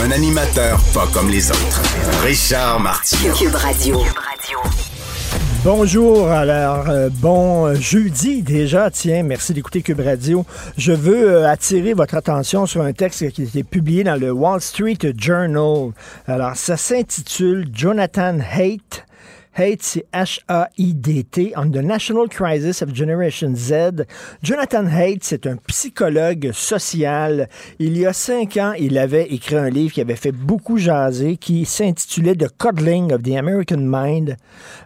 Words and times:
Un 0.00 0.12
animateur 0.12 0.78
pas 0.94 1.08
comme 1.12 1.28
les 1.28 1.50
autres. 1.50 1.82
Richard 2.22 2.78
Martineau. 2.78 3.34
Cube 3.34 3.54
Radio. 3.54 4.00
Bonjour, 5.64 6.28
alors 6.28 6.88
euh, 6.88 7.08
bon 7.12 7.74
jeudi 7.74 8.42
déjà, 8.42 8.92
tiens, 8.92 9.24
merci 9.24 9.54
d'écouter 9.54 9.82
Cube 9.82 9.98
Radio. 9.98 10.46
Je 10.76 10.92
veux 10.92 11.30
euh, 11.30 11.50
attirer 11.50 11.94
votre 11.94 12.14
attention 12.14 12.64
sur 12.66 12.82
un 12.82 12.92
texte 12.92 13.28
qui 13.30 13.42
a 13.42 13.44
été 13.44 13.64
publié 13.64 14.04
dans 14.04 14.14
le 14.14 14.30
Wall 14.30 14.60
Street 14.60 14.98
Journal. 15.18 15.90
Alors, 16.28 16.54
ça 16.54 16.76
s'intitule 16.76 17.66
Jonathan 17.72 18.38
Haidt, 18.38 19.04
Haidt, 19.58 19.82
c'est 19.82 20.04
H-A-I-D-T, 20.12 21.52
on 21.56 21.70
the 21.70 21.82
National 21.82 22.28
Crisis 22.28 22.80
of 22.80 22.94
Generation 22.94 23.52
Z. 23.56 24.04
Jonathan 24.40 24.86
Haidt, 24.86 25.24
c'est 25.24 25.48
un 25.48 25.56
psychologue 25.66 26.50
social. 26.52 27.48
Il 27.80 27.98
y 27.98 28.06
a 28.06 28.12
cinq 28.12 28.56
ans, 28.56 28.72
il 28.78 28.96
avait 28.98 29.26
écrit 29.26 29.56
un 29.56 29.68
livre 29.68 29.92
qui 29.92 30.00
avait 30.00 30.14
fait 30.14 30.30
beaucoup 30.30 30.76
jaser, 30.76 31.36
qui 31.36 31.64
s'intitulait 31.64 32.36
The 32.36 32.48
Coddling 32.56 33.12
of 33.12 33.22
the 33.22 33.32
American 33.32 33.80
Mind, 33.80 34.36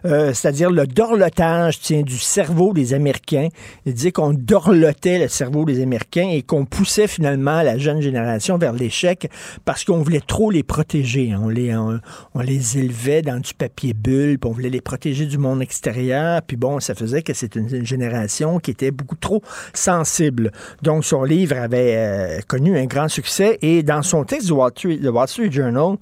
euh, 0.05 0.33
c'est-à-dire 0.33 0.71
le 0.71 0.87
dorlotage 0.87 1.79
du 1.81 2.17
cerveau 2.17 2.73
des 2.73 2.95
Américains. 2.95 3.49
Il 3.85 3.93
disait 3.93 4.11
qu'on 4.11 4.33
dorlotait 4.33 5.19
le 5.19 5.27
cerveau 5.27 5.65
des 5.65 5.83
Américains 5.83 6.29
et 6.29 6.41
qu'on 6.41 6.65
poussait 6.65 7.07
finalement 7.07 7.61
la 7.61 7.77
jeune 7.77 8.01
génération 8.01 8.57
vers 8.57 8.73
l'échec 8.73 9.29
parce 9.65 9.83
qu'on 9.83 10.01
voulait 10.01 10.21
trop 10.25 10.49
les 10.49 10.63
protéger. 10.63 11.35
On 11.35 11.49
les, 11.49 12.77
élevait 12.77 13.21
dans 13.21 13.39
du 13.39 13.53
papier 13.53 13.93
bulle, 13.93 14.39
on 14.43 14.51
voulait 14.51 14.62
les 14.69 14.81
protéger 14.81 15.25
du 15.25 15.37
monde 15.37 15.61
extérieur. 15.61 16.41
Puis 16.41 16.57
bon, 16.57 16.79
ça 16.79 16.95
faisait 16.95 17.21
que 17.21 17.33
c'est 17.33 17.55
une, 17.55 17.85
génération 17.85 18.59
qui 18.59 18.71
était 18.71 18.91
beaucoup 18.91 19.15
trop 19.15 19.41
sensible. 19.73 20.51
Donc, 20.81 21.05
son 21.05 21.23
livre 21.23 21.57
avait 21.57 21.95
euh, 21.95 22.39
connu 22.47 22.77
un 22.77 22.85
grand 22.85 23.07
succès. 23.07 23.57
Et 23.61 23.83
dans 23.83 24.01
son 24.01 24.23
texte 24.23 24.47
du 24.47 24.53
Wall 24.53 24.71
Street, 24.75 24.99
Wall 25.03 25.27
Street 25.27 25.51
Journal, 25.51 25.97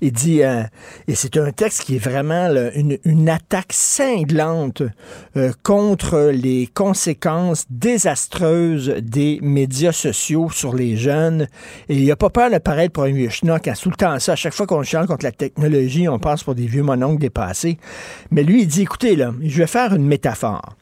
il 0.00 0.12
dit, 0.12 0.42
euh, 0.42 0.62
et 1.08 1.14
c'est 1.14 1.36
un 1.36 1.50
texte 1.52 1.84
qui 1.84 1.96
est 1.96 2.04
vraiment 2.04 2.48
une, 2.74 2.98
une 3.04 3.28
attaque 3.28 3.72
cinglante 3.72 4.82
euh, 5.36 5.52
contre 5.62 6.30
les 6.32 6.68
conséquences 6.72 7.64
désastreuses 7.70 8.94
des 9.02 9.38
médias 9.42 9.92
sociaux 9.92 10.50
sur 10.50 10.74
les 10.74 10.96
jeunes. 10.96 11.48
Et 11.88 11.96
il 11.96 12.10
a 12.10 12.16
pas 12.16 12.30
peur 12.30 12.50
de 12.50 12.58
paraître 12.58 12.92
pour 12.92 13.04
un 13.04 13.12
vieux 13.12 13.30
schnock. 13.30 13.68
Hein, 13.68 13.74
tout 13.80 13.90
le 13.90 13.96
temps 13.96 14.18
ça, 14.18 14.32
à 14.32 14.36
chaque 14.36 14.54
fois 14.54 14.66
qu'on 14.66 14.82
chante 14.82 15.06
contre 15.06 15.24
la 15.24 15.32
technologie, 15.32 16.08
on 16.08 16.18
passe 16.18 16.42
pour 16.42 16.54
des 16.54 16.66
vieux 16.66 16.82
mononcles 16.82 17.20
dépassés. 17.20 17.78
Mais 18.30 18.42
lui, 18.42 18.62
il 18.62 18.66
dit, 18.66 18.82
écoutez, 18.82 19.16
là, 19.16 19.32
je 19.42 19.58
vais 19.58 19.66
faire 19.66 19.94
une 19.94 20.06
métaphore. 20.06 20.76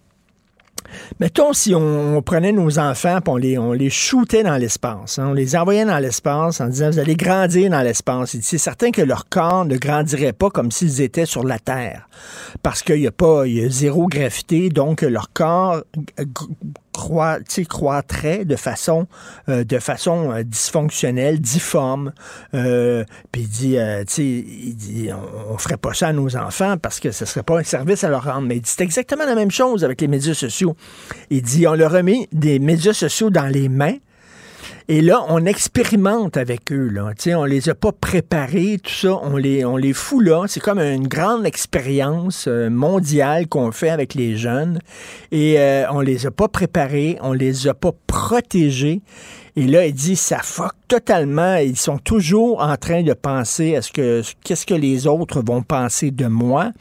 Mettons 1.21 1.53
si 1.53 1.75
on, 1.75 2.23
prenait 2.23 2.53
nos 2.53 2.79
enfants 2.79 3.19
et 3.43 3.59
on 3.59 3.73
les, 3.73 3.91
shootait 3.91 4.43
dans 4.43 4.57
l'espace. 4.57 5.19
hein, 5.19 5.29
on 5.31 5.33
les 5.33 5.57
envoyait 5.57 5.85
dans 5.85 5.99
l'espace 5.99 6.61
en 6.61 6.69
disant, 6.69 6.91
vous 6.91 6.99
allez 6.99 7.17
grandir 7.17 7.71
dans 7.71 7.83
l'espace. 7.83 8.35
Il 8.35 8.43
C'est 8.43 8.59
certain 8.59 8.91
que 8.91 9.03
leur 9.03 9.29
corps 9.29 9.65
ne 9.65 9.77
grandirait 9.77 10.33
pas 10.33 10.51
comme 10.51 10.71
s'ils 10.71 11.01
étaient 11.01 11.27
sur 11.27 11.45
la 11.45 11.59
Terre. 11.59 12.09
Parce 12.63 12.83
qu'il 12.83 13.01
n'y 13.01 13.07
a 13.07 13.13
pas, 13.13 13.45
zéro 13.69 14.07
gravité, 14.07 14.69
donc 14.69 15.03
leur 15.03 15.33
corps 15.33 15.83
sais, 17.49 17.65
croîtrait 17.65 18.45
de 18.45 18.57
façon, 18.57 19.07
euh, 19.49 19.65
de 19.65 19.79
façon 19.79 20.33
euh, 20.33 20.43
dysfonctionnelle, 20.43 21.41
difforme. 21.41 22.13
Euh, 22.55 23.05
Puis 23.33 23.43
il 23.43 23.49
dit, 23.49 23.79
euh, 23.79 24.05
il 24.19 24.75
dit, 24.77 25.11
on, 25.13 25.55
on 25.55 25.59
ferait 25.59 25.77
pas 25.77 25.95
ça 25.95 26.09
à 26.09 26.13
nos 26.13 26.37
enfants 26.37 26.77
parce 26.79 27.01
que 27.01 27.11
ce 27.11 27.25
serait 27.25 27.43
pas 27.43 27.59
un 27.59 27.65
service 27.65 28.05
à 28.05 28.09
leur 28.09 28.25
rendre. 28.25 28.47
Mais 28.47 28.57
il 28.57 28.63
dit, 28.63 28.71
c'est 28.71 28.85
exactement 28.85 29.25
la 29.25 29.35
même 29.35 29.51
chose 29.51 29.85
avec 29.85 30.01
les 30.01 30.09
médias 30.09 30.35
sociaux. 30.35 30.77
Il 31.31 31.43
dit, 31.43 31.67
on 31.67 31.75
leur 31.75 31.95
a 31.95 32.03
mis 32.03 32.29
des 32.33 32.59
médias 32.59 32.95
sociaux 32.95 33.31
dans 33.31 33.47
les 33.47 33.69
mains. 33.69 33.97
Et 34.89 35.01
là, 35.01 35.25
on 35.29 35.47
expérimente 35.47 36.37
avec 36.37 36.71
eux. 36.73 36.89
Là. 36.89 37.13
Tu 37.17 37.31
sais, 37.31 37.35
on 37.35 37.45
les 37.45 37.69
a 37.69 37.75
pas 37.75 37.93
préparés, 37.93 38.79
tout 38.83 38.93
ça. 38.93 39.19
On 39.23 39.37
les, 39.37 39.65
on 39.65 39.79
fout 39.95 40.25
là. 40.25 40.45
C'est 40.47 40.61
comme 40.61 40.79
une 40.79 41.09
grande 41.09 41.47
expérience 41.47 42.47
euh, 42.49 42.69
mondiale 42.69 43.49
qu'on 43.49 43.73
fait 43.73 43.91
avec 43.91 44.15
les 44.15 44.37
jeunes. 44.37 44.79
Et 45.33 45.59
euh, 45.59 45.87
on 45.91 46.01
les 46.01 46.27
a 46.27 46.31
pas 46.31 46.49
préparés, 46.49 47.19
on 47.23 47.33
les 47.33 47.67
a 47.67 47.75
pas 47.75 47.93
protégés. 48.07 49.01
Et 49.57 49.67
là, 49.67 49.87
il 49.87 49.95
dit, 49.95 50.17
ça 50.17 50.39
fuck 50.43 50.73
totalement. 50.89 51.57
Ils 51.57 51.77
sont 51.77 51.99
toujours 51.99 52.61
en 52.61 52.77
train 52.77 53.03
de 53.03 53.13
penser 53.13 53.77
à 53.77 53.83
ce 53.83 53.93
que, 53.93 54.23
qu'est-ce 54.43 54.67
que 54.67 54.75
les 54.75 55.07
autres 55.07 55.43
vont 55.47 55.63
penser 55.63 56.11
de 56.11 56.27
moi. 56.27 56.73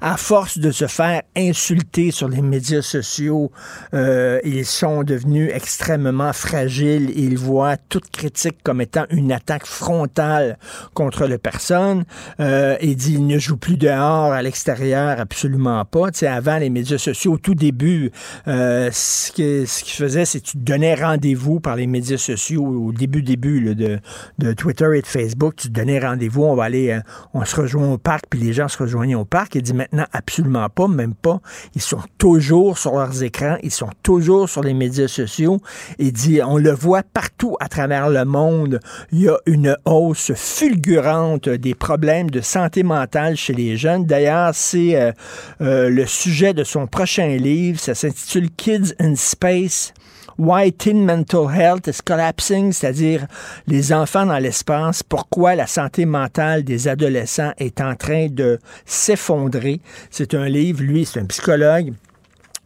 À 0.00 0.16
force 0.16 0.58
de 0.58 0.70
se 0.70 0.86
faire 0.86 1.22
insulter 1.36 2.10
sur 2.10 2.28
les 2.28 2.40
médias 2.42 2.82
sociaux, 2.82 3.52
euh, 3.92 4.40
ils 4.44 4.64
sont 4.64 5.02
devenus 5.02 5.50
extrêmement 5.52 6.32
fragiles. 6.32 7.12
Ils 7.14 7.36
voient 7.38 7.76
toute 7.76 8.10
critique 8.10 8.56
comme 8.62 8.80
étant 8.80 9.04
une 9.10 9.30
attaque 9.30 9.66
frontale 9.66 10.58
contre 10.94 11.26
la 11.26 11.38
personne. 11.38 12.04
Euh, 12.40 12.76
il 12.80 12.96
dit, 12.96 13.14
ils 13.14 13.26
ne 13.26 13.38
jouent 13.38 13.56
plus 13.58 13.76
dehors, 13.76 14.32
à 14.32 14.42
l'extérieur, 14.42 15.20
absolument 15.20 15.84
pas. 15.84 16.10
Tu 16.10 16.20
sais, 16.20 16.26
avant, 16.26 16.56
les 16.58 16.70
médias 16.70 16.98
sociaux, 16.98 17.34
au 17.34 17.38
tout 17.38 17.54
début, 17.54 18.10
euh, 18.48 18.88
ce 18.92 19.30
que- 19.30 19.66
ce 19.66 19.84
qu'ils 19.84 19.94
faisaient, 19.94 20.24
c'est 20.24 20.40
que 20.40 20.46
tu 20.46 20.56
donnais 20.56 20.94
rendez-vous 20.94 21.60
par 21.60 21.76
les 21.76 21.86
médias 21.86 22.13
sociaux 22.16 22.64
au 22.64 22.92
début, 22.92 23.22
début 23.22 23.74
de, 23.74 24.52
Twitter 24.54 24.88
et 24.94 25.02
de 25.02 25.06
Facebook. 25.06 25.56
Tu 25.56 25.68
donnais 25.68 25.98
rendez-vous, 25.98 26.44
on 26.44 26.54
va 26.54 26.64
aller, 26.64 26.90
euh, 26.90 27.00
on 27.32 27.44
se 27.44 27.56
rejoint 27.56 27.92
au 27.92 27.98
parc, 27.98 28.24
puis 28.30 28.40
les 28.40 28.52
gens 28.52 28.68
se 28.68 28.78
rejoignaient 28.78 29.14
au 29.14 29.24
parc. 29.24 29.54
Il 29.54 29.62
dit 29.62 29.74
maintenant 29.74 30.06
absolument 30.12 30.68
pas, 30.68 30.88
même 30.88 31.14
pas. 31.14 31.40
Ils 31.74 31.82
sont 31.82 32.02
toujours 32.18 32.78
sur 32.78 32.94
leurs 32.94 33.22
écrans, 33.22 33.56
ils 33.62 33.70
sont 33.70 33.90
toujours 34.02 34.48
sur 34.48 34.62
les 34.62 34.74
médias 34.74 35.08
sociaux. 35.08 35.58
Il 35.98 36.12
dit, 36.12 36.40
on 36.42 36.58
le 36.58 36.72
voit 36.72 37.02
partout 37.02 37.56
à 37.60 37.68
travers 37.68 38.10
le 38.10 38.24
monde. 38.24 38.80
Il 39.12 39.22
y 39.22 39.28
a 39.28 39.36
une 39.46 39.76
hausse 39.84 40.32
fulgurante 40.34 41.48
des 41.48 41.74
problèmes 41.74 42.30
de 42.30 42.40
santé 42.40 42.82
mentale 42.82 43.36
chez 43.36 43.52
les 43.52 43.76
jeunes. 43.76 44.04
D'ailleurs, 44.04 44.54
c'est 44.54 44.96
euh, 44.96 45.12
euh, 45.60 45.88
le 45.88 46.06
sujet 46.06 46.54
de 46.54 46.64
son 46.64 46.86
prochain 46.86 47.36
livre. 47.36 47.78
Ça 47.80 47.94
s'intitule 47.94 48.50
Kids 48.50 48.94
in 49.00 49.14
Space. 49.16 49.92
Why 50.38 50.72
Teen 50.72 51.04
Mental 51.04 51.48
Health 51.48 51.86
is 51.86 52.00
Collapsing, 52.04 52.72
c'est-à-dire 52.72 53.26
les 53.66 53.92
enfants 53.92 54.26
dans 54.26 54.38
l'espace, 54.38 55.02
pourquoi 55.02 55.54
la 55.54 55.66
santé 55.66 56.06
mentale 56.06 56.64
des 56.64 56.88
adolescents 56.88 57.52
est 57.58 57.80
en 57.80 57.94
train 57.94 58.26
de 58.28 58.58
s'effondrer? 58.84 59.80
C'est 60.10 60.34
un 60.34 60.48
livre, 60.48 60.82
lui, 60.82 61.04
c'est 61.04 61.20
un 61.20 61.26
psychologue 61.26 61.92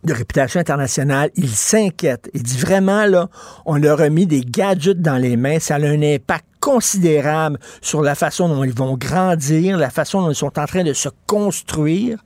de 0.04 0.12
réputation 0.12 0.60
internationale, 0.60 1.30
il 1.34 1.48
s'inquiète. 1.48 2.30
Il 2.32 2.42
dit 2.42 2.58
vraiment, 2.58 3.04
là, 3.04 3.28
on 3.66 3.76
leur 3.76 4.00
a 4.00 4.08
mis 4.08 4.26
des 4.26 4.42
gadgets 4.42 5.02
dans 5.02 5.16
les 5.16 5.36
mains, 5.36 5.58
ça 5.58 5.74
a 5.74 5.80
un 5.80 6.02
impact 6.02 6.47
considérable 6.60 7.58
sur 7.80 8.02
la 8.02 8.14
façon 8.14 8.48
dont 8.48 8.64
ils 8.64 8.72
vont 8.72 8.96
grandir, 8.96 9.76
la 9.76 9.90
façon 9.90 10.22
dont 10.22 10.30
ils 10.30 10.34
sont 10.34 10.58
en 10.58 10.66
train 10.66 10.84
de 10.84 10.92
se 10.92 11.08
construire, 11.26 12.18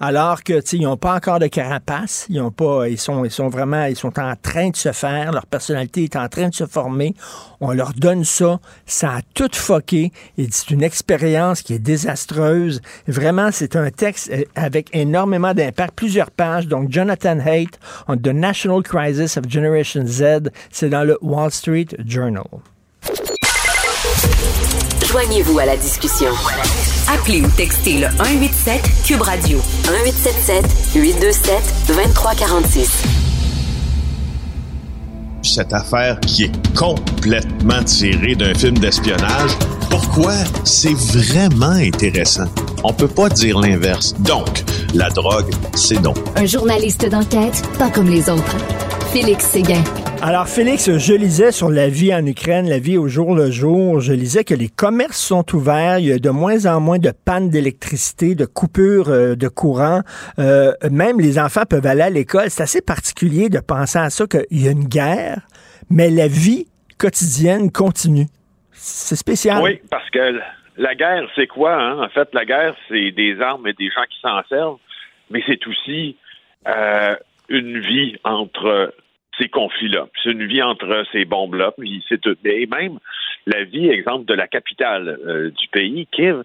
alors 0.00 0.42
que, 0.42 0.60
ils 0.74 0.82
n'ont 0.82 0.96
pas 0.96 1.14
encore 1.14 1.38
de 1.38 1.46
carapace, 1.46 2.26
ils 2.28 2.40
ont 2.40 2.50
pas, 2.50 2.88
ils 2.88 2.98
sont, 2.98 3.24
ils 3.24 3.30
sont 3.30 3.48
vraiment, 3.48 3.84
ils 3.84 3.96
sont 3.96 4.18
en 4.18 4.34
train 4.36 4.70
de 4.70 4.76
se 4.76 4.92
faire, 4.92 5.32
leur 5.32 5.46
personnalité 5.46 6.04
est 6.04 6.16
en 6.16 6.28
train 6.28 6.48
de 6.48 6.54
se 6.54 6.66
former, 6.66 7.14
on 7.60 7.72
leur 7.72 7.92
donne 7.92 8.24
ça, 8.24 8.60
ça 8.86 9.10
a 9.16 9.20
tout 9.34 9.50
foqué, 9.52 10.12
et 10.38 10.48
c'est 10.50 10.70
une 10.70 10.82
expérience 10.82 11.62
qui 11.62 11.74
est 11.74 11.78
désastreuse. 11.78 12.80
Vraiment, 13.06 13.50
c'est 13.52 13.76
un 13.76 13.90
texte 13.90 14.30
euh, 14.32 14.44
avec 14.54 14.88
énormément 14.92 15.54
d'impact, 15.54 15.94
plusieurs 15.94 16.30
pages, 16.30 16.66
donc 16.66 16.90
Jonathan 16.90 17.38
Haidt 17.38 17.78
on 18.08 18.16
the 18.16 18.28
National 18.28 18.82
Crisis 18.82 19.36
of 19.36 19.48
Generation 19.48 20.06
Z, 20.06 20.50
c'est 20.70 20.88
dans 20.88 21.04
le 21.04 21.18
Wall 21.20 21.50
Street 21.50 21.88
Journal. 22.06 22.44
Joignez-vous 25.10 25.58
à 25.58 25.66
la 25.66 25.76
discussion. 25.76 26.30
Appelez 27.08 27.42
ou 27.42 27.48
textez 27.56 27.98
le 27.98 28.06
187 28.16 28.80
Cube 29.04 29.22
Radio 29.22 29.58
1877 29.88 30.64
827 30.94 31.54
2346. 31.88 33.02
cette 35.42 35.72
affaire 35.72 36.20
qui 36.20 36.44
est 36.44 36.76
complètement 36.76 37.82
tirée 37.82 38.36
d'un 38.36 38.54
film 38.54 38.78
d'espionnage. 38.78 39.50
Pourquoi? 39.90 40.34
C'est 40.62 40.94
vraiment 40.94 41.70
intéressant? 41.70 42.46
On 42.84 42.92
peut 42.92 43.08
pas 43.08 43.28
dire 43.28 43.58
l'inverse. 43.58 44.14
Donc, 44.20 44.62
la 44.94 45.08
drogue, 45.10 45.50
c'est 45.74 46.00
donc. 46.00 46.18
Un 46.36 46.46
journaliste 46.46 47.08
d'enquête 47.08 47.62
pas 47.78 47.90
comme 47.90 48.08
les 48.08 48.28
autres. 48.30 48.56
Félix 49.12 49.44
Séguin. 49.46 49.82
Alors, 50.22 50.48
Félix, 50.48 50.98
je 50.98 51.14
lisais 51.14 51.50
sur 51.50 51.70
la 51.70 51.88
vie 51.88 52.14
en 52.14 52.24
Ukraine, 52.26 52.68
la 52.68 52.78
vie 52.78 52.98
au 52.98 53.08
jour 53.08 53.34
le 53.34 53.50
jour. 53.50 54.00
Je 54.00 54.12
lisais 54.12 54.44
que 54.44 54.52
les 54.52 54.68
commerces 54.68 55.18
sont 55.18 55.44
ouverts. 55.54 55.98
Il 55.98 56.06
y 56.08 56.12
a 56.12 56.18
de 56.18 56.28
moins 56.28 56.66
en 56.66 56.78
moins 56.78 56.98
de 56.98 57.10
pannes 57.24 57.48
d'électricité, 57.48 58.34
de 58.34 58.44
coupures 58.44 59.08
euh, 59.08 59.34
de 59.34 59.48
courant. 59.48 60.02
Euh, 60.38 60.72
même 60.90 61.20
les 61.20 61.38
enfants 61.38 61.62
peuvent 61.68 61.86
aller 61.86 62.02
à 62.02 62.10
l'école. 62.10 62.50
C'est 62.50 62.62
assez 62.62 62.82
particulier 62.82 63.48
de 63.48 63.60
penser 63.60 63.98
à 63.98 64.10
ça, 64.10 64.26
qu'il 64.26 64.62
y 64.62 64.68
a 64.68 64.72
une 64.72 64.84
guerre, 64.84 65.40
mais 65.88 66.10
la 66.10 66.28
vie 66.28 66.66
quotidienne 66.98 67.72
continue. 67.72 68.26
C'est 68.72 69.16
spécial. 69.16 69.62
Oui, 69.62 69.80
parce 69.90 70.08
que 70.10 70.38
la 70.76 70.94
guerre, 70.96 71.30
c'est 71.34 71.46
quoi? 71.46 71.74
Hein? 71.74 72.04
En 72.04 72.08
fait, 72.10 72.28
la 72.34 72.44
guerre, 72.44 72.76
c'est 72.90 73.10
des 73.12 73.40
armes 73.40 73.66
et 73.66 73.72
des 73.72 73.88
gens 73.88 74.04
qui 74.10 74.20
s'en 74.20 74.42
servent, 74.50 74.78
mais 75.30 75.42
c'est 75.46 75.66
aussi 75.66 76.16
euh, 76.68 77.16
une 77.48 77.80
vie 77.80 78.16
entre 78.22 78.92
ces 79.40 79.48
conflits-là. 79.48 80.08
C'est 80.22 80.30
une 80.30 80.46
vie 80.46 80.62
entre 80.62 81.04
ces 81.12 81.24
bombes-là. 81.24 81.72
Et 82.44 82.66
même 82.66 82.98
la 83.46 83.64
vie, 83.64 83.88
exemple, 83.88 84.26
de 84.26 84.34
la 84.34 84.46
capitale 84.46 85.18
euh, 85.26 85.50
du 85.50 85.68
pays, 85.68 86.06
Kiev, 86.12 86.42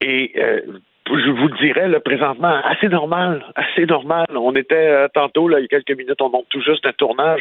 et 0.00 0.32
euh, 0.36 0.60
je 1.08 1.30
vous 1.30 1.48
le 1.48 1.58
dirais, 1.58 1.88
là, 1.88 2.00
présentement, 2.00 2.60
assez 2.64 2.88
normal, 2.88 3.44
assez 3.54 3.86
normal. 3.86 4.26
On 4.30 4.54
était 4.54 4.74
euh, 4.74 5.08
tantôt, 5.12 5.50
il 5.50 5.62
y 5.62 5.64
a 5.64 5.68
quelques 5.68 5.96
minutes, 5.96 6.20
on 6.20 6.30
monte 6.30 6.46
tout 6.48 6.62
juste 6.62 6.86
un 6.86 6.92
tournage. 6.92 7.40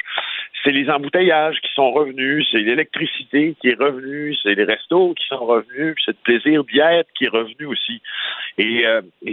C'est 0.64 0.72
les 0.72 0.90
embouteillages 0.90 1.60
qui 1.62 1.72
sont 1.74 1.92
revenus, 1.92 2.48
c'est 2.52 2.60
l'électricité 2.60 3.56
qui 3.62 3.70
est 3.70 3.80
revenue, 3.80 4.36
c'est 4.44 4.54
les 4.54 4.64
restos 4.64 5.14
qui 5.16 5.26
sont 5.28 5.44
revenus, 5.44 5.96
c'est 6.06 6.12
le 6.12 6.18
plaisir 6.24 6.64
d'y 6.66 6.80
être 6.80 7.10
qui 7.16 7.26
est 7.26 7.30
revenu 7.30 7.66
aussi. 7.66 8.02
Et, 8.60 8.86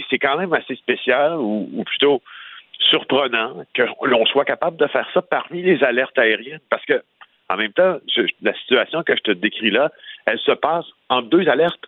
c'est 0.09 0.19
quand 0.19 0.39
même 0.39 0.55
assez 0.55 0.75
spécial, 0.77 1.35
ou 1.39 1.85
plutôt 1.85 2.23
surprenant 2.89 3.65
que 3.75 3.83
l'on 4.05 4.27
soit 4.27 4.45
capable 4.45 4.77
de 4.77 4.87
faire 4.87 5.09
ça 5.15 5.23
parmi 5.23 5.63
les 5.63 5.83
alertes 5.83 6.19
aériennes, 6.19 6.61
parce 6.71 6.85
que 6.85 7.03
en 7.49 7.57
même 7.57 7.73
temps, 7.73 7.99
la 8.43 8.55
situation 8.55 9.03
que 9.03 9.17
je 9.17 9.23
te 9.23 9.31
décris 9.31 9.71
là, 9.71 9.91
elle 10.27 10.39
se 10.39 10.53
passe 10.53 10.85
en 11.09 11.23
deux 11.23 11.49
alertes. 11.49 11.87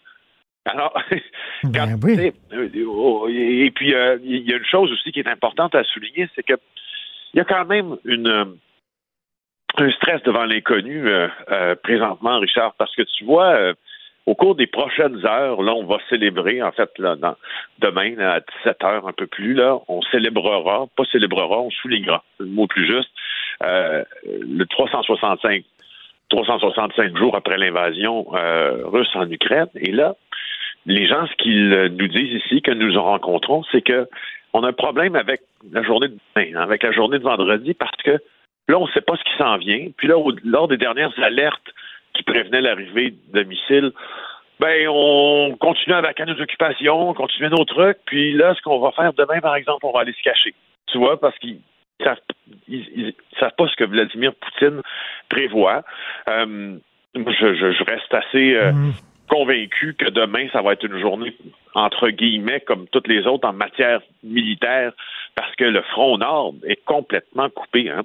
Alors, 0.64 0.98
ben 1.64 1.98
oui. 2.02 2.32
Euh, 2.52 3.28
et 3.28 3.70
puis 3.70 3.94
euh, 3.94 4.18
il 4.22 4.48
y 4.48 4.52
a 4.52 4.56
une 4.56 4.64
chose 4.64 4.90
aussi 4.92 5.12
qui 5.12 5.20
est 5.20 5.28
importante 5.28 5.74
à 5.74 5.84
souligner, 5.84 6.28
c'est 6.34 6.42
que 6.42 6.54
il 7.32 7.38
y 7.38 7.40
a 7.40 7.44
quand 7.44 7.64
même 7.66 7.96
une 8.04 8.56
un 9.76 9.90
stress 9.92 10.22
devant 10.24 10.44
l'inconnu 10.44 11.08
euh, 11.08 11.28
présentement, 11.82 12.38
Richard, 12.40 12.74
parce 12.74 12.94
que 12.96 13.02
tu 13.02 13.24
vois, 13.24 13.74
au 14.26 14.34
cours 14.34 14.54
des 14.54 14.66
prochaines 14.66 15.24
heures, 15.26 15.62
là, 15.62 15.72
on 15.74 15.84
va 15.84 15.98
célébrer, 16.08 16.62
en 16.62 16.72
fait, 16.72 16.90
là, 16.98 17.16
demain, 17.78 18.18
à 18.18 18.40
17 18.64 18.84
heures, 18.84 19.08
un 19.08 19.12
peu 19.12 19.26
plus, 19.26 19.54
là, 19.54 19.78
on 19.88 20.02
célébrera, 20.02 20.86
pas 20.96 21.04
célébrera, 21.10 21.58
on 21.58 21.70
soulignera, 21.70 22.22
le 22.38 22.46
mot 22.46 22.66
plus 22.66 22.86
juste, 22.86 23.10
euh, 23.64 24.04
le 24.24 24.64
365, 24.66 25.64
365 26.28 27.16
jours 27.16 27.34
après 27.34 27.56
l'invasion 27.56 28.26
euh, 28.34 28.82
russe 28.84 29.10
en 29.14 29.28
Ukraine. 29.30 29.68
Et 29.74 29.90
là, 29.90 30.14
les 30.86 31.06
gens, 31.06 31.26
ce 31.26 31.34
qu'ils 31.36 31.68
nous 31.68 32.08
disent 32.08 32.42
ici, 32.44 32.62
que 32.62 32.72
nous 32.72 33.00
rencontrons, 33.00 33.64
c'est 33.72 33.82
que 33.82 34.06
on 34.52 34.64
a 34.64 34.68
un 34.68 34.72
problème 34.72 35.14
avec 35.14 35.42
la 35.72 35.82
journée 35.82 36.08
de 36.08 36.18
demain, 36.34 36.56
hein, 36.56 36.62
avec 36.62 36.82
la 36.82 36.92
journée 36.92 37.18
de 37.18 37.24
vendredi, 37.24 37.74
parce 37.74 37.96
que 38.02 38.18
là, 38.68 38.78
on 38.78 38.86
ne 38.86 38.92
sait 38.92 39.00
pas 39.00 39.16
ce 39.16 39.24
qui 39.24 39.36
s'en 39.38 39.56
vient. 39.58 39.88
Puis 39.96 40.08
là, 40.08 40.16
lors 40.44 40.68
des 40.68 40.76
dernières 40.76 41.12
alertes 41.22 41.72
qui 42.14 42.22
prévenait 42.22 42.60
l'arrivée 42.60 43.14
de 43.32 43.42
missiles, 43.42 43.92
ben 44.60 44.88
on 44.88 45.56
continue 45.58 45.94
avec 45.94 46.20
nos 46.20 46.40
occupations, 46.40 47.08
on 47.08 47.14
continue 47.14 47.48
nos 47.48 47.64
trucs, 47.64 47.98
puis 48.04 48.32
là, 48.32 48.54
ce 48.54 48.60
qu'on 48.60 48.78
va 48.78 48.92
faire 48.92 49.12
demain, 49.14 49.40
par 49.40 49.56
exemple, 49.56 49.86
on 49.86 49.92
va 49.92 50.00
aller 50.00 50.12
se 50.12 50.22
cacher. 50.22 50.54
Tu 50.88 50.98
vois, 50.98 51.18
parce 51.18 51.38
qu'ils 51.38 51.60
savent, 52.04 52.18
ils, 52.68 53.14
savent 53.38 53.54
pas 53.56 53.68
ce 53.68 53.76
que 53.76 53.84
Vladimir 53.84 54.34
Poutine 54.34 54.82
prévoit. 55.30 55.82
Euh, 56.28 56.76
je, 57.14 57.54
je, 57.54 57.84
reste 57.84 58.12
assez 58.12 58.54
euh, 58.54 58.72
mm. 58.72 58.92
convaincu 59.28 59.94
que 59.94 60.10
demain, 60.10 60.46
ça 60.52 60.60
va 60.62 60.74
être 60.74 60.84
une 60.84 60.98
journée, 61.00 61.34
entre 61.74 62.10
guillemets, 62.10 62.60
comme 62.60 62.86
toutes 62.88 63.08
les 63.08 63.26
autres 63.26 63.48
en 63.48 63.54
matière 63.54 64.00
militaire, 64.22 64.92
parce 65.34 65.54
que 65.56 65.64
le 65.64 65.82
front 65.82 66.18
nord 66.18 66.54
est 66.66 66.84
complètement 66.84 67.48
coupé. 67.48 67.88
Hein. 67.88 68.02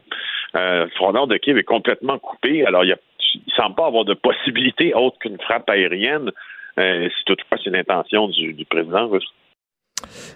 Euh, 0.56 0.86
le 0.86 0.92
front 0.92 1.12
nord 1.12 1.28
de 1.28 1.38
Kiev 1.38 1.57
est 1.57 1.63
complètement 1.63 2.18
coupé. 2.19 2.66
Alors, 2.66 2.86
il 2.86 2.90
y 2.90 2.94
a 2.94 2.98
il 3.35 3.41
ne 3.47 3.53
semble 3.53 3.75
pas 3.75 3.87
avoir 3.87 4.05
de 4.05 4.13
possibilité 4.13 4.93
autre 4.93 5.17
qu'une 5.19 5.39
frappe 5.39 5.69
aérienne, 5.69 6.31
euh, 6.79 7.09
si 7.09 7.25
toutefois 7.25 7.57
c'est 7.63 7.69
l'intention 7.69 8.27
du, 8.27 8.65
président 8.69 9.07
russe. 9.07 9.27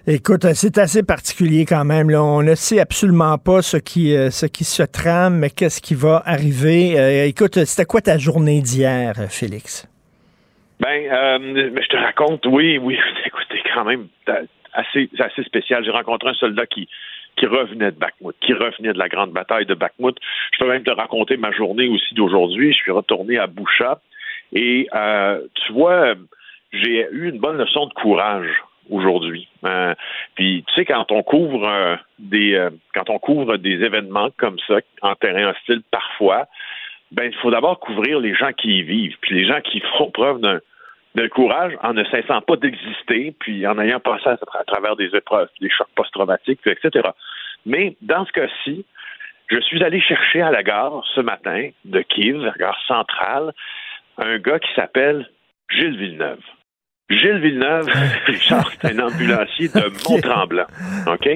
Écoute, 0.07 0.45
c'est 0.53 0.77
assez 0.77 1.03
particulier 1.03 1.65
quand 1.65 1.83
même. 1.83 2.09
Là. 2.09 2.23
On 2.23 2.41
ne 2.41 2.55
sait 2.55 2.79
absolument 2.79 3.37
pas 3.37 3.61
ce 3.61 3.77
qui, 3.77 4.15
euh, 4.15 4.29
ce 4.29 4.45
qui 4.45 4.63
se 4.63 4.83
trame, 4.83 5.39
mais 5.39 5.49
qu'est-ce 5.49 5.81
qui 5.81 5.95
va 5.95 6.23
arriver. 6.25 6.99
Euh, 6.99 7.25
écoute, 7.25 7.63
c'était 7.65 7.85
quoi 7.85 8.01
ta 8.01 8.17
journée 8.17 8.61
d'hier, 8.61 9.15
Félix? 9.29 9.87
Ben, 10.79 11.03
je 11.03 11.87
te 11.89 11.97
raconte, 11.97 12.45
oui, 12.45 12.77
oui, 12.77 12.97
écoute, 13.25 13.45
c'est 13.51 13.69
quand 13.73 13.83
même 13.83 14.07
assez, 14.73 15.09
assez 15.19 15.43
spécial. 15.43 15.83
J'ai 15.83 15.91
rencontré 15.91 16.29
un 16.29 16.33
soldat 16.33 16.65
qui, 16.65 16.87
qui 17.39 17.45
revenait 17.45 17.91
de 17.91 17.97
Bakhmut, 17.97 18.35
qui 18.41 18.53
revenait 18.53 18.93
de 18.93 18.99
la 18.99 19.07
grande 19.07 19.31
bataille 19.31 19.65
de 19.65 19.73
Bakhmut. 19.73 20.15
Je 20.53 20.59
peux 20.59 20.67
même 20.67 20.83
te 20.83 20.91
raconter 20.91 21.37
ma 21.37 21.51
journée 21.51 21.87
aussi 21.87 22.13
d'aujourd'hui. 22.13 22.73
Je 22.73 22.77
suis 22.77 22.91
retourné 22.91 23.37
à 23.37 23.47
Boucha 23.47 24.01
et 24.53 24.87
euh, 24.93 25.41
tu 25.65 25.73
vois, 25.73 26.15
j'ai 26.73 27.07
eu 27.11 27.29
une 27.29 27.39
bonne 27.39 27.57
leçon 27.57 27.85
de 27.87 27.93
courage 27.93 28.49
aujourd'hui. 28.89 29.47
Euh, 29.65 29.93
puis 30.35 30.63
tu 30.67 30.73
sais 30.75 30.85
quand 30.85 31.11
on 31.11 31.23
couvre 31.23 31.67
euh, 31.67 31.95
des 32.17 32.67
quand 32.93 33.09
on 33.09 33.19
couvre 33.19 33.57
des 33.57 33.83
événements 33.83 34.29
comme 34.37 34.57
ça 34.67 34.79
en 35.01 35.15
terrain 35.15 35.51
hostile 35.51 35.81
parfois, 35.91 36.47
ben 37.11 37.25
il 37.31 37.35
faut 37.35 37.51
d'abord 37.51 37.79
couvrir 37.79 38.19
les 38.19 38.35
gens 38.35 38.51
qui 38.51 38.79
y 38.79 38.83
vivent, 38.83 39.15
puis 39.21 39.35
les 39.35 39.47
gens 39.47 39.61
qui 39.61 39.81
font 39.97 40.11
preuve 40.11 40.41
d'un 40.41 40.59
de 41.19 41.27
courage 41.27 41.73
en 41.83 41.93
ne 41.93 42.03
cessant 42.05 42.41
pas 42.41 42.55
d'exister, 42.55 43.35
puis 43.39 43.67
en 43.67 43.77
ayant 43.79 43.99
passé 43.99 44.29
à, 44.29 44.63
travers 44.65 44.95
des 44.95 45.09
épreuves, 45.13 45.49
des 45.59 45.69
chocs 45.69 45.89
post-traumatiques, 45.95 46.65
etc. 46.65 47.09
Mais 47.65 47.97
dans 48.01 48.25
ce 48.25 48.31
cas-ci, 48.31 48.85
je 49.47 49.59
suis 49.59 49.83
allé 49.83 49.99
chercher 49.99 50.41
à 50.41 50.51
la 50.51 50.63
gare 50.63 51.03
ce 51.15 51.19
matin 51.19 51.69
de 51.83 52.01
Kiev, 52.01 52.37
la 52.37 52.53
gare 52.57 52.79
centrale, 52.87 53.51
un 54.17 54.37
gars 54.37 54.59
qui 54.59 54.73
s'appelle 54.75 55.29
Gilles 55.69 55.97
Villeneuve. 55.97 56.43
Gilles 57.09 57.39
Villeneuve, 57.39 57.89
Richard, 58.25 58.71
c'est 58.71 58.93
un 58.93 58.99
ambulancier 58.99 59.67
de 59.67 60.09
Mont-Tremblant. 60.09 60.67
OK? 61.07 61.29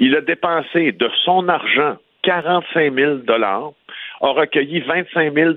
Il 0.00 0.16
a 0.16 0.22
dépensé 0.22 0.90
de 0.90 1.08
son 1.24 1.48
argent 1.48 1.98
45 2.22 2.94
000 2.94 3.18
a 3.28 3.72
recueilli 4.20 4.80
25 4.80 5.34
000 5.34 5.52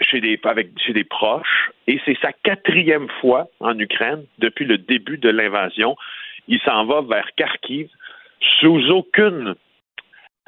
chez 0.00 0.20
des, 0.20 0.38
avec, 0.44 0.68
chez 0.78 0.92
des 0.92 1.04
proches, 1.04 1.70
et 1.86 2.00
c'est 2.04 2.18
sa 2.20 2.32
quatrième 2.32 3.08
fois 3.20 3.48
en 3.60 3.78
Ukraine 3.78 4.24
depuis 4.38 4.64
le 4.64 4.78
début 4.78 5.18
de 5.18 5.28
l'invasion. 5.28 5.96
Il 6.48 6.60
s'en 6.60 6.84
va 6.84 7.02
vers 7.02 7.28
Kharkiv 7.36 7.88
sous 8.60 8.90
aucune 8.90 9.54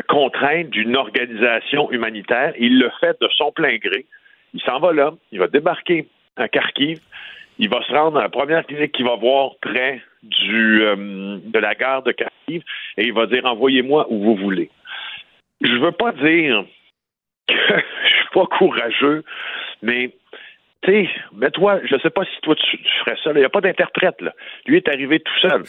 contrainte 0.07 0.71
d'une 0.71 0.97
organisation 0.97 1.91
humanitaire. 1.91 2.55
Il 2.59 2.79
le 2.79 2.91
fait 3.01 3.17
de 3.21 3.29
son 3.37 3.51
plein 3.53 3.77
gré. 3.77 4.07
Il 4.55 4.61
s'en 4.63 4.79
va 4.79 4.93
là, 4.93 5.13
il 5.33 5.39
va 5.39 5.49
débarquer 5.49 6.09
à 6.37 6.49
Kharkiv, 6.49 7.01
il 7.59 7.69
va 7.69 7.83
se 7.83 7.93
rendre 7.93 8.19
à 8.19 8.23
la 8.23 8.29
première 8.29 8.65
clinique 8.65 8.93
qu'il 8.93 9.05
va 9.05 9.17
voir 9.17 9.53
près 9.61 10.01
du, 10.23 10.83
euh, 10.83 11.39
de 11.43 11.59
la 11.59 11.75
gare 11.75 12.03
de 12.03 12.13
Kharkiv 12.13 12.63
et 12.97 13.05
il 13.05 13.13
va 13.13 13.27
dire 13.27 13.45
envoyez-moi 13.45 14.07
où 14.11 14.23
vous 14.23 14.37
voulez. 14.37 14.71
Je 15.61 15.75
veux 15.75 15.93
pas 15.93 16.13
dire 16.13 16.65
que 17.49 17.55
je 18.05 18.09
suis 18.09 18.29
pas 18.33 18.47
courageux, 18.47 19.25
mais 19.83 20.13
tu 20.83 20.93
sais, 20.93 21.09
mais 21.33 21.51
toi, 21.51 21.81
je 21.85 21.97
sais 21.99 22.11
pas 22.11 22.25
si 22.25 22.41
toi 22.43 22.55
tu, 22.55 22.79
ferais 23.05 23.17
ça. 23.23 23.31
Il 23.33 23.39
n'y 23.39 23.45
a 23.45 23.49
pas 23.49 23.61
d'interprète. 23.61 24.21
là. 24.21 24.33
Lui 24.67 24.77
est 24.77 24.89
arrivé 24.89 25.21
tout 25.21 25.39
seul. 25.41 25.63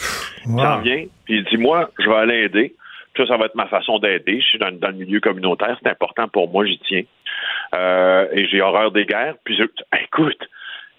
Il 0.45 0.59
s'en 0.59 0.81
vient, 0.81 1.05
puis 1.25 1.37
il 1.37 1.43
dit 1.45 1.57
Moi, 1.57 1.89
je 1.99 2.07
vais 2.07 2.15
aller 2.15 2.43
aider. 2.43 2.75
Ça, 3.17 3.25
ça 3.25 3.37
va 3.37 3.45
être 3.45 3.55
ma 3.55 3.65
façon 3.65 3.99
d'aider. 3.99 4.39
Je 4.39 4.45
suis 4.45 4.59
dans, 4.59 4.69
le 4.69 4.93
milieu 4.93 5.19
communautaire. 5.19 5.75
C'est 5.81 5.89
important 5.89 6.27
pour 6.27 6.49
moi, 6.49 6.65
j'y 6.65 6.79
tiens. 6.87 7.03
Euh, 7.73 8.27
et 8.31 8.47
j'ai 8.47 8.61
horreur 8.61 8.91
des 8.91 9.05
guerres. 9.05 9.35
Puis 9.43 9.57
je, 9.57 9.63
écoute, 9.99 10.39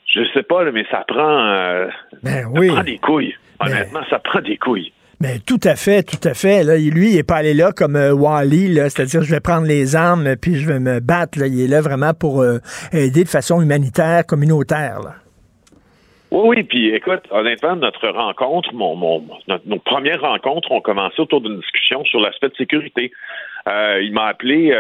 je 0.07 0.23
sais 0.35 0.43
pas, 0.43 0.65
mais 0.71 0.85
ça 0.91 1.05
prend, 1.07 1.47
euh, 1.47 1.89
ben 2.23 2.47
oui. 2.51 2.67
ça 2.67 2.75
prend 2.75 2.85
des 2.85 2.99
couilles. 2.99 3.37
Ben 3.59 3.67
Honnêtement, 3.67 4.01
ça 4.11 4.19
prend 4.19 4.41
des 4.41 4.57
couilles. 4.59 4.93
Mais 5.23 5.35
ben, 5.35 5.41
tout 5.47 5.61
à 5.65 5.77
fait, 5.77 6.03
tout 6.03 6.27
à 6.27 6.33
fait. 6.33 6.65
Là, 6.65 6.79
lui, 6.79 7.11
il 7.11 7.17
n'est 7.17 7.23
pas 7.23 7.37
allé 7.37 7.53
là 7.53 7.73
comme 7.77 7.95
euh, 7.95 8.15
Wally, 8.15 8.75
c'est-à-dire 8.89 9.23
je 9.23 9.35
vais 9.35 9.41
prendre 9.41 9.67
les 9.67 9.95
armes 9.95 10.35
puis 10.41 10.55
je 10.55 10.67
vais 10.67 10.81
me 10.81 10.99
battre. 10.99 11.39
Là. 11.39 11.47
Il 11.47 11.61
est 11.61 11.69
là 11.69 11.83
vraiment 11.83 12.15
pour 12.15 12.41
euh, 12.41 12.57
aider 12.91 13.25
de 13.25 13.29
façon 13.29 13.61
humanitaire, 13.61 14.25
communautaire. 14.25 15.01
Oui, 16.31 16.41
oui, 16.57 16.63
puis 16.63 16.95
écoute, 16.95 17.25
honnêtement, 17.31 17.77
notre 17.77 18.09
rencontre, 18.09 18.73
mon, 18.73 18.97
mon, 18.97 19.23
nos 19.67 19.79
premières 19.81 20.23
rencontres 20.23 20.73
ont 20.73 20.81
commencé 20.81 21.21
autour 21.21 21.43
d'une 21.43 21.61
discussion 21.61 22.03
sur 22.05 22.21
l'aspect 22.21 22.49
de 22.49 22.55
sécurité. 22.55 23.13
Euh, 23.69 24.01
il 24.01 24.15
m'a 24.15 24.27
appelé, 24.29 24.73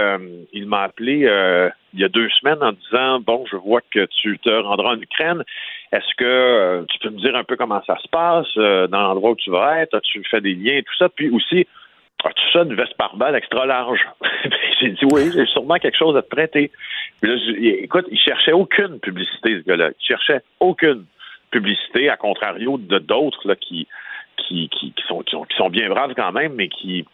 il 0.54 0.66
m'a 0.66 0.84
appelé 0.84 1.28
il 1.92 2.00
y 2.00 2.04
a 2.04 2.08
deux 2.08 2.28
semaines 2.40 2.62
en 2.62 2.72
disant 2.72 3.20
bon, 3.20 3.44
je 3.50 3.56
vois 3.56 3.80
que 3.90 4.06
tu 4.22 4.38
te 4.38 4.50
rendras 4.50 4.94
en 4.94 5.00
Ukraine. 5.00 5.42
Est-ce 5.92 6.14
que 6.16 6.86
tu 6.88 6.98
peux 7.00 7.10
me 7.10 7.18
dire 7.18 7.34
un 7.34 7.44
peu 7.44 7.56
comment 7.56 7.82
ça 7.84 7.96
se 7.98 8.08
passe 8.08 8.46
dans 8.54 9.02
l'endroit 9.02 9.30
où 9.30 9.36
tu 9.36 9.50
vas 9.50 9.82
être? 9.82 9.94
As-tu 9.94 10.22
fait 10.24 10.40
des 10.40 10.54
liens 10.54 10.76
et 10.76 10.82
tout 10.82 10.96
ça? 10.96 11.08
Puis 11.08 11.30
aussi, 11.30 11.66
As-tu 12.24 12.42
ça, 12.52 12.62
une 12.62 12.74
veste 12.74 12.94
par 12.96 13.16
balle 13.16 13.34
extra 13.34 13.66
large? 13.66 14.00
j'ai 14.80 14.90
dit 14.90 15.04
oui, 15.12 15.30
j'ai 15.34 15.46
sûrement 15.46 15.76
quelque 15.76 15.96
chose 15.96 16.16
à 16.16 16.22
te 16.22 16.28
prêter. 16.28 16.70
Puis 17.20 17.30
là, 17.30 17.36
écoute, 17.82 18.06
il 18.10 18.18
cherchait 18.18 18.52
aucune 18.52 19.00
publicité, 19.00 19.60
ce 19.60 19.66
gars-là. 19.66 19.90
Il 19.98 20.06
cherchait 20.06 20.40
aucune 20.58 21.04
publicité, 21.50 22.08
à 22.08 22.16
contrario 22.16 22.78
de 22.78 22.98
d'autres 22.98 23.54
qui, 23.54 23.88
qui, 24.36 24.68
qui, 24.68 24.94
sont, 25.08 25.22
qui, 25.22 25.36
sont, 25.56 25.70
bien 25.70 25.88
braves 25.88 26.14
quand 26.14 26.32
même, 26.32 26.54
mais 26.54 26.68
qui, 26.68 27.04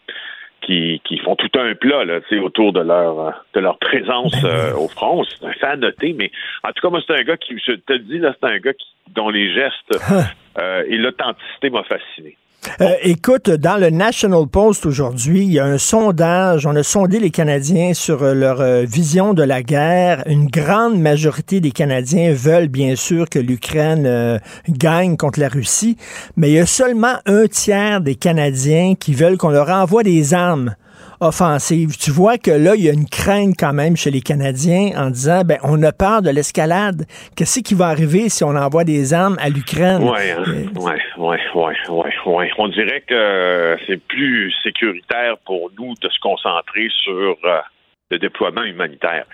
qui, 0.67 1.01
qui 1.05 1.19
font 1.19 1.37
tout 1.37 1.51
un 1.59 1.75
plat 1.75 2.05
là, 2.05 2.19
autour 2.43 2.73
de 2.73 2.81
leur 2.81 3.45
de 3.55 3.61
leur 3.61 3.79
présence 3.79 4.33
ben 4.43 4.49
euh, 4.49 4.75
au 4.75 4.89
front. 4.89 5.23
C'est 5.25 5.47
un 5.47 5.53
fait 5.53 5.67
à 5.67 5.77
noter, 5.77 6.13
mais 6.13 6.31
en 6.65 6.69
tout 6.73 6.83
cas, 6.83 6.91
moi, 6.91 7.01
c'est 7.07 7.15
un 7.15 7.23
gars 7.23 7.37
qui, 7.37 7.57
je 7.59 7.73
te 7.73 7.93
le 7.93 8.01
dis, 8.01 8.19
là, 8.19 8.35
c'est 8.39 8.47
un 8.49 8.59
gars 8.59 8.75
qui, 8.75 8.87
dont 9.15 9.31
les 9.31 9.55
gestes 9.55 9.99
euh, 10.59 10.83
et 10.89 10.97
l'authenticité 10.97 11.71
m'a 11.71 11.85
fasciné. 11.85 12.37
Euh, 12.81 12.95
écoute, 13.03 13.51
dans 13.51 13.77
le 13.77 13.91
National 13.91 14.47
Post 14.47 14.87
aujourd'hui, 14.87 15.43
il 15.45 15.53
y 15.53 15.59
a 15.59 15.65
un 15.65 15.79
sondage. 15.79 16.67
On 16.67 16.77
a 16.77 16.83
sondé 16.83 17.19
les 17.19 17.31
Canadiens 17.31 17.95
sur 17.95 18.23
euh, 18.23 18.35
leur 18.35 18.61
euh, 18.61 18.85
vision 18.85 19.35
de 19.35 19.43
la 19.43 19.63
guerre. 19.63 20.23
Une 20.27 20.47
grande 20.47 20.99
majorité 20.99 21.61
des 21.61 21.71
Canadiens 21.71 22.33
veulent 22.33 22.69
bien 22.69 22.97
sûr 22.97 23.29
que 23.29 23.39
l'Ukraine 23.39 24.41
gagne 24.69 25.17
contre 25.17 25.41
la 25.41 25.49
Russie, 25.49 25.97
mais 26.37 26.51
il 26.51 26.55
y 26.55 26.59
a 26.59 26.67
seulement 26.67 27.15
un 27.27 27.47
tiers 27.47 28.01
des 28.01 28.15
Canadiens 28.15 28.95
qui 28.99 29.15
veulent 29.15 29.37
qu'on 29.37 29.51
leur 29.51 29.71
envoie 29.71 30.03
des 30.03 30.35
armes 30.35 30.75
offensive. 31.21 31.97
Tu 31.99 32.11
vois 32.11 32.39
que 32.39 32.51
là, 32.51 32.75
il 32.77 32.85
y 32.85 32.89
a 32.89 32.93
une 32.93 33.09
crainte 33.09 33.55
quand 33.59 33.73
même 33.73 33.97
chez 33.97 34.11
les 34.11 34.21
Canadiens 34.21 34.91
en 34.97 35.11
disant, 35.11 35.43
ben, 35.45 35.59
on 35.63 35.83
a 35.83 35.93
peur 35.93 36.23
de 36.23 36.31
l'escalade. 36.31 37.07
Qu'est-ce 37.37 37.61
qui 37.61 37.75
va 37.75 37.87
arriver 37.87 38.29
si 38.29 38.45
on 38.45 38.57
envoie 38.57 38.85
des 38.85 39.15
armes 39.15 39.37
à 39.41 39.49
l'Ukraine? 39.49 40.03
Oui, 40.03 40.31
hein? 40.31 40.45
ouais, 40.77 41.01
ouais, 41.17 41.41
ouais, 41.55 41.77
ouais, 41.89 42.15
ouais. 42.27 42.51
On 42.59 42.69
dirait 42.69 43.03
que 43.07 43.77
c'est 43.87 44.01
plus 44.03 44.53
sécuritaire 44.63 45.37
pour 45.45 45.71
nous 45.79 45.95
de 46.01 46.09
se 46.09 46.19
concentrer 46.21 46.89
sur 47.05 47.37
euh, 47.45 47.61
le 48.11 48.19
déploiement 48.19 48.63
humanitaire. 48.63 49.27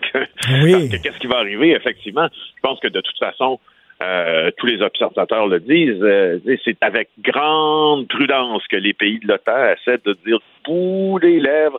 oui. 0.63 0.91
Qu'est-ce 1.03 1.19
qui 1.19 1.27
va 1.27 1.39
arriver, 1.39 1.73
effectivement? 1.73 2.29
Je 2.33 2.61
pense 2.63 2.81
que 2.81 2.89
de 2.89 3.01
toute 3.01 3.19
façon, 3.19 3.59
euh, 4.03 4.51
tous 4.57 4.67
les 4.67 4.83
observateurs 4.83 5.47
le 5.47 5.61
disent, 5.61 6.03
euh, 6.03 6.39
c'est 6.65 6.77
avec 6.83 7.09
grande 7.21 8.09
prudence 8.09 8.67
que 8.69 8.77
les 8.77 8.95
pays 8.95 9.21
de 9.21 9.29
l'OTAN 9.29 9.75
essaient 9.75 10.01
de 10.05 10.17
dire 10.27 10.39
tous 10.65 11.19
les 11.23 11.39
lèvres 11.39 11.79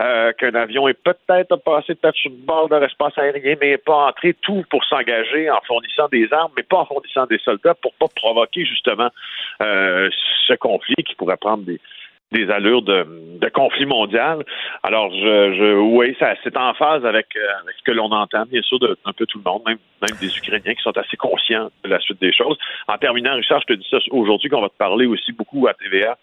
euh, 0.00 0.32
qu'un 0.32 0.54
avion 0.54 0.88
est 0.88 1.00
peut-être 1.02 1.56
passé 1.56 1.94
peut-être 1.94 2.16
sur 2.16 2.30
le 2.30 2.36
bord 2.36 2.68
de 2.68 2.76
l'espace 2.76 3.16
aérien, 3.18 3.56
mais 3.60 3.76
pas 3.76 4.08
entré 4.08 4.34
tout 4.34 4.64
pour 4.70 4.84
s'engager 4.84 5.50
en 5.50 5.60
fournissant 5.66 6.08
des 6.08 6.32
armes, 6.32 6.52
mais 6.56 6.62
pas 6.62 6.78
en 6.78 6.86
fournissant 6.86 7.26
des 7.26 7.38
soldats 7.38 7.74
pour 7.74 7.92
pas 7.94 8.08
provoquer 8.14 8.64
justement 8.64 9.10
ce 9.60 10.54
conflit 10.54 10.94
qui 11.06 11.14
pourrait 11.14 11.36
prendre 11.36 11.64
des, 11.64 11.80
des 12.32 12.50
allures 12.50 12.82
de, 12.82 13.06
de, 13.40 13.48
conflit 13.48 13.86
mondial. 13.86 14.44
Alors, 14.82 15.10
je, 15.10 15.54
je 15.54 15.74
oui, 15.78 16.16
ça, 16.18 16.34
c'est 16.44 16.56
en 16.56 16.74
phase 16.74 17.04
avec, 17.04 17.26
euh, 17.36 17.62
avec 17.62 17.76
ce 17.76 17.82
que 17.82 17.92
l'on 17.92 18.10
entend, 18.12 18.44
bien 18.46 18.62
sûr, 18.62 18.78
de 18.78 18.96
un 19.04 19.12
peu 19.12 19.26
tout 19.26 19.40
le 19.44 19.50
monde, 19.50 19.62
même, 19.66 19.78
même 20.00 20.18
des 20.20 20.36
Ukrainiens 20.36 20.74
qui 20.74 20.82
sont 20.82 20.96
assez 20.96 21.16
conscients 21.16 21.70
de 21.84 21.88
la 21.88 21.98
suite 22.00 22.20
des 22.20 22.32
choses. 22.32 22.56
En 22.88 22.98
terminant, 22.98 23.34
Richard, 23.34 23.60
je 23.62 23.74
te 23.74 23.78
dis 23.78 23.86
ça 23.90 23.98
aujourd'hui 24.10 24.48
qu'on 24.48 24.60
va 24.60 24.68
te 24.68 24.76
parler 24.78 25.06
aussi 25.06 25.32
beaucoup 25.32 25.66
à 25.66 25.74
TVA 25.74 26.16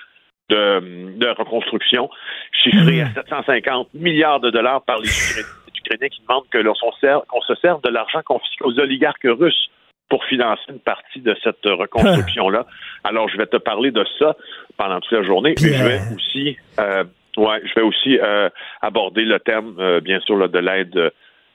de, 0.49 1.17
de 1.17 1.27
reconstruction, 1.27 2.09
chiffré 2.51 3.01
à 3.01 3.09
750 3.13 3.93
mmh. 3.93 3.99
milliards 3.99 4.39
de 4.39 4.49
dollars 4.49 4.81
par 4.83 4.99
les 4.99 5.09
Ukrainiens, 5.09 6.07
qui 6.07 6.21
demandent 6.21 6.47
que 6.49 6.57
l'on 6.57 6.73
qu'on 6.73 7.41
se 7.41 7.55
serve 7.55 7.81
de 7.81 7.89
l'argent 7.89 8.21
confisqué 8.25 8.63
aux 8.63 8.79
oligarques 8.79 9.27
russes 9.27 9.69
pour 10.09 10.23
financer 10.25 10.63
une 10.69 10.79
partie 10.79 11.21
de 11.21 11.35
cette 11.43 11.63
reconstruction-là. 11.65 12.65
Alors, 13.03 13.29
je 13.29 13.37
vais 13.37 13.47
te 13.47 13.57
parler 13.57 13.91
de 13.91 14.05
ça 14.19 14.35
pendant 14.77 14.99
toute 14.99 15.11
la 15.11 15.23
journée. 15.23 15.53
Puis, 15.55 15.73
je 15.73 15.83
vais 15.83 15.99
euh, 15.99 16.15
aussi, 16.15 16.57
euh, 16.79 17.03
ouais, 17.37 17.61
je 17.65 17.75
vais 17.75 17.85
aussi 17.85 18.17
euh, 18.17 18.49
aborder 18.81 19.23
le 19.23 19.39
thème, 19.39 19.75
euh, 19.79 19.99
bien 19.99 20.19
sûr, 20.21 20.37
là, 20.37 20.47
de 20.47 20.59
l'aide 20.59 21.11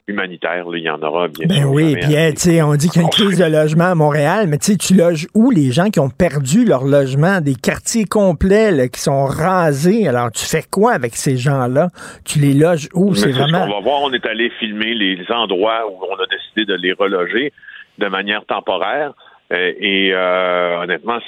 humanitaire. 0.09 0.67
il 0.75 0.83
y 0.83 0.91
en 0.91 1.01
aura 1.01 1.29
bien 1.29 1.47
ben 1.47 1.59
sûr. 1.61 1.71
Oui, 1.71 1.95
tu 1.97 2.11
sais, 2.37 2.61
on 2.61 2.75
dit 2.75 2.89
qu'il 2.89 3.01
y 3.01 3.05
a 3.05 3.07
une 3.07 3.11
crise 3.11 3.39
de 3.39 3.45
logement 3.45 3.85
à 3.85 3.95
Montréal, 3.95 4.47
mais 4.49 4.59
tu 4.59 4.73
sais, 4.73 4.77
tu 4.77 4.95
loges 4.95 5.29
où 5.33 5.51
les 5.53 5.71
gens 5.71 5.91
qui 5.91 6.01
ont 6.01 6.11
perdu 6.11 6.65
leur 6.65 6.85
logement, 6.85 7.41
des 7.41 7.55
quartiers 7.55 8.05
complets 8.05 8.89
qui 8.89 9.01
sont 9.01 9.25
rasés. 9.27 10.09
Alors, 10.09 10.33
tu 10.33 10.45
fais 10.45 10.65
quoi 10.69 10.93
avec 10.93 11.15
ces 11.15 11.37
gens-là? 11.37 11.89
Tu 12.25 12.41
les 12.41 12.53
loges 12.53 12.89
où? 12.95 13.15
C'est 13.15 13.31
vraiment. 13.31 13.63
On 13.63 13.75
va 13.75 13.81
voir, 13.81 14.03
on 14.03 14.13
est 14.13 14.27
allé 14.27 14.51
filmer 14.59 14.93
les 14.95 15.25
endroits 15.31 15.89
où 15.89 15.97
on 16.05 16.21
a 16.21 16.27
décidé 16.27 16.65
de 16.65 16.75
les 16.75 16.93
reloger 16.93 17.53
de 17.99 18.09
manière 18.09 18.45
temporaire. 18.47 19.13
Euh, 19.53 19.73
et 19.79 20.13
euh, 20.13 20.83
honnêtement, 20.83 21.19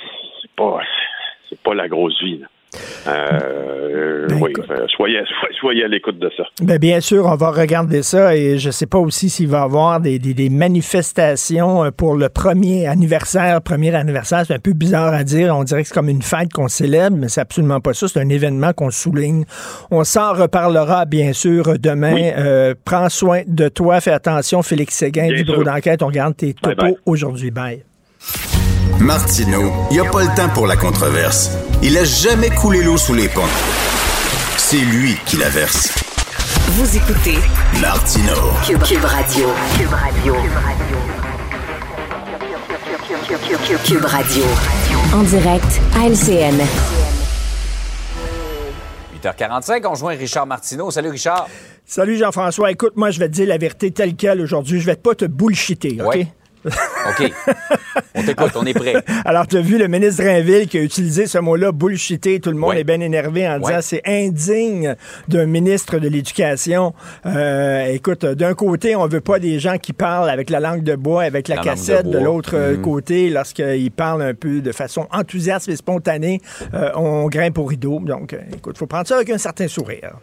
c'est 0.41 0.51
pas 0.53 0.81
c'est 1.49 1.61
pas 1.61 1.75
la 1.75 1.89
grosse 1.89 2.21
vie. 2.23 2.43
Euh, 3.07 4.27
ben, 4.29 4.39
oui, 4.41 4.53
soyez, 4.97 5.21
soyez, 5.59 5.85
à 5.85 5.89
l'écoute 5.89 6.19
de 6.19 6.31
ça. 6.37 6.45
Ben, 6.63 6.79
bien 6.79 7.01
sûr, 7.01 7.27
on 7.27 7.37
va 7.37 7.51
regarder 7.51 8.03
ça 8.03 8.37
et 8.37 8.59
je 8.59 8.69
ne 8.69 8.73
sais 8.73 8.87
pas 8.87 8.99
aussi 8.99 9.29
s'il 9.29 9.49
va 9.49 9.61
y 9.61 9.63
avoir 9.63 10.01
des, 10.01 10.19
des, 10.19 10.51
manifestations 10.51 11.91
pour 11.93 12.17
le 12.17 12.29
premier 12.29 12.87
anniversaire. 12.87 13.61
Premier 13.63 13.95
anniversaire, 13.95 14.45
c'est 14.47 14.55
un 14.55 14.59
peu 14.59 14.73
bizarre 14.73 15.13
à 15.13 15.25
dire. 15.25 15.55
On 15.57 15.65
dirait 15.65 15.83
que 15.83 15.89
c'est 15.89 15.95
comme 15.95 16.09
une 16.09 16.23
fête 16.23 16.53
qu'on 16.53 16.69
célèbre, 16.69 17.17
mais 17.17 17.29
c'est 17.29 17.41
absolument 17.41 17.81
pas 17.81 17.95
ça. 17.95 18.09
C'est 18.09 18.21
un 18.21 18.29
événement 18.29 18.73
qu'on 18.73 18.91
souligne. 18.91 19.45
On 19.91 20.05
s'en 20.05 20.33
reparlera, 20.33 21.05
bien 21.05 21.33
sûr, 21.33 21.79
demain. 21.79 22.75
prends 22.85 23.09
soin 23.09 23.43
de 23.47 23.69
toi. 23.69 24.01
Fais 24.01 24.13
attention, 24.13 24.63
Félix 24.63 24.95
Séguin 24.95 25.29
du 25.29 25.45
bureau 25.45 25.65
d'enquête. 25.65 26.03
On 26.03 26.07
regarde 26.07 26.37
tes 26.37 26.55
topos 26.55 26.99
aujourd'hui. 27.07 27.51
Bye. 27.51 27.85
Martineau, 29.01 29.73
il 29.91 29.95
n'y 29.95 30.07
a 30.07 30.11
pas 30.11 30.23
le 30.23 30.35
temps 30.37 30.49
pour 30.49 30.67
la 30.67 30.77
controverse. 30.77 31.51
Il 31.83 31.99
a 31.99 32.05
jamais 32.05 32.51
coulé 32.51 32.83
l'eau 32.83 32.97
sous 32.97 33.13
les 33.13 33.29
ponts. 33.29 33.43
C'est 34.57 34.79
lui 34.79 35.17
qui 35.27 35.37
la 35.37 35.49
verse. 35.49 35.93
Vous 36.69 36.97
écoutez 36.97 37.37
Martineau. 37.81 38.53
Cube, 38.65 39.05
Radio. 39.05 39.49
Cube 39.77 39.93
Radio. 39.93 40.35
Cube 43.85 44.05
Radio. 44.05 44.45
En 45.13 45.23
direct 45.23 45.81
à 45.97 46.09
LCN. 46.09 46.63
8h45, 49.23 49.87
on 49.87 49.95
joint 49.95 50.17
Richard 50.17 50.47
Martineau. 50.47 50.91
Salut 50.91 51.11
Richard. 51.11 51.49
Salut 51.85 52.17
Jean-François. 52.17 52.71
Écoute, 52.71 52.93
moi 52.97 53.11
je 53.11 53.19
vais 53.19 53.29
te 53.29 53.33
dire 53.33 53.49
la 53.49 53.59
vérité 53.59 53.91
telle 53.91 54.15
quelle 54.15 54.41
aujourd'hui. 54.41 54.81
Je 54.81 54.87
vais 54.87 54.97
pas 54.97 55.15
te 55.15 55.25
bullshiter, 55.25 56.01
OK? 56.01 56.27
OK. 57.09 57.33
On 58.15 58.23
t'écoute, 58.23 58.53
on 58.57 58.65
est 58.65 58.75
prêt. 58.75 58.95
Alors, 59.25 59.47
tu 59.47 59.57
as 59.57 59.61
vu 59.61 59.79
le 59.79 59.89
ministre 59.89 60.23
Drainville 60.23 60.67
qui 60.69 60.79
a 60.79 60.83
utilisé 60.83 61.27
ce 61.27 61.39
mot-là, 61.39 61.73
bullshité. 61.73 62.41
Tout 62.41 62.51
le 62.51 62.57
monde 62.57 62.75
est 62.75 62.85
bien 62.85 63.01
énervé 63.01 63.47
en 63.49 63.59
disant 63.59 63.79
c'est 63.81 64.03
indigne 64.07 64.97
d'un 65.29 65.47
ministre 65.47 65.99
de 65.99 66.09
l'Éducation. 66.09 66.95
Euh, 67.27 67.87
écoute, 67.87 68.25
d'un 68.25 68.55
côté, 68.55 68.97
on 68.97 69.07
veut 69.07 69.21
pas 69.21 69.39
des 69.39 69.59
gens 69.59 69.79
qui 69.79 69.93
parlent 69.93 70.31
avec 70.31 70.51
la 70.51 70.61
langue 70.61 70.83
de 70.83 70.97
bois, 70.97 71.25
avec 71.25 71.49
la, 71.49 71.59
cassette. 71.59 72.09
De, 72.09 72.19
l'autre 72.19 72.55
euh, 72.55 72.77
mhm. 72.77 72.83
côté, 72.83 73.31
lorsqu'ils 73.31 73.91
parlent 73.91 74.23
un 74.23 74.35
peu 74.35 74.61
de 74.61 74.73
façon 74.73 75.07
enthousiaste 75.13 75.69
et 75.69 75.77
spontanée, 75.77 76.41
euh, 76.73 76.91
on 76.95 77.29
grimpe 77.29 77.59
au 77.59 77.65
rideau. 77.65 78.01
Donc, 78.01 78.37
écoute, 78.55 78.77
il 78.77 78.79
faut 78.79 78.87
prendre 78.87 79.07
ça 79.07 79.17
avec 79.17 79.31
un 79.31 79.39
certain 79.39 79.69
sourire. 79.69 80.17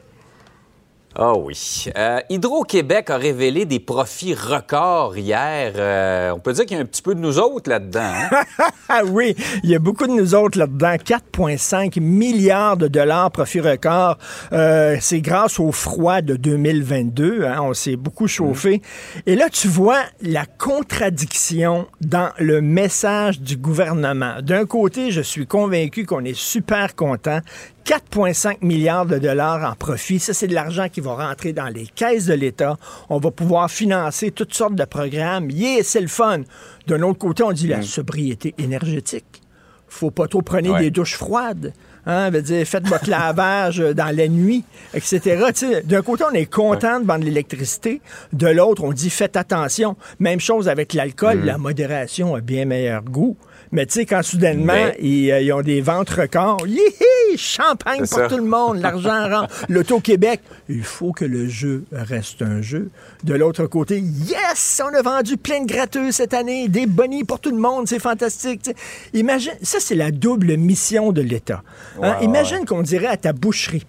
Ah 1.13 1.33
oui. 1.35 1.87
Euh, 1.97 2.19
Hydro-Québec 2.29 3.09
a 3.09 3.17
révélé 3.17 3.65
des 3.65 3.81
profits 3.81 4.33
records 4.33 5.17
hier. 5.17 5.73
Euh, 5.75 6.31
on 6.31 6.39
peut 6.39 6.53
dire 6.53 6.65
qu'il 6.65 6.77
y 6.77 6.79
a 6.79 6.83
un 6.83 6.85
petit 6.85 7.01
peu 7.01 7.13
de 7.15 7.19
nous 7.19 7.37
autres 7.37 7.69
là-dedans. 7.69 7.99
Hein? 7.99 9.01
oui, 9.07 9.35
il 9.63 9.69
y 9.69 9.75
a 9.75 9.79
beaucoup 9.79 10.07
de 10.07 10.13
nous 10.13 10.35
autres 10.35 10.57
là-dedans. 10.57 10.95
4,5 10.95 11.99
milliards 11.99 12.77
de 12.77 12.87
dollars 12.87 13.29
profit 13.29 13.59
record. 13.59 14.17
Euh, 14.53 14.95
c'est 15.01 15.19
grâce 15.19 15.59
au 15.59 15.73
froid 15.73 16.21
de 16.21 16.37
2022. 16.37 17.43
Hein? 17.43 17.57
on 17.61 17.73
s'est 17.73 17.97
beaucoup 17.97 18.27
chauffé. 18.27 18.77
Mm. 18.77 19.19
Et 19.25 19.35
là, 19.35 19.49
tu 19.49 19.67
vois 19.67 20.03
la 20.21 20.45
contradiction 20.45 21.87
dans 21.99 22.29
le 22.37 22.61
message 22.61 23.41
du 23.41 23.57
gouvernement. 23.57 24.35
D'un 24.41 24.65
côté, 24.65 25.11
je 25.11 25.21
suis 25.21 25.45
convaincu 25.45 26.05
qu'on 26.05 26.23
est 26.23 26.37
super 26.37 26.95
content 26.95 27.41
4,5 27.85 28.57
milliards 28.61 29.05
de 29.05 29.17
dollars 29.17 29.69
en 29.69 29.75
profit. 29.75 30.19
Ça, 30.19 30.33
c'est 30.33 30.47
de 30.47 30.53
l'argent 30.53 30.87
qui 30.89 31.01
va 31.01 31.15
rentrer 31.15 31.53
dans 31.53 31.67
les 31.67 31.87
caisses 31.87 32.25
de 32.25 32.33
l'État. 32.33 32.77
On 33.09 33.17
va 33.17 33.31
pouvoir 33.31 33.69
financer 33.69 34.31
toutes 34.31 34.53
sortes 34.53 34.75
de 34.75 34.85
programmes. 34.85 35.49
Yeah, 35.49 35.83
c'est 35.83 36.01
le 36.01 36.07
fun. 36.07 36.41
D'un 36.87 37.01
autre 37.01 37.19
côté, 37.19 37.43
on 37.43 37.51
dit 37.51 37.67
la 37.67 37.79
mm. 37.79 37.83
sobriété 37.83 38.53
énergétique. 38.57 39.41
Faut 39.87 40.11
pas 40.11 40.27
trop 40.27 40.41
prendre 40.41 40.77
des 40.77 40.91
douches 40.91 41.15
froides. 41.15 41.73
Hein, 42.05 42.31
veut 42.31 42.41
dire, 42.41 42.65
faites 42.65 42.87
votre 42.87 43.09
lavage 43.09 43.77
dans 43.77 44.15
la 44.15 44.27
nuit, 44.27 44.63
etc. 44.93 45.43
D'un 45.83 46.01
côté, 46.01 46.23
on 46.29 46.33
est 46.33 46.47
content 46.47 46.99
de 46.99 47.05
vendre 47.05 47.25
l'électricité. 47.25 48.01
De 48.33 48.47
l'autre, 48.47 48.83
on 48.83 48.93
dit 48.93 49.09
faites 49.09 49.37
attention. 49.37 49.95
Même 50.19 50.39
chose 50.39 50.69
avec 50.69 50.93
l'alcool. 50.93 51.39
Mm. 51.39 51.45
La 51.45 51.57
modération 51.57 52.35
a 52.35 52.41
bien 52.41 52.65
meilleur 52.65 53.03
goût. 53.03 53.37
Mais 53.71 53.85
tu 53.85 53.93
sais, 53.93 54.05
quand 54.05 54.21
soudainement, 54.21 54.73
euh, 54.73 54.91
ils, 54.99 55.53
ont 55.53 55.61
des 55.61 55.81
ventes 55.81 56.09
records, 56.09 56.67
Yihi! 56.67 57.37
champagne 57.37 58.05
pour 58.05 58.27
tout 58.27 58.37
le 58.37 58.43
monde, 58.43 58.81
l'argent 58.81 59.29
rentre. 59.29 59.65
L'Auto-Québec, 59.69 60.41
il 60.67 60.83
faut 60.83 61.13
que 61.13 61.23
le 61.23 61.47
jeu 61.47 61.85
reste 61.91 62.41
un 62.41 62.61
jeu. 62.61 62.89
De 63.23 63.33
l'autre 63.33 63.67
côté, 63.67 63.99
yes, 63.99 64.81
on 64.83 64.93
a 64.93 65.01
vendu 65.01 65.37
plein 65.37 65.61
de 65.61 65.67
gratteux 65.67 66.11
cette 66.11 66.33
année, 66.33 66.67
des 66.67 66.85
bonnies 66.85 67.23
pour 67.23 67.39
tout 67.39 67.51
le 67.51 67.57
monde, 67.57 67.87
c'est 67.87 67.99
fantastique. 67.99 68.69
Imagine, 69.13 69.53
ça 69.61 69.79
c'est 69.79 69.95
la 69.95 70.11
double 70.11 70.57
mission 70.57 71.11
de 71.11 71.21
l'État. 71.21 71.63
Hein. 72.01 72.17
Imagine 72.21 72.65
qu'on 72.65 72.81
dirait 72.81 73.07
à 73.07 73.17
ta 73.17 73.33
boucherie, 73.33 73.85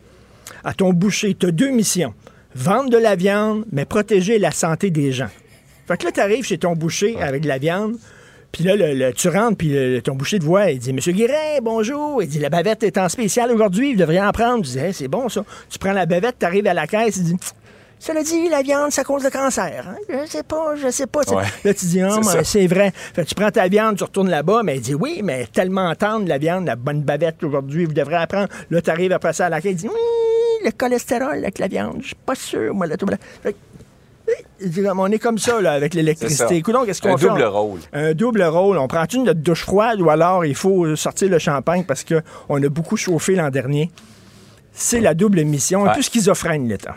à 0.64 0.74
ton 0.74 0.92
boucher, 0.92 1.34
tu 1.34 1.46
as 1.46 1.50
deux 1.50 1.70
missions. 1.70 2.14
Vendre 2.54 2.90
de 2.90 2.98
la 2.98 3.16
viande, 3.16 3.64
mais 3.72 3.86
protéger 3.86 4.38
la 4.38 4.50
santé 4.50 4.90
des 4.90 5.10
gens. 5.10 5.30
Fait 5.88 5.96
que 5.96 6.04
là, 6.04 6.12
tu 6.12 6.20
arrives 6.20 6.44
chez 6.44 6.58
ton 6.58 6.74
boucher 6.74 7.20
avec 7.20 7.42
de 7.42 7.48
la 7.48 7.58
viande, 7.58 7.96
puis 8.52 8.64
là, 8.64 8.76
le, 8.76 9.12
tu 9.12 9.28
rentres, 9.28 9.56
puis 9.56 10.00
ton 10.04 10.14
boucher 10.14 10.38
te 10.38 10.44
voit, 10.44 10.70
il 10.70 10.78
dit 10.78 10.92
Monsieur 10.92 11.12
Guérin, 11.12 11.60
bonjour. 11.62 12.22
Il 12.22 12.28
dit 12.28 12.38
La 12.38 12.50
bavette 12.50 12.82
est 12.82 12.98
en 12.98 13.08
spécial 13.08 13.50
aujourd'hui, 13.50 13.94
vous 13.94 13.98
devriez 13.98 14.20
en 14.20 14.32
prendre. 14.32 14.64
Tu 14.64 14.72
dis 14.72 14.92
C'est 14.92 15.08
bon 15.08 15.28
ça. 15.28 15.44
Tu 15.70 15.78
prends 15.78 15.92
la 15.92 16.06
bavette, 16.06 16.36
tu 16.38 16.46
arrives 16.46 16.66
à 16.66 16.74
la 16.74 16.86
caisse, 16.86 17.16
il 17.16 17.24
dit 17.24 17.36
cela 18.02 18.24
dit, 18.24 18.48
la 18.48 18.62
viande, 18.62 18.90
ça 18.90 19.04
cause 19.04 19.22
le 19.22 19.30
cancer. 19.30 19.84
Hein? 19.86 19.94
Je 20.08 20.28
sais 20.28 20.42
pas, 20.42 20.74
je 20.74 20.90
sais 20.90 21.06
pas. 21.06 21.20
Là, 21.62 21.72
tu 21.72 21.86
dis, 21.86 22.02
oh, 22.04 22.20
c'est 22.42 22.66
vrai. 22.66 22.92
Fait, 23.14 23.24
tu 23.24 23.36
prends 23.36 23.52
ta 23.52 23.68
viande, 23.68 23.96
tu 23.96 24.02
retournes 24.02 24.28
là-bas, 24.28 24.62
mais 24.64 24.78
il 24.78 24.80
dit, 24.80 24.96
oui, 24.96 25.20
mais 25.22 25.46
tellement 25.46 25.94
tendre, 25.94 26.26
la 26.26 26.38
viande, 26.38 26.66
la 26.66 26.74
bonne 26.74 27.02
bavette 27.02 27.44
aujourd'hui, 27.44 27.84
vous 27.84 27.92
devrez 27.92 28.16
apprendre. 28.16 28.48
Là, 28.72 28.82
tu 28.82 28.90
arrives 28.90 29.12
après 29.12 29.32
ça 29.32 29.46
à 29.46 29.50
la 29.50 29.60
caisse, 29.60 29.74
il 29.74 29.76
dit, 29.76 29.88
oui, 29.88 30.64
le 30.64 30.72
cholestérol 30.72 31.38
avec 31.38 31.60
la 31.60 31.68
viande, 31.68 31.98
je 32.00 32.06
suis 32.06 32.16
pas 32.16 32.34
sûr, 32.34 32.74
moi, 32.74 32.88
là, 32.88 32.96
tout 32.96 33.06
on 34.96 35.06
est 35.10 35.18
comme 35.18 35.38
ça 35.38 35.60
là, 35.60 35.72
avec 35.72 35.94
l'électricité. 35.94 36.62
qu'est-ce 36.62 37.02
qu'on 37.02 37.16
fait? 37.16 37.26
Un 37.26 37.28
double 37.28 37.44
rôle. 37.44 37.80
Un 37.92 38.14
double 38.14 38.42
rôle. 38.42 38.78
On 38.78 38.88
prend 38.88 39.04
une 39.12 39.24
notre 39.24 39.40
douche 39.40 39.64
froide 39.64 40.00
ou 40.00 40.10
alors 40.10 40.44
il 40.44 40.54
faut 40.54 40.96
sortir 40.96 41.28
le 41.28 41.38
champagne 41.38 41.84
parce 41.84 42.04
qu'on 42.04 42.62
a 42.62 42.68
beaucoup 42.68 42.96
chauffé 42.96 43.34
l'an 43.34 43.50
dernier? 43.50 43.90
C'est 44.72 45.00
la 45.00 45.14
double 45.14 45.44
mission. 45.44 45.84
Un 45.86 45.94
peu 45.94 46.02
schizophrène, 46.02 46.68
l'État. 46.68 46.96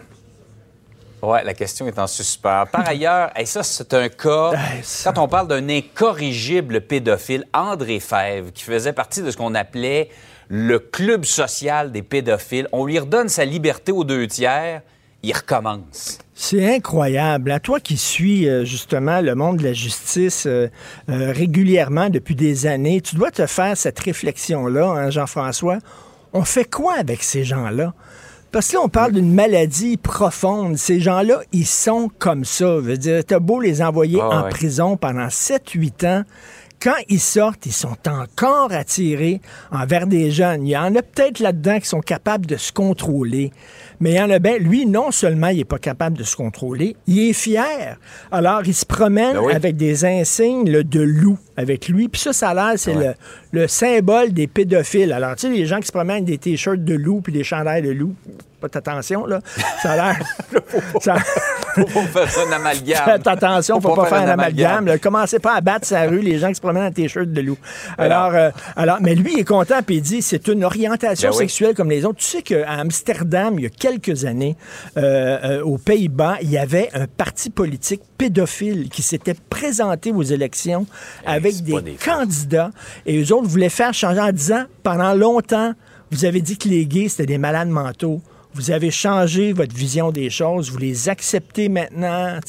Oui, 1.21 1.39
la 1.43 1.53
question 1.53 1.87
est 1.87 1.97
en 1.97 2.07
suspens. 2.07 2.65
Par 2.71 2.87
ailleurs, 2.87 3.31
et 3.35 3.45
ça, 3.45 3.63
c'est 3.63 3.93
un 3.93 4.09
cas. 4.09 4.51
Quand 5.03 5.17
on 5.17 5.27
parle 5.27 5.47
d'un 5.47 5.67
incorrigible 5.69 6.81
pédophile, 6.81 7.45
André 7.53 7.99
Fèvre, 7.99 8.51
qui 8.53 8.63
faisait 8.63 8.93
partie 8.93 9.23
de 9.23 9.31
ce 9.31 9.37
qu'on 9.37 9.55
appelait 9.55 10.09
le 10.49 10.77
club 10.77 11.25
social 11.25 11.91
des 11.91 12.03
pédophiles, 12.03 12.67
on 12.71 12.85
lui 12.85 12.99
redonne 12.99 13.29
sa 13.29 13.43
liberté 13.43 13.91
aux 13.91 14.03
deux 14.03 14.27
tiers, 14.27 14.81
il 15.23 15.33
recommence. 15.33 16.19
C'est 16.37 16.75
incroyable. 16.75 17.49
À 17.49 17.61
toi 17.61 17.79
qui 17.79 17.95
suis 17.95 18.47
euh, 18.49 18.65
justement 18.65 19.21
le 19.21 19.35
monde 19.35 19.57
de 19.57 19.63
la 19.63 19.71
justice 19.71 20.45
euh, 20.45 20.67
euh, 21.09 21.31
régulièrement 21.31 22.09
depuis 22.09 22.35
des 22.35 22.67
années, 22.67 22.99
tu 22.99 23.15
dois 23.15 23.31
te 23.31 23.45
faire 23.45 23.77
cette 23.77 23.97
réflexion-là, 23.99 24.85
hein, 24.85 25.09
Jean-François. 25.09 25.77
On 26.33 26.43
fait 26.43 26.69
quoi 26.69 26.95
avec 26.99 27.23
ces 27.23 27.45
gens-là? 27.45 27.93
Parce 28.51 28.67
que 28.67 28.73
là, 28.73 28.81
on 28.83 28.89
parle 28.89 29.13
d'une 29.13 29.33
maladie 29.33 29.95
profonde. 29.95 30.77
Ces 30.77 30.99
gens-là, 30.99 31.39
ils 31.53 31.65
sont 31.65 32.11
comme 32.19 32.43
ça. 32.43 32.79
Veut 32.79 32.97
dire, 32.97 33.23
t'as 33.25 33.39
beau 33.39 33.61
les 33.61 33.81
envoyer 33.81 34.19
ah 34.21 34.41
en 34.43 34.49
prison 34.49 34.97
pendant 34.97 35.27
7-8 35.27 36.05
ans, 36.05 36.23
quand 36.81 36.95
ils 37.09 37.19
sortent, 37.19 37.65
ils 37.65 37.73
sont 37.73 37.97
encore 38.07 38.71
attirés 38.71 39.41
envers 39.71 40.05
des 40.07 40.31
jeunes. 40.31 40.67
Il 40.67 40.69
y 40.69 40.77
en 40.77 40.95
a 40.95 41.01
peut-être 41.01 41.39
là-dedans 41.39 41.79
qui 41.79 41.87
sont 41.87 42.01
capables 42.01 42.45
de 42.45 42.57
se 42.57 42.71
contrôler. 42.71 43.51
Mais 43.99 44.11
il 44.11 44.15
y 44.17 44.21
en 44.21 44.29
a 44.29 44.39
bien, 44.39 44.57
lui, 44.57 44.85
non 44.85 45.11
seulement 45.11 45.47
il 45.47 45.57
n'est 45.57 45.65
pas 45.65 45.79
capable 45.79 46.17
de 46.17 46.23
se 46.23 46.35
contrôler, 46.35 46.95
il 47.07 47.29
est 47.29 47.33
fier. 47.33 47.97
Alors, 48.31 48.61
il 48.65 48.73
se 48.73 48.85
promène 48.85 49.35
ben 49.35 49.55
avec 49.55 49.75
des 49.77 50.05
insignes 50.05 50.65
de 50.65 51.01
loup 51.01 51.37
avec 51.57 51.87
lui. 51.87 52.07
Puis 52.07 52.21
ça, 52.21 52.33
ça 52.33 52.49
a 52.49 52.53
l'air, 52.53 52.73
c'est 52.77 52.93
le, 52.93 53.13
le, 53.51 53.67
symbole 53.67 54.33
des 54.33 54.47
pédophiles. 54.47 55.13
Alors, 55.13 55.35
tu 55.35 55.47
sais, 55.47 55.49
les 55.49 55.65
gens 55.65 55.79
qui 55.79 55.87
se 55.87 55.91
promènent 55.91 56.23
avec 56.23 56.25
des 56.25 56.37
t-shirts 56.37 56.83
de 56.83 56.93
loup 56.95 57.21
puis 57.21 57.33
des 57.33 57.43
chandails 57.43 57.81
de 57.81 57.91
loup, 57.91 58.15
Faites 58.61 58.75
attention, 58.77 59.25
là. 59.25 59.41
Ça 59.81 59.91
a 59.91 59.95
l'air. 59.95 60.19
ça... 61.01 61.15
faut 61.75 61.83
pas 62.13 62.25
faire 62.25 62.47
un 62.47 62.51
amalgame. 62.53 63.03
Faites 63.03 63.27
attention, 63.27 63.81
faut, 63.81 63.89
faut 63.89 63.95
pas, 63.95 64.05
faire, 64.07 64.21
un 64.21 64.29
amalgame. 64.29 64.97
Commencez 64.99 65.39
pas 65.39 65.55
à 65.55 65.61
battre 65.61 65.85
sa 65.85 66.03
rue 66.03 66.19
les 66.19 66.39
gens 66.39 66.47
qui 66.47 66.55
se 66.55 66.61
promènent 66.61 66.85
en 66.85 66.91
t-shirt 66.91 67.27
de 67.27 67.41
loup. 67.41 67.57
Alors, 67.97 68.33
euh, 68.33 68.49
alors, 68.75 68.97
mais 69.01 69.13
lui, 69.13 69.33
il 69.33 69.39
est 69.41 69.47
content, 69.47 69.81
puis 69.85 69.97
il 69.97 70.01
dit 70.01 70.21
c'est 70.21 70.47
une 70.47 70.63
orientation 70.63 71.31
ben 71.31 71.37
sexuelle 71.37 71.75
comme 71.75 71.89
les 71.89 72.05
autres. 72.05 72.19
Tu 72.19 72.25
sais 72.25 72.41
qu'à 72.41 72.71
Amsterdam, 72.71 73.55
il 73.57 73.63
y 73.63 73.65
a 73.67 73.69
quelques 73.85 74.25
années, 74.25 74.55
euh, 74.97 75.59
euh, 75.59 75.63
aux 75.63 75.77
Pays-Bas, 75.77 76.37
il 76.41 76.49
y 76.49 76.57
avait 76.57 76.89
un 76.93 77.05
parti 77.05 77.51
politique 77.51 78.01
pédophile 78.17 78.89
qui 78.89 79.03
s'était 79.03 79.35
présenté 79.35 80.11
aux 80.11 80.23
élections 80.23 80.87
avec 81.23 81.61
des, 81.61 81.79
des 81.81 81.97
candidats, 82.03 82.71
et 83.05 83.21
eux 83.21 83.31
autres 83.31 83.47
voulaient 83.47 83.69
faire 83.69 83.93
changer 83.93 84.21
en 84.21 84.31
disant 84.31 84.63
pendant 84.81 85.13
longtemps, 85.13 85.73
vous 86.09 86.25
avez 86.25 86.41
dit 86.41 86.57
que 86.57 86.67
les 86.67 86.87
gays, 86.87 87.09
c'était 87.09 87.27
des 87.27 87.37
malades 87.37 87.69
mentaux. 87.69 88.21
Vous 88.55 88.71
avez 88.71 88.89
changé 88.89 89.51
votre 89.51 89.75
vision 89.75 90.13
des 90.13 90.29
choses, 90.29 90.71
vous 90.71 90.77
les 90.77 91.09
acceptez 91.09 91.67
maintenant. 91.67 92.39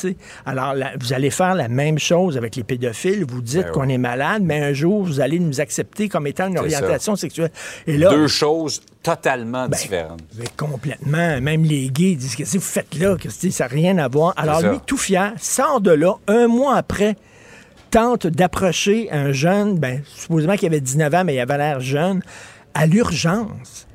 Alors, 0.46 0.74
vous 1.00 1.12
allez 1.12 1.30
faire 1.30 1.56
la 1.56 1.66
même 1.66 1.98
chose 1.98 2.36
avec 2.36 2.54
les 2.54 2.62
pédophiles. 2.62 3.24
Vous 3.28 3.42
dites 3.42 3.64
ben 3.64 3.72
qu'on 3.72 3.88
est 3.88 3.98
malade, 3.98 4.42
mais 4.44 4.62
un 4.62 4.72
jour, 4.72 5.02
vous 5.02 5.18
allez 5.18 5.40
nous 5.40 5.60
accepter 5.60 6.08
comme 6.08 6.28
étant 6.28 6.46
une 6.46 6.58
orientation 6.58 7.16
sexuelle. 7.16 7.50
Et 7.88 7.98
là, 7.98 8.10
Deux 8.10 8.28
choses 8.28 8.82
totalement 9.02 9.66
ben, 9.68 9.76
différentes. 9.76 10.22
Complètement. 10.56 11.40
Même 11.40 11.64
les 11.64 11.88
gays 11.88 12.14
disent 12.14 12.36
Qu'est-ce 12.36 12.52
que 12.52 12.58
vous 12.58 12.64
faites 12.64 12.94
là 12.96 13.16
que 13.16 13.28
Ça 13.28 13.64
n'a 13.64 13.68
rien 13.68 13.98
à 13.98 14.06
voir. 14.06 14.32
Alors, 14.36 14.62
lui, 14.62 14.78
tout 14.86 14.98
fier, 14.98 15.32
sort 15.38 15.80
de 15.80 15.90
là 15.90 16.14
un 16.28 16.46
mois 16.46 16.76
après 16.76 17.16
tente 17.90 18.28
d'approcher 18.28 19.10
un 19.10 19.32
jeune, 19.32 19.76
ben, 19.80 20.02
supposément 20.14 20.56
qu'il 20.56 20.66
avait 20.66 20.80
19 20.80 21.14
ans, 21.14 21.24
mais 21.24 21.34
il 21.34 21.40
avait 21.40 21.58
l'air 21.58 21.80
jeune, 21.80 22.22
à 22.74 22.86
l'urgence 22.86 23.85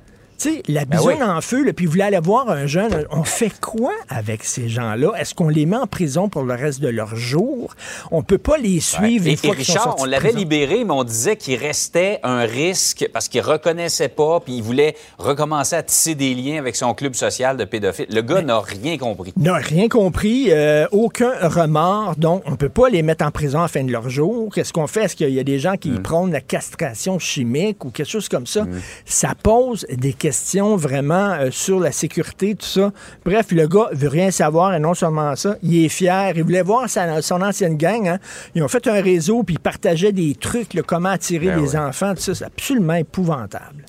sais, 0.42 0.64
la 0.68 0.86
ben 0.86 0.98
bisouine 0.98 1.24
en 1.24 1.40
feu, 1.42 1.72
puis 1.74 1.86
vous 1.86 1.92
voulez 1.92 2.04
aller 2.04 2.20
voir 2.20 2.50
un 2.50 2.66
jeune, 2.66 3.06
on 3.12 3.24
fait 3.24 3.52
quoi 3.62 3.94
avec 4.10 4.44
ces 4.44 4.70
gens-là? 4.70 5.12
Est-ce 5.18 5.36
qu'on 5.36 5.50
les 5.50 5.66
met 5.66 5.78
en 5.78 5.88
prison 5.88 6.30
pour 6.30 6.44
le 6.44 6.56
reste 6.56 6.82
de 6.82 6.88
leur 6.88 7.16
jour? 7.16 7.76
On 8.10 8.24
peut 8.24 8.40
pas 8.40 8.58
les 8.58 8.80
suivre 8.80 9.28
et, 9.28 9.38
Richard, 9.52 9.96
on 10.00 10.06
l'avait 10.06 10.32
libéré, 10.32 10.84
mais 10.84 10.94
on 10.94 11.04
disait 11.04 11.36
qu'il 11.36 11.58
restait 11.58 12.20
un 12.24 12.42
risque 12.42 13.08
parce 13.14 13.28
qu'il 13.28 13.42
reconnaissait 13.42 14.10
pas, 14.10 14.40
puis 14.40 14.58
il 14.58 14.64
voulait 14.64 14.96
recommencer 15.18 15.76
à 15.76 15.84
tisser 15.84 16.16
des 16.16 16.34
liens 16.34 16.58
avec 16.58 16.76
son 16.76 16.94
club 16.94 17.14
social 17.14 17.58
de 17.58 17.66
pédophiles. 17.66 18.08
Le 18.10 18.22
gars 18.22 18.42
n'a 18.42 18.60
rien 18.60 18.98
compris. 18.98 19.34
N'a 19.38 19.56
rien 19.56 19.90
compris, 19.90 20.48
euh, 20.50 20.88
aucun 20.92 21.34
remords, 21.42 22.16
donc 22.16 22.42
on 22.46 22.56
peut 22.56 22.70
pas 22.70 22.90
les 22.90 23.04
mettre 23.04 23.26
en 23.26 23.32
prison 23.32 23.60
à 23.60 23.64
la 23.64 23.68
fin 23.68 23.84
de 23.84 23.92
leur 23.92 24.10
jour. 24.10 24.52
Qu'est-ce 24.54 24.74
qu'on 24.74 24.88
fait? 24.88 25.04
Est-ce 25.04 25.16
qu'il 25.16 25.30
y 25.30 25.40
a 25.40 25.44
des 25.44 25.60
gens 25.60 25.78
qui 25.78 25.92
mm. 25.92 26.02
prônent 26.02 26.32
la 26.32 26.42
castration 26.42 27.20
chimique 27.20 27.86
ou 27.86 27.92
quelque 27.92 28.10
chose 28.10 28.28
comme 28.28 28.48
ça? 28.48 28.64
Mm. 28.64 28.82
Ça 29.06 29.36
pose 29.42 29.86
des 29.90 30.14
questions 30.14 30.31
vraiment 30.76 31.32
euh, 31.32 31.52
sur 31.52 31.80
la 31.80 31.91
sécurité, 31.91 32.56
tout 32.56 32.65
ça. 32.65 32.91
Bref, 33.26 33.52
le 33.52 33.67
gars 33.67 33.89
veut 33.91 34.08
rien 34.08 34.32
savoir 34.32 34.74
et 34.74 34.80
non 34.80 34.94
seulement 34.94 35.36
ça, 35.36 35.58
il 35.63 35.86
est 35.86 35.89
fier. 35.89 36.34
Il 36.36 36.44
voulait 36.44 36.62
voir 36.62 36.89
son 36.89 37.41
ancienne 37.41 37.78
gang. 37.78 38.08
Hein. 38.08 38.20
Ils 38.56 38.63
ont 38.63 38.67
fait 38.67 38.88
un 38.88 39.02
réseau 39.02 39.44
puis 39.44 39.56
ils 39.56 39.60
partageaient 39.60 40.12
des 40.12 40.36
trucs, 40.36 40.82
comment 40.86 41.10
attirer 41.10 41.48
ben 41.48 41.62
les 41.62 41.76
enfants, 41.76 42.13
tout 42.15 42.22
ça. 42.22 42.36
C'est 42.36 42.46
absolument 42.46 42.96
épouvantable. 42.96 43.86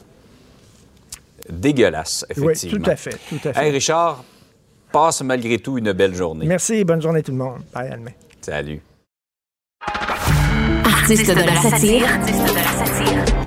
Dégueulasse, 1.49 2.25
effectivement. 2.31 2.79
Oui, 2.79 2.85
tout 2.85 2.91
à 2.91 2.97
fait. 2.97 3.19
Tout 3.29 3.49
à 3.49 3.53
fait. 3.53 3.65
Hey, 3.65 3.73
Richard, 3.73 4.25
passe 4.93 5.23
malgré 5.23 5.59
tout 5.59 5.79
une 5.79 5.93
belle 5.93 6.15
journée. 6.15 6.47
Merci, 6.47 6.85
bonne 6.85 7.03
journée 7.03 7.23
tout 7.23 7.33
le 7.33 7.39
monde. 7.39 7.63
Bye, 7.75 7.91
Alma. 7.91 8.11
Salut. 8.41 8.81
Artiste 10.85 11.29
de 11.31 11.43
la 11.43 11.57
satire, 11.61 12.07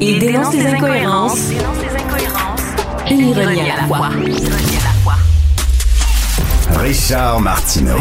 il 0.02 0.20
dénonce 0.20 0.54
les 0.54 0.66
incohérences 0.66 1.52
Ironie 3.10 3.72
à 3.72 3.82
la 3.82 3.88
fois. 3.88 4.10
Richard 6.80 7.40
Martineau. 7.40 7.98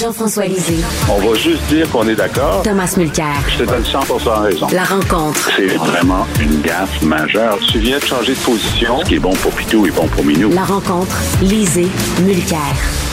Jean-François 0.00 0.46
Lisée. 0.46 0.76
On 1.08 1.18
va 1.26 1.34
juste 1.38 1.62
dire 1.68 1.90
qu'on 1.90 2.06
est 2.08 2.14
d'accord. 2.14 2.62
Thomas 2.62 2.92
Mulcair. 2.96 3.26
Je 3.48 3.58
te 3.58 3.62
donne 3.64 3.84
100 3.84 4.00
raison. 4.42 4.66
La 4.72 4.84
rencontre. 4.84 5.50
C'est 5.56 5.66
vraiment 5.66 6.26
une 6.40 6.60
gaffe 6.60 7.02
majeure. 7.02 7.58
Tu 7.70 7.78
viens 7.78 7.98
de 7.98 8.04
changer 8.04 8.34
de 8.34 8.40
position. 8.40 9.00
Ce 9.00 9.04
qui 9.06 9.14
est 9.16 9.18
bon 9.18 9.34
pour 9.34 9.52
Pitou 9.52 9.86
est 9.86 9.90
bon 9.90 10.06
pour 10.08 10.24
Minou. 10.24 10.50
La 10.52 10.64
rencontre. 10.64 11.16
Lisée. 11.42 11.88
Mulcair. 12.22 12.60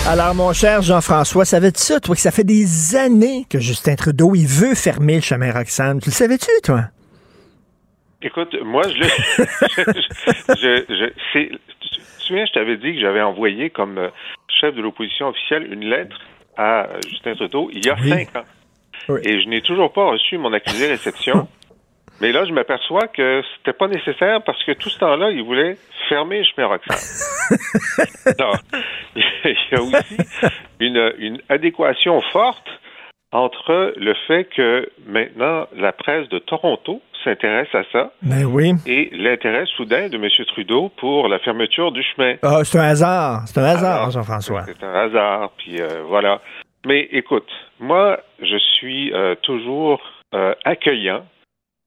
Alors, 0.05 0.35
mon 0.35 0.51
cher 0.51 0.81
Jean-François, 0.81 1.45
savais-tu 1.45 1.79
ça, 1.79 1.99
toi, 2.01 2.13
que 2.13 2.19
ça 2.19 2.31
fait 2.31 2.43
des 2.43 2.97
années 2.97 3.45
que 3.49 3.59
Justin 3.59 3.95
Trudeau, 3.95 4.35
il 4.35 4.45
veut 4.45 4.75
fermer 4.75 5.15
le 5.15 5.21
chemin 5.21 5.53
Roxham? 5.53 6.01
Tu 6.01 6.09
le 6.09 6.13
savais-tu, 6.13 6.51
toi? 6.61 6.81
Écoute, 8.21 8.53
moi, 8.65 8.83
je, 8.83 9.03
je, 10.59 10.83
je, 10.89 11.09
tu 11.39 11.89
te 11.89 12.01
souviens, 12.19 12.45
je 12.45 12.51
t'avais 12.51 12.75
dit 12.75 12.95
que 12.95 12.99
j'avais 12.99 13.21
envoyé 13.21 13.69
comme 13.69 13.97
euh, 13.97 14.09
chef 14.59 14.75
de 14.75 14.81
l'opposition 14.81 15.29
officielle 15.29 15.71
une 15.71 15.89
lettre 15.89 16.19
à 16.57 16.87
Justin 17.09 17.35
Trudeau 17.35 17.69
il 17.71 17.85
y 17.85 17.89
a 17.89 17.95
cinq 17.97 18.35
ans. 18.35 18.45
Et 19.23 19.41
je 19.41 19.47
n'ai 19.47 19.61
toujours 19.61 19.93
pas 19.93 20.05
reçu 20.11 20.37
mon 20.37 20.51
accusé 20.51 20.87
réception. 20.87 21.47
Mais 22.23 22.31
là, 22.31 22.45
je 22.45 22.53
m'aperçois 22.53 23.07
que 23.09 23.43
c'était 23.57 23.77
pas 23.77 23.89
nécessaire 23.89 24.41
parce 24.45 24.63
que 24.63 24.71
tout 24.71 24.87
ce 24.87 24.97
temps-là, 24.99 25.31
il 25.31 25.43
voulait 25.43 25.75
fermer 26.07 26.37
le 26.37 26.45
chemin 26.45 26.69
non, 28.39 28.51
il 29.17 29.23
y 29.71 29.75
a 29.75 29.81
aussi 29.81 30.17
une, 30.79 31.13
une 31.17 31.41
adéquation 31.49 32.21
forte 32.31 32.65
entre 33.33 33.93
le 33.97 34.13
fait 34.25 34.45
que 34.45 34.89
maintenant 35.05 35.67
la 35.75 35.91
presse 35.91 36.29
de 36.29 36.39
Toronto 36.39 37.01
s'intéresse 37.25 37.75
à 37.75 37.83
ça. 37.91 38.13
Ben 38.21 38.45
oui. 38.45 38.71
Et 38.85 39.09
l'intérêt 39.11 39.65
soudain 39.75 40.07
de 40.07 40.15
M. 40.15 40.29
Trudeau 40.47 40.93
pour 40.95 41.27
la 41.27 41.39
fermeture 41.39 41.91
du 41.91 42.03
chemin. 42.03 42.35
Ah, 42.41 42.63
c'est 42.63 42.79
un 42.79 42.83
hasard. 42.83 43.41
C'est 43.47 43.59
un 43.59 43.65
hasard, 43.65 44.11
Jean-François. 44.11 44.63
C'est 44.63 44.81
un 44.81 44.93
hasard. 44.93 45.51
Puis 45.57 45.81
euh, 45.81 46.03
voilà. 46.07 46.39
Mais 46.85 47.01
écoute, 47.11 47.49
moi, 47.81 48.21
je 48.41 48.57
suis 48.77 49.11
euh, 49.11 49.35
toujours 49.41 50.01
euh, 50.33 50.53
accueillant 50.63 51.25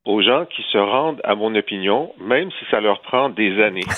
aux 0.07 0.23
gens 0.23 0.45
qui 0.47 0.63
se 0.73 0.79
rendent 0.79 1.21
à 1.25 1.35
mon 1.35 1.55
opinion, 1.55 2.13
même 2.21 2.51
si 2.53 2.65
ça 2.71 2.81
leur 2.81 3.01
prend 3.01 3.29
des 3.29 3.63
années. 3.63 3.87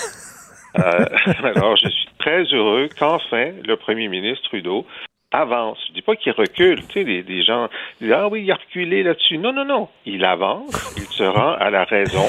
Euh, 0.77 1.07
alors, 1.43 1.77
je 1.77 1.89
suis 1.89 2.09
très 2.19 2.45
heureux 2.53 2.89
qu'enfin 2.97 3.53
le 3.67 3.77
premier 3.77 4.07
ministre 4.07 4.45
Trudeau 4.49 4.85
avance. 5.33 5.79
Je 5.89 5.95
dis 5.95 6.03
pas 6.03 6.15
qu'il 6.15 6.31
recule. 6.33 6.87
Tu 6.89 7.05
sais, 7.05 7.23
des, 7.23 7.43
gens 7.43 7.69
disent 8.01 8.13
Ah 8.13 8.29
oui, 8.29 8.43
il 8.45 8.53
a 8.53 8.55
reculé 8.55 9.03
là-dessus. 9.03 9.39
Non, 9.39 9.53
non, 9.53 9.65
non. 9.65 9.89
Il 10.05 10.25
avance, 10.27 10.95
il 10.97 11.05
se 11.05 11.25
rend 11.25 11.55
à 11.55 11.71
la 11.71 11.85
raison. 11.85 12.27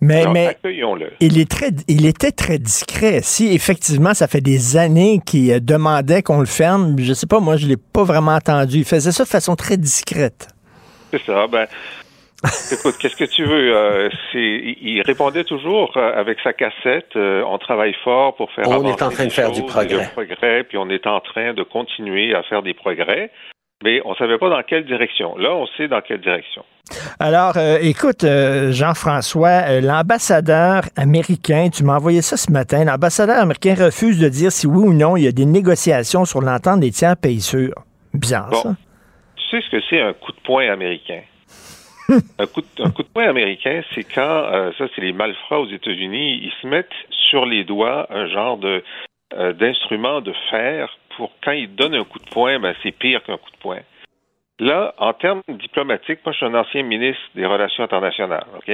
Mais, 0.00 0.26
mais 0.26 0.56
il, 1.20 1.38
est 1.38 1.48
très, 1.48 1.68
il 1.86 2.06
était 2.06 2.32
très 2.32 2.58
discret. 2.58 3.20
Si 3.22 3.54
effectivement, 3.54 4.14
ça 4.14 4.26
fait 4.26 4.40
des 4.40 4.76
années 4.76 5.20
qu'il 5.24 5.52
euh, 5.52 5.60
demandait 5.60 6.22
qu'on 6.22 6.40
le 6.40 6.46
ferme, 6.46 6.96
je 6.98 7.12
sais 7.12 7.28
pas, 7.28 7.38
moi, 7.38 7.56
je 7.56 7.68
l'ai 7.68 7.76
pas 7.76 8.02
vraiment 8.02 8.34
entendu. 8.34 8.78
Il 8.78 8.84
faisait 8.84 9.12
ça 9.12 9.22
de 9.22 9.28
façon 9.28 9.54
très 9.54 9.76
discrète. 9.76 10.48
C'est 11.12 11.22
ça. 11.22 11.46
Ben, 11.46 11.68
Écoute, 12.72 12.96
qu'est-ce 12.98 13.16
que 13.16 13.24
tu 13.24 13.44
veux 13.44 13.76
euh, 13.76 14.08
Il 14.34 15.00
répondait 15.02 15.44
toujours 15.44 15.92
euh, 15.96 16.12
avec 16.18 16.38
sa 16.42 16.52
cassette. 16.52 17.14
Euh, 17.14 17.44
on 17.46 17.58
travaille 17.58 17.94
fort 18.02 18.34
pour 18.34 18.50
faire. 18.52 18.68
On 18.68 18.84
est 18.84 19.02
en 19.02 19.10
train 19.10 19.26
de 19.26 19.32
faire 19.32 19.52
du 19.52 19.62
progrès. 19.62 20.08
progrès. 20.12 20.64
Puis 20.64 20.76
on 20.76 20.88
est 20.88 21.06
en 21.06 21.20
train 21.20 21.54
de 21.54 21.62
continuer 21.62 22.34
à 22.34 22.42
faire 22.42 22.62
des 22.62 22.74
progrès. 22.74 23.30
Mais 23.84 24.00
on 24.04 24.10
ne 24.10 24.14
savait 24.16 24.38
pas 24.38 24.48
dans 24.48 24.62
quelle 24.62 24.84
direction. 24.84 25.36
Là, 25.36 25.54
on 25.54 25.66
sait 25.76 25.88
dans 25.88 26.00
quelle 26.00 26.20
direction. 26.20 26.64
Alors, 27.18 27.54
écoute, 27.80 28.24
Jean-François, 28.70 29.80
l'ambassadeur 29.80 30.82
américain, 30.96 31.68
tu 31.72 31.82
m'as 31.82 31.96
envoyé 31.96 32.22
ça 32.22 32.36
ce 32.36 32.52
matin, 32.52 32.84
l'ambassadeur 32.84 33.40
américain 33.40 33.74
refuse 33.76 34.20
de 34.20 34.28
dire 34.28 34.52
si 34.52 34.68
oui 34.68 34.84
ou 34.88 34.92
non 34.92 35.16
il 35.16 35.24
y 35.24 35.28
a 35.28 35.32
des 35.32 35.46
négociations 35.46 36.24
sur 36.24 36.42
l'entente 36.42 36.78
des 36.78 36.90
tiers 36.92 37.16
pays 37.16 37.40
sûrs. 37.40 37.74
Bizarre, 38.14 38.54
ça. 38.54 38.76
Tu 39.36 39.42
sais 39.50 39.64
ce 39.66 39.70
que 39.70 39.82
c'est 39.90 40.00
un 40.00 40.12
coup 40.12 40.30
de 40.30 40.40
poing 40.44 40.70
américain? 40.70 41.22
un, 42.38 42.46
coup 42.46 42.62
de, 42.62 43.02
poing 43.12 43.28
américain, 43.28 43.82
c'est 43.94 44.04
quand, 44.04 44.20
euh, 44.20 44.72
ça 44.78 44.86
c'est 44.94 45.02
les 45.02 45.12
malfrats 45.12 45.60
aux 45.60 45.68
États-Unis, 45.68 46.40
ils 46.42 46.52
se 46.60 46.66
mettent 46.66 46.88
sur 47.30 47.46
les 47.46 47.64
doigts 47.64 48.06
un 48.10 48.26
genre 48.26 48.58
de 48.58 48.82
euh, 49.34 49.52
d'instrument 49.54 50.20
de 50.20 50.32
fer 50.50 50.94
pour 51.16 51.32
quand 51.42 51.52
ils 51.52 51.74
donnent 51.74 51.94
un 51.94 52.04
coup 52.04 52.18
de 52.18 52.28
poing, 52.30 52.58
ben, 52.58 52.74
c'est 52.82 52.92
pire 52.92 53.22
qu'un 53.24 53.38
coup 53.38 53.50
de 53.50 53.56
poing. 53.56 53.80
Là, 54.58 54.94
en 54.98 55.12
termes 55.12 55.42
diplomatiques, 55.48 56.20
moi 56.24 56.32
je 56.32 56.38
suis 56.38 56.46
un 56.46 56.54
ancien 56.54 56.82
ministre 56.82 57.22
des 57.34 57.46
Relations 57.46 57.84
internationales, 57.84 58.46
OK? 58.56 58.70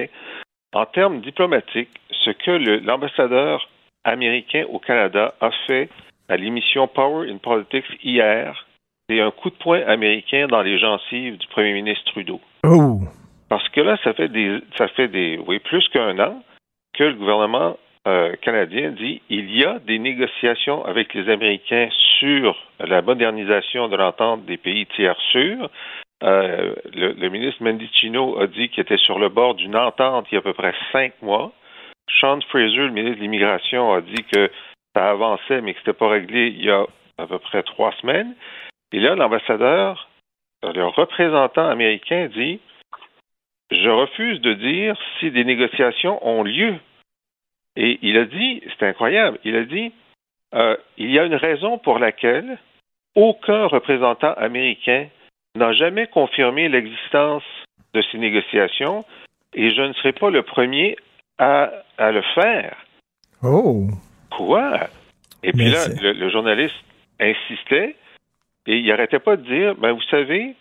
En 0.74 0.84
termes 0.84 1.20
diplomatiques, 1.20 1.90
ce 2.10 2.30
que 2.30 2.50
l'ambassadeur 2.84 3.68
américain 4.04 4.64
au 4.68 4.78
Canada 4.78 5.34
a 5.40 5.50
fait 5.66 5.88
à 6.28 6.36
l'émission 6.36 6.88
Power 6.88 7.30
in 7.30 7.38
Politics 7.38 7.86
hier, 8.02 8.66
c'est 9.08 9.20
un 9.20 9.30
coup 9.30 9.50
de 9.50 9.56
poing 9.56 9.80
américain 9.86 10.46
dans 10.46 10.62
les 10.62 10.78
gencives 10.78 11.38
du 11.38 11.46
premier 11.46 11.72
ministre 11.72 12.04
Trudeau. 12.12 12.40
Oh. 12.64 13.00
Parce 13.48 13.68
que 13.70 13.80
là, 13.80 13.96
ça 14.04 14.12
fait 14.14 14.28
des, 14.28 14.60
ça 14.76 14.88
fait 14.88 15.08
plus 15.64 15.88
qu'un 15.88 16.18
an 16.18 16.42
que 16.94 17.04
le 17.04 17.14
gouvernement 17.14 17.76
euh, 18.06 18.34
canadien 18.42 18.90
dit 18.90 19.20
il 19.28 19.54
y 19.54 19.64
a 19.64 19.78
des 19.80 19.98
négociations 19.98 20.84
avec 20.84 21.14
les 21.14 21.28
Américains 21.30 21.88
sur 22.18 22.56
la 22.80 23.02
modernisation 23.02 23.88
de 23.88 23.96
l'entente 23.96 24.44
des 24.44 24.56
pays 24.56 24.86
tiers 24.86 25.18
sûrs. 25.30 25.70
Euh, 26.22 26.74
le, 26.94 27.28
ministre 27.28 27.62
Mendicino 27.62 28.40
a 28.40 28.46
dit 28.46 28.70
qu'il 28.70 28.82
était 28.82 28.98
sur 28.98 29.18
le 29.18 29.28
bord 29.28 29.54
d'une 29.54 29.76
entente 29.76 30.26
il 30.30 30.34
y 30.34 30.36
a 30.36 30.40
à 30.40 30.42
peu 30.42 30.52
près 30.52 30.74
cinq 30.92 31.12
mois. 31.22 31.52
Sean 32.20 32.40
Fraser, 32.48 32.76
le 32.76 32.90
ministre 32.90 33.18
de 33.18 33.22
l'Immigration, 33.22 33.92
a 33.92 34.00
dit 34.00 34.24
que 34.32 34.50
ça 34.96 35.10
avançait, 35.10 35.60
mais 35.60 35.74
que 35.74 35.80
ce 35.80 35.90
n'était 35.90 35.98
pas 35.98 36.08
réglé 36.08 36.48
il 36.48 36.64
y 36.64 36.70
a 36.70 36.86
à 37.18 37.26
peu 37.26 37.38
près 37.38 37.62
trois 37.62 37.92
semaines. 38.00 38.34
Et 38.92 39.00
là, 39.00 39.14
l'ambassadeur, 39.14 40.08
le 40.62 40.86
représentant 40.86 41.68
américain 41.68 42.28
dit 42.34 42.60
je 43.70 43.88
refuse 43.88 44.40
de 44.40 44.54
dire 44.54 44.96
si 45.18 45.30
des 45.30 45.44
négociations 45.44 46.26
ont 46.26 46.42
lieu. 46.42 46.74
Et 47.76 47.98
il 48.02 48.16
a 48.16 48.24
dit, 48.24 48.62
c'est 48.78 48.86
incroyable, 48.86 49.38
il 49.44 49.54
a 49.56 49.64
dit, 49.64 49.92
euh, 50.54 50.76
il 50.96 51.10
y 51.10 51.18
a 51.18 51.24
une 51.24 51.34
raison 51.34 51.78
pour 51.78 51.98
laquelle 51.98 52.58
aucun 53.14 53.66
représentant 53.66 54.32
américain 54.34 55.08
n'a 55.54 55.72
jamais 55.72 56.06
confirmé 56.06 56.68
l'existence 56.68 57.42
de 57.94 58.02
ces 58.10 58.18
négociations 58.18 59.04
et 59.54 59.70
je 59.70 59.82
ne 59.82 59.92
serai 59.94 60.12
pas 60.12 60.30
le 60.30 60.42
premier 60.42 60.96
à, 61.38 61.70
le 61.98 62.22
faire. 62.34 62.76
Oh. 63.42 63.86
Quoi? 64.30 64.88
Et 65.42 65.52
puis 65.52 65.70
là, 65.70 65.86
le, 66.00 66.30
journaliste 66.30 66.74
insistait 67.20 67.94
et 68.68 68.76
il 68.76 68.86
n'arrêtait 68.86 69.18
pas 69.18 69.36
de 69.36 69.42
dire, 69.42 69.74
ben, 69.76 69.92
vous 69.92 70.02
savez, 70.10 70.54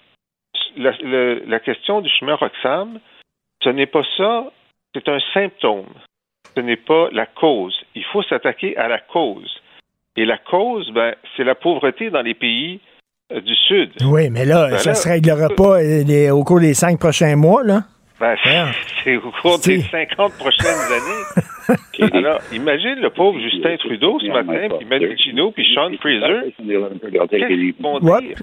la, 0.77 1.59
question 1.59 1.99
du 1.99 2.09
chemin 2.09 2.35
Roxham, 2.35 2.99
ce 3.61 3.69
n'est 3.69 3.85
pas 3.85 4.03
ça, 4.15 4.49
c'est 4.95 5.09
un 5.09 5.19
symptôme. 5.33 5.93
Ce 6.55 6.61
n'est 6.61 6.77
pas 6.77 7.09
la 7.11 7.25
cause. 7.25 7.75
Il 7.95 8.05
faut 8.05 8.23
s'attaquer 8.23 8.77
à 8.77 8.87
la 8.87 8.99
cause. 8.99 9.61
Et 10.15 10.25
la 10.25 10.37
cause, 10.37 10.89
ben, 10.91 11.15
c'est 11.35 11.43
la 11.43 11.53
pauvreté 11.53 12.09
dans 12.09 12.21
les 12.21 12.33
pays 12.33 12.79
euh, 13.33 13.41
du 13.41 13.53
Sud. 13.53 13.91
Oui, 14.05 14.29
mais 14.29 14.45
là, 14.45 14.69
ben 14.69 14.77
ça 14.77 14.91
ne 14.91 14.95
se 14.95 15.09
réglera 15.09 15.49
pas 15.49 15.81
euh, 15.81 16.31
au 16.31 16.45
cours 16.45 16.61
des 16.61 16.73
cinq 16.73 16.99
prochains 16.99 17.35
mois, 17.35 17.63
là? 17.63 17.81
Ben, 18.19 18.35
c'est 19.03 19.17
au 19.17 19.31
cours 19.41 19.59
des 19.59 19.81
50 19.81 20.33
prochaines 20.33 20.65
années. 20.65 22.11
Alors, 22.13 22.39
imagine 22.51 22.95
le 22.95 23.09
pauvre 23.09 23.39
Justin 23.39 23.77
Trudeau 23.77 24.19
ce 24.19 24.27
matin, 24.27 24.75
puis 24.77 24.87
Matt 24.87 25.17
Chino, 25.19 25.51
puis 25.51 25.71
Sean 25.73 25.91
Fraser. 25.99 26.51
Qu'est-ce 27.29 27.47
qu'ils 27.47 27.73
vont 27.79 27.99
dire? 27.99 28.37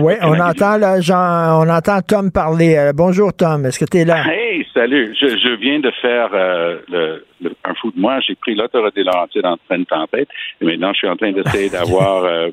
Oui, 0.00 0.14
on 0.22 0.38
entend 0.38 0.76
là, 0.76 1.00
Jean, 1.00 1.60
on 1.60 1.68
entend 1.68 2.00
Tom 2.00 2.30
parler. 2.30 2.76
Euh, 2.76 2.92
bonjour 2.94 3.32
Tom, 3.32 3.66
est-ce 3.66 3.78
que 3.78 3.84
tu 3.84 3.98
es 3.98 4.04
là? 4.04 4.24
Hey, 4.26 4.64
salut. 4.72 5.14
Je, 5.20 5.56
viens 5.56 5.80
de 5.80 5.90
faire 6.00 6.30
euh, 6.32 6.78
le, 6.88 7.24
un 7.64 7.74
fou 7.74 7.90
de 7.90 8.00
moi. 8.00 8.20
J'ai 8.26 8.34
pris 8.36 8.54
l'autoroute 8.54 8.94
des 8.94 9.02
Laurentides 9.02 9.44
en 9.44 9.56
pleine 9.68 9.84
tempête 9.86 10.28
et 10.60 10.64
maintenant 10.64 10.92
je 10.92 10.98
suis 10.98 11.08
en 11.08 11.16
train 11.16 11.32
d'essayer 11.32 11.70
d'avoir 11.70 12.24
euh, 12.24 12.50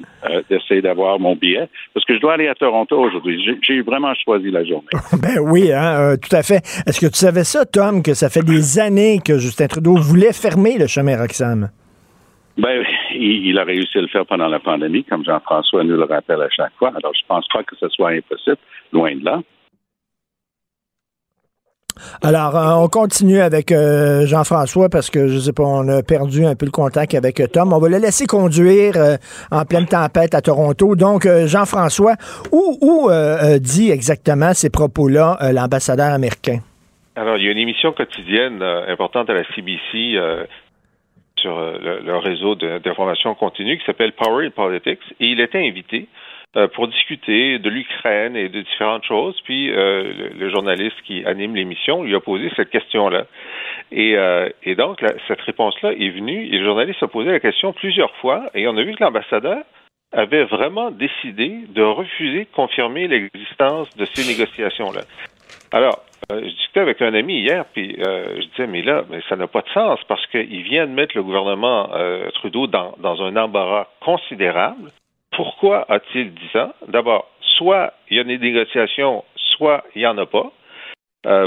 d'essayer 0.49 0.81
d'avoir 0.81 1.19
mon 1.19 1.35
billet 1.35 1.69
parce 1.93 2.05
que 2.05 2.15
je 2.15 2.19
dois 2.19 2.33
aller 2.33 2.47
à 2.47 2.55
Toronto 2.55 2.97
aujourd'hui. 2.99 3.57
J'ai 3.61 3.81
vraiment 3.81 4.13
choisi 4.25 4.49
la 4.49 4.63
journée. 4.65 4.87
ben 5.21 5.39
oui, 5.39 5.71
hein, 5.71 6.15
tout 6.17 6.35
à 6.35 6.41
fait. 6.41 6.63
Est-ce 6.87 6.99
que 6.99 7.07
tu 7.07 7.19
savais 7.19 7.43
ça, 7.43 7.65
Tom, 7.65 8.01
que 8.01 8.13
ça 8.13 8.29
fait 8.29 8.43
des 8.43 8.79
années 8.79 9.19
que 9.23 9.37
Justin 9.37 9.67
Trudeau 9.67 9.95
voulait 9.95 10.33
fermer 10.33 10.77
le 10.77 10.87
chemin 10.87 11.17
Roxham? 11.17 11.69
Ben, 12.59 12.83
il, 13.11 13.57
a 13.57 13.63
réussi 13.63 13.97
à 13.97 14.01
le 14.01 14.07
faire 14.07 14.25
pendant 14.25 14.47
la 14.47 14.59
pandémie, 14.59 15.05
comme 15.05 15.23
Jean-François 15.23 15.85
nous 15.85 15.95
le 15.95 16.03
rappelle 16.03 16.41
à 16.41 16.49
chaque 16.49 16.73
fois. 16.77 16.89
Alors, 16.89 17.13
je 17.15 17.21
ne 17.23 17.27
pense 17.27 17.47
pas 17.53 17.63
que 17.63 17.75
ce 17.77 17.87
soit 17.87 18.09
impossible, 18.09 18.57
loin 18.91 19.15
de 19.15 19.23
là. 19.23 19.39
Alors, 22.21 22.57
euh, 22.57 22.83
on 22.83 22.87
continue 22.87 23.39
avec 23.39 23.71
euh, 23.71 24.25
Jean-François 24.25 24.89
parce 24.89 25.09
que, 25.09 25.27
je 25.27 25.37
sais 25.37 25.53
pas, 25.53 25.63
on 25.63 25.87
a 25.87 26.03
perdu 26.03 26.45
un 26.45 26.55
peu 26.55 26.65
le 26.65 26.71
contact 26.71 27.15
avec 27.15 27.39
euh, 27.39 27.47
Tom. 27.47 27.71
On 27.71 27.79
va 27.79 27.87
le 27.87 27.97
laisser 27.97 28.25
conduire 28.25 28.95
en 29.51 29.63
pleine 29.63 29.85
tempête 29.85 30.35
à 30.35 30.41
Toronto. 30.41 30.97
Donc, 30.97 31.27
Jean-François, 31.45 32.15
où, 32.51 32.77
où 32.81 33.09
dit 33.59 33.89
exactement 33.89 34.53
ces 34.53 34.69
propos-là 34.69 35.37
l'ambassadeur 35.53 36.13
américain? 36.13 36.59
Alors, 37.15 37.37
il 37.37 37.45
y 37.45 37.47
a 37.47 37.51
une 37.51 37.57
émission 37.57 37.93
quotidienne 37.93 38.61
importante 38.61 39.29
à 39.29 39.33
la 39.33 39.43
CBC 39.55 40.17
sur 41.41 41.57
euh, 41.57 41.99
le, 42.03 42.17
réseau 42.17 42.55
d'information 42.55 43.35
continue 43.35 43.77
qui 43.77 43.85
s'appelle 43.85 44.13
Power 44.13 44.45
in 44.45 44.49
Politics 44.49 44.99
et 45.19 45.27
il 45.27 45.39
était 45.39 45.65
invité 45.65 46.07
euh, 46.55 46.67
pour 46.67 46.87
discuter 46.87 47.59
de 47.59 47.69
l'Ukraine 47.69 48.35
et 48.35 48.49
de 48.49 48.61
différentes 48.61 49.03
choses. 49.05 49.39
Puis 49.43 49.71
euh, 49.71 50.31
le, 50.37 50.49
journaliste 50.49 50.97
qui 51.05 51.25
anime 51.25 51.55
l'émission 51.55 52.03
lui 52.03 52.15
a 52.15 52.19
posé 52.19 52.51
cette 52.55 52.69
question-là. 52.69 53.25
Et, 53.91 54.15
et 54.63 54.75
donc 54.75 55.03
cette 55.27 55.41
réponse-là 55.41 55.93
est 55.93 56.09
venue 56.09 56.45
et 56.45 56.59
le 56.59 56.65
journaliste 56.65 57.01
a 57.01 57.07
posé 57.07 57.31
la 57.31 57.39
question 57.39 57.73
plusieurs 57.73 58.13
fois 58.17 58.45
et 58.53 58.67
on 58.67 58.77
a 58.77 58.83
vu 58.83 58.93
que 58.93 59.03
l'ambassadeur 59.03 59.63
avait 60.11 60.43
vraiment 60.43 60.91
décidé 60.91 61.61
de 61.69 61.81
refuser 61.81 62.41
de 62.41 62.55
confirmer 62.55 63.07
l'existence 63.07 63.89
de 63.97 64.05
ces 64.05 64.27
négociations-là. 64.27 65.01
Alors, 65.71 66.03
euh, 66.31 66.41
je 66.43 66.49
discutais 66.49 66.79
avec 66.79 67.01
un 67.01 67.13
ami 67.13 67.39
hier, 67.39 67.65
puis 67.73 67.95
euh, 67.99 68.35
je 68.35 68.45
disais, 68.47 68.67
mais 68.67 68.81
là, 68.83 69.03
mais 69.09 69.21
ça 69.29 69.35
n'a 69.35 69.47
pas 69.47 69.61
de 69.61 69.69
sens 69.69 69.99
parce 70.07 70.25
qu'il 70.27 70.61
vient 70.61 70.85
de 70.85 70.91
mettre 70.91 71.17
le 71.17 71.23
gouvernement 71.23 71.89
euh, 71.93 72.29
Trudeau 72.31 72.67
dans, 72.67 72.95
dans 72.99 73.21
un 73.23 73.35
embarras 73.35 73.87
considérable. 73.99 74.91
Pourquoi 75.31 75.85
a-t-il 75.89 76.33
dit 76.33 76.49
ça? 76.53 76.75
D'abord, 76.87 77.29
soit 77.41 77.93
il 78.09 78.17
y 78.17 78.19
a 78.19 78.23
des 78.23 78.37
négociations, 78.37 79.23
soit 79.35 79.83
il 79.95 79.99
n'y 79.99 80.07
en 80.07 80.17
a 80.17 80.25
pas. 80.25 80.51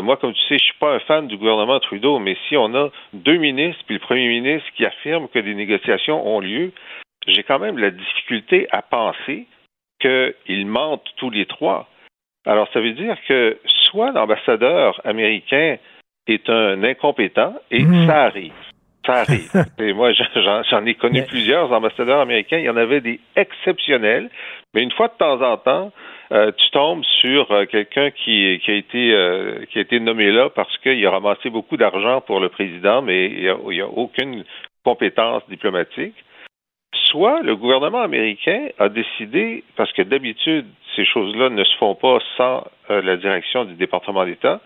moi, 0.01 0.16
comme 0.16 0.33
tu 0.33 0.40
sais, 0.49 0.59
je 0.59 0.64
suis 0.64 0.79
pas 0.79 0.95
un 0.95 1.01
fan 1.01 1.29
du 1.29 1.37
gouvernement 1.37 1.79
Trudeau, 1.81 2.18
mais 2.18 2.37
si 2.49 2.57
on 2.57 2.75
a 2.75 2.90
deux 3.12 3.37
ministres 3.37 3.83
puis 3.87 3.97
le 3.97 4.01
premier 4.01 4.29
ministre 4.29 4.68
qui 4.77 4.85
affirme 4.85 5.29
que 5.29 5.38
des 5.38 5.55
négociations 5.55 6.27
ont 6.27 6.40
lieu, 6.40 6.73
j'ai 7.27 7.42
quand 7.42 7.59
même 7.59 7.79
la 7.79 7.90
difficulté 7.90 8.66
à 8.71 8.83
penser 8.83 9.47
qu'ils 10.01 10.66
mentent 10.66 11.09
tous 11.16 11.31
les 11.31 11.47
trois. 11.47 11.88
Alors, 12.46 12.68
ça 12.72 12.81
veut 12.81 12.92
dire 12.92 13.16
que 13.28 13.59
soit 13.90 14.12
l'ambassadeur 14.12 15.00
américain 15.05 15.76
est 16.26 16.48
un 16.48 16.83
incompétent, 16.83 17.55
et 17.70 17.83
hmm. 17.83 18.07
ça 18.07 18.24
arrive. 18.24 18.52
Ça 19.07 19.14
arrive. 19.14 19.50
et 19.78 19.92
moi, 19.92 20.12
j'en 20.12 20.87
ai 20.87 20.94
connu 20.94 21.24
plusieurs 21.24 21.72
ambassadeurs 21.72 22.20
américains. 22.20 22.59
Il 22.59 22.64
y 22.64 22.70
en 22.70 22.76
avait 22.76 23.00
des 23.00 23.20
exceptionnels, 23.37 24.31
mais 24.74 24.83
une 24.83 24.92
fois 24.92 25.09
de 25.09 25.14
temps 25.18 25.40
en 25.42 25.57
temps, 25.57 25.92
tu 26.31 26.70
tombes 26.70 27.05
sur 27.20 27.48
quelqu'un 27.70 28.11
qui, 28.11 28.59
qui, 28.64 28.70
a 28.70 28.74
été 28.74 29.66
qui 29.70 29.78
a 29.78 29.83
été 29.83 30.00
nommé 30.00 30.31
là 30.31 30.48
parce 30.48 30.78
qu'il 30.78 31.05
a 31.05 31.11
ramassé 31.11 31.50
beaucoup 31.50 31.76
d'argent 31.76 32.22
pour 32.22 32.40
le 32.40 32.48
président, 32.48 33.02
mais 33.02 33.26
il 33.26 33.42
n'y 33.42 33.81
a, 33.81 33.85
a, 33.85 33.88
aucune 33.88 34.44
compétence 34.85 35.42
diplomatique. 35.48 36.14
Soit 37.12 37.42
le 37.42 37.55
gouvernement 37.57 38.01
américain 38.01 38.68
a 38.79 38.88
décidé, 38.88 39.62
parce 39.77 39.92
que 39.92 40.03
d'habitude 40.03 40.66
ces 40.96 41.05
choses-là 41.05 41.51
ne 41.51 41.62
se 41.62 41.77
font 41.77 41.94
pas 41.94 42.18
sans 42.37 42.66
la 42.88 43.16
direction 43.16 43.64
du 43.64 43.75
département 43.75 44.25
d'État, 44.25 44.61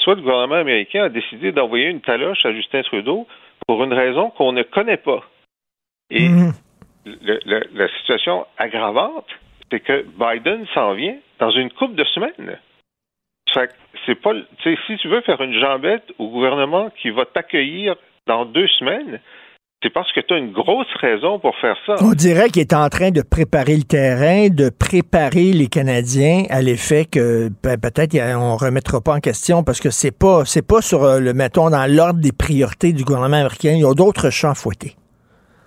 soit 0.00 0.14
le 0.14 0.20
gouvernement 0.20 0.56
américain 0.56 1.04
a 1.04 1.08
décidé 1.08 1.50
d'envoyer 1.50 1.86
une 1.86 2.02
taloche 2.02 2.44
à 2.44 2.52
Justin 2.52 2.82
Trudeau 2.82 3.26
pour 3.66 3.82
une 3.82 3.92
raison 3.92 4.30
qu'on 4.30 4.52
ne 4.52 4.62
connaît 4.62 4.98
pas. 4.98 5.24
Et 6.10 6.28
mhm. 6.28 6.52
la 7.24 7.88
situation 7.98 8.46
aggravante, 8.58 9.28
c'est 9.70 9.80
que 9.80 10.04
Biden 10.18 10.66
s'en 10.74 10.92
vient 10.92 11.16
dans 11.38 11.50
une 11.50 11.70
coupe 11.70 11.94
de 11.94 12.04
semaines. 12.04 12.58
c'est 14.06 14.14
pas, 14.14 14.32
si 14.62 14.96
tu 14.98 15.08
veux 15.08 15.20
faire 15.22 15.40
une 15.40 15.58
jambette 15.58 16.12
au 16.18 16.28
gouvernement 16.28 16.90
qui 17.00 17.10
va 17.10 17.24
t'accueillir 17.24 17.96
dans 18.26 18.44
deux 18.44 18.68
semaines, 18.78 19.20
c'est 19.82 19.90
parce 19.90 20.10
que 20.12 20.20
tu 20.20 20.34
as 20.34 20.38
une 20.38 20.50
grosse 20.50 20.92
raison 21.00 21.38
pour 21.38 21.56
faire 21.58 21.76
ça. 21.86 21.94
On 22.00 22.12
dirait 22.12 22.48
qu'il 22.48 22.62
est 22.62 22.74
en 22.74 22.88
train 22.88 23.10
de 23.10 23.22
préparer 23.22 23.76
le 23.76 23.84
terrain, 23.84 24.48
de 24.48 24.70
préparer 24.70 25.52
les 25.52 25.68
Canadiens 25.68 26.42
à 26.50 26.62
l'effet 26.62 27.04
que 27.04 27.48
ben, 27.62 27.78
peut-être 27.78 28.16
on 28.36 28.56
remettra 28.56 29.00
pas 29.00 29.14
en 29.14 29.20
question 29.20 29.62
parce 29.62 29.80
que 29.80 29.90
c'est 29.90 30.16
pas 30.16 30.44
c'est 30.44 30.66
pas 30.66 30.82
sur 30.82 31.04
euh, 31.04 31.20
le 31.20 31.32
mettons 31.32 31.70
dans 31.70 31.86
l'ordre 31.88 32.20
des 32.20 32.32
priorités 32.32 32.92
du 32.92 33.04
gouvernement 33.04 33.36
américain. 33.36 33.70
Il 33.74 33.82
y 33.82 33.86
a 33.86 33.94
d'autres 33.94 34.30
champs 34.30 34.54
fouettés. 34.54 34.94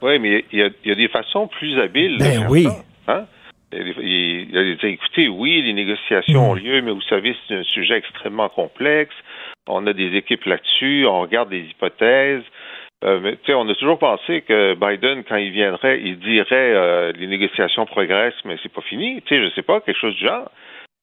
Oui, 0.02 0.20
mais 0.20 0.44
il 0.52 0.60
y, 0.60 0.92
a, 0.92 0.96
des 0.96 1.08
façons 1.08 1.48
plus 1.48 1.80
habiles. 1.80 2.18
Ben 2.20 2.48
oui. 2.50 2.68
hein? 3.08 3.26
il, 3.72 4.58
a 4.58 4.64
dit, 4.64 4.88
écoutez, 4.88 5.28
oui, 5.28 5.62
les 5.62 5.74
négociations 5.74 6.52
ont 6.52 6.56
mm. 6.56 6.60
lieu, 6.60 6.82
mais 6.82 6.92
vous 6.92 7.02
savez, 7.02 7.36
c'est 7.48 7.56
un 7.56 7.64
sujet 7.64 7.98
extrêmement 7.98 8.50
complexe. 8.50 9.14
On 9.68 9.86
a 9.86 9.94
des 9.94 10.16
équipes 10.16 10.46
là-dessus, 10.46 11.06
on 11.06 11.22
regarde 11.22 11.50
des 11.50 11.62
hypothèses. 11.62 12.44
Euh, 13.04 13.36
on 13.50 13.68
a 13.68 13.76
toujours 13.76 13.98
pensé 13.98 14.42
que 14.42 14.76
Biden, 14.76 15.24
quand 15.28 15.38
il 15.38 15.52
viendrait, 15.52 16.00
il 16.04 16.20
dirait 16.20 16.46
euh, 16.52 17.12
les 17.14 17.28
négociations 17.28 17.86
progressent, 17.86 18.46
mais 18.46 18.58
c'est 18.62 18.72
pas 18.72 18.82
fini. 18.82 19.24
Je 19.30 19.50
sais 19.56 19.64
pas, 19.64 19.82
quelque 19.82 20.00
chose 20.00 20.16
du 20.16 20.26
genre. 20.26 20.52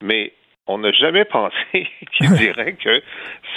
Mais 0.02 0.32
on 0.68 0.78
n'a 0.78 0.92
jamais 0.92 1.24
pensé 1.24 1.88
qu'il 2.16 2.30
dirait 2.34 2.74
que 2.74 3.02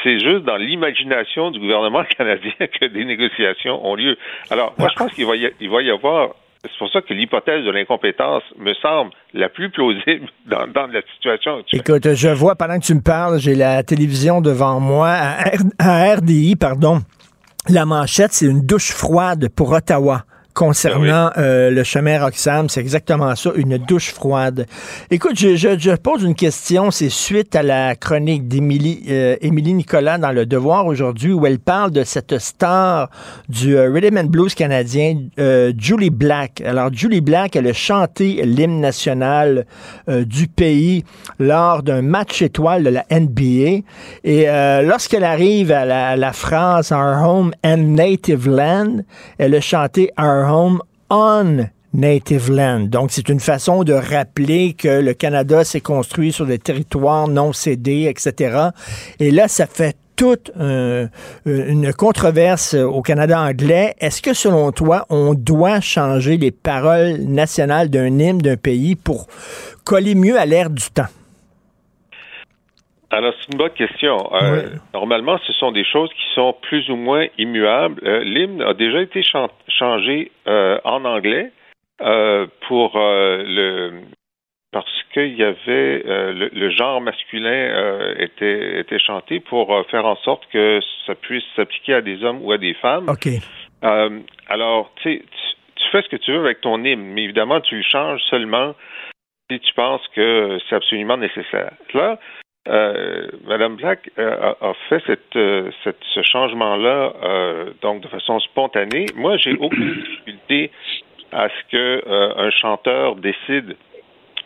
c'est 0.04 0.20
juste 0.20 0.44
dans 0.44 0.58
l'imagination 0.58 1.52
du 1.52 1.60
gouvernement 1.60 2.04
canadien 2.18 2.54
que 2.60 2.86
des 2.86 3.06
négociations 3.06 3.86
ont 3.86 3.96
lieu. 3.96 4.18
Alors, 4.50 4.74
moi, 4.78 4.90
je 4.90 4.96
pense 4.96 5.14
qu'il 5.14 5.26
va, 5.28 5.36
y 5.36 5.92
avoir 5.92 6.32
c'est 6.64 6.78
pour 6.78 6.92
ça 6.92 7.02
que 7.02 7.12
l'hypothèse 7.16 7.66
de 7.66 7.72
l'incompétence 7.72 8.44
me 8.60 8.76
semble 8.76 9.12
la 9.34 9.50
plus 9.50 9.72
plausible 9.72 10.30
dans, 10.46 10.88
la 10.88 11.02
situation 11.14 11.60
actuelle. 11.60 11.82
Écoute, 11.82 12.14
je 12.14 12.30
vois, 12.30 12.56
pendant 12.56 12.80
que 12.80 12.86
tu 12.86 12.94
me 12.94 13.02
parles, 13.02 13.40
j'ai 13.40 13.56
la 13.56 13.82
télévision 13.84 14.42
devant 14.42 14.80
moi, 14.80 15.10
à 15.80 16.16
RDI, 16.16 16.56
pardon. 16.56 17.00
La 17.68 17.86
manchette, 17.86 18.34
c'est 18.34 18.48
une 18.48 18.62
douche 18.62 18.92
froide 18.92 19.48
pour 19.50 19.72
Ottawa 19.72 20.26
concernant 20.54 21.32
ah 21.36 21.40
euh, 21.40 21.70
le 21.70 21.84
chemin 21.84 22.24
Roxham. 22.24 22.70
C'est 22.70 22.82
exactement 22.82 23.36
ça, 23.36 23.52
une 23.56 23.78
douche 23.78 24.12
froide. 24.12 24.66
Écoute, 25.10 25.38
je, 25.38 25.56
je, 25.56 25.96
pose 25.96 26.24
une 26.24 26.36
question. 26.36 26.92
C'est 26.92 27.10
suite 27.10 27.56
à 27.56 27.64
la 27.64 27.96
chronique 27.96 28.48
d'Émilie 28.48 29.04
euh, 29.10 29.36
Émilie 29.42 29.74
Nicolas 29.74 30.18
dans 30.18 30.32
Le 30.32 30.46
Devoir 30.46 30.86
aujourd'hui 30.86 31.34
où 31.34 31.46
elle 31.46 31.60
parle 31.60 31.92
de 31.92 32.04
cette 32.04 32.38
star 32.40 33.10
du 33.50 33.76
euh, 33.76 33.92
Rhythm 33.92 34.18
and 34.18 34.26
Blues 34.26 34.54
canadien, 34.56 35.18
Julie 35.78 36.10
Black. 36.10 36.62
Alors, 36.62 36.94
Julie 36.94 37.22
Black, 37.22 37.56
elle 37.56 37.68
a 37.68 37.74
chanté 37.74 38.42
l'hymne 38.44 38.80
national 38.80 39.66
du 40.08 40.48
pays 40.48 41.04
lors 41.40 41.84
d'un 41.84 42.02
match 42.02 42.42
étoile 42.42 42.84
de 42.84 42.90
la 42.90 43.06
NBA. 43.12 43.84
Et 44.24 44.46
lorsqu'elle 44.84 45.24
arrive 45.24 45.72
à 45.72 45.86
la, 45.86 46.10
à 46.10 46.16
la 46.16 46.34
phrase 46.34 46.92
Our 46.92 47.22
Home 47.24 47.52
and 47.64 47.78
Native 47.78 48.48
Land, 48.48 49.02
elle 49.38 49.56
a 49.56 49.62
chanté 49.62 50.12
Our 50.20 50.41
home 50.48 50.82
on 51.10 51.68
native 51.94 52.52
land. 52.52 52.82
Donc, 52.82 53.12
c'est 53.12 53.30
une 53.30 53.40
façon 53.40 53.84
de 53.84 53.94
rappeler 53.94 54.74
que 54.74 55.02
le 55.02 55.14
Canada 55.14 55.64
s'est 55.64 55.82
construit 55.82 56.32
sur 56.32 56.46
des 56.46 56.60
territoires 56.60 57.28
non 57.28 57.54
cédés, 57.54 58.08
etc. 58.10 58.70
Et 59.20 59.32
là, 59.32 59.48
ça 59.48 59.66
fait 59.66 59.98
toute 60.16 60.52
une 60.56 61.94
controverse 61.94 62.76
au 62.76 63.02
Canada 63.02 63.42
anglais. 63.42 63.96
Est-ce 64.00 64.22
que, 64.22 64.34
selon 64.34 64.72
toi, 64.72 65.06
on 65.10 65.34
doit 65.34 65.82
changer 65.82 66.38
les 66.38 66.52
paroles 66.52 67.18
nationales 67.22 67.90
d'un 67.90 68.20
hymne 68.20 68.38
d'un 68.38 68.58
pays 68.58 68.96
pour 68.96 69.28
coller 69.84 70.16
mieux 70.16 70.40
à 70.40 70.46
l'ère 70.46 70.70
du 70.70 70.90
temps? 70.92 71.08
Alors, 73.12 73.34
c'est 73.40 73.52
une 73.52 73.58
bonne 73.58 73.72
question. 73.72 74.34
Euh, 74.34 74.70
normalement, 74.94 75.38
ce 75.46 75.52
sont 75.54 75.72
des 75.72 75.84
choses 75.84 76.10
qui 76.14 76.34
sont 76.34 76.56
plus 76.62 76.90
ou 76.90 76.96
moins 76.96 77.28
immuables. 77.38 78.02
Euh, 78.06 78.24
l'hymne 78.24 78.62
a 78.62 78.74
déjà 78.74 79.02
été 79.02 79.22
changé 79.68 80.32
euh, 80.48 80.80
en 80.86 81.04
anglais 81.06 81.52
pour 82.68 82.94
le 82.96 83.92
parce 84.72 85.04
qu'il 85.14 85.36
y 85.36 85.44
avait 85.44 86.04
le, 86.04 86.70
genre 86.72 87.00
masculin 87.00 88.16
était 88.18 88.80
était 88.80 88.98
chanté 88.98 89.40
pour 89.40 89.86
faire 89.92 90.06
en 90.08 90.16
sorte 90.16 90.48
que 90.52 90.80
ça 91.06 91.14
puisse 91.14 91.44
s'appliquer 91.56 91.96
à 91.96 92.02
des 92.02 92.24
hommes 92.24 92.40
ou 92.42 92.54
à 92.54 92.58
des 92.58 92.74
femmes. 92.76 93.08
Ok. 93.08 93.28
alors, 94.48 94.92
tu, 95.04 95.22
tu 95.76 95.84
fais 95.92 96.02
ce 96.02 96.10
que 96.10 96.16
tu 96.16 96.32
veux 96.32 96.40
avec 96.40 96.62
ton 96.62 96.84
hymne, 96.84 97.04
mais 97.14 97.26
évidemment, 97.26 97.62
tu 97.62 97.76
le 97.76 97.84
changes 97.84 98.22
seulement 98.32 98.74
si 99.52 99.60
tu 99.60 99.74
penses 99.76 100.02
que 100.16 100.58
c'est 100.68 100.76
absolument 100.76 101.18
nécessaire. 101.18 101.74
Là, 101.94 102.18
euh, 102.68 103.28
Madame 103.48 103.76
Black 103.76 104.12
euh, 104.20 104.54
a, 104.62 104.74
fait 104.88 105.02
euh, 105.36 105.72
ce 105.82 106.22
changement-là 106.22 107.14
donc 107.82 108.02
de 108.02 108.08
façon 108.08 108.40
spontanée. 108.40 109.08
Moi, 109.16 109.38
j'ai 109.38 109.54
aucune 109.54 109.96
difficulté 109.96 110.72
à 111.32 111.50
ce 111.50 111.72
que 111.72 112.38
un 112.38 112.52
chanteur 112.52 113.16
décide 113.16 113.76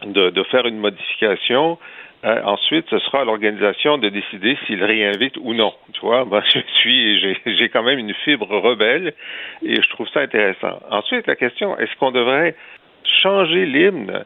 de, 0.06 0.44
faire 0.44 0.66
une 0.66 0.78
modification. 0.78 1.78
ensuite, 2.24 2.86
ce 2.90 3.00
sera 3.00 3.22
à 3.22 3.26
l'organisation 3.26 3.98
de 3.98 4.08
décider 4.08 4.58
s'il 4.66 4.84
réinvite 4.84 5.36
ou 5.38 5.54
non. 5.54 5.74
Tu 5.94 6.00
vois, 6.00 6.24
moi, 6.24 6.42
je 6.54 6.60
suis, 6.80 7.20
j'ai 7.46 7.70
quand 7.70 7.84
même 7.84 8.00
une 8.00 8.14
fibre 8.14 8.48
rebelle 8.60 9.14
et 9.62 9.82
je 9.82 9.90
trouve 9.90 10.08
ça 10.10 10.22
intéressant. 10.22 10.80
Ensuite, 10.90 11.28
la 11.28 11.36
question 11.36 11.78
est-ce 11.78 11.94
qu'on 11.98 12.12
devrait 12.12 12.56
changer 13.04 13.66
l'hymne? 13.66 14.24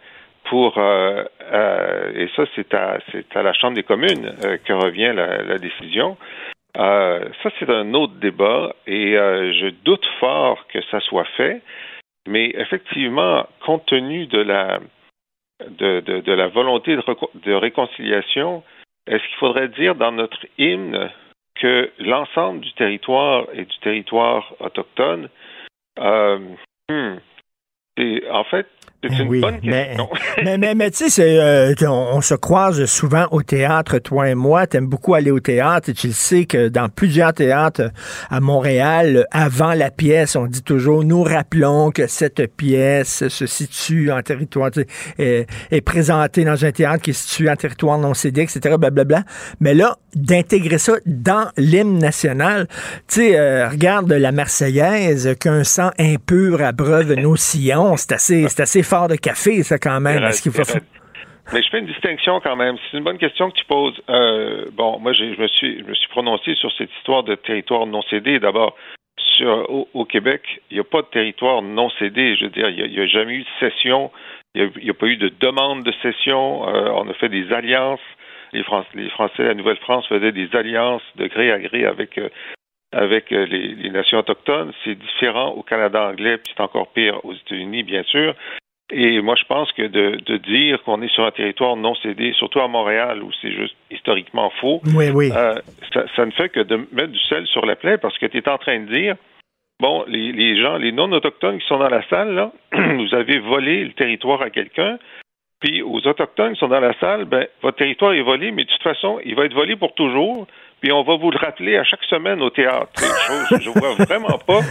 Pour 0.49 0.77
euh, 0.77 1.23
euh, 1.51 2.11
et 2.15 2.27
ça 2.35 2.43
c'est 2.55 2.73
à 2.73 2.99
c'est 3.11 3.35
à 3.35 3.43
la 3.43 3.53
Chambre 3.53 3.75
des 3.75 3.83
communes 3.83 4.35
euh, 4.43 4.57
que 4.57 4.73
revient 4.73 5.13
la, 5.15 5.59
décision. 5.59 6.17
ça 6.75 7.49
c'est 7.59 7.69
un 7.69 7.93
autre 7.93 8.15
débat 8.15 8.75
et 8.87 9.13
je 9.13 9.69
doute 9.85 10.05
fort 10.19 10.65
que 10.67 10.81
ça 10.89 10.99
soit 11.01 11.27
fait, 11.37 11.61
mais 12.27 12.49
effectivement 12.55 13.45
compte 13.65 13.85
tenu 13.85 14.25
de 14.25 14.41
la 14.41 14.79
de, 15.67 15.99
de, 15.99 16.33
la 16.33 16.47
volonté 16.47 16.95
de, 16.95 17.03
de 17.45 17.53
réconciliation, 17.53 18.63
est-ce 19.07 19.21
qu'il 19.27 19.37
faudrait 19.39 19.67
dire 19.67 19.95
dans 19.95 20.13
notre 20.13 20.39
hymne 20.57 21.11
que 21.55 21.91
l'ensemble 21.99 22.61
du 22.61 22.71
territoire 22.73 23.45
et 23.53 23.65
du 23.65 23.77
territoire 23.79 24.53
autochtone 24.61 25.27
hmm, 25.97 27.17
en 28.31 28.43
fait, 28.45 28.67
c'est 29.01 29.23
une 29.23 29.29
oui, 29.29 29.39
bonne 29.39 29.61
question. 29.61 30.09
Mais, 30.43 30.57
mais, 30.57 30.75
mais, 30.75 30.91
tu 30.91 31.09
sais, 31.09 31.37
euh, 31.39 31.73
on, 31.87 32.21
se 32.21 32.33
croise 32.33 32.85
souvent 32.85 33.27
au 33.31 33.41
théâtre, 33.41 33.99
toi 33.99 34.29
et 34.29 34.35
moi. 34.35 34.67
Tu 34.67 34.77
aimes 34.77 34.87
beaucoup 34.87 35.13
aller 35.13 35.31
au 35.31 35.39
théâtre 35.39 35.89
et 35.89 35.93
tu 35.93 36.07
le 36.07 36.13
sais 36.13 36.45
que 36.45 36.69
dans 36.69 36.87
plusieurs 36.87 37.33
théâtres 37.33 37.91
à 38.29 38.39
Montréal, 38.39 39.25
avant 39.31 39.73
la 39.73 39.91
pièce, 39.91 40.35
on 40.35 40.45
dit 40.45 40.63
toujours, 40.63 41.03
nous 41.03 41.23
rappelons 41.23 41.91
que 41.91 42.07
cette 42.07 42.55
pièce 42.55 43.27
se 43.27 43.45
situe 43.45 44.11
en 44.11 44.21
territoire, 44.21 44.71
est, 45.17 45.47
est 45.71 45.81
présentée 45.81 46.45
dans 46.45 46.63
un 46.63 46.71
théâtre 46.71 47.03
qui 47.03 47.09
est 47.09 47.13
situé 47.13 47.49
en 47.49 47.55
territoire 47.55 47.97
non 47.97 48.13
cédé, 48.13 48.41
etc., 48.41 48.75
blablabla. 48.77 49.23
Mais 49.59 49.73
là, 49.73 49.97
d'intégrer 50.15 50.77
ça 50.77 50.93
dans 51.05 51.49
l'hymne 51.57 51.99
national, 51.99 52.67
tu 53.07 53.21
sais, 53.21 53.39
euh, 53.39 53.69
regarde 53.69 54.11
la 54.11 54.31
Marseillaise, 54.31 55.35
qu'un 55.39 55.63
sang 55.63 55.91
impur 55.99 56.61
abreuve 56.61 57.13
nos 57.13 57.35
sillons, 57.35 57.97
c'est 57.97 58.13
assez, 58.13 58.45
c'est 58.49 58.61
assez 58.61 58.83
de 59.07 59.15
café, 59.15 59.63
ça, 59.63 59.77
quand 59.77 59.99
même. 59.99 60.29
qu'il 60.31 60.51
faut... 60.51 60.63
Mais 61.51 61.63
je 61.63 61.69
fais 61.69 61.79
une 61.79 61.87
distinction 61.87 62.39
quand 62.41 62.55
même. 62.55 62.75
C'est 62.77 62.97
une 62.97 63.03
bonne 63.03 63.17
question 63.17 63.49
que 63.49 63.57
tu 63.57 63.65
poses. 63.65 63.99
Euh, 64.09 64.65
bon, 64.73 64.99
moi, 64.99 65.13
je 65.13 65.23
me 65.23 65.47
suis, 65.47 65.79
je 65.79 65.83
me 65.83 65.93
suis 65.95 66.07
prononcé 66.09 66.53
sur 66.55 66.71
cette 66.77 66.91
histoire 66.97 67.23
de 67.23 67.35
territoire 67.35 67.85
non 67.87 68.01
cédé. 68.03 68.39
D'abord, 68.39 68.75
au, 69.41 70.05
Québec, 70.05 70.43
il 70.69 70.75
n'y 70.75 70.79
a 70.79 70.83
pas 70.83 71.01
de 71.01 71.07
territoire 71.07 71.61
non 71.61 71.89
cédé. 71.97 72.35
Je 72.35 72.45
veux 72.45 72.51
dire, 72.51 72.69
il 72.69 72.91
n'y 72.91 72.99
a, 72.99 73.07
jamais 73.07 73.33
eu 73.33 73.43
de 73.43 73.49
cession. 73.59 74.11
Il 74.53 74.71
n'y 74.83 74.89
a, 74.89 74.93
pas 74.93 75.07
eu 75.07 75.17
de 75.17 75.31
demande 75.39 75.83
de 75.83 75.93
cession. 76.03 76.67
Euh, 76.67 76.91
on 76.93 77.09
a 77.09 77.13
fait 77.13 77.29
des 77.29 77.51
alliances. 77.51 77.99
Les, 78.53 78.63
les 78.95 79.09
Français, 79.09 79.43
la 79.43 79.53
Nouvelle-France 79.53 80.07
faisaient 80.07 80.31
des 80.31 80.49
alliances 80.55 81.03
de 81.15 81.27
gré 81.27 81.51
à 81.51 81.59
gré 81.59 81.85
avec 81.85 82.17
euh, 82.17 82.29
avec 82.91 83.29
les, 83.29 83.45
les, 83.75 83.89
nations 83.91 84.17
autochtones. 84.17 84.71
C'est 84.83 84.95
différent 84.95 85.49
au 85.49 85.61
Canada 85.61 86.09
anglais, 86.09 86.37
puis 86.37 86.51
c'est 86.55 86.63
encore 86.63 86.91
pire 86.91 87.23
aux 87.23 87.33
États-Unis, 87.33 87.83
bien 87.83 88.01
sûr. 88.03 88.33
Et 88.91 89.21
moi, 89.21 89.35
je 89.35 89.45
pense 89.45 89.71
que 89.73 89.83
de, 89.83 90.37
dire 90.37 90.81
qu'on 90.83 91.01
est 91.01 91.13
sur 91.13 91.23
un 91.23 91.31
territoire 91.31 91.75
non 91.75 91.93
cédé, 91.95 92.33
surtout 92.33 92.59
à 92.59 92.67
Montréal, 92.67 93.21
où 93.21 93.29
c'est 93.41 93.51
juste 93.51 93.75
historiquement 93.91 94.49
faux, 94.61 94.81
euh, 94.95 95.55
ça, 95.93 96.25
ne 96.25 96.31
fait 96.31 96.49
que 96.49 96.61
de 96.61 96.87
mettre 96.91 97.11
du 97.11 97.19
sel 97.29 97.45
sur 97.47 97.65
la 97.65 97.75
plaie 97.75 97.97
parce 97.97 98.17
que 98.17 98.25
tu 98.25 98.37
es 98.37 98.49
en 98.49 98.57
train 98.57 98.79
de 98.79 98.85
dire, 98.85 99.15
bon, 99.79 100.05
les, 100.07 100.59
gens, 100.59 100.77
les 100.77 100.91
non-autochtones 100.91 101.59
qui 101.59 101.67
sont 101.67 101.77
dans 101.77 101.89
la 101.89 102.07
salle, 102.09 102.33
là, 102.33 102.51
vous 102.73 103.13
avez 103.13 103.39
volé 103.39 103.83
le 103.83 103.93
territoire 103.93 104.41
à 104.41 104.49
quelqu'un, 104.49 104.97
puis 105.59 105.83
aux 105.83 105.99
Autochtones 106.07 106.53
qui 106.53 106.59
sont 106.59 106.69
dans 106.69 106.79
la 106.79 106.97
salle, 106.99 107.25
ben, 107.25 107.45
votre 107.61 107.77
territoire 107.77 108.13
est 108.13 108.23
volé, 108.23 108.51
mais 108.51 108.63
de 108.63 108.69
toute 108.69 108.81
façon, 108.81 109.19
il 109.23 109.35
va 109.35 109.45
être 109.45 109.53
volé 109.53 109.75
pour 109.75 109.93
toujours, 109.93 110.47
puis 110.81 110.91
on 110.91 111.03
va 111.03 111.15
vous 111.15 111.29
le 111.29 111.37
rappeler 111.37 111.77
à 111.77 111.83
chaque 111.83 112.03
semaine 112.05 112.41
au 112.41 112.49
théâtre. 112.49 112.89
je, 113.51 113.61
je 113.61 113.69
vois 113.69 113.93
vraiment 114.05 114.39
pas 114.47 114.61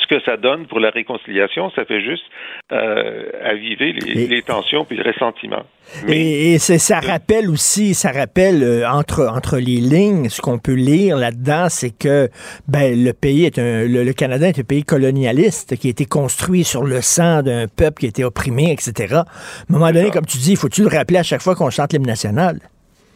ce 0.00 0.06
que 0.06 0.20
ça 0.22 0.36
donne 0.36 0.66
pour 0.66 0.80
la 0.80 0.90
réconciliation, 0.90 1.70
ça 1.70 1.84
fait 1.84 2.00
juste 2.00 2.24
euh, 2.72 3.30
aviver 3.44 3.92
les, 3.92 4.42
tensions 4.42 4.84
puis 4.84 4.96
le 4.96 5.04
ressentiment. 5.04 5.62
et, 6.08 6.58
ça 6.58 7.00
rappelle 7.00 7.50
aussi, 7.50 7.94
ça 7.94 8.10
rappelle 8.12 8.62
euh, 8.62 8.88
entre 8.88 9.26
entre 9.26 9.56
les 9.56 9.80
lignes, 9.80 10.28
ce 10.28 10.40
qu'on 10.40 10.58
peut 10.58 10.74
lire 10.74 11.16
là-dedans, 11.16 11.68
c'est 11.68 11.96
que 11.96 12.28
ben 12.68 12.94
le 13.04 13.12
pays 13.12 13.44
est 13.44 13.58
un, 13.58 13.84
le, 13.86 14.12
Canada 14.12 14.48
est 14.48 14.58
un 14.58 14.64
pays 14.64 14.84
colonialiste 14.84 15.76
qui 15.76 15.88
a 15.88 15.90
été 15.90 16.04
construit 16.06 16.64
sur 16.64 16.84
le 16.84 17.00
sang 17.00 17.42
d'un 17.42 17.66
peuple 17.66 18.00
qui 18.00 18.06
a 18.06 18.08
été 18.08 18.24
opprimé, 18.24 18.72
etc. 18.72 19.14
À 19.14 19.20
un 19.20 19.24
moment 19.68 19.90
donné, 19.90 20.10
comme 20.10 20.26
tu 20.26 20.38
dis, 20.38 20.52
il 20.52 20.56
faut-tu 20.56 20.82
le 20.82 20.88
rappeler 20.88 21.18
à 21.18 21.22
chaque 21.22 21.42
fois 21.42 21.54
qu'on 21.54 21.70
chante 21.70 21.92
l'hymne 21.92 22.06
national? 22.06 22.58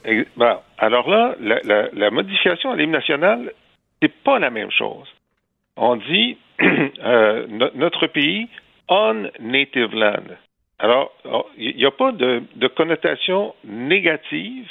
Ben, 0.05 0.59
alors 0.79 1.09
là, 1.09 1.37
la, 1.41 1.61
la, 1.65 1.89
la 1.93 2.11
modification 2.11 2.73
à 2.73 2.77
l'hymne 2.77 2.91
national, 2.91 3.53
c'est 4.03 4.13
pas 4.25 4.39
la 4.39 4.51
même 4.51 4.71
chose. 4.71 5.07
On 5.77 5.97
dit 5.97 6.37
Euh, 7.05 7.47
notre 7.75 8.07
pays 8.07 8.49
on 8.89 9.29
native 9.41 9.95
land. 9.95 10.37
Alors, 10.79 11.13
il 11.57 11.77
n'y 11.77 11.87
a 11.87 11.91
pas 11.91 12.13
de, 12.13 12.43
connotation 12.77 13.55
négative. 13.65 14.69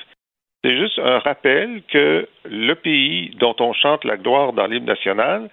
C'est 0.64 0.78
juste 0.78 1.00
un 1.00 1.20
rappel 1.20 1.82
que 1.92 2.28
le 2.46 2.74
pays 2.76 3.32
dont 3.40 3.56
on 3.60 3.74
chante 3.74 4.04
la 4.04 4.18
gloire 4.18 4.54
dans 4.54 4.68
l'hymne 4.68 4.86
national, 4.86 5.50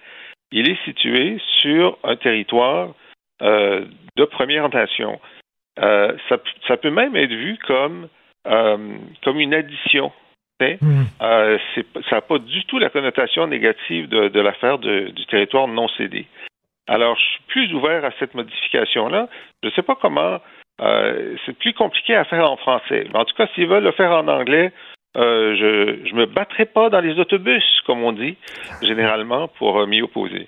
il 0.51 0.69
est 0.69 0.83
situé 0.85 1.39
sur 1.59 1.97
un 2.03 2.15
territoire 2.15 2.93
euh, 3.41 3.85
de 4.17 4.25
Première 4.25 4.69
Nation. 4.69 5.19
Euh, 5.79 6.15
ça, 6.67 6.77
peut 6.77 6.91
même 6.91 7.15
être 7.15 7.33
vu 7.33 7.57
comme, 7.65 8.07
comme 8.43 9.39
une 9.39 9.53
addition. 9.53 10.11
Hmm. 10.61 11.03
ça 11.19 12.15
n'a 12.15 12.21
pas 12.21 12.37
du 12.37 12.65
tout 12.65 12.79
la 12.79 12.89
connotation 12.89 13.47
négative 13.47 14.09
de, 14.09 14.39
l'affaire 14.39 14.77
du 14.77 15.25
territoire 15.27 15.67
non 15.67 15.87
cédé. 15.89 16.27
Alors, 16.89 17.15
je 17.15 17.21
suis 17.21 17.43
plus 17.47 17.73
ouvert 17.73 18.03
à 18.03 18.09
cette 18.19 18.33
modification-là. 18.33 19.29
Je 19.61 19.67
ne 19.67 19.73
sais 19.73 19.83
pas 19.83 19.95
comment. 19.95 20.39
Euh, 20.81 21.35
c'est 21.45 21.57
plus 21.57 21.73
compliqué 21.73 22.15
à 22.15 22.25
faire 22.25 22.49
en 22.49 22.57
français. 22.57 23.05
Mais 23.13 23.19
en 23.19 23.25
tout 23.25 23.35
cas, 23.35 23.47
s'ils 23.53 23.67
veulent 23.67 23.83
le 23.83 23.91
faire 23.91 24.11
en 24.11 24.27
anglais, 24.27 24.71
euh, 25.15 25.55
je 25.55 26.13
ne 26.13 26.19
me 26.19 26.25
battrai 26.25 26.65
pas 26.65 26.89
dans 26.89 26.99
les 26.99 27.19
autobus, 27.19 27.63
comme 27.85 28.03
on 28.03 28.11
dit 28.11 28.37
généralement, 28.81 29.47
pour 29.47 29.79
euh, 29.79 29.85
m'y 29.85 30.01
opposer. 30.01 30.47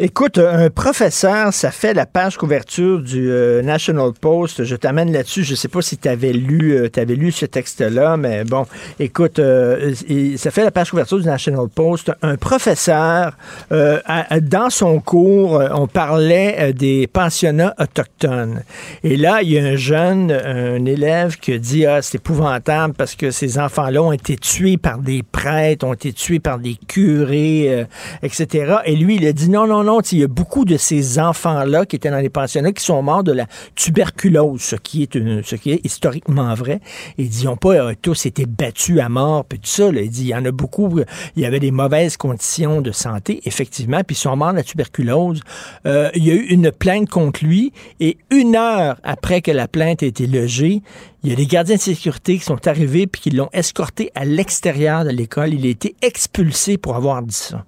Écoute, 0.00 0.38
un 0.38 0.70
professeur, 0.70 1.54
ça 1.54 1.70
fait 1.70 1.94
la 1.94 2.04
page 2.04 2.36
couverture 2.36 2.98
du 2.98 3.30
euh, 3.30 3.62
National 3.62 4.10
Post. 4.20 4.64
Je 4.64 4.74
t'amène 4.74 5.12
là-dessus. 5.12 5.44
Je 5.44 5.52
ne 5.52 5.56
sais 5.56 5.68
pas 5.68 5.82
si 5.82 5.98
tu 5.98 6.08
avais 6.08 6.32
lu, 6.32 6.72
euh, 6.72 6.88
avais 6.96 7.14
lu 7.14 7.30
ce 7.30 7.46
texte-là, 7.46 8.16
mais 8.16 8.42
bon, 8.42 8.66
écoute, 8.98 9.38
euh, 9.38 9.94
ça 10.36 10.50
fait 10.50 10.64
la 10.64 10.72
page 10.72 10.90
couverture 10.90 11.20
du 11.20 11.26
National 11.26 11.68
Post. 11.72 12.10
Un 12.22 12.36
professeur, 12.36 13.36
dans 13.70 14.70
son 14.70 14.98
cours, 14.98 15.62
on 15.72 15.86
parlait 15.86 16.72
des 16.72 17.06
pensionnats 17.06 17.74
autochtones. 17.78 18.62
Et 19.04 19.16
là, 19.16 19.42
il 19.42 19.52
y 19.52 19.58
a 19.60 19.64
un 19.64 19.76
jeune, 19.76 20.32
un 20.32 20.84
élève 20.86 21.36
qui 21.36 21.56
dit, 21.60 21.86
ah, 21.86 22.02
c'est 22.02 22.16
épouvantable 22.16 22.94
parce 22.94 23.14
que 23.14 23.30
ces 23.30 23.60
enfants-là 23.60 24.02
ont 24.02 24.12
été 24.12 24.36
tués 24.36 24.76
par 24.76 24.98
des 24.98 25.22
prêtres, 25.22 25.86
ont 25.86 25.94
été 25.94 26.12
tués 26.12 26.40
par 26.40 26.58
des 26.58 26.76
curés, 26.88 27.86
etc. 28.22 28.76
Et 28.86 28.96
lui, 28.96 29.16
il 29.16 29.26
a 29.26 29.32
dit, 29.32 29.48
non, 29.48 29.68
non, 29.68 29.83
non, 29.84 30.00
il 30.00 30.18
y 30.18 30.24
a 30.24 30.28
beaucoup 30.28 30.64
de 30.64 30.76
ces 30.76 31.18
enfants-là 31.18 31.86
qui 31.86 31.96
étaient 31.96 32.10
dans 32.10 32.18
les 32.18 32.30
pensionnats 32.30 32.72
qui 32.72 32.84
sont 32.84 33.02
morts 33.02 33.24
de 33.24 33.32
la 33.32 33.46
tuberculose, 33.74 34.60
ce 34.60 34.76
qui 34.76 35.04
est, 35.04 35.14
ce 35.14 35.54
qui 35.56 35.72
est 35.72 35.84
historiquement 35.84 36.54
vrai. 36.54 36.80
Ils 37.18 37.44
n'ont 37.44 37.56
pas 37.56 37.74
euh, 37.74 37.94
tous 38.00 38.26
été 38.26 38.46
battus 38.46 39.00
à 39.00 39.08
mort, 39.08 39.44
puis 39.44 39.58
tout 39.58 39.68
ça. 39.68 39.88
Il 39.88 40.10
dit, 40.10 40.22
il 40.22 40.28
y 40.28 40.34
en 40.34 40.44
a 40.44 40.50
beaucoup, 40.50 41.00
il 41.36 41.42
y 41.42 41.46
avait 41.46 41.60
des 41.60 41.70
mauvaises 41.70 42.16
conditions 42.16 42.80
de 42.80 42.92
santé, 42.92 43.40
effectivement, 43.44 44.00
puis 44.04 44.16
ils 44.16 44.18
sont 44.18 44.36
morts 44.36 44.52
de 44.52 44.56
la 44.56 44.62
tuberculose. 44.64 45.40
Euh, 45.86 46.10
il 46.14 46.24
y 46.24 46.30
a 46.30 46.34
eu 46.34 46.46
une 46.46 46.72
plainte 46.72 47.08
contre 47.08 47.44
lui, 47.44 47.72
et 48.00 48.18
une 48.30 48.56
heure 48.56 48.96
après 49.02 49.42
que 49.42 49.50
la 49.50 49.68
plainte 49.68 50.02
ait 50.02 50.08
été 50.08 50.26
logée, 50.26 50.82
il 51.22 51.30
y 51.30 51.32
a 51.32 51.36
des 51.36 51.46
gardiens 51.46 51.76
de 51.76 51.80
sécurité 51.80 52.38
qui 52.38 52.44
sont 52.44 52.66
arrivés 52.66 53.06
puis 53.06 53.22
qui 53.22 53.30
l'ont 53.30 53.48
escorté 53.52 54.10
à 54.14 54.24
l'extérieur 54.24 55.04
de 55.04 55.10
l'école. 55.10 55.54
Il 55.54 55.64
a 55.66 55.70
été 55.70 55.94
expulsé 56.02 56.76
pour 56.76 56.96
avoir 56.96 57.22
dit 57.22 57.34
ça. 57.34 57.64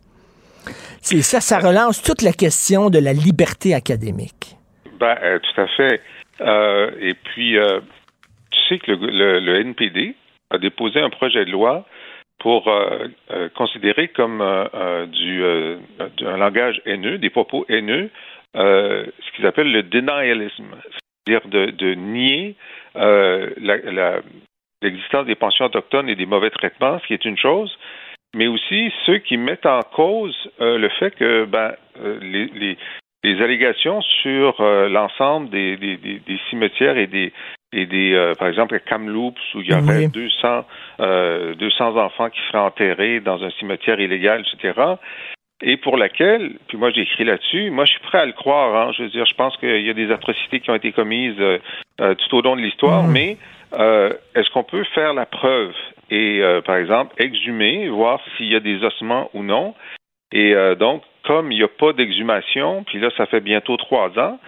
C'est 1.00 1.22
ça, 1.22 1.40
ça 1.40 1.58
relance 1.58 2.02
toute 2.02 2.22
la 2.22 2.32
question 2.32 2.90
de 2.90 2.98
la 2.98 3.12
liberté 3.12 3.74
académique. 3.74 4.56
Ben, 4.98 5.16
euh, 5.22 5.38
tout 5.38 5.60
à 5.60 5.66
fait. 5.68 6.00
Euh, 6.40 6.90
et 7.00 7.14
puis, 7.14 7.58
euh, 7.58 7.80
tu 8.50 8.60
sais 8.68 8.78
que 8.78 8.92
le, 8.92 9.60
NPD 9.60 10.14
a 10.50 10.58
déposé 10.58 11.00
un 11.00 11.10
projet 11.10 11.44
de 11.44 11.50
loi 11.50 11.84
pour 12.38 12.70
considérer 13.54 14.08
comme 14.08 14.44
du, 15.10 15.42
un 15.42 16.36
langage 16.36 16.80
haineux, 16.84 17.18
des 17.18 17.30
propos 17.30 17.64
haineux, 17.68 18.10
ce 18.54 19.32
qu'ils 19.34 19.46
appellent 19.46 19.72
le 19.72 19.82
denialisme, 19.82 20.76
c'est-à-dire 21.26 21.48
de, 21.48 21.94
nier 21.94 22.54
l'existence 24.82 25.26
des 25.26 25.34
pensions 25.34 25.64
autochtones 25.64 26.10
et 26.10 26.14
des 26.14 26.26
mauvais 26.26 26.50
traitements, 26.50 27.00
ce 27.00 27.06
qui 27.06 27.14
est 27.14 27.24
une 27.24 27.38
chose, 27.38 27.76
mais 28.36 28.46
aussi 28.46 28.92
ceux 29.06 29.18
qui 29.18 29.38
mettent 29.38 29.66
en 29.66 29.80
cause 29.80 30.36
euh, 30.60 30.78
le 30.78 30.90
fait 30.90 31.10
que 31.16 31.46
ben, 31.46 31.72
euh, 31.98 32.18
les, 32.20 32.46
les, 32.54 32.78
les, 33.24 33.42
allégations 33.42 34.02
sur 34.02 34.60
euh, 34.60 34.88
l'ensemble 34.88 35.48
des, 35.48 35.76
des, 35.78 35.96
des, 35.96 36.40
cimetières 36.50 36.98
et 36.98 37.06
des, 37.06 37.32
et 37.72 37.86
des 37.86 38.32
par 38.38 38.48
exemple 38.48 38.74
à 38.74 38.78
Kamloops 38.78 39.40
où 39.54 39.60
il 39.60 39.70
y 39.70 39.74
aurait 39.74 40.08
200, 40.08 40.64
200 41.58 41.96
enfants 41.96 42.28
qui 42.28 42.40
seraient 42.48 42.64
enterrés 42.64 43.20
dans 43.20 43.42
un 43.42 43.50
cimetière 43.58 43.98
illégal, 43.98 44.42
etc. 44.42 44.80
Et 45.62 45.78
pour 45.78 45.96
laquelle, 45.96 46.52
puis 46.68 46.76
moi 46.76 46.90
j'ai 46.90 47.00
écrit 47.00 47.24
là-dessus, 47.24 47.70
moi 47.70 47.86
je 47.86 47.92
suis 47.92 48.00
prêt 48.00 48.18
à 48.18 48.26
le 48.26 48.32
croire. 48.32 48.76
Hein, 48.76 48.92
je 48.96 49.04
veux 49.04 49.08
dire, 49.08 49.24
je 49.24 49.34
pense 49.34 49.56
qu'il 49.56 49.80
y 49.80 49.90
a 49.90 49.94
des 49.94 50.12
atrocités 50.12 50.60
qui 50.60 50.70
ont 50.70 50.74
été 50.74 50.92
commises 50.92 51.42
tout 51.98 52.36
au 52.36 52.42
long 52.42 52.56
de 52.56 52.60
l'histoire, 52.60 53.04
mhm. 53.04 53.12
mais 53.12 53.36
est-ce 53.76 54.50
qu'on 54.50 54.64
peut 54.64 54.84
faire 54.94 55.14
la 55.14 55.26
preuve 55.26 55.74
et, 56.10 56.40
euh, 56.40 56.60
par 56.60 56.76
exemple, 56.76 57.14
exhumer, 57.18 57.88
voir 57.88 58.20
s'il 58.36 58.46
y 58.46 58.56
a 58.56 58.60
des 58.60 58.82
ossements 58.84 59.30
ou 59.34 59.42
non? 59.42 59.74
Et 60.32 60.54
euh, 60.54 60.74
donc, 60.74 61.02
comme 61.24 61.50
il 61.50 61.58
n'y 61.58 61.64
a 61.64 61.68
pas 61.68 61.92
d'exhumation, 61.92 62.84
puis 62.84 63.00
là, 63.00 63.10
ça 63.16 63.26
fait 63.26 63.40
bientôt 63.40 63.76
trois 63.76 64.16
ans, 64.18 64.38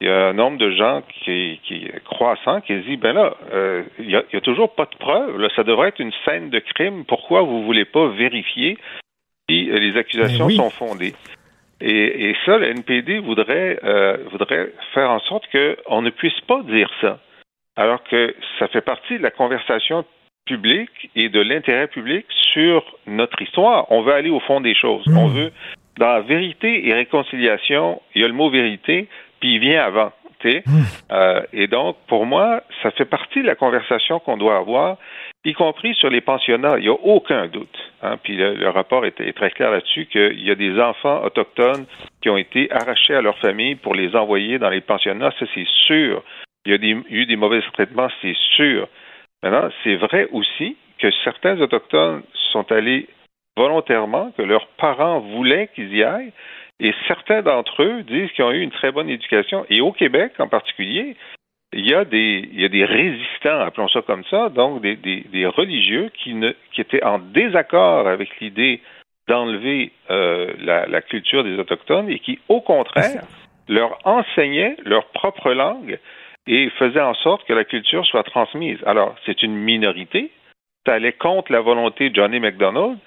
il 0.00 0.08
y 0.08 0.10
a 0.10 0.26
un 0.26 0.32
nombre 0.32 0.58
de 0.58 0.70
gens 0.72 1.02
qui, 1.08 1.60
qui 1.62 1.84
est 1.84 2.02
croissant 2.04 2.60
qui 2.60 2.76
dit 2.80 2.96
ben 2.96 3.12
là, 3.12 3.36
euh, 3.52 3.84
il 4.00 4.08
n'y 4.08 4.16
a, 4.16 4.24
a, 4.32 4.40
toujours 4.40 4.74
pas 4.74 4.86
de 4.86 4.96
preuves. 4.98 5.38
Là, 5.38 5.48
ça 5.54 5.62
devrait 5.62 5.88
être 5.88 6.00
une 6.00 6.12
scène 6.24 6.50
de 6.50 6.58
crime. 6.58 7.04
Pourquoi 7.04 7.42
vous 7.42 7.60
ne 7.60 7.64
voulez 7.64 7.84
pas 7.84 8.08
vérifier 8.08 8.76
si 9.48 9.66
les 9.66 9.96
accusations 9.96 10.48
ben 10.48 10.56
sont 10.56 10.70
fondées? 10.70 11.14
Et, 11.80 12.30
et, 12.30 12.36
ça, 12.44 12.58
le 12.58 12.70
NPD 12.70 13.18
voudrait, 13.18 13.78
voudrait 14.30 14.72
faire 14.94 15.10
en 15.10 15.20
sorte 15.20 15.44
qu'on 15.52 16.02
ne 16.02 16.10
puisse 16.10 16.40
pas 16.42 16.62
dire 16.62 16.90
ça. 17.00 17.20
Alors 17.76 18.02
que 18.04 18.34
ça 18.58 18.68
fait 18.68 18.80
partie 18.80 19.18
de 19.18 19.22
la 19.22 19.30
conversation 19.30 20.04
public 20.46 20.90
et 21.16 21.28
de 21.28 21.40
l'intérêt 21.40 21.88
public 21.88 22.26
sur 22.52 22.84
notre 23.06 23.40
histoire. 23.42 23.90
On 23.90 24.02
veut 24.02 24.12
aller 24.12 24.30
au 24.30 24.40
fond 24.40 24.60
des 24.60 24.74
choses. 24.74 25.04
On 25.08 25.28
hmm. 25.28 25.32
veut, 25.32 25.52
dans 25.98 26.12
la 26.12 26.20
vérité 26.20 26.86
et 26.86 26.92
réconciliation, 26.92 28.00
il 28.14 28.22
y 28.22 28.24
a 28.24 28.28
le 28.28 28.34
mot 28.34 28.50
vérité, 28.50 29.08
puis 29.40 29.54
il 29.54 29.60
vient 29.60 29.82
avant. 29.82 30.12
Hmm. 30.44 30.82
Euh, 31.12 31.42
et 31.52 31.66
donc, 31.66 31.96
pour 32.06 32.26
moi, 32.26 32.62
ça 32.82 32.90
fait 32.90 33.04
partie 33.04 33.40
de 33.40 33.46
la 33.46 33.54
conversation 33.54 34.18
qu'on 34.18 34.36
doit 34.36 34.56
avoir, 34.56 34.98
y 35.44 35.52
compris 35.52 35.94
sur 35.94 36.10
les 36.10 36.20
pensionnats. 36.20 36.76
Il 36.78 36.82
n'y 36.82 36.88
a 36.88 36.92
aucun 36.92 37.46
doute. 37.46 37.76
Hein. 38.02 38.18
Puis 38.22 38.36
le, 38.36 38.68
rapport 38.68 39.04
est, 39.06 39.32
très 39.34 39.50
clair 39.50 39.70
là-dessus 39.70 40.06
qu'il 40.06 40.42
y 40.42 40.50
a 40.50 40.54
des 40.54 40.78
enfants 40.80 41.24
autochtones 41.24 41.86
qui 42.22 42.30
ont 42.30 42.36
été 42.36 42.70
arrachés 42.72 43.14
à 43.14 43.22
leur 43.22 43.38
famille 43.38 43.74
pour 43.74 43.94
les 43.94 44.14
envoyer 44.14 44.58
dans 44.58 44.70
les 44.70 44.80
pensionnats. 44.80 45.32
Ça, 45.38 45.46
c'est 45.54 45.66
sûr. 45.86 46.22
Il 46.66 46.72
y 46.72 46.74
a 46.74 47.02
eu 47.10 47.26
des 47.26 47.36
mauvais 47.36 47.60
traitements, 47.72 48.08
c'est 48.22 48.36
sûr. 48.56 48.88
Maintenant, 49.42 49.68
c'est 49.82 49.96
vrai 49.96 50.28
aussi 50.32 50.76
que 50.98 51.10
certains 51.22 51.60
Autochtones 51.60 52.22
sont 52.52 52.70
allés 52.72 53.08
volontairement, 53.56 54.32
que 54.36 54.42
leurs 54.42 54.66
parents 54.78 55.20
voulaient 55.20 55.68
qu'ils 55.74 55.94
y 55.94 56.02
aillent, 56.02 56.32
et 56.80 56.92
certains 57.06 57.42
d'entre 57.42 57.82
eux 57.82 58.02
disent 58.02 58.30
qu'ils 58.32 58.44
ont 58.44 58.52
eu 58.52 58.62
une 58.62 58.70
très 58.70 58.90
bonne 58.90 59.08
éducation. 59.08 59.64
Et 59.68 59.80
au 59.80 59.92
Québec 59.92 60.32
en 60.38 60.48
particulier, 60.48 61.16
il 61.72 61.88
y 61.88 61.94
a 61.94 62.04
des, 62.04 62.48
il 62.52 62.60
y 62.60 62.64
a 62.64 62.68
des 62.68 62.84
résistants, 62.84 63.60
appelons 63.60 63.88
ça 63.88 64.02
comme 64.02 64.24
ça, 64.30 64.48
donc 64.48 64.80
des, 64.80 64.96
des, 64.96 65.46
religieux 65.46 66.10
qui, 66.14 66.34
ne, 66.34 66.52
qui 66.72 66.80
étaient 66.80 67.04
en 67.04 67.18
désaccord 67.18 68.06
avec 68.08 68.40
l'idée 68.40 68.80
d'enlever 69.28 69.92
euh, 70.10 70.52
la, 70.60 70.86
la, 70.86 71.00
culture 71.00 71.42
des 71.42 71.58
Autochtones 71.58 72.10
et 72.10 72.18
qui, 72.18 72.38
au 72.48 72.60
contraire, 72.60 73.24
leur 73.68 73.98
enseignaient 74.04 74.76
leur 74.84 75.06
propre 75.06 75.52
langue 75.52 75.98
et 76.46 76.70
faisaient 76.78 77.00
en 77.00 77.14
sorte 77.14 77.46
que 77.46 77.52
la 77.52 77.64
culture 77.64 78.06
soit 78.06 78.22
transmise. 78.22 78.78
Alors, 78.86 79.14
c'est 79.24 79.42
une 79.42 79.54
minorité, 79.54 80.30
ça 80.86 80.94
allait 80.94 81.12
contre 81.12 81.52
la 81.52 81.60
volonté 81.60 82.10
de 82.10 82.14
Johnny 82.14 82.40
MacDonald, 82.40 82.98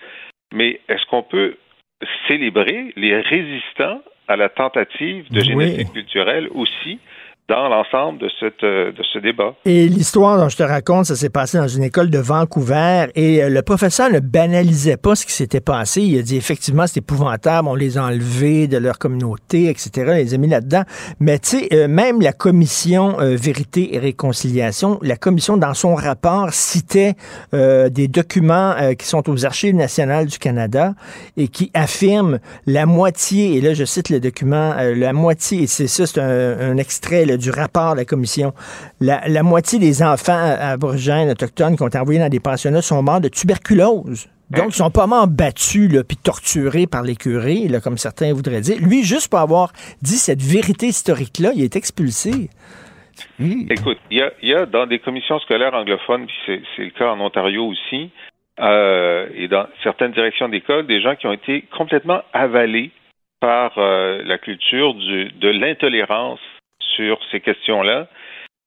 mais 0.54 0.80
est-ce 0.90 1.06
qu'on 1.08 1.24
peut 1.24 1.58
célébrer 2.28 2.94
les 2.96 3.20
résistants 3.20 4.02
à 4.28 4.36
la 4.36 4.50
tentative 4.50 5.30
de 5.32 5.42
génétique 5.42 5.94
culturelle 5.94 6.50
aussi 6.54 7.00
dans 7.50 7.70
l'ensemble 7.70 8.20
de, 8.20 8.28
euh, 8.64 8.92
de 8.92 9.04
ce 9.14 9.20
débat. 9.20 9.54
Et 9.64 9.88
l'histoire 9.88 10.38
dont 10.38 10.50
je 10.50 10.58
te 10.58 10.64
raconte, 10.64 11.06
ça 11.06 11.16
s'est 11.16 11.30
passé 11.30 11.58
dans 11.58 11.68
une 11.68 11.84
école 11.84 12.10
de 12.10 12.20
Vancouver 12.20 13.06
et 13.16 13.42
euh, 13.42 13.50
le 13.50 13.62
professeur 13.62 14.12
ne 14.12 14.20
banalisait 14.20 14.98
pas 14.98 15.16
ce 15.16 15.26
qui 15.26 15.32
s'était 15.32 15.62
passé. 15.62 16.02
Il 16.02 16.20
a 16.20 16.22
dit 16.22 16.36
effectivement, 16.36 16.88
c'est 16.88 16.98
épouvantable, 16.98 17.70
on 17.70 17.76
les 17.76 17.98
a 17.98 18.04
enlevés 18.04 18.68
de 18.68 18.78
leur 18.78 19.00
communauté, 19.00 19.70
etc. 19.70 19.92
Il 19.96 20.26
les 20.26 20.34
a 20.34 20.38
mis 20.38 20.50
là-dedans. 20.50 20.84
Mais 21.22 21.40
tu 21.40 21.60
sais, 21.60 21.70
euh, 21.72 21.88
même 21.88 22.22
la 22.22 22.34
commission 22.34 23.16
Vérité 23.20 23.96
et 23.96 24.00
Réconciliation, 24.00 25.00
la 25.02 25.16
commission 25.16 25.56
dans 25.56 25.74
son 25.74 25.96
rapport 25.96 26.52
citait 26.52 27.14
des 27.54 28.08
documents 28.08 28.76
qui 28.98 29.06
sont 29.06 29.30
aux 29.30 29.46
Archives 29.46 29.76
nationales 29.76 30.26
du 30.28 30.38
Canada 30.38 30.94
et 31.36 31.48
qui 31.48 31.72
affirment 31.74 32.40
la 32.66 32.86
moitié, 32.86 33.56
et 33.56 33.62
là 33.62 33.74
je 33.74 33.86
cite 33.86 34.10
le 34.10 34.20
document, 34.20 34.76
la 34.96 35.14
moitié, 35.14 35.64
et 35.64 35.68
c'est 35.68 35.88
ça, 35.88 36.06
c'est 36.06 36.20
un 36.20 36.78
extrait, 36.78 37.26
du 37.38 37.50
rapport 37.50 37.94
de 37.94 38.00
la 38.00 38.06
commission, 38.06 38.54
la, 39.00 39.44
moitié 39.44 39.80
des 39.80 40.04
enfants 40.04 40.56
aborigènes, 40.60 41.30
autochtones 41.30 41.76
qui 41.76 41.84
ont 41.84 41.88
été 41.88 41.98
envoyés 41.98 42.20
dans 42.20 42.30
des 42.30 42.40
pensionnats 42.40 42.82
sont 42.82 43.02
morts 43.02 43.22
de 43.22 43.30
tuberculose. 43.30 44.28
Donc, 44.50 44.68
ils 44.70 44.76
sont 44.76 44.92
pas 44.92 45.08
morts 45.08 45.28
battus 45.28 45.92
puis 46.08 46.18
torturés 46.18 46.88
par 46.88 47.04
les 47.04 47.16
curés, 47.16 47.68
là, 47.68 47.82
comme 47.82 47.98
certains 47.98 48.34
voudraient 48.34 48.62
dire. 48.62 48.78
Lui, 48.80 49.04
juste 49.04 49.30
pour 49.30 49.40
avoir 49.40 49.74
dit 50.02 50.16
cette 50.16 50.42
vérité 50.42 50.88
historique-là, 50.88 51.52
il 51.54 51.64
est 51.64 51.76
expulsé. 51.76 52.50
Écoute, 53.40 53.98
il 54.10 54.24
y 54.42 54.54
a, 54.54 54.66
dans 54.66 54.86
des 54.86 55.00
commissions 55.00 55.40
scolaires 55.40 55.74
anglophones, 55.74 56.28
puis 56.28 56.62
c'est 56.76 56.84
le 56.84 56.92
cas 56.92 57.12
en 57.12 57.20
Ontario 57.20 57.66
aussi, 57.66 58.10
euh, 58.60 59.28
et 59.36 59.48
dans 59.48 59.68
certaines 59.84 60.12
directions 60.12 60.50
d'école, 60.50 60.88
des 60.88 61.02
gens 61.02 61.16
qui 61.16 61.28
ont 61.28 61.34
été 61.34 61.66
complètement 61.76 62.22
avalés 62.34 62.92
par 63.40 63.78
euh, 63.78 64.22
la 64.26 64.38
culture 64.38 64.94
de 64.96 65.48
l'intolérance 65.50 66.40
sur 66.98 67.20
ces 67.32 67.40
questions-là. 67.40 68.08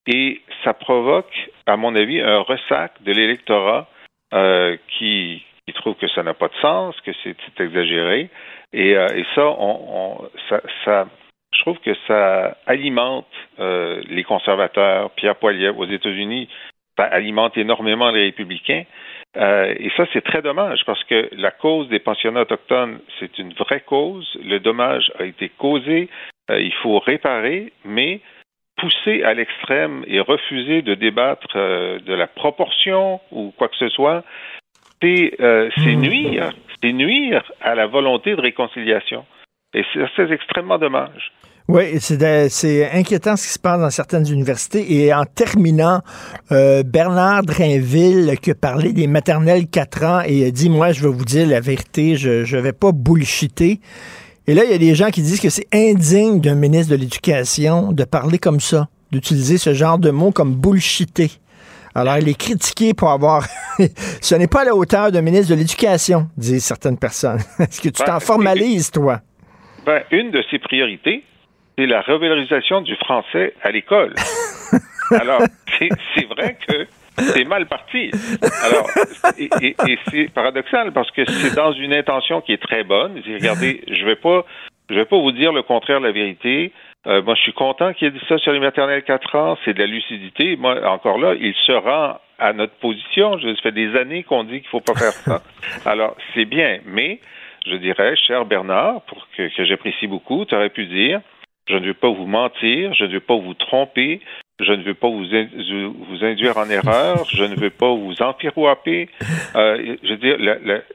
Et 0.07 0.41
ça 0.65 0.73
provoque, 0.73 1.33
à 1.67 1.77
mon 1.77 1.95
avis, 1.95 2.21
un 2.21 2.41
ressac 2.41 3.03
de 3.03 3.13
l'électorat 3.13 3.89
euh, 4.33 4.77
qui, 4.99 5.45
trouve 5.75 5.95
que 5.95 6.09
ça 6.09 6.25
n'a 6.25 6.35
pas 6.35 6.49
de 6.49 6.55
sens, 6.61 7.01
que 7.03 7.13
c'est 7.23 7.37
exagéré. 7.61 8.29
Et, 8.73 8.97
euh, 8.97 9.07
et 9.15 9.25
ça, 9.37 9.47
on, 9.47 10.29
je 10.51 11.61
trouve 11.61 11.79
que 11.79 11.95
ça 12.09 12.57
alimente 12.67 13.29
euh, 13.61 14.03
les 14.09 14.25
conservateurs. 14.25 15.11
Pierre 15.13 15.37
Poilievre 15.37 15.79
aux 15.79 15.87
États-Unis, 15.87 16.49
ça 16.99 17.05
alimente 17.05 17.57
énormément 17.57 18.11
les 18.11 18.25
républicains. 18.25 18.85
Et 19.37 19.93
ça, 19.97 20.07
c'est 20.13 20.25
très 20.25 20.43
dommage 20.43 20.81
parce 20.87 21.05
que 21.05 21.29
la 21.37 21.53
cause 21.53 21.89
des 21.89 22.01
pensionnats 22.01 22.41
autochtones, 22.41 22.99
c'est 23.21 23.39
une 23.39 23.53
vraie 23.53 23.81
cause. 23.81 24.29
Le 24.45 24.59
dommage 24.59 25.13
a 25.21 25.25
été 25.25 25.51
causé. 25.51 26.09
Euh, 26.51 26.61
il 26.61 26.73
faut 26.83 26.99
réparer, 26.99 27.73
mais 27.85 28.21
pousser 28.77 29.23
à 29.23 29.35
l'extrême 29.35 30.05
et 30.07 30.21
refuser 30.21 30.83
de 30.83 30.95
débattre 30.95 31.47
euh, 31.57 31.99
de 32.01 32.15
la 32.15 32.27
proportion 32.27 33.21
ou 33.31 33.53
quoi 33.57 33.69
que 33.69 33.77
ce 33.77 33.89
soit, 33.89 34.25
c'est 35.03 35.33
hmm. 35.39 36.01
nuire, 36.01 36.53
c'est 36.83 36.93
nuire 36.93 37.43
à 37.61 37.75
la 37.75 37.87
volonté 37.87 38.35
de 38.35 38.41
réconciliation. 38.41 39.25
Et 39.73 39.85
c'est 40.17 40.31
extrêmement 40.31 40.79
dommage. 40.79 41.33
Oui, 41.69 42.01
c'est 42.01 42.91
inquiétant 42.93 43.37
ce 43.37 43.47
qui 43.47 43.53
se 43.53 43.59
passe 43.61 43.79
dans 43.79 43.91
certaines 43.91 44.29
universités. 44.29 44.93
Et 44.93 45.15
en 45.15 45.25
terminant, 45.25 46.01
euh, 46.51 46.83
Bernard 46.83 47.45
Drainville 47.45 48.37
qui 48.43 48.51
a 48.51 48.57
parlé 48.57 48.93
des 48.93 49.07
maternelles 49.07 49.69
4 49.69 50.05
ans 50.05 50.21
et 50.27 50.47
a 50.47 50.51
dit, 50.51 50.69
moi, 50.69 50.91
je 50.91 51.03
vais 51.05 51.15
vous 51.15 51.25
dire 51.25 51.47
la 51.47 51.61
vérité, 51.61 52.17
je 52.17 52.57
ne 52.57 52.61
vais 52.61 52.73
pas 52.73 52.91
bullshiter. 52.91 53.79
Et 54.51 54.55
là, 54.55 54.65
il 54.65 54.73
y 54.73 54.75
a 54.75 54.79
des 54.79 54.97
gens 54.97 55.11
qui 55.11 55.23
disent 55.23 55.41
que 55.41 55.49
c'est 55.49 55.69
indigne 55.73 56.41
d'un 56.41 56.57
ministre 56.57 56.91
de 56.91 57.01
l'Éducation 57.01 57.93
de 57.93 58.03
parler 58.03 58.39
comme 58.39 58.59
ça, 58.59 58.89
d'utiliser 59.13 59.59
ce 59.59 59.75
genre 59.75 59.97
de 59.97 60.11
mots 60.11 60.33
comme 60.33 60.57
bullshiter. 60.57 61.31
Alors, 61.95 62.19
il 62.19 62.29
est 62.29 62.37
critiqué 62.37 62.93
pour 62.93 63.11
avoir... 63.11 63.45
ce 64.21 64.35
n'est 64.35 64.49
pas 64.49 64.63
à 64.63 64.65
la 64.65 64.75
hauteur 64.75 65.13
d'un 65.13 65.23
ministre 65.23 65.51
de 65.51 65.55
l'Éducation, 65.55 66.29
disent 66.37 66.65
certaines 66.65 66.99
personnes. 66.99 67.39
Est-ce 67.61 67.81
que 67.81 67.91
tu 67.91 68.03
t'en 68.03 68.15
ben, 68.15 68.19
formalises, 68.19 68.91
toi? 68.91 69.21
Ben, 69.87 70.03
une 70.11 70.33
de 70.33 70.43
ses 70.51 70.59
priorités, 70.59 71.23
c'est 71.79 71.87
la 71.87 72.01
revalorisation 72.01 72.81
du 72.81 72.97
français 72.97 73.55
à 73.63 73.71
l'école. 73.71 74.15
Alors, 75.13 75.43
c'est 75.79 76.27
vrai 76.27 76.59
que 76.67 76.89
c'est 77.21 77.45
mal 77.45 77.67
parti. 77.67 78.11
Alors, 78.65 78.89
et, 79.39 79.75
c'est 80.11 80.33
paradoxal 80.33 80.93
parce 80.93 81.11
que 81.11 81.25
c'est 81.25 81.55
dans 81.55 81.73
une 81.73 81.95
intention 81.95 82.41
qui 82.41 82.53
est 82.53 82.63
très 82.63 82.85
bonne. 82.85 83.21
Regardez, 83.27 83.83
je 83.89 84.05
vais 84.05 84.17
pas, 84.17 84.45
je 84.89 84.95
vais 84.95 85.05
pas 85.05 85.19
vous 85.19 85.33
dire 85.33 85.53
le 85.53 85.63
contraire 85.63 86.01
de 86.01 86.07
la 86.07 86.13
vérité. 86.13 86.73
Euh, 87.07 87.23
moi, 87.23 87.35
je 87.35 87.43
suis 87.43 87.53
content 87.53 87.93
qu'il 87.95 88.09
ait 88.09 88.11
dit 88.11 88.21
ça 88.29 88.37
sur 88.39 88.53
les 88.53 88.61
maternelles 88.61 89.03
4 89.03 89.35
ans. 89.37 89.59
C'est 89.65 89.75
de 89.75 89.79
la 89.79 89.87
lucidité. 89.87 90.57
Moi, 90.57 90.85
encore 90.87 91.19
là, 91.19 91.35
il 91.39 91.55
se 91.67 91.73
rend 91.73 92.19
à 92.39 92.53
notre 92.53 92.75
position. 92.75 93.39
Je, 93.39 93.55
ça 93.55 93.63
fait 93.63 93.73
des 93.73 93.97
années 93.97 94.23
qu'on 94.23 94.45
dit 94.45 94.61
qu'il 94.61 94.69
faut 94.69 94.81
pas 94.81 94.95
faire 94.95 95.13
ça. 95.13 95.43
Alors, 95.87 96.17
c'est 96.35 96.45
bien, 96.45 96.81
mais 96.87 97.21
je 97.67 97.77
dirais, 97.77 98.17
cher 98.17 98.45
Bernard, 98.47 99.03
pour 99.03 99.27
que, 99.37 99.55
que 99.55 99.65
j'apprécie 99.65 100.07
beaucoup, 100.07 100.45
tu 100.45 100.55
aurais 100.55 100.71
pu 100.71 100.87
dire, 100.87 101.21
je 101.69 101.77
ne 101.77 101.87
veux 101.87 101.95
pas 101.95 102.11
vous 102.11 102.27
mentir, 102.27 102.93
je 102.95 103.05
ne 103.05 103.13
veux 103.13 103.21
pas 103.21 103.37
vous 103.37 103.55
tromper, 103.55 104.21
je 104.65 104.73
ne 104.73 104.83
veux 104.83 104.95
pas 104.95 105.09
vous, 105.09 105.25
vous 105.25 106.25
induire 106.25 106.57
en 106.57 106.69
erreur, 106.69 107.27
je 107.33 107.45
ne 107.45 107.55
veux 107.57 107.71
pas 107.71 107.93
vous 107.93 108.15
empirouaper. 108.21 109.09
Euh, 109.57 109.97
je 110.03 110.11
veux 110.11 110.17
dire, 110.17 110.37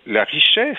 la, 0.07 0.24
richesse 0.24 0.78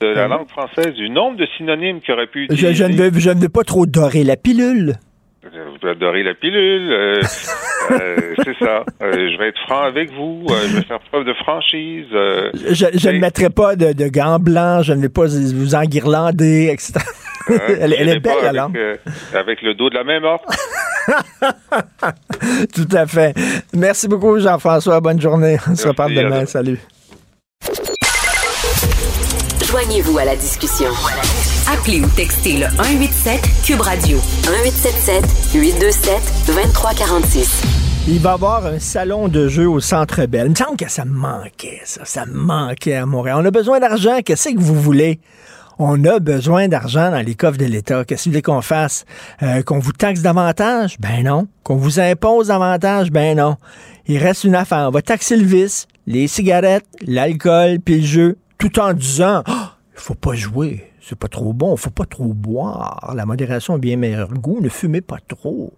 de 0.00 0.08
la 0.08 0.28
langue 0.28 0.48
française, 0.48 0.94
du 0.94 1.08
nombre 1.10 1.36
de 1.36 1.46
synonymes 1.56 2.00
qui 2.00 2.12
aurait 2.12 2.26
pu 2.26 2.48
je, 2.50 2.72
je, 2.72 2.84
ne 2.84 2.94
veux, 2.94 3.18
je 3.18 3.30
ne 3.30 3.40
veux 3.40 3.48
pas 3.48 3.64
trop 3.64 3.86
dorer 3.86 4.24
la 4.24 4.36
pilule. 4.36 4.94
Vous 5.42 5.88
adorer 5.88 6.24
la 6.24 6.34
pilule, 6.34 6.90
euh, 6.90 7.20
euh, 7.92 8.34
c'est 8.44 8.58
ça. 8.58 8.84
je 9.00 9.38
vais 9.38 9.48
être 9.48 9.60
franc 9.60 9.82
avec 9.82 10.12
vous, 10.12 10.44
je 10.48 10.76
vais 10.76 10.82
faire 10.82 10.98
preuve 11.00 11.24
de 11.24 11.34
franchise. 11.34 12.06
je, 12.10 13.08
ne 13.10 13.18
mettrai 13.18 13.48
pas 13.48 13.76
de, 13.76 13.92
de, 13.92 14.08
gants 14.08 14.40
blancs, 14.40 14.82
je 14.82 14.92
ne 14.92 15.02
vais 15.02 15.08
pas 15.08 15.26
vous 15.26 15.74
enguirlander, 15.76 16.70
etc. 16.72 17.00
Elle, 17.48 17.92
est 17.92 18.20
belle, 18.20 18.58
avec, 18.58 18.76
euh, 18.76 18.96
avec 19.34 19.62
le 19.62 19.74
dos 19.74 19.88
de 19.88 19.94
la 19.94 20.04
même 20.04 20.24
or. 20.24 20.44
Tout 22.74 22.88
à 22.92 23.06
fait. 23.06 23.34
Merci 23.74 24.08
beaucoup, 24.08 24.38
Jean-François. 24.38 25.00
Bonne 25.00 25.20
journée. 25.20 25.58
On 25.70 25.76
se 25.76 25.88
reparle 25.88 26.14
demain. 26.14 26.46
Salut. 26.46 26.78
Joignez-vous 29.64 30.18
à 30.18 30.24
la 30.24 30.36
discussion. 30.36 30.90
Appelez 31.72 32.00
ou 32.00 32.08
textez 32.08 32.58
le 32.58 32.66
187 32.76 33.40
Cube 33.64 33.80
Radio 33.80 34.18
1877 34.48 35.24
827 35.54 36.14
2346. 36.46 37.62
Il 38.08 38.20
va 38.20 38.30
y 38.30 38.34
avoir 38.34 38.66
un 38.66 38.78
salon 38.78 39.26
de 39.26 39.48
jeux 39.48 39.68
au 39.68 39.80
Centre 39.80 40.26
Bell. 40.26 40.46
Il 40.46 40.50
me 40.50 40.54
semble 40.54 40.76
que 40.76 40.88
ça 40.88 41.04
me 41.04 41.12
manquait, 41.12 41.80
ça. 41.84 42.04
Ça 42.04 42.24
me 42.24 42.34
manquait 42.34 42.94
à 42.94 43.04
Montréal. 43.04 43.38
On 43.40 43.44
a 43.44 43.50
besoin 43.50 43.80
d'argent. 43.80 44.20
Qu'est-ce 44.24 44.50
que 44.50 44.60
vous 44.60 44.80
voulez? 44.80 45.18
On 45.78 46.04
a 46.04 46.18
besoin 46.18 46.68
d'argent 46.68 47.10
dans 47.10 47.24
les 47.24 47.34
coffres 47.34 47.58
de 47.58 47.64
l'État. 47.64 48.04
Qu'est-ce 48.04 48.24
que 48.24 48.28
vous 48.28 48.32
voulez 48.32 48.42
qu'on 48.42 48.62
fasse? 48.62 49.04
Euh, 49.42 49.62
qu'on 49.62 49.78
vous 49.78 49.92
taxe 49.92 50.22
davantage? 50.22 50.96
Ben 50.98 51.24
non. 51.24 51.48
Qu'on 51.62 51.76
vous 51.76 52.00
impose 52.00 52.48
davantage? 52.48 53.10
Ben 53.10 53.36
non. 53.36 53.56
Il 54.06 54.18
reste 54.18 54.44
une 54.44 54.54
affaire. 54.54 54.88
On 54.88 54.90
va 54.90 55.02
taxer 55.02 55.36
le 55.36 55.44
vice, 55.44 55.86
les 56.06 56.28
cigarettes, 56.28 56.86
l'alcool, 57.06 57.80
puis 57.80 58.00
le 58.00 58.06
jeu, 58.06 58.38
tout 58.58 58.78
en 58.78 58.92
disant, 58.92 59.42
oh, 59.48 59.52
il 59.94 60.00
faut 60.00 60.14
pas 60.14 60.34
jouer. 60.34 60.90
C'est 61.00 61.18
pas 61.18 61.28
trop 61.28 61.52
bon. 61.52 61.76
Faut 61.76 61.90
pas 61.90 62.06
trop 62.06 62.32
boire. 62.32 63.12
La 63.14 63.26
modération 63.26 63.74
a 63.74 63.78
bien 63.78 63.96
meilleur 63.96 64.32
goût. 64.32 64.60
Ne 64.60 64.68
fumez 64.68 65.02
pas 65.02 65.18
trop. 65.28 65.72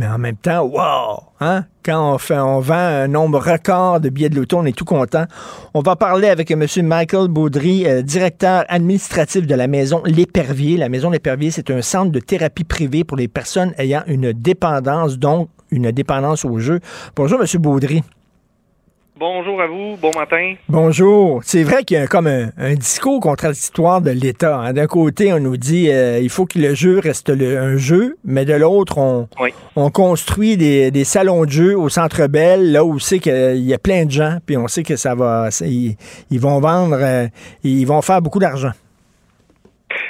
Mais 0.00 0.06
en 0.06 0.16
même 0.16 0.36
temps, 0.36 0.62
wow! 0.62 1.24
Hein? 1.40 1.66
Quand 1.84 2.14
on, 2.14 2.16
fait, 2.16 2.38
on 2.38 2.58
vend 2.60 2.72
un 2.72 3.06
nombre 3.06 3.38
record 3.38 4.00
de 4.00 4.08
billets 4.08 4.30
de 4.30 4.36
loto, 4.36 4.56
on 4.56 4.64
est 4.64 4.74
tout 4.74 4.86
content. 4.86 5.26
On 5.74 5.82
va 5.82 5.94
parler 5.94 6.28
avec 6.28 6.50
M. 6.50 6.64
Michael 6.84 7.28
Baudry, 7.28 7.86
euh, 7.86 8.00
directeur 8.00 8.64
administratif 8.68 9.46
de 9.46 9.54
la 9.54 9.66
maison 9.66 10.00
L'Épervier. 10.06 10.78
La 10.78 10.88
maison 10.88 11.10
L'Épervier, 11.10 11.50
c'est 11.50 11.70
un 11.70 11.82
centre 11.82 12.12
de 12.12 12.18
thérapie 12.18 12.64
privée 12.64 13.04
pour 13.04 13.18
les 13.18 13.28
personnes 13.28 13.74
ayant 13.76 14.02
une 14.06 14.32
dépendance, 14.32 15.18
donc 15.18 15.50
une 15.70 15.90
dépendance 15.90 16.46
au 16.46 16.58
jeu. 16.58 16.80
Bonjour, 17.14 17.38
M. 17.38 17.46
Baudry. 17.60 18.02
Bonjour 19.20 19.60
à 19.60 19.66
vous, 19.66 19.98
bon 19.98 20.12
matin. 20.16 20.54
Bonjour. 20.66 21.44
C'est 21.44 21.62
vrai 21.62 21.84
qu'il 21.84 21.98
y 21.98 22.00
a 22.00 22.06
comme 22.06 22.26
un, 22.26 22.72
discours 22.72 23.20
contradictoire 23.20 24.00
de 24.00 24.10
l'État. 24.10 24.56
Hein. 24.56 24.72
D'un 24.72 24.86
côté, 24.86 25.30
on 25.34 25.40
nous 25.40 25.58
dit 25.58 25.90
euh, 25.90 26.20
il 26.22 26.30
faut 26.30 26.46
que 26.46 26.58
le 26.58 26.72
jeu 26.74 26.98
reste 27.00 27.28
un 27.28 27.76
jeu, 27.76 28.16
mais 28.24 28.46
de 28.46 28.54
l'autre, 28.54 28.96
on, 28.96 29.28
on 29.76 29.90
construit 29.90 30.56
des, 30.56 31.04
salons 31.04 31.44
de 31.44 31.50
jeu 31.50 31.78
au 31.78 31.90
Centre 31.90 32.28
Bell, 32.28 32.72
là 32.72 32.82
où 32.82 32.98
c'est 32.98 33.18
qu'il 33.18 33.58
y 33.58 33.74
a 33.74 33.78
plein 33.78 34.06
de 34.06 34.10
gens, 34.10 34.38
puis 34.46 34.56
on 34.56 34.68
sait 34.68 34.84
que 34.84 34.96
ça 34.96 35.14
va, 35.14 35.50
ils, 35.60 36.40
vont 36.40 36.58
vendre, 36.58 36.96
euh, 36.98 37.26
ils 37.62 37.84
vont 37.84 38.00
faire 38.00 38.22
beaucoup 38.22 38.38
d'argent. 38.38 38.72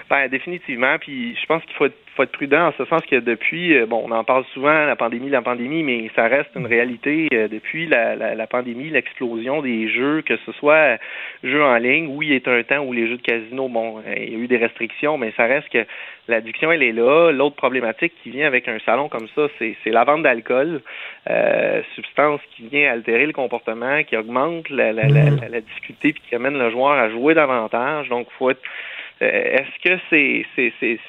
Ben, 0.08 0.28
définitivement. 0.28 0.98
Puis 1.00 1.34
je 1.34 1.46
pense 1.46 1.64
qu'il 1.64 1.74
faut 1.74 1.86
être, 1.86 1.98
faut 2.20 2.24
être 2.24 2.32
prudent 2.32 2.68
en 2.68 2.72
ce 2.76 2.84
sens 2.84 3.00
que 3.10 3.16
depuis, 3.16 3.74
euh, 3.74 3.86
bon, 3.86 4.02
on 4.04 4.10
en 4.10 4.24
parle 4.24 4.44
souvent, 4.52 4.84
la 4.84 4.96
pandémie, 4.96 5.30
la 5.30 5.40
pandémie, 5.40 5.82
mais 5.82 6.10
ça 6.14 6.28
reste 6.28 6.50
une 6.54 6.66
réalité. 6.66 7.28
Euh, 7.32 7.48
depuis 7.48 7.86
la, 7.86 8.14
la, 8.14 8.46
pandémie, 8.46 8.90
l'explosion 8.90 9.62
des 9.62 9.88
jeux, 9.88 10.20
que 10.20 10.36
ce 10.44 10.52
soit 10.52 10.98
jeux 11.42 11.62
en 11.62 11.76
ligne, 11.76 12.08
oui, 12.08 12.26
il 12.28 12.34
y 12.34 12.50
a 12.50 12.52
un 12.52 12.62
temps 12.62 12.84
où 12.84 12.92
les 12.92 13.08
jeux 13.08 13.16
de 13.16 13.22
casino, 13.22 13.68
bon, 13.68 14.02
il 14.14 14.32
y 14.32 14.36
a 14.36 14.38
eu 14.38 14.46
des 14.48 14.58
restrictions, 14.58 15.16
mais 15.16 15.32
ça 15.34 15.46
reste 15.46 15.70
que 15.70 15.86
l'addiction, 16.28 16.70
elle 16.70 16.82
est 16.82 16.92
là. 16.92 17.32
L'autre 17.32 17.56
problématique 17.56 18.12
qui 18.22 18.30
vient 18.30 18.46
avec 18.46 18.68
un 18.68 18.78
salon 18.80 19.08
comme 19.08 19.28
ça, 19.34 19.46
c'est 19.58 19.76
la 19.86 20.04
vente 20.04 20.22
d'alcool, 20.22 20.82
euh, 21.30 21.80
substance 21.94 22.40
qui 22.54 22.68
vient 22.68 22.92
altérer 22.92 23.26
le 23.26 23.32
comportement, 23.32 24.02
qui 24.04 24.16
augmente 24.16 24.68
la, 24.68 24.92
la, 24.92 25.08
la, 25.08 25.48
la, 25.48 25.60
difficulté, 25.60 26.12
puis 26.12 26.22
qui 26.28 26.34
amène 26.34 26.58
le 26.58 26.70
joueur 26.70 26.92
à 26.92 27.08
jouer 27.08 27.32
davantage. 27.34 28.08
Donc, 28.08 28.26
faut 28.38 28.50
être 28.50 28.60
euh, 29.22 29.28
est-ce 29.28 29.88
que 29.88 29.98
c'est 30.10 31.00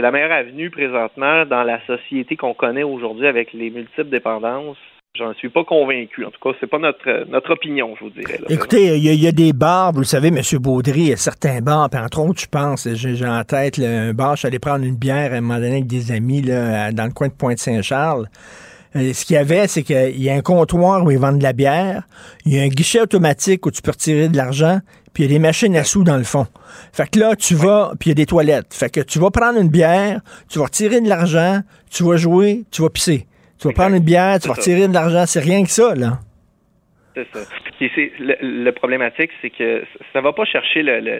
la 0.00 0.10
meilleure 0.10 0.32
avenue 0.32 0.70
présentement 0.70 1.44
dans 1.46 1.62
la 1.62 1.84
société 1.86 2.36
qu'on 2.36 2.54
connaît 2.54 2.82
aujourd'hui 2.82 3.26
avec 3.26 3.52
les 3.52 3.70
multiples 3.70 4.10
dépendances? 4.10 4.76
J'en 5.16 5.32
suis 5.34 5.48
pas 5.48 5.64
convaincu. 5.64 6.26
En 6.26 6.30
tout 6.30 6.40
cas, 6.42 6.56
c'est 6.60 6.66
pas 6.66 6.78
notre 6.78 7.26
notre 7.30 7.52
opinion, 7.52 7.94
je 7.98 8.04
vous 8.04 8.10
dirais. 8.10 8.38
Écoutez, 8.50 8.98
il 8.98 9.22
y, 9.22 9.26
a 9.26 9.32
des 9.32 9.54
bars, 9.54 9.92
vous 9.92 10.00
le 10.00 10.04
savez, 10.04 10.28
M. 10.28 10.40
Baudry, 10.60 11.00
il 11.00 11.08
y 11.08 11.12
a 11.12 11.16
certains 11.16 11.60
bars, 11.60 11.88
puis 11.88 11.98
entre 11.98 12.20
autres, 12.20 12.40
je 12.40 12.46
pense, 12.46 12.86
j'ai 12.92 13.26
en 13.26 13.42
tête 13.44 13.78
un 13.78 14.12
bar, 14.12 14.34
je 14.34 14.40
suis 14.40 14.48
allé 14.48 14.58
prendre 14.58 14.84
une 14.84 14.96
bière 14.96 15.32
à 15.32 15.36
un 15.36 15.40
moment 15.40 15.54
donné 15.54 15.76
avec 15.76 15.86
des 15.86 16.12
amis 16.12 16.42
là, 16.42 16.92
dans 16.92 17.06
le 17.06 17.12
coin 17.12 17.28
de 17.28 17.32
Pointe-Saint-Charles. 17.32 18.26
Euh, 18.94 19.12
ce 19.12 19.24
qu'il 19.24 19.34
y 19.34 19.38
avait, 19.38 19.66
c'est 19.66 19.82
qu'il 19.82 20.22
y 20.22 20.30
a 20.30 20.34
un 20.34 20.40
comptoir 20.40 21.04
où 21.04 21.10
ils 21.10 21.18
vendent 21.18 21.38
de 21.38 21.42
la 21.42 21.52
bière, 21.52 22.02
il 22.44 22.54
y 22.54 22.60
a 22.60 22.62
un 22.62 22.68
guichet 22.68 23.00
automatique 23.00 23.66
où 23.66 23.70
tu 23.70 23.82
peux 23.82 23.90
retirer 23.90 24.28
de 24.28 24.36
l'argent, 24.36 24.80
puis 25.12 25.24
il 25.24 25.30
y 25.30 25.34
a 25.34 25.38
des 25.38 25.42
machines 25.42 25.76
à 25.76 25.84
sous 25.84 26.04
dans 26.04 26.16
le 26.16 26.24
fond. 26.24 26.46
Fait 26.92 27.08
que 27.08 27.18
là, 27.18 27.36
tu 27.36 27.54
vas, 27.54 27.92
puis 27.98 28.08
il 28.08 28.10
y 28.10 28.12
a 28.12 28.14
des 28.14 28.26
toilettes. 28.26 28.72
Fait 28.74 28.90
que 28.90 29.00
tu 29.00 29.18
vas 29.18 29.30
prendre 29.30 29.58
une 29.58 29.68
bière, 29.68 30.20
tu 30.48 30.58
vas 30.58 30.66
retirer 30.66 31.00
de 31.00 31.08
l'argent, 31.08 31.62
tu 31.90 32.04
vas 32.04 32.16
jouer, 32.16 32.64
tu 32.70 32.82
vas 32.82 32.90
pisser. 32.90 33.26
Tu 33.58 33.68
vas 33.68 33.72
prendre 33.72 33.96
une 33.96 34.02
bière, 34.02 34.38
tu 34.38 34.48
vas 34.48 34.54
retirer 34.54 34.86
de 34.86 34.92
l'argent. 34.92 35.24
C'est 35.26 35.40
rien 35.40 35.64
que 35.64 35.70
ça, 35.70 35.94
là. 35.94 36.20
C'est 37.16 37.26
ça. 37.32 37.40
le, 37.80 38.70
problématique, 38.72 39.30
c'est 39.40 39.48
que 39.48 39.84
ça 40.12 40.20
va 40.20 40.34
pas 40.34 40.44
chercher 40.44 40.82
le, 40.82 41.00
le, 41.00 41.18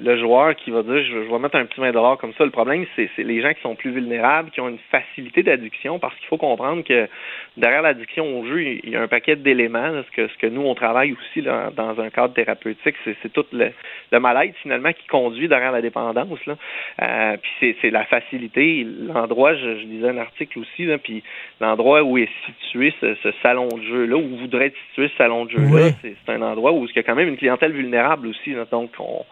le, 0.00 0.16
joueur 0.16 0.54
qui 0.54 0.70
va 0.70 0.84
dire 0.84 1.02
je, 1.02 1.18
vais 1.18 1.38
mettre 1.40 1.56
un 1.56 1.66
petit 1.66 1.80
20 1.80 1.90
dollars 1.90 2.16
comme 2.18 2.32
ça. 2.34 2.44
Le 2.44 2.52
problème, 2.52 2.86
c'est 2.94 3.10
les 3.18 3.42
gens 3.42 3.52
qui 3.52 3.60
sont 3.60 3.74
plus 3.74 3.90
vulnérables, 3.90 4.50
qui 4.52 4.60
ont 4.60 4.68
une 4.68 4.78
facilité 4.92 5.42
d'addiction, 5.42 5.98
parce 5.98 6.14
qu'il 6.16 6.28
faut 6.28 6.36
comprendre 6.36 6.84
que 6.84 7.08
derrière 7.56 7.82
l'addiction 7.82 8.38
au 8.38 8.46
jeu, 8.46 8.62
il 8.62 8.90
y 8.90 8.96
a 8.96 9.02
un 9.02 9.08
paquet 9.08 9.36
d'éléments. 9.36 10.02
Ce 10.02 10.10
que, 10.16 10.28
ce 10.28 10.38
que 10.38 10.46
nous, 10.46 10.62
on 10.62 10.74
travaille 10.74 11.12
aussi 11.12 11.40
là, 11.42 11.70
dans 11.74 12.00
un 12.00 12.10
cadre 12.10 12.34
thérapeutique, 12.34 12.94
c'est 13.04 13.32
tout 13.32 13.44
le, 13.52 13.72
le 14.10 14.20
mal-être 14.20 14.56
finalement 14.62 14.92
qui 14.92 15.06
conduit 15.06 15.48
derrière 15.48 15.72
la 15.72 15.82
dépendance. 15.82 16.44
Là. 16.46 16.56
Euh, 17.02 17.36
puis 17.60 17.76
c'est 17.80 17.90
la 17.90 18.04
facilité. 18.04 18.84
L'endroit, 18.84 19.54
je, 19.54 19.78
je, 19.78 19.86
lisais 19.86 20.08
un 20.08 20.18
article 20.18 20.58
aussi, 20.60 20.84
là, 20.84 20.98
puis 20.98 21.22
l'endroit 21.60 22.02
où 22.02 22.18
est 22.18 22.30
situé 22.46 22.94
ce, 23.00 23.14
ce 23.22 23.32
salon 23.42 23.68
de 23.68 23.82
jeu-là, 23.82 24.16
où 24.16 24.36
voudrait 24.36 24.66
être 24.66 24.78
situé 24.88 25.08
ce 25.08 25.16
salon 25.16 25.44
de 25.44 25.50
jeu-là, 25.50 25.90
c'est 26.02 26.32
un 26.32 26.42
endroit 26.42 26.72
où 26.72 26.86
il 26.86 26.96
y 26.96 26.98
a 26.98 27.02
quand 27.02 27.14
même 27.14 27.28
une 27.28 27.36
clientèle 27.36 27.72
vulnérable 27.72 28.26
aussi. 28.28 28.54
donc, 28.70 28.90
on, 28.98 29.24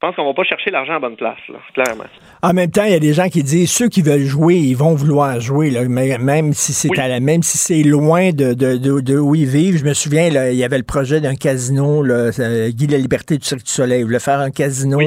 je 0.00 0.06
pense 0.06 0.14
qu'on 0.14 0.26
va 0.26 0.32
pas 0.32 0.44
chercher 0.44 0.70
l'argent 0.70 0.94
à 0.94 1.00
bonne 1.00 1.16
place, 1.16 1.38
là, 1.48 1.58
clairement. 1.74 2.04
En 2.40 2.52
même 2.52 2.70
temps, 2.70 2.84
il 2.84 2.92
y 2.92 2.94
a 2.94 3.00
des 3.00 3.14
gens 3.14 3.28
qui 3.28 3.42
disent 3.42 3.72
ceux 3.72 3.88
qui 3.88 4.00
veulent 4.00 4.20
jouer, 4.20 4.54
ils 4.54 4.76
vont 4.76 4.94
vouloir 4.94 5.40
jouer, 5.40 5.70
là, 5.70 5.88
même 5.88 6.52
si 6.52 6.72
c'est 6.72 6.88
même 7.20 7.42
si 7.42 7.58
c'est 7.58 7.82
loin 7.82 8.30
de, 8.30 8.54
de, 8.54 8.76
de, 8.76 9.18
où 9.18 9.34
ils 9.34 9.48
vivent. 9.48 9.76
Je 9.76 9.84
me 9.84 9.94
souviens, 9.94 10.30
là, 10.30 10.52
il 10.52 10.56
y 10.56 10.62
avait 10.62 10.78
le 10.78 10.84
projet 10.84 11.20
d'un 11.20 11.34
casino, 11.34 12.04
là, 12.04 12.30
Guy 12.68 12.86
de 12.86 12.92
la 12.92 12.98
Liberté 12.98 13.38
du 13.38 13.44
Cirque 13.44 13.64
du 13.64 13.72
Soleil. 13.72 14.02
Il 14.02 14.04
voulait 14.04 14.20
faire 14.20 14.38
un 14.38 14.52
casino 14.52 15.00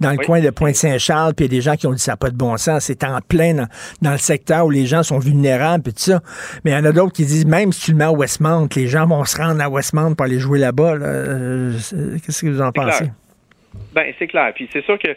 dans 0.00 0.12
le 0.12 0.24
coin 0.24 0.40
de 0.40 0.48
Pointe-Saint-Charles, 0.48 1.34
puis 1.34 1.44
il 1.44 1.52
y 1.52 1.54
a 1.54 1.58
des 1.58 1.62
gens 1.62 1.76
qui 1.76 1.86
ont 1.86 1.92
dit 1.92 1.98
ça 1.98 2.12
n'a 2.12 2.16
pas 2.16 2.30
de 2.30 2.36
bon 2.36 2.56
sens. 2.56 2.84
C'est 2.84 3.04
en 3.04 3.18
plein 3.20 3.66
dans, 4.00 4.12
le 4.12 4.16
secteur 4.16 4.64
où 4.64 4.70
les 4.70 4.86
gens 4.86 5.02
sont 5.02 5.18
vulnérables, 5.18 5.82
puis 5.82 5.92
tout 5.92 6.00
ça. 6.00 6.20
Mais 6.64 6.70
il 6.70 6.74
y 6.74 6.78
en 6.78 6.86
a 6.86 6.92
d'autres 6.92 7.12
qui 7.12 7.26
disent 7.26 7.44
même 7.44 7.70
si 7.70 7.82
tu 7.82 7.90
le 7.90 7.98
mets 7.98 8.04
à 8.04 8.12
Westmount, 8.12 8.68
les 8.74 8.86
gens 8.86 9.06
vont 9.06 9.26
se 9.26 9.36
rendre 9.36 9.60
à 9.60 9.68
Westmount 9.68 10.14
pour 10.14 10.24
aller 10.24 10.38
jouer 10.38 10.58
là-bas. 10.58 10.94
Euh, 10.94 11.74
qu'est-ce 12.24 12.40
que 12.40 12.48
vous 12.48 12.62
en 12.62 12.72
pensez? 12.72 13.10
Ben 13.98 14.14
c'est 14.16 14.28
clair. 14.28 14.52
Puis 14.54 14.68
c'est 14.72 14.84
sûr 14.84 14.96
que 14.96 15.08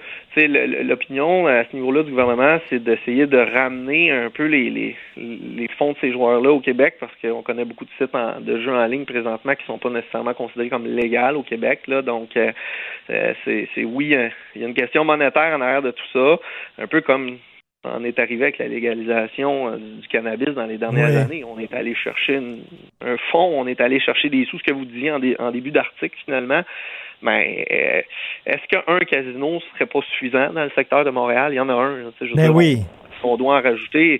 l'opinion 0.82 1.46
à 1.46 1.64
ce 1.66 1.76
niveau-là 1.76 2.02
du 2.02 2.10
gouvernement, 2.10 2.60
c'est 2.68 2.84
d'essayer 2.84 3.28
de 3.28 3.38
ramener 3.38 4.10
un 4.10 4.32
peu 4.32 4.46
les, 4.46 4.72
les, 4.72 5.68
fonds 5.78 5.92
de 5.92 5.98
ces 6.02 6.12
joueurs-là 6.12 6.52
au 6.52 6.62
Québec, 6.62 6.96
parce 7.00 7.14
qu'on 7.22 7.44
connaît 7.44 7.64
beaucoup 7.64 7.86
de 7.86 7.92
sites 8.00 8.12
de 8.40 8.60
jeux 8.60 8.74
en 8.74 8.88
ligne 8.88 9.06
présentement 9.06 9.54
qui 9.54 9.64
sont 9.66 9.78
pas 9.78 9.92
nécessairement 9.92 10.34
considérés 10.34 10.70
comme 10.70 10.88
légaux 10.88 11.38
au 11.38 11.44
Québec. 11.44 11.82
Là, 11.86 12.02
donc 12.02 12.36
euh, 12.36 12.52
euh, 13.12 13.34
c'est 13.46 13.84
oui, 13.84 14.16
euh, 14.16 14.30
il 14.56 14.62
y 14.62 14.66
a 14.66 14.68
une 14.68 14.74
question 14.74 15.06
monétaire 15.06 15.56
en 15.56 15.62
arrière 15.62 15.84
de 15.84 15.92
tout 15.92 16.08
ça, 16.12 16.40
un 16.80 16.88
peu 16.88 17.02
comme 17.02 17.38
on 17.84 18.04
est 18.04 18.20
arrivé 18.20 18.44
avec 18.44 18.58
la 18.60 18.68
légalisation 18.68 19.76
du 19.76 20.08
cannabis 20.08 20.50
dans 20.50 20.66
les 20.66 20.78
dernières 20.78 21.16
années. 21.18 21.44
On 21.44 21.58
est 21.60 21.74
allé 21.74 21.96
chercher 21.96 22.40
un 23.02 23.18
fonds, 23.32 23.60
on 23.60 23.66
est 23.66 23.82
allé 23.82 24.00
chercher 24.00 24.30
des 24.30 24.46
sous, 24.46 24.60
ce 24.60 24.64
que 24.64 24.74
vous 24.74 24.86
disiez 24.86 25.12
en, 25.12 25.20
en 25.40 25.52
début 25.52 25.72
d'article 25.72 26.16
finalement 26.24 26.64
mais 27.22 27.66
euh, 27.72 28.02
est-ce 28.46 28.68
qu'un 28.68 29.00
casino 29.00 29.60
serait 29.74 29.86
pas 29.86 30.00
suffisant 30.14 30.52
dans 30.54 30.64
le 30.64 30.72
secteur 30.76 31.06
de 31.06 31.12
Montréal? 31.12 31.54
Il 31.54 31.56
y 31.56 31.60
en 31.60 31.70
a 31.70 31.74
un. 31.74 32.12
Je 32.20 32.36
ben 32.36 32.50
oui. 32.50 32.80
On, 33.24 33.38
doit 33.38 33.58
en 33.58 33.62
rajouter. 33.62 34.20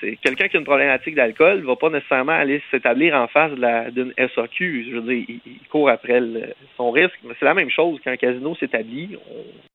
C'est 0.00 0.16
quelqu'un 0.16 0.48
qui 0.48 0.56
a 0.56 0.60
une 0.60 0.66
problématique 0.66 1.14
d'alcool 1.14 1.62
va 1.62 1.76
pas 1.76 1.90
nécessairement 1.90 2.32
aller 2.32 2.60
s'établir 2.70 3.14
en 3.14 3.28
face 3.28 3.52
d'une 3.92 4.12
SAQ. 4.16 4.86
Je 4.90 4.96
veux 4.96 5.02
dire, 5.02 5.24
il, 5.28 5.68
court 5.68 5.88
après 5.88 6.20
son 6.76 6.90
risque. 6.90 7.18
Mais 7.22 7.34
c'est 7.38 7.44
la 7.44 7.54
même 7.54 7.70
chose 7.70 8.00
quand 8.02 8.10
un 8.10 8.16
casino 8.16 8.56
s'établit. 8.56 9.16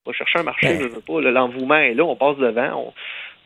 On 0.06 0.10
va 0.10 0.14
chercher 0.14 0.40
un 0.40 0.44
marché, 0.44 0.68
ben. 0.68 0.82
je 0.82 0.88
veux 0.96 1.02
pas. 1.02 1.22
L'envouement 1.22 1.78
est 1.78 1.94
là, 1.94 2.04
on 2.04 2.18
passe 2.18 2.38
devant. 2.38 2.88
On, 2.88 2.94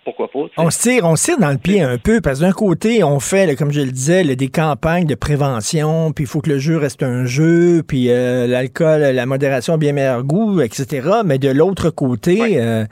pourquoi 0.04 0.28
pas. 0.30 0.40
On 0.58 0.70
se 0.70 0.80
tire, 0.80 1.06
on 1.06 1.16
tire 1.16 1.38
dans 1.38 1.52
le 1.52 1.58
pied 1.58 1.82
un 1.82 1.98
peu 1.98 2.22
parce 2.22 2.40
que 2.40 2.46
d'un 2.46 2.52
côté, 2.52 3.04
on 3.04 3.20
fait, 3.20 3.56
comme 3.56 3.72
je 3.72 3.82
le 3.82 3.92
disais, 3.92 4.24
des 4.36 4.48
campagnes 4.48 5.06
de 5.06 5.16
prévention, 5.16 6.12
puis 6.12 6.24
il 6.24 6.28
faut 6.28 6.42
que 6.42 6.50
le 6.50 6.60
jeu 6.60 6.78
reste 6.78 7.04
un 7.04 7.26
jeu, 7.26 7.84
puis 7.86 8.10
euh, 8.10 8.48
l'alcool, 8.48 9.02
la 9.02 9.26
modération 9.26 9.74
a 9.74 9.78
bien 9.78 9.94
meilleur 9.94 10.24
goût, 10.24 10.62
etc. 10.62 11.10
Mais 11.26 11.38
de 11.38 11.50
l'autre 11.50 11.90
côté, 11.90 12.60
euh, 12.60 12.86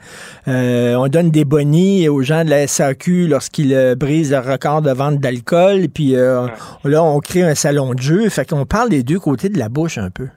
euh, 0.48 0.94
on 0.96 1.08
donne 1.08 1.30
des 1.30 1.44
bonnies 1.44 2.08
aux 2.08 2.22
gens 2.22 2.44
de 2.44 2.50
la 2.50 2.66
SAQ 2.66 3.28
lorsqu'ils 3.28 3.94
brisent 3.96 4.32
le 4.32 4.38
record 4.38 4.82
de 4.82 4.90
vente 4.90 5.18
d'alcool, 5.18 5.88
puis 5.92 6.12
là, 6.12 7.04
on 7.04 7.20
crée 7.20 7.42
un 7.42 7.54
salon 7.54 7.94
de 7.94 8.00
jeu. 8.00 8.28
Fait 8.28 8.48
qu'on 8.48 8.66
parle 8.66 8.90
des 8.90 9.02
deux 9.02 9.18
côtés 9.18 9.48
de 9.48 9.58
la 9.58 9.68
bouche 9.68 9.98
un 9.98 10.10
peu. 10.10 10.28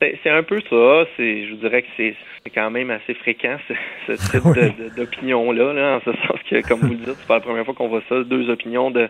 Ben, 0.00 0.16
c'est 0.22 0.30
un 0.30 0.42
peu 0.42 0.60
ça. 0.70 1.04
C'est, 1.16 1.46
je 1.46 1.50
vous 1.50 1.60
dirais 1.60 1.82
que 1.82 1.88
c'est, 1.96 2.16
quand 2.54 2.70
même 2.70 2.90
assez 2.90 3.14
fréquent 3.14 3.58
ce, 4.06 4.12
type 4.30 4.96
d'opinion-là, 4.96 5.72
là, 5.74 5.96
en 5.96 6.00
ce 6.00 6.12
sens 6.26 6.40
que, 6.48 6.66
comme 6.66 6.80
vous 6.80 6.94
le 6.94 6.96
dites, 6.96 7.14
c'est 7.16 7.28
pas 7.28 7.34
la 7.34 7.40
première 7.40 7.64
fois 7.64 7.74
qu'on 7.74 7.88
voit 7.88 8.02
ça, 8.08 8.24
deux 8.24 8.48
opinions 8.48 8.90
de 8.90 9.08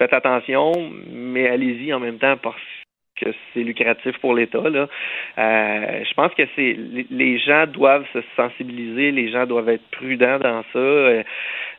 faites 0.00 0.14
attention, 0.14 0.72
mais 1.12 1.46
allez-y 1.46 1.92
en 1.92 2.00
même 2.00 2.18
temps 2.18 2.38
parce 2.38 2.56
que 3.20 3.30
c'est 3.52 3.62
lucratif 3.62 4.18
pour 4.18 4.34
l'État. 4.34 4.68
Là. 4.68 4.88
Euh, 5.38 6.04
je 6.08 6.14
pense 6.14 6.32
que 6.34 6.42
c'est 6.56 6.76
les 7.10 7.38
gens 7.38 7.66
doivent 7.66 8.06
se 8.12 8.20
sensibiliser, 8.36 9.10
les 9.10 9.30
gens 9.30 9.46
doivent 9.46 9.68
être 9.68 9.88
prudents 9.90 10.38
dans 10.38 10.62
ça. 10.72 11.22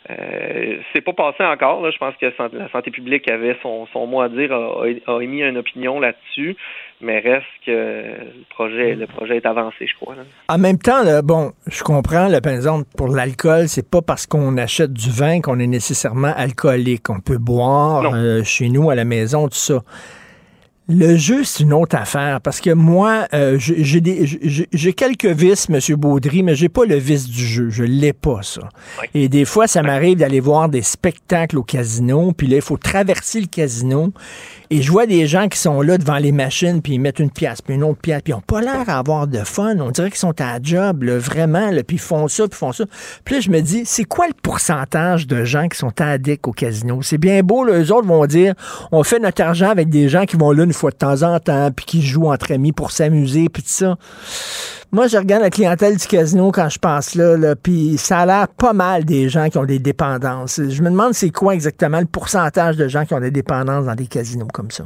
Euh, 0.10 0.78
c'est 0.94 1.02
pas 1.02 1.14
passé 1.14 1.44
encore. 1.44 1.82
Là. 1.82 1.92
Je 1.92 1.98
pense 1.98 2.16
que 2.16 2.26
la 2.58 2.70
santé 2.70 2.92
publique 2.92 3.30
avait 3.30 3.56
son, 3.62 3.88
son 3.94 4.08
mot 4.08 4.22
à 4.22 4.30
dire, 4.30 4.52
a, 4.52 5.22
émis 5.22 5.44
une 5.44 5.58
opinion 5.58 6.00
là-dessus, 6.00 6.56
mais 7.02 7.20
reste 7.20 7.46
que 7.66 7.72
le 7.72 8.46
projet, 8.50 8.96
le 8.96 9.06
projet 9.06 9.38
est 9.38 9.46
avancé, 9.46 9.86
je 9.88 9.96
crois. 9.96 10.16
En 10.50 10.58
même 10.58 10.80
temps, 10.80 11.04
bon, 11.24 11.52
je 11.68 11.84
comprends, 11.84 12.28
là, 12.28 12.42
par 12.42 12.54
exemple, 12.54 12.86
pour 12.98 13.10
l'alcool, 13.10 13.68
c'est 13.68 13.90
pas 13.90 14.02
parce 14.02 14.26
qu'on 14.26 14.58
achète 14.58 14.92
du 14.92 15.10
vin 15.12 15.40
qu'on 15.40 15.60
est 15.60 15.68
nécessairement 15.68 16.34
alcoolique. 16.36 17.10
On 17.10 17.20
peut 17.20 17.38
boire 17.38 18.12
euh, 18.14 18.44
chez 18.44 18.70
nous, 18.70 18.90
à 18.90 18.96
la 18.96 19.06
maison, 19.06 19.48
tout 19.48 19.56
ça. 19.56 19.82
Le 20.94 21.16
jeu, 21.16 21.44
c'est 21.46 21.64
une 21.64 21.72
autre 21.74 21.96
affaire 21.96 22.42
parce 22.42 22.60
que 22.60 22.72
moi, 22.72 23.26
euh, 23.34 23.58
j'ai 23.58 24.94
quelques 24.94 25.26
vices, 25.26 25.68
M. 25.70 25.80
Baudry, 25.96 26.44
mais 26.44 26.54
j'ai 26.54 26.68
pas 26.68 26.84
le 26.84 26.96
vice 26.96 27.30
du 27.30 27.46
jeu. 27.46 27.70
Je 27.70 27.84
l'ai 27.84 28.12
pas, 28.12 28.42
ça. 28.42 28.68
Et 29.14 29.30
des 29.30 29.46
fois, 29.46 29.68
ça 29.68 29.84
m'arrive 29.84 30.18
d'aller 30.18 30.42
voir 30.42 30.68
des 30.68 30.82
spectacles 30.82 31.58
au 31.58 31.64
casino, 31.64 32.34
puis 32.34 32.48
là, 32.48 32.58
il 32.58 32.62
faut 32.62 32.78
traverser 32.78 33.40
le 33.40 33.48
casino 33.48 34.12
et 34.72 34.82
je 34.82 34.90
vois 34.90 35.06
des 35.06 35.28
gens 35.28 35.50
qui 35.50 35.60
sont 35.60 35.82
là 35.82 35.98
devant 35.98 36.18
les 36.18 36.32
machines, 36.32 36.82
puis 36.82 36.94
ils 36.94 37.00
mettent 37.00 37.20
une 37.20 37.30
pièce, 37.30 37.62
puis 37.62 37.76
une 37.76 37.84
autre 37.84 38.00
pièce, 38.00 38.22
puis 38.24 38.32
ils 38.32 38.36
n'ont 38.36 38.42
pas 38.42 38.62
l'air 38.62 38.88
à 38.88 39.00
avoir 39.00 39.28
de 39.28 39.40
fun. 39.40 39.78
On 39.80 39.92
dirait 39.92 40.10
qu'ils 40.10 40.18
sont 40.18 40.40
à 40.40 40.60
job, 40.64 41.04
vraiment, 41.04 41.72
là, 41.72 41.84
puis 41.84 41.98
ils 41.98 42.00
font 42.00 42.30
ça, 42.30 42.48
puis 42.48 42.56
ils 42.56 42.58
font 42.58 42.72
ça. 42.72 42.86
Puis 43.26 43.36
là, 43.36 43.42
je 43.42 43.50
me 43.50 43.60
dis, 43.60 43.84
c'est 43.86 44.06
quoi 44.06 44.28
le 44.28 44.34
pourcentage 44.42 45.28
de 45.28 45.44
gens 45.44 45.68
qui 45.68 45.78
sont 45.78 45.92
addicts 46.00 46.48
au 46.48 46.54
casino? 46.54 47.02
C'est 47.02 47.18
bien 47.18 47.44
beau, 47.44 47.66
là, 47.66 47.82
eux 47.82 47.92
autres 47.92 48.08
vont 48.08 48.26
dire, 48.26 48.54
on 48.94 49.04
fait 49.04 49.20
notre 49.20 49.44
argent 49.44 49.70
avec 49.70 49.90
des 49.90 50.08
gens 50.08 50.24
qui 50.24 50.38
vont 50.38 50.54
là 50.54 50.64
une 50.64 50.72
fois 50.72 50.92
de 50.92 50.96
temps 50.96 51.24
en 51.24 51.38
temps, 51.42 51.70
puis 51.76 51.86
qui 51.86 52.02
jouent 52.02 52.32
entre 52.32 52.54
amis 52.54 52.72
pour 52.72 52.92
s'amuser, 52.92 53.50
puis 53.50 53.64
tout 53.64 53.70
ça. 53.70 53.98
Moi, 54.94 55.08
je 55.08 55.16
regarde 55.16 55.42
la 55.42 55.50
clientèle 55.50 55.96
du 55.96 56.06
casino 56.06 56.52
quand 56.52 56.68
je 56.68 56.78
passe 56.78 57.16
là, 57.16 57.38
là 57.38 57.56
puis 57.56 57.96
ça 57.98 58.20
a 58.20 58.26
l'air 58.26 58.48
pas 58.50 58.74
mal 58.74 59.06
des 59.06 59.30
gens 59.30 59.48
qui 59.48 59.58
ont 59.58 59.64
des 59.64 59.80
dépendances. 59.80 60.60
Je 60.62 60.82
me 60.84 60.90
demande 60.90 61.14
c'est 61.14 61.32
quoi 61.32 61.54
exactement 61.54 62.02
le 62.02 62.08
pourcentage 62.08 62.76
de 62.76 62.90
gens 62.90 63.06
qui 63.06 63.14
ont 63.14 63.22
des 63.22 63.32
dépendances 63.32 63.86
dans 63.86 63.96
des 63.96 64.08
casinos 64.08 64.48
comme 64.54 64.70
ça. 64.70 64.84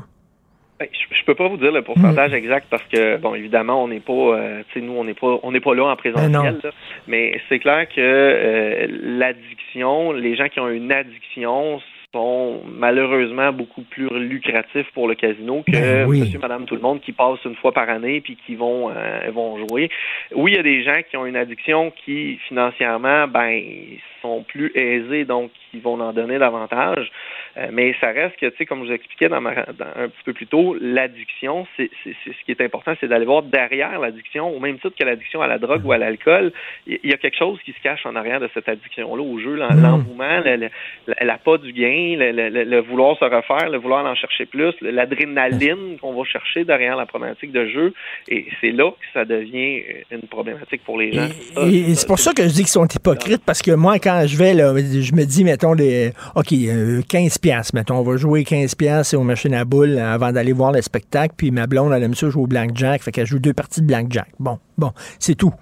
Ben, 0.80 0.88
je, 0.91 1.26
peux 1.26 1.34
pas 1.34 1.47
vous 1.47 1.58
dire 1.58 1.72
le 1.72 1.82
pourcentage 1.82 2.34
hmm. 2.34 2.36
exact 2.36 2.68
parce 2.70 2.84
que 2.84 3.18
bon 3.18 3.34
évidemment 3.34 3.84
on 3.84 3.88
n'est 3.88 3.99
pas 3.99 4.14
euh, 4.14 4.62
tu 4.68 4.80
sais 4.80 4.86
nous 4.86 4.93
on 4.93 5.06
n'est 5.06 5.16
pas 5.16 5.39
on 5.41 5.51
n'est 5.51 5.60
pas 5.60 5.74
là 5.74 5.86
en 5.86 5.95
présentiel 5.95 6.60
mais 7.08 7.41
c'est 7.49 7.58
clair 7.58 7.88
que 7.88 7.99
euh, 7.99 8.86
l'addiction 9.01 10.12
les 10.12 10.36
gens 10.36 10.49
qui 10.49 10.60
ont 10.60 10.70
une 10.70 10.91
addiction 10.91 11.80
sont 12.16 12.61
malheureusement 12.66 13.51
beaucoup 13.51 13.82
plus 13.82 14.07
lucratifs 14.07 14.89
pour 14.93 15.09
le 15.09 15.16
casino 15.16 15.63
que 15.68 15.72
ben 15.72 16.07
monsieur, 16.07 16.39
madame, 16.39 16.66
tout 16.66 16.76
le 16.76 16.82
monde 16.82 17.01
qui 17.01 17.11
passe 17.11 17.39
une 17.43 17.55
fois 17.55 17.74
par 17.74 17.89
année 17.89 18.22
puis 18.22 18.38
qui 18.45 18.55
vont 18.55 18.89
euh, 18.89 19.30
vont 19.34 19.57
jouer. 19.68 19.89
Oui, 20.34 20.53
il 20.53 20.55
y 20.55 20.59
a 20.59 20.63
des 20.63 20.82
gens 20.82 21.01
qui 21.09 21.18
ont 21.18 21.26
une 21.26 21.36
addiction 21.36 21.91
qui 22.05 22.38
financièrement 22.47 23.28
ben 23.28 23.61
sont 24.22 24.43
plus 24.47 24.72
aisés 24.76 25.26
donc 25.26 25.51
qui 25.70 25.80
vont 25.82 25.99
en 25.99 26.13
donner 26.13 26.39
davantage. 26.39 27.11
Euh, 27.58 27.68
mais 27.72 27.95
ça 28.01 28.08
reste 28.08 28.36
que, 28.38 28.47
tu 28.47 28.58
sais, 28.58 28.66
comme 28.66 28.84
je 28.84 28.88
vous 28.88 28.93
expliquais 28.93 29.30
dans 29.30 29.39
ma, 29.39 29.51
un 29.51 30.10
petit 30.10 30.24
peu 30.26 30.34
plus 30.34 30.47
tôt, 30.47 30.76
l'addiction, 30.80 31.66
c'est 31.78 31.89
ce 32.03 32.45
qui 32.45 32.51
est 32.51 32.62
important, 32.62 32.93
c'est 32.99 33.08
d'aller 33.08 33.26
voir 33.26 33.43
derrière 33.43 33.97
l'addiction, 33.99 34.49
au 34.49 34.60
même 34.60 34.76
titre 34.76 34.95
que 34.97 35.06
l'addiction 35.06 35.41
à 35.41 35.47
la 35.47 35.58
drogue 35.58 35.86
ou 35.86 35.91
à 35.93 35.97
l'alcool, 35.97 36.51
il 36.86 36.99
y 37.03 37.14
a 37.14 37.18
quelque 37.18 37.38
chose 37.38 37.58
qui 37.64 37.72
se 37.72 37.80
cache 37.82 38.06
en 38.06 38.16
arrière 38.16 38.41
de 38.41 38.49
cette 38.53 38.68
addiction-là 38.68 39.24
au 39.24 39.39
jeu, 39.39 39.56
mm. 39.56 39.82
l'engouement, 39.82 40.41
la, 41.08 41.38
pas 41.38 41.58
du 41.58 41.72
gain, 41.72 42.18
le, 42.18 42.80
vouloir 42.82 43.18
se 43.18 43.26
refaire, 43.26 43.70
le 43.70 43.78
vouloir 43.78 44.06
en 44.06 44.16
chercher 44.16 44.45
plus, 44.45 44.74
l'adrénaline 44.82 45.97
qu'on 46.01 46.14
va 46.14 46.24
chercher 46.26 46.66
derrière 46.66 46.97
la 46.97 47.06
problématique 47.06 47.51
de 47.51 47.68
jeu, 47.68 47.93
et 48.28 48.47
c'est 48.60 48.72
là 48.72 48.91
que 48.91 49.06
ça 49.14 49.24
devient 49.24 49.82
une 50.12 50.28
problématique 50.30 50.84
pour 50.84 50.97
les 50.97 51.14
gens. 51.14 51.30
Et, 51.68 51.95
c'est 51.95 52.08
pour 52.08 52.20
ça 52.20 52.34
que 52.34 52.43
je 52.43 52.49
dis 52.49 52.64
qu'ils 52.64 52.68
sont 52.68 52.88
hypocrites, 52.88 53.43
parce 53.45 53.62
que 53.62 53.72
moi, 53.72 53.99
quand 53.99 54.24
je 54.28 54.38
vais, 54.38 54.53
là, 54.53 54.74
je 54.76 55.14
me 55.14 55.24
dis, 55.24 55.45
mettons, 55.45 55.74
les, 55.74 56.10
OK, 56.36 56.53
15 57.08 57.39
euh, 57.51 57.61
Mettons, 57.73 57.97
on 57.97 58.03
va 58.03 58.17
jouer 58.17 58.43
15 58.43 58.75
pièces 58.75 59.13
aux 59.13 59.23
machines 59.23 59.53
à 59.53 59.65
boules 59.65 59.97
avant 59.97 60.31
d'aller 60.31 60.53
voir 60.53 60.71
le 60.71 60.81
spectacle. 60.81 61.33
Puis 61.37 61.51
ma 61.51 61.67
blonde, 61.67 61.93
elle 61.93 62.03
aime 62.03 62.15
ça 62.15 62.29
jouer 62.29 62.43
au 62.43 62.47
blackjack. 62.47 63.01
Fait 63.03 63.11
qu'elle 63.11 63.25
joue 63.25 63.39
deux 63.39 63.53
parties 63.53 63.81
de 63.81 63.87
blackjack. 63.87 64.29
Bon, 64.39 64.59
bon, 64.77 64.91
c'est 65.19 65.35
tout. 65.35 65.53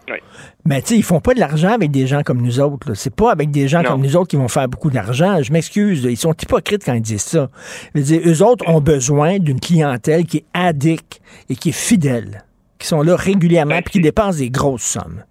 Mais 0.65 0.81
tu 0.81 0.89
sais, 0.89 0.95
ils 0.97 1.03
font 1.03 1.19
pas 1.19 1.33
de 1.33 1.39
l'argent 1.39 1.73
avec 1.73 1.91
des 1.91 2.07
gens 2.07 2.21
comme 2.23 2.41
nous 2.41 2.59
autres. 2.59 2.93
C'est 2.93 3.15
pas 3.15 3.31
avec 3.31 3.51
des 3.51 3.67
gens 3.67 3.83
comme 3.83 4.01
nous 4.01 4.15
autres 4.15 4.29
qui 4.29 4.37
vont 4.37 4.47
faire 4.47 4.67
beaucoup 4.67 4.89
d'argent. 4.89 5.41
Je 5.41 5.51
m'excuse. 5.51 6.03
Ils 6.03 6.17
sont 6.17 6.33
hypocrites 6.33 6.83
quand 6.85 6.93
ils 6.93 7.01
disent 7.01 7.21
ça. 7.21 7.49
Je 7.93 7.99
veux 7.99 8.05
dire, 8.05 8.21
eux 8.25 8.43
autres 8.43 8.67
ont 8.67 8.81
besoin 8.81 9.39
d'une 9.39 9.59
clientèle 9.59 10.25
qui 10.25 10.37
est 10.37 10.45
addict 10.53 11.21
et 11.49 11.55
qui 11.55 11.69
est 11.69 11.77
fidèle, 11.77 12.43
qui 12.79 12.87
sont 12.87 13.01
là 13.01 13.15
régulièrement 13.15 13.77
et 13.77 13.83
qui 13.83 13.99
dépensent 13.99 14.39
des 14.39 14.49
grosses 14.49 14.83
sommes. 14.83 15.23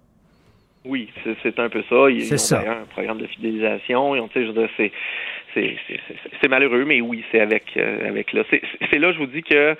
Oui, 0.85 1.09
c'est 1.41 1.59
un 1.59 1.69
peu 1.69 1.81
ça. 1.89 2.09
Ils 2.09 2.33
ont 2.33 2.57
un 2.69 2.85
programme 2.91 3.19
de 3.19 3.27
fidélisation. 3.27 4.15
Ils 4.15 4.27
je 4.35 4.51
veux 4.51 4.69
c'est 4.75 4.91
c'est 5.53 6.47
malheureux, 6.47 6.85
mais 6.85 7.01
oui, 7.01 7.23
c'est 7.31 7.39
avec, 7.39 7.77
euh, 7.77 8.07
avec 8.07 8.33
là. 8.33 8.43
C'est 8.49 8.99
là, 8.99 9.11
je 9.11 9.17
vous 9.17 9.27
dis 9.27 9.43
que 9.43 9.75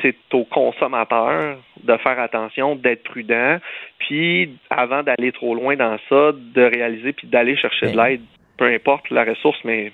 c'est 0.00 0.16
au 0.32 0.44
consommateur 0.44 1.58
de 1.82 1.96
faire 1.98 2.18
attention, 2.18 2.76
d'être 2.76 3.02
prudent, 3.04 3.58
puis 3.98 4.50
avant 4.70 5.02
d'aller 5.02 5.32
trop 5.32 5.54
loin 5.54 5.76
dans 5.76 5.98
ça, 6.08 6.32
de 6.32 6.62
réaliser 6.62 7.12
puis 7.12 7.26
d'aller 7.28 7.56
chercher 7.56 7.92
de 7.92 7.96
l'aide, 7.96 8.22
peu 8.56 8.66
importe 8.66 9.10
la 9.10 9.24
ressource, 9.24 9.58
mais 9.64 9.92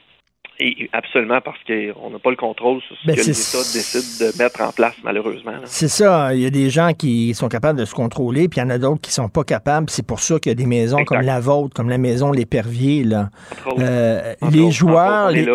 et 0.60 0.90
absolument 0.92 1.40
parce 1.40 1.58
qu'on 1.64 2.10
n'a 2.10 2.18
pas 2.18 2.30
le 2.30 2.36
contrôle 2.36 2.80
sur 2.82 2.96
ce 2.96 3.06
ben, 3.06 3.14
que 3.14 3.20
les 3.20 3.30
États 3.30 3.58
décident 3.58 4.26
de 4.26 4.38
mettre 4.42 4.60
en 4.60 4.72
place, 4.72 4.94
malheureusement. 5.04 5.52
C'est 5.64 5.88
ça. 5.88 6.34
Il 6.34 6.40
y 6.40 6.46
a 6.46 6.50
des 6.50 6.68
gens 6.68 6.92
qui 6.94 7.32
sont 7.34 7.48
capables 7.48 7.78
de 7.78 7.84
se 7.84 7.94
contrôler, 7.94 8.48
puis 8.48 8.58
il 8.60 8.64
y 8.64 8.66
en 8.66 8.70
a 8.70 8.78
d'autres 8.78 9.00
qui 9.00 9.12
sont 9.12 9.28
pas 9.28 9.44
capables. 9.44 9.88
C'est 9.88 10.06
pour 10.06 10.18
ça 10.20 10.38
qu'il 10.38 10.50
y 10.50 10.52
a 10.52 10.56
des 10.56 10.66
maisons 10.66 11.04
comme 11.04 11.20
la 11.20 11.38
vôtre, 11.40 11.74
comme 11.74 11.88
la 11.88 11.98
maison 11.98 12.32
L'Épervier. 12.32 13.04
Là. 13.04 13.30
Euh, 13.78 14.34
les, 14.50 14.70
joueurs, 14.72 15.30
les, 15.30 15.46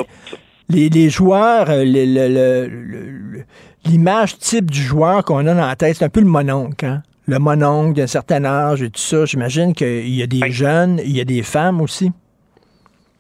les, 0.70 1.10
joueurs, 1.10 1.70
l'image 3.86 4.38
type 4.38 4.72
du 4.72 4.82
joueur 4.82 5.26
qu'on 5.26 5.46
a 5.48 5.54
dans 5.54 5.68
la 5.68 5.76
tête, 5.76 5.98
c'est 5.98 6.06
un 6.06 6.10
peu 6.10 6.22
le 6.22 6.28
mononcle. 6.28 6.86
Hein? 6.86 7.04
Le 7.26 7.40
mononcle 7.40 7.94
d'un 7.94 8.08
certain 8.08 8.44
âge 8.46 8.82
et 8.82 8.90
tout 8.90 9.02
ça. 9.02 9.26
J'imagine 9.26 9.74
qu'il 9.74 10.14
y 10.14 10.24
a 10.24 10.28
des 10.28 10.52
jeunes, 10.52 11.02
il 11.04 11.16
y 11.16 11.22
a 11.22 11.26
des 11.26 11.42
femmes 11.42 11.82
aussi. 11.82 12.12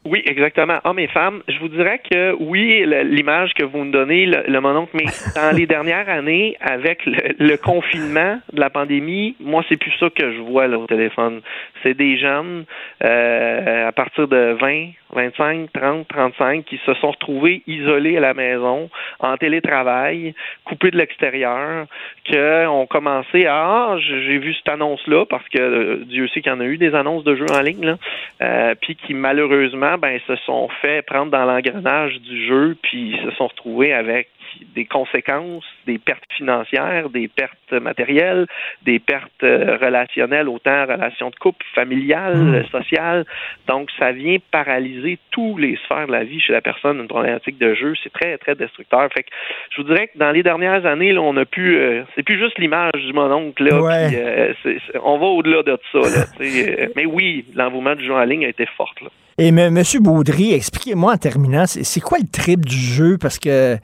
Oui, 0.05 0.21
exactement. 0.25 0.79
Hommes 0.83 0.99
et 0.99 1.07
femmes. 1.07 1.43
Je 1.47 1.57
vous 1.59 1.69
dirais 1.69 2.01
que 2.11 2.35
oui, 2.37 2.85
l'image 3.05 3.53
que 3.53 3.63
vous 3.63 3.85
me 3.85 3.91
donnez, 3.91 4.25
le, 4.25 4.43
le 4.47 4.59
mononcle, 4.59 4.91
mais 4.93 5.05
dans 5.35 5.55
les 5.55 5.65
dernières 5.65 6.09
années, 6.09 6.57
avec 6.59 7.05
le, 7.05 7.55
confinement 7.55 8.39
de 8.51 8.59
la 8.59 8.69
pandémie, 8.69 9.35
moi, 9.39 9.63
c'est 9.69 9.77
plus 9.77 9.93
ça 9.99 10.09
que 10.09 10.33
je 10.33 10.41
vois 10.41 10.67
là, 10.67 10.77
au 10.77 10.87
téléphone. 10.87 11.41
C'est 11.83 11.93
des 11.93 12.17
jeunes 12.17 12.65
euh, 13.03 13.87
à 13.87 13.91
partir 13.93 14.27
de 14.27 14.57
20, 14.59 14.89
25, 15.13 15.71
30, 15.71 16.07
35 16.07 16.65
qui 16.65 16.79
se 16.85 16.93
sont 16.95 17.11
retrouvés 17.11 17.63
isolés 17.67 18.17
à 18.17 18.21
la 18.21 18.33
maison, 18.33 18.89
en 19.19 19.37
télétravail, 19.37 20.33
coupés 20.65 20.91
de 20.91 20.97
l'extérieur, 20.97 21.85
qui 22.25 22.37
ont 22.37 22.87
commencé 22.87 23.45
à 23.45 23.53
ah, 23.65 23.97
j'ai 23.99 24.39
vu 24.39 24.53
cette 24.53 24.67
annonce-là, 24.67 25.25
parce 25.25 25.47
que 25.47 25.59
euh, 25.59 26.03
Dieu 26.05 26.27
sait 26.27 26.41
qu'il 26.41 26.51
y 26.51 26.55
en 26.55 26.59
a 26.59 26.65
eu 26.65 26.77
des 26.77 26.93
annonces 26.95 27.23
de 27.23 27.35
jeux 27.35 27.45
en 27.53 27.61
ligne, 27.61 27.85
là, 27.85 27.97
euh, 28.41 28.75
puis 28.81 28.95
qui 28.95 29.13
malheureusement 29.13 29.92
ben, 29.97 30.19
se 30.27 30.35
sont 30.37 30.69
fait 30.81 31.01
prendre 31.05 31.31
dans 31.31 31.45
l'engrenage 31.45 32.19
du 32.21 32.47
jeu, 32.47 32.77
puis 32.81 33.17
se 33.23 33.31
sont 33.31 33.47
retrouvés 33.47 33.93
avec 33.93 34.29
des 34.75 34.85
conséquences, 34.85 35.65
des 35.85 35.97
pertes 35.97 36.31
financières, 36.35 37.09
des 37.09 37.27
pertes 37.27 37.71
matérielles, 37.71 38.45
des 38.83 38.99
pertes 38.99 39.43
euh, 39.43 39.77
relationnelles, 39.81 40.47
autant 40.47 40.85
relations 40.85 41.29
de 41.29 41.35
couple, 41.35 41.65
familiales, 41.73 42.37
mmh. 42.37 42.65
sociales. 42.65 43.25
Donc, 43.67 43.89
ça 43.97 44.11
vient 44.11 44.37
paralyser 44.51 45.19
tous 45.31 45.57
les 45.57 45.77
sphères 45.85 46.07
de 46.07 46.11
la 46.11 46.23
vie 46.23 46.39
chez 46.39 46.53
la 46.53 46.61
personne, 46.61 46.99
une 46.99 47.07
problématique 47.07 47.57
de 47.57 47.73
jeu. 47.73 47.93
C'est 48.03 48.13
très, 48.13 48.37
très 48.37 48.55
destructeur. 48.55 49.07
Fait 49.13 49.23
que 49.23 49.29
je 49.71 49.81
vous 49.81 49.87
dirais 49.87 50.07
que 50.07 50.17
dans 50.17 50.31
les 50.31 50.43
dernières 50.43 50.85
années, 50.85 51.13
là, 51.13 51.21
on 51.21 51.35
a 51.37 51.45
pu, 51.45 51.77
euh, 51.77 52.03
c'est 52.15 52.23
plus 52.23 52.39
juste 52.39 52.57
l'image 52.59 52.91
du 52.93 53.13
mononcle, 53.13 53.63
là. 53.63 54.09
Euh, 54.13 54.53
on 55.03 55.17
va 55.17 55.25
au-delà 55.25 55.63
de 55.63 55.77
ça, 55.91 55.99
là. 55.99 56.25
mais 56.95 57.05
oui, 57.05 57.45
l'envouement 57.55 57.95
du 57.95 58.05
jeu 58.05 58.13
en 58.13 58.23
ligne 58.23 58.45
a 58.45 58.49
été 58.49 58.65
fort, 58.77 58.93
là. 59.01 59.09
Et 59.37 59.47
M. 59.47 59.83
Baudry, 59.99 60.53
expliquez-moi 60.53 61.13
en 61.13 61.17
terminant, 61.17 61.65
c'est 61.67 62.01
quoi 62.01 62.19
le 62.19 62.27
trip 62.27 62.65
du 62.65 62.77
jeu? 62.77 63.17
Parce 63.17 63.39
que 63.39 63.77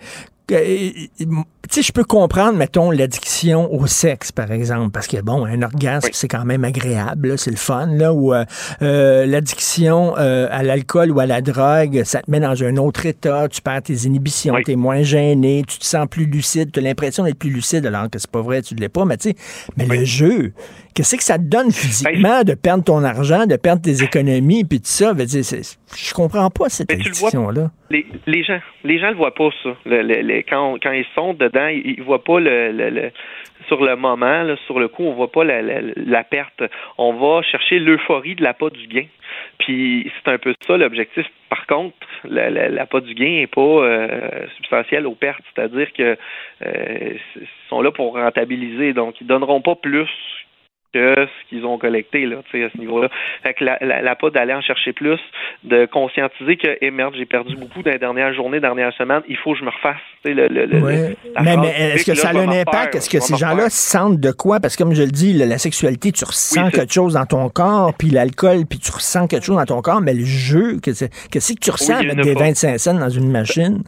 sais, 1.69 1.81
je 1.81 1.91
peux 1.91 2.03
comprendre, 2.03 2.57
mettons, 2.57 2.91
l'addiction 2.91 3.71
au 3.71 3.87
sexe, 3.87 4.31
par 4.31 4.51
exemple, 4.51 4.91
parce 4.91 5.07
que, 5.07 5.21
bon, 5.21 5.45
un 5.45 5.61
orgasme, 5.61 6.09
c'est 6.11 6.27
quand 6.27 6.45
même 6.45 6.63
agréable, 6.63 7.37
c'est 7.37 7.51
le 7.51 7.57
fun, 7.57 7.87
là, 7.87 8.13
ou 8.13 8.33
euh, 8.33 8.43
euh, 8.81 9.25
l'addiction 9.25 10.15
euh, 10.17 10.47
à 10.51 10.63
l'alcool 10.63 11.11
ou 11.11 11.19
à 11.19 11.25
la 11.25 11.41
drogue, 11.41 12.03
ça 12.03 12.21
te 12.21 12.31
met 12.31 12.39
dans 12.39 12.63
un 12.63 12.77
autre 12.77 13.05
état, 13.05 13.47
tu 13.47 13.61
perds 13.61 13.83
tes 13.83 13.93
inhibitions, 14.05 14.55
tu 14.65 14.71
es 14.71 14.75
moins 14.75 15.03
gêné, 15.03 15.63
tu 15.67 15.77
te 15.77 15.85
sens 15.85 16.07
plus 16.09 16.25
lucide, 16.25 16.71
tu 16.71 16.79
as 16.79 16.81
l'impression 16.81 17.23
d'être 17.23 17.39
plus 17.39 17.51
lucide, 17.51 17.85
alors 17.85 18.09
que 18.09 18.19
c'est 18.19 18.31
pas 18.31 18.41
vrai, 18.41 18.61
tu 18.61 18.75
ne 18.75 18.79
l'es 18.79 18.89
pas, 18.89 19.05
mais 19.05 19.17
tu 19.17 19.29
sais, 19.29 19.35
mais 19.77 19.85
le 19.85 20.05
jeu, 20.05 20.53
qu'est-ce 20.93 21.15
que 21.15 21.23
ça 21.23 21.37
te 21.37 21.43
donne 21.43 21.71
physiquement 21.71 22.43
de 22.43 22.55
perdre 22.55 22.83
ton 22.83 23.03
argent, 23.03 23.45
de 23.45 23.55
perdre 23.55 23.81
tes 23.81 24.03
économies, 24.03 24.63
puis 24.63 24.79
tout 24.79 24.87
ça, 24.87 25.13
je 25.17 25.23
dire, 25.23 25.43
je 25.43 26.13
comprends 26.13 26.49
pas 26.49 26.69
cette 26.69 26.91
addiction-là. 26.91 27.71
Les, 27.91 28.05
les, 28.27 28.43
gens 28.43 28.59
les 28.83 28.99
gens 28.99 29.09
le 29.09 29.15
voient 29.15 29.33
pas, 29.33 29.49
ça. 29.63 29.69
Quand, 30.43 30.77
quand 30.81 30.91
ils 30.91 31.05
sont 31.15 31.33
dedans, 31.33 31.67
ils, 31.67 32.01
voient 32.01 32.23
pas 32.23 32.39
le, 32.39 33.11
sur 33.67 33.83
le 33.83 33.95
moment, 33.95 34.45
sur 34.65 34.79
le 34.79 34.87
coup, 34.87 35.03
on 35.03 35.13
voit 35.13 35.31
pas 35.31 35.43
la, 35.43 36.23
perte. 36.23 36.63
On 36.97 37.13
va 37.13 37.41
chercher 37.41 37.79
l'euphorie 37.79 38.35
de 38.35 38.43
la 38.43 38.53
pas 38.53 38.69
du 38.69 38.87
gain. 38.87 39.05
Puis 39.59 40.11
c'est 40.15 40.31
un 40.31 40.37
peu 40.37 40.53
ça 40.65 40.77
l'objectif. 40.77 41.25
Par 41.49 41.65
contre, 41.67 41.95
la, 42.23 42.49
la, 42.49 42.85
du 43.01 43.13
gain 43.13 43.39
n'est 43.39 43.47
pas 43.47 43.61
euh, 43.61 44.47
substantielle 44.55 45.07
aux 45.07 45.15
pertes. 45.15 45.43
C'est-à-dire 45.53 45.91
que 45.93 46.17
euh, 46.65 47.13
sont 47.69 47.81
là 47.81 47.91
pour 47.91 48.13
rentabiliser. 48.13 48.93
Donc, 48.93 49.21
ils 49.21 49.27
donneront 49.27 49.61
pas 49.61 49.75
plus 49.75 50.09
que 50.93 51.15
ce 51.15 51.49
qu'ils 51.49 51.65
ont 51.65 51.77
collecté 51.77 52.25
là, 52.25 52.37
à 52.37 52.69
ce 52.69 52.77
niveau-là. 52.77 53.09
Fait 53.43 53.53
que 53.53 53.63
la, 53.63 53.77
la, 53.79 54.15
pas 54.15 54.29
d'aller 54.29 54.53
en 54.53 54.61
chercher 54.61 54.93
plus, 54.93 55.19
de 55.63 55.85
conscientiser 55.85 56.57
que 56.57 56.77
eh 56.81 56.91
merde, 56.91 57.13
j'ai 57.17 57.25
perdu 57.25 57.55
beaucoup 57.55 57.83
dans 57.83 57.91
les 57.91 57.99
dernières 57.99 58.33
journées, 58.33 58.59
dernières 58.59 58.93
semaines, 58.93 59.21
il 59.27 59.37
faut 59.37 59.53
que 59.53 59.59
je 59.59 59.63
me 59.63 59.69
refasse. 59.69 59.97
Le, 60.25 60.47
le, 60.47 60.67
mais, 61.41 61.57
mais 61.57 61.93
est-ce 61.93 62.05
que, 62.05 62.15
ça 62.15 62.29
a 62.29 62.37
un 62.37 62.49
impact? 62.49 62.95
Est-ce 62.95 63.09
que 63.09 63.19
ces 63.19 63.37
gens-là 63.37 63.69
sentent 63.69 64.19
de 64.19 64.31
quoi? 64.31 64.59
Parce 64.59 64.75
que 64.75 64.83
comme 64.83 64.93
je 64.93 65.03
le 65.03 65.11
dis, 65.11 65.33
la 65.33 65.57
sexualité, 65.57 66.11
tu 66.11 66.25
ressens 66.25 66.71
quelque 66.71 66.93
chose 66.93 67.13
dans 67.13 67.25
ton 67.25 67.49
corps, 67.49 67.93
puis 67.97 68.09
l'alcool, 68.09 68.65
puis 68.69 68.79
tu 68.79 68.91
ressens 68.91 69.27
quelque 69.27 69.45
chose 69.45 69.57
dans 69.57 69.65
ton 69.65 69.81
corps, 69.81 70.01
mais 70.01 70.13
le 70.13 70.25
jeu, 70.25 70.79
qu'est-ce 70.81 71.53
que 71.53 71.59
tu 71.59 71.71
ressens 71.71 71.97
avec 71.97 72.19
des 72.21 72.33
25 72.33 72.77
cents 72.77 72.93
dans 72.93 73.09
une 73.09 73.31
machine? 73.31 73.83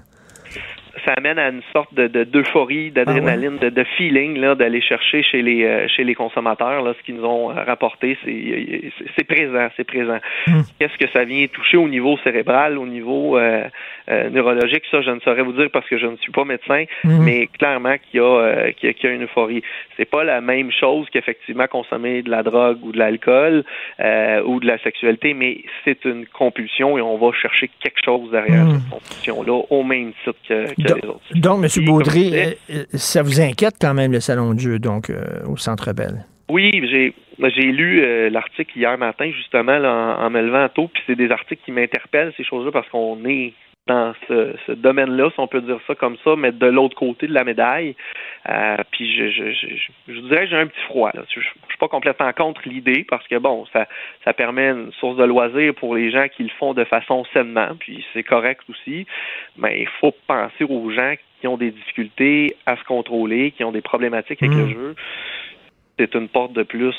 Ça 1.05 1.13
amène 1.13 1.39
à 1.39 1.49
une 1.49 1.61
sorte 1.73 1.93
de 1.93 2.07
d'euphorie, 2.23 2.91
d'adrénaline, 2.91 3.57
ah 3.61 3.69
de, 3.69 3.83
feeling 3.97 4.37
là, 4.37 4.55
d'aller 4.55 4.81
chercher 4.81 5.23
chez 5.23 5.41
les 5.41 5.63
euh, 5.63 5.87
chez 5.87 6.03
les 6.03 6.15
consommateurs 6.15 6.81
là, 6.83 6.93
ce 6.97 7.03
qu'ils 7.03 7.15
nous 7.15 7.25
ont 7.25 7.51
euh, 7.51 7.63
rapporté, 7.63 8.17
c'est 8.23 8.91
c'est 9.15 9.23
présent, 9.23 9.67
c'est 9.77 9.83
présent. 9.83 10.19
Hmm. 10.47 10.61
Qu'est-ce 10.79 10.97
que 10.97 11.09
ça 11.11 11.23
vient 11.23 11.45
toucher 11.47 11.77
au 11.77 11.87
niveau 11.87 12.17
cérébral, 12.23 12.77
au 12.77 12.85
niveau 12.85 13.37
euh, 13.37 13.67
neurologique, 14.29 14.83
ça 14.91 15.01
je 15.01 15.11
ne 15.11 15.19
saurais 15.19 15.43
vous 15.43 15.53
dire 15.53 15.69
parce 15.71 15.87
que 15.87 15.97
je 15.97 16.07
ne 16.07 16.17
suis 16.17 16.31
pas 16.31 16.45
médecin, 16.45 16.85
hmm. 17.03 17.23
mais 17.23 17.47
clairement 17.47 17.95
qu'il 17.97 18.19
y 18.19 18.23
a 18.23 18.71
qu'il 18.73 18.93
y, 19.03 19.07
a 19.07 19.11
une 19.11 19.23
euphorie. 19.23 19.63
C'est 19.97 20.09
pas 20.09 20.23
la 20.23 20.41
même 20.41 20.71
chose 20.71 21.07
qu'effectivement 21.11 21.67
consommer 21.67 22.21
de 22.21 22.29
la 22.29 22.43
drogue 22.43 22.79
ou 22.83 22.91
de 22.91 22.97
l'alcool 22.97 23.63
ou 24.45 24.59
de 24.59 24.67
la 24.67 24.77
sexualité, 24.79 25.33
mais 25.33 25.63
c'est 25.85 26.05
une 26.05 26.25
compulsion 26.25 26.97
et 26.97 27.01
on 27.01 27.17
va 27.17 27.31
chercher 27.33 27.69
quelque 27.79 28.03
chose 28.03 28.31
derrière 28.31 28.65
hmm. 28.65 28.71
cette 28.71 28.89
compulsion 28.89 29.43
là 29.43 29.61
au 29.69 29.83
même 29.83 30.13
titre 30.23 30.39
que 30.47 30.90
les 30.95 31.07
autres. 31.07 31.21
Donc, 31.35 31.63
M. 31.63 31.85
Baudry, 31.85 32.33
ça 32.93 33.21
vous 33.21 33.39
inquiète 33.41 33.75
quand 33.79 33.93
même 33.93 34.11
le 34.11 34.19
salon 34.19 34.53
de 34.53 34.59
jeu 34.59 34.79
donc 34.79 35.11
au 35.47 35.57
Centre 35.57 35.93
Bell? 35.93 36.25
Oui, 36.49 36.69
j'ai 36.89 37.13
j'ai 37.49 37.71
lu 37.71 38.29
l'article 38.29 38.77
hier 38.77 38.97
matin 38.97 39.31
justement 39.31 39.77
en, 39.77 40.29
me 40.29 40.41
levant 40.41 40.67
tôt, 40.69 40.89
puis 40.93 41.01
c'est 41.07 41.15
des 41.15 41.31
articles 41.31 41.61
qui 41.65 41.71
m'interpellent 41.71 42.33
ces 42.37 42.43
choses-là 42.43 42.71
parce 42.71 42.87
qu'on 42.89 43.17
est 43.25 43.53
dans 43.87 44.13
ce, 44.27 44.53
ce 44.67 44.71
domaine-là, 44.73 45.31
si 45.31 45.39
on 45.39 45.47
peut 45.47 45.61
dire 45.61 45.79
ça 45.87 45.95
comme 45.95 46.15
ça, 46.23 46.35
mais 46.35 46.51
de 46.51 46.67
l'autre 46.67 46.95
côté 46.95 47.27
de 47.27 47.33
la 47.33 47.43
médaille. 47.43 47.95
Euh, 48.47 48.77
puis 48.91 49.15
je, 49.15 49.29
je, 49.29 49.51
je, 49.51 49.67
je, 50.13 50.19
dirais 50.21 50.43
que 50.43 50.49
j'ai 50.51 50.57
un 50.57 50.67
petit 50.67 50.83
froid. 50.85 51.11
Là. 51.13 51.23
Je, 51.29 51.39
ne 51.39 51.43
suis 51.43 51.77
pas 51.79 51.87
complètement 51.87 52.31
contre 52.33 52.61
l'idée 52.65 53.05
parce 53.09 53.27
que 53.27 53.37
bon, 53.37 53.65
ça, 53.73 53.87
ça 54.23 54.33
permet 54.33 54.69
une 54.69 54.91
source 54.93 55.17
de 55.17 55.23
loisir 55.23 55.73
pour 55.75 55.95
les 55.95 56.11
gens 56.11 56.27
qui 56.27 56.43
le 56.43 56.51
font 56.59 56.73
de 56.73 56.83
façon 56.83 57.25
sainement, 57.33 57.69
puis 57.79 58.05
c'est 58.13 58.23
correct 58.23 58.61
aussi. 58.69 59.07
Mais 59.57 59.81
il 59.81 59.89
faut 59.99 60.13
penser 60.27 60.63
aux 60.63 60.91
gens 60.91 61.15
qui 61.39 61.47
ont 61.47 61.57
des 61.57 61.71
difficultés 61.71 62.55
à 62.67 62.77
se 62.77 62.83
contrôler, 62.83 63.51
qui 63.51 63.63
ont 63.63 63.71
des 63.71 63.81
problématiques 63.81 64.43
avec 64.43 64.55
le 64.55 64.65
mmh. 64.65 64.73
jeu. 64.73 64.95
C'est 65.97 66.13
une 66.15 66.29
porte 66.29 66.53
de 66.53 66.63
plus 66.63 66.95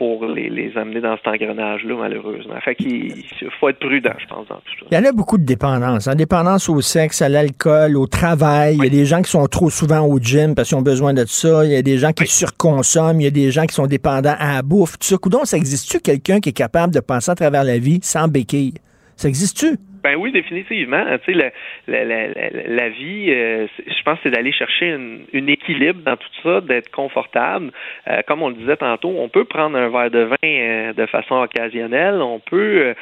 pour 0.00 0.24
les, 0.24 0.72
amener 0.76 1.02
dans 1.02 1.14
cet 1.18 1.26
engrenage-là, 1.26 1.94
malheureusement. 1.94 2.58
Fait 2.64 2.74
qu'il 2.74 3.22
faut 3.60 3.68
être 3.68 3.80
prudent, 3.80 4.14
je 4.18 4.26
pense, 4.28 4.48
dans 4.48 4.54
tout 4.54 4.72
ça. 4.80 4.86
Il 4.90 4.94
y 4.94 4.98
en 4.98 5.04
a 5.04 5.12
beaucoup 5.12 5.36
de 5.36 5.44
dépendances. 5.44 6.08
Hein? 6.08 6.14
Dépendance 6.14 6.70
au 6.70 6.80
sexe, 6.80 7.20
à 7.20 7.28
l'alcool, 7.28 7.98
au 7.98 8.06
travail. 8.06 8.76
Il 8.78 8.84
y 8.84 8.86
a 8.86 8.90
des 8.90 9.04
gens 9.04 9.20
qui 9.20 9.30
sont 9.30 9.44
trop 9.46 9.68
souvent 9.68 10.00
au 10.06 10.18
gym 10.18 10.54
parce 10.54 10.68
qu'ils 10.68 10.78
ont 10.78 10.82
besoin 10.82 11.12
de 11.12 11.26
ça. 11.26 11.66
Il 11.66 11.72
y 11.72 11.76
a 11.76 11.82
des 11.82 11.98
gens 11.98 12.12
qui 12.12 12.26
surconsomment. 12.26 13.20
Il 13.20 13.24
y 13.24 13.26
a 13.26 13.30
des 13.30 13.50
gens 13.50 13.66
qui 13.66 13.74
sont 13.74 13.86
dépendants 13.86 14.36
à 14.38 14.54
la 14.54 14.62
bouffe, 14.62 14.98
tout 14.98 15.06
ça. 15.06 15.18
Coudon, 15.18 15.44
ça 15.44 15.58
existe-tu 15.58 16.00
quelqu'un 16.00 16.40
qui 16.40 16.48
est 16.48 16.54
capable 16.54 16.94
de 16.94 17.00
penser 17.00 17.32
à 17.32 17.34
travers 17.34 17.62
la 17.62 17.76
vie 17.76 18.00
sans 18.02 18.26
béquille? 18.26 18.72
Ça 19.16 19.28
existe-tu? 19.28 19.76
Ben 20.02 20.16
oui, 20.16 20.32
définitivement. 20.32 21.04
Tu 21.24 21.32
sais, 21.32 21.52
la, 21.86 22.04
la, 22.04 22.04
la, 22.04 22.50
la 22.66 22.88
vie, 22.88 23.26
euh, 23.30 23.66
je 23.86 24.02
pense, 24.02 24.18
c'est 24.22 24.30
d'aller 24.30 24.52
chercher 24.52 24.96
une, 25.32 25.48
équilibre 25.48 26.00
dans 26.02 26.16
tout 26.16 26.28
ça, 26.42 26.60
d'être 26.60 26.90
confortable. 26.90 27.70
Euh, 28.08 28.22
comme 28.26 28.42
on 28.42 28.48
le 28.48 28.54
disait 28.54 28.76
tantôt, 28.76 29.14
on 29.18 29.28
peut 29.28 29.44
prendre 29.44 29.76
un 29.76 29.88
verre 29.88 30.10
de 30.10 30.20
vin 30.20 30.36
euh, 30.44 30.92
de 30.92 31.06
façon 31.06 31.36
occasionnelle, 31.36 32.22
on 32.22 32.38
peut 32.38 32.94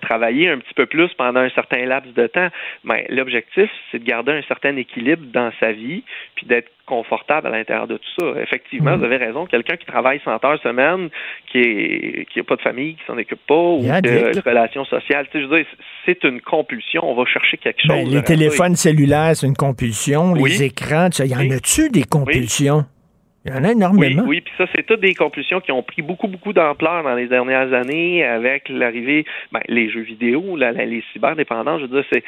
travailler 0.00 0.48
un 0.48 0.58
petit 0.58 0.74
peu 0.74 0.86
plus 0.86 1.12
pendant 1.14 1.40
un 1.40 1.50
certain 1.50 1.84
laps 1.86 2.14
de 2.14 2.26
temps. 2.26 2.48
Mais 2.84 3.06
l'objectif, 3.08 3.70
c'est 3.90 3.98
de 3.98 4.04
garder 4.04 4.32
un 4.32 4.42
certain 4.42 4.76
équilibre 4.76 5.24
dans 5.32 5.50
sa 5.60 5.72
vie, 5.72 6.02
puis 6.36 6.46
d'être 6.46 6.70
confortable 6.86 7.46
à 7.46 7.50
l'intérieur 7.50 7.86
de 7.86 7.96
tout 7.96 8.10
ça. 8.20 8.40
Effectivement, 8.40 8.96
mm. 8.96 8.98
vous 8.98 9.04
avez 9.04 9.16
raison. 9.16 9.46
Quelqu'un 9.46 9.76
qui 9.76 9.86
travaille 9.86 10.20
100 10.24 10.44
heures 10.44 10.60
semaine, 10.62 11.08
qui 11.50 11.58
n'a 11.58 12.24
qui 12.24 12.40
a 12.40 12.44
pas 12.44 12.56
de 12.56 12.62
famille, 12.62 12.94
qui 12.94 13.02
s'en 13.06 13.18
occupe 13.18 13.46
pas, 13.46 13.54
ou 13.54 13.82
de, 13.82 14.48
relations 14.48 14.84
sociales, 14.84 15.26
tu 15.30 15.38
sais, 15.38 15.44
je 15.44 15.48
veux 15.48 15.56
dire, 15.58 15.66
c'est 16.04 16.24
une 16.24 16.40
compulsion. 16.40 17.02
On 17.04 17.14
va 17.14 17.24
chercher 17.24 17.56
quelque 17.56 17.86
ben, 17.86 18.04
chose. 18.04 18.14
les 18.14 18.22
téléphones 18.22 18.76
cellulaires, 18.76 19.34
c'est 19.34 19.46
une 19.46 19.56
compulsion. 19.56 20.34
Les 20.34 20.62
écrans, 20.62 21.08
il 21.18 21.26
y 21.26 21.34
en 21.34 21.50
a-tu 21.50 21.90
des 21.90 22.04
compulsions? 22.04 22.84
Il 23.46 23.52
y 23.52 23.54
en 23.54 23.62
a 23.64 23.72
énormément. 23.72 24.22
Oui, 24.22 24.28
oui 24.28 24.40
puis 24.40 24.54
ça, 24.56 24.64
c'est 24.74 24.86
toutes 24.86 25.00
des 25.00 25.14
compulsions 25.14 25.60
qui 25.60 25.70
ont 25.70 25.82
pris 25.82 26.00
beaucoup, 26.00 26.28
beaucoup 26.28 26.54
d'ampleur 26.54 27.02
dans 27.02 27.14
les 27.14 27.26
dernières 27.26 27.74
années 27.74 28.24
avec 28.24 28.70
l'arrivée, 28.70 29.26
ben, 29.52 29.60
les 29.68 29.90
jeux 29.90 30.00
vidéo, 30.00 30.56
la, 30.56 30.72
les 30.72 31.04
cyberdépendants. 31.12 31.78
Je 31.78 31.84
veux 31.84 32.00
dire, 32.00 32.04
c'est 32.10 32.24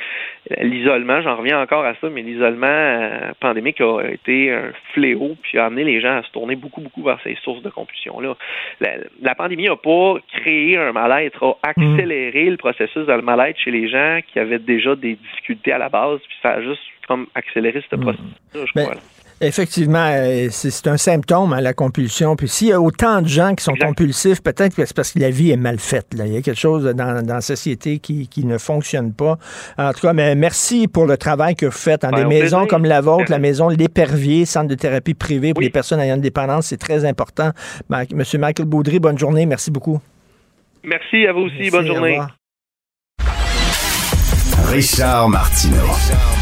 l'isolement, 0.62 1.22
j'en 1.22 1.36
reviens 1.36 1.58
encore 1.58 1.86
à 1.86 1.94
ça, 2.02 2.10
mais 2.10 2.20
l'isolement 2.20 2.66
euh, 2.66 3.32
pandémique 3.40 3.80
a 3.80 4.02
été 4.02 4.52
un 4.52 4.72
fléau 4.92 5.36
puis 5.42 5.58
a 5.58 5.64
amené 5.64 5.84
les 5.84 6.02
gens 6.02 6.18
à 6.18 6.22
se 6.22 6.30
tourner 6.32 6.54
beaucoup, 6.54 6.82
beaucoup 6.82 7.02
vers 7.02 7.18
ces 7.24 7.36
sources 7.42 7.62
de 7.62 7.70
compulsion-là. 7.70 8.36
La, 9.22 9.34
pandémie 9.34 9.68
n'a 9.68 9.76
pas 9.76 10.16
créé 10.34 10.76
un 10.76 10.92
mal-être, 10.92 11.42
a 11.62 11.70
accéléré 11.70 12.50
le 12.50 12.58
processus 12.58 13.06
de 13.06 13.14
mal-être 13.22 13.58
chez 13.58 13.70
les 13.70 13.88
gens 13.88 14.20
qui 14.26 14.38
avaient 14.38 14.58
déjà 14.58 14.94
des 14.94 15.14
difficultés 15.14 15.72
à 15.72 15.78
la 15.78 15.88
base, 15.88 16.20
puis 16.28 16.36
ça 16.42 16.50
a 16.50 16.62
juste 16.62 16.82
comme 17.08 17.26
accéléré 17.34 17.82
ce 17.90 17.96
processus-là, 17.96 18.64
je 18.66 18.82
crois. 18.82 18.94
Effectivement, 19.42 20.08
euh, 20.12 20.48
c'est 20.50 20.86
un 20.86 20.96
symptôme 20.96 21.52
à 21.52 21.56
hein, 21.56 21.60
la 21.60 21.74
compulsion. 21.74 22.36
Puis 22.36 22.48
s'il 22.48 22.68
y 22.68 22.72
a 22.72 22.80
autant 22.80 23.20
de 23.20 23.28
gens 23.28 23.54
qui 23.54 23.62
sont 23.62 23.74
compulsifs, 23.74 24.42
peut-être 24.42 24.74
que 24.74 24.86
c'est 24.86 24.96
parce 24.96 25.12
que 25.12 25.18
la 25.18 25.28
vie 25.28 25.50
est 25.50 25.58
mal 25.58 25.78
faite. 25.78 26.14
Là. 26.14 26.26
Il 26.26 26.32
y 26.32 26.36
a 26.38 26.40
quelque 26.40 26.58
chose 26.58 26.84
dans, 26.84 27.22
dans 27.22 27.34
la 27.34 27.40
société 27.42 27.98
qui, 27.98 28.28
qui, 28.28 28.46
ne 28.46 28.56
fonctionne 28.56 29.12
pas. 29.12 29.36
En 29.76 29.92
tout 29.92 30.00
cas, 30.00 30.14
mais 30.14 30.34
merci 30.34 30.88
pour 30.88 31.04
le 31.04 31.18
travail 31.18 31.54
que 31.54 31.66
vous 31.66 31.72
faites 31.72 32.00
dans 32.00 32.12
des 32.12 32.24
maisons 32.24 32.66
comme 32.66 32.86
la 32.86 33.02
vôtre, 33.02 33.30
la 33.30 33.38
maison 33.38 33.68
L'Épervier, 33.68 34.46
centre 34.46 34.68
de 34.68 34.74
thérapie 34.74 35.14
privée 35.14 35.52
pour 35.52 35.60
les 35.60 35.70
personnes 35.70 36.00
ayant 36.00 36.14
une 36.14 36.22
dépendance. 36.22 36.68
C'est 36.68 36.78
très 36.78 37.04
important. 37.04 37.50
Monsieur 38.14 38.38
Michael 38.38 38.66
Baudry, 38.66 39.00
bonne 39.00 39.18
journée. 39.18 39.44
Merci 39.44 39.70
beaucoup. 39.70 40.00
Merci 40.82 41.26
à 41.26 41.32
vous 41.32 41.42
aussi. 41.42 41.70
bonne 41.70 41.86
journée. 41.86 42.18
Richard 44.70 45.28
Martineau. 45.28 46.35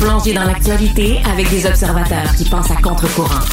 Plongé 0.00 0.32
dans 0.32 0.44
l'actualité 0.44 1.20
avec 1.30 1.50
des 1.50 1.66
observateurs 1.66 2.34
qui 2.34 2.48
pensent 2.48 2.70
à 2.70 2.76
contre-courant. 2.76 3.44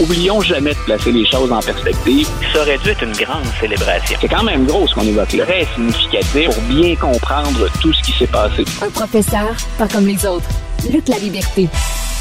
Oublions 0.00 0.40
jamais 0.40 0.70
de 0.70 0.78
placer 0.86 1.12
les 1.12 1.26
choses 1.26 1.52
en 1.52 1.60
perspective. 1.60 2.26
Ça 2.54 2.62
aurait 2.62 2.78
dû 2.78 2.88
être 2.88 3.02
une 3.02 3.12
grande 3.12 3.44
célébration. 3.60 4.16
C'est 4.18 4.28
quand 4.28 4.44
même 4.44 4.64
gros 4.64 4.86
ce 4.86 4.94
qu'on 4.94 5.02
évoque 5.02 5.34
là. 5.34 5.44
Très 5.44 5.66
significatif 5.74 6.46
pour 6.46 6.62
bien 6.62 6.96
comprendre 6.96 7.68
tout 7.82 7.92
ce 7.92 8.02
qui 8.02 8.12
s'est 8.12 8.26
passé. 8.26 8.64
Un 8.80 8.88
professeur, 8.88 9.54
pas 9.76 9.88
comme 9.88 10.06
les 10.06 10.24
autres. 10.24 10.48
Luc 10.84 11.08
la 11.08 11.18
liberté. 11.18 11.68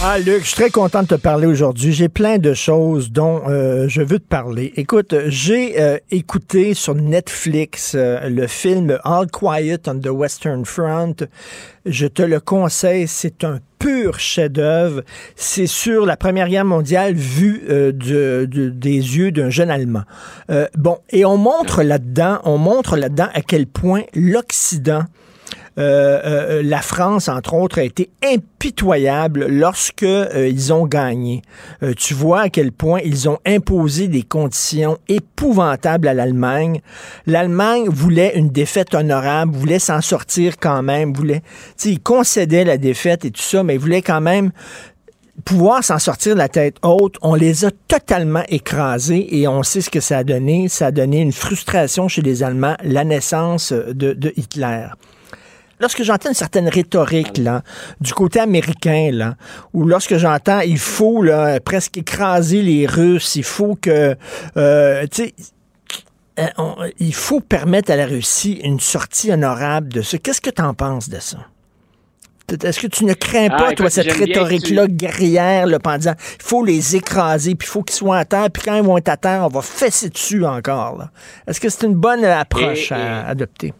Ah, 0.03 0.17
Luc, 0.19 0.41
je 0.41 0.47
suis 0.47 0.55
très 0.55 0.69
content 0.69 1.03
de 1.03 1.07
te 1.07 1.15
parler 1.15 1.45
aujourd'hui. 1.45 1.93
J'ai 1.93 2.09
plein 2.09 2.37
de 2.37 2.53
choses 2.53 3.11
dont 3.11 3.41
euh, 3.47 3.87
je 3.87 4.01
veux 4.01 4.19
te 4.19 4.27
parler. 4.27 4.73
Écoute, 4.75 5.15
j'ai 5.27 5.79
euh, 5.79 5.97
écouté 6.11 6.73
sur 6.73 6.95
Netflix 6.95 7.93
euh, 7.95 8.27
le 8.27 8.47
film 8.47 8.97
All 9.03 9.27
Quiet 9.27 9.87
on 9.87 9.99
the 9.99 10.07
Western 10.07 10.65
Front. 10.65 11.15
Je 11.85 12.07
te 12.07 12.21
le 12.23 12.39
conseille, 12.39 13.07
c'est 13.07 13.43
un 13.43 13.59
pur 13.79 14.19
chef-d'œuvre. 14.19 15.01
C'est 15.35 15.67
sur 15.67 16.05
la 16.05 16.17
Première 16.17 16.49
Guerre 16.49 16.65
mondiale 16.65 17.13
vue 17.13 17.63
de, 17.67 18.45
des 18.47 19.17
yeux 19.17 19.31
d'un 19.31 19.49
jeune 19.49 19.69
Allemand. 19.69 20.03
bon, 20.75 20.97
et 21.11 21.23
on 21.25 21.37
montre 21.37 21.83
là-dedans, 21.83 22.39
on 22.43 22.57
montre 22.57 22.97
là-dedans 22.97 23.27
à 23.33 23.41
quel 23.41 23.67
point 23.67 24.01
l'Occident 24.15 25.03
euh, 25.77 26.21
euh, 26.23 26.63
la 26.63 26.81
France, 26.81 27.27
entre 27.27 27.53
autres, 27.53 27.79
a 27.79 27.83
été 27.83 28.09
impitoyable 28.23 29.47
lorsque 29.47 30.03
euh, 30.03 30.47
ils 30.47 30.71
ont 30.71 30.85
gagné. 30.85 31.41
tu 31.97 32.13
vois 32.13 32.41
à 32.41 32.49
quel 32.49 32.71
point 32.71 32.99
ils 33.03 33.27
ont 33.27 33.39
imposé 33.45 34.07
des 34.07 34.23
conditions 34.23 34.97
épouvantables 35.07 36.07
à 36.07 36.13
l'Allemagne. 36.13 36.81
L'Allemagne 37.27 37.89
voulait 37.89 38.33
une 38.35 38.49
défaite 38.49 38.93
honorable, 38.93 39.53
voulait 39.53 39.79
s'en 39.79 40.01
sortir 40.01 40.57
quand 40.59 40.81
même, 40.81 41.13
voulait, 41.13 41.41
ils 41.83 41.99
concédaient 41.99 42.63
la 42.63 42.77
défaite 42.77 43.25
et 43.25 43.31
tout 43.31 43.41
ça, 43.41 43.63
mais 43.63 43.75
ils 43.75 43.79
voulaient 43.79 44.01
quand 44.01 44.21
même 44.21 44.51
pouvoir 45.43 45.83
s'en 45.83 45.99
sortir 45.99 46.35
la 46.35 46.47
tête 46.47 46.77
haute, 46.81 47.17
on 47.21 47.35
les 47.35 47.65
a 47.65 47.71
totalement 47.87 48.43
écrasés 48.47 49.27
et 49.37 49.47
on 49.49 49.63
sait 49.63 49.81
ce 49.81 49.89
que 49.89 49.99
ça 49.99 50.19
a 50.19 50.23
donné. 50.23 50.69
Ça 50.69 50.87
a 50.87 50.91
donné 50.91 51.19
une 51.19 51.33
frustration 51.33 52.07
chez 52.07 52.21
les 52.21 52.41
Allemands, 52.41 52.77
la 52.83 53.03
naissance 53.03 53.73
de, 53.73 54.13
de 54.13 54.33
Hitler 54.37 54.87
lorsque 55.79 56.03
j'entends 56.03 56.29
une 56.29 56.35
certaine 56.35 56.69
rhétorique 56.69 57.37
là, 57.37 57.63
du 58.01 58.13
côté 58.13 58.39
américain, 58.39 59.09
là, 59.11 59.35
ou 59.73 59.85
lorsque 59.85 60.17
j'entends 60.17 60.59
il 60.61 60.79
faut 60.79 61.21
là, 61.21 61.59
presque 61.59 61.97
écraser 61.97 62.61
les 62.61 62.85
Russes, 62.85 63.35
il 63.35 63.43
faut 63.43 63.75
que 63.75 64.15
euh, 64.57 65.07
tu 65.11 65.23
sais 65.23 65.33
euh, 66.37 66.91
il 66.99 67.13
faut 67.13 67.39
permettre 67.39 67.91
à 67.91 67.95
la 67.95 68.05
Russie 68.05 68.59
une 68.63 68.79
sortie 68.79 69.31
honorable 69.31 69.93
de 69.93 70.01
ça. 70.01 70.17
Qu'est-ce 70.17 70.41
que 70.41 70.49
tu 70.49 70.61
en 70.61 70.73
penses 70.73 71.09
de 71.09 71.19
ça? 71.19 71.37
Est-ce 72.47 72.79
que 72.79 72.87
tu 72.87 73.05
ne 73.05 73.13
crains 73.13 73.47
pas, 73.47 73.69
ah, 73.69 73.73
toi, 73.73 73.89
cette 73.89 74.11
rhétorique-là 74.11 74.87
guerrière, 74.87 75.65
là, 75.65 75.79
en 75.83 75.97
disant 75.97 76.13
il 76.39 76.43
faut 76.43 76.63
les 76.63 76.95
écraser, 76.95 77.55
puis 77.55 77.67
il 77.67 77.71
faut 77.71 77.81
qu'ils 77.81 77.95
soient 77.95 78.17
à 78.17 78.25
terre, 78.25 78.51
puis 78.51 78.61
quand 78.63 78.75
ils 78.75 78.83
vont 78.83 78.97
être 78.97 79.09
à 79.09 79.17
terre, 79.17 79.45
on 79.45 79.47
va 79.47 79.61
fesser 79.63 80.09
dessus 80.09 80.45
encore. 80.45 81.07
Est-ce 81.47 81.59
que 81.59 81.69
c'est 81.69 81.87
une 81.87 81.95
bonne 81.95 82.23
approche 82.23 82.91
à 82.91 83.25
adopter? 83.27 83.73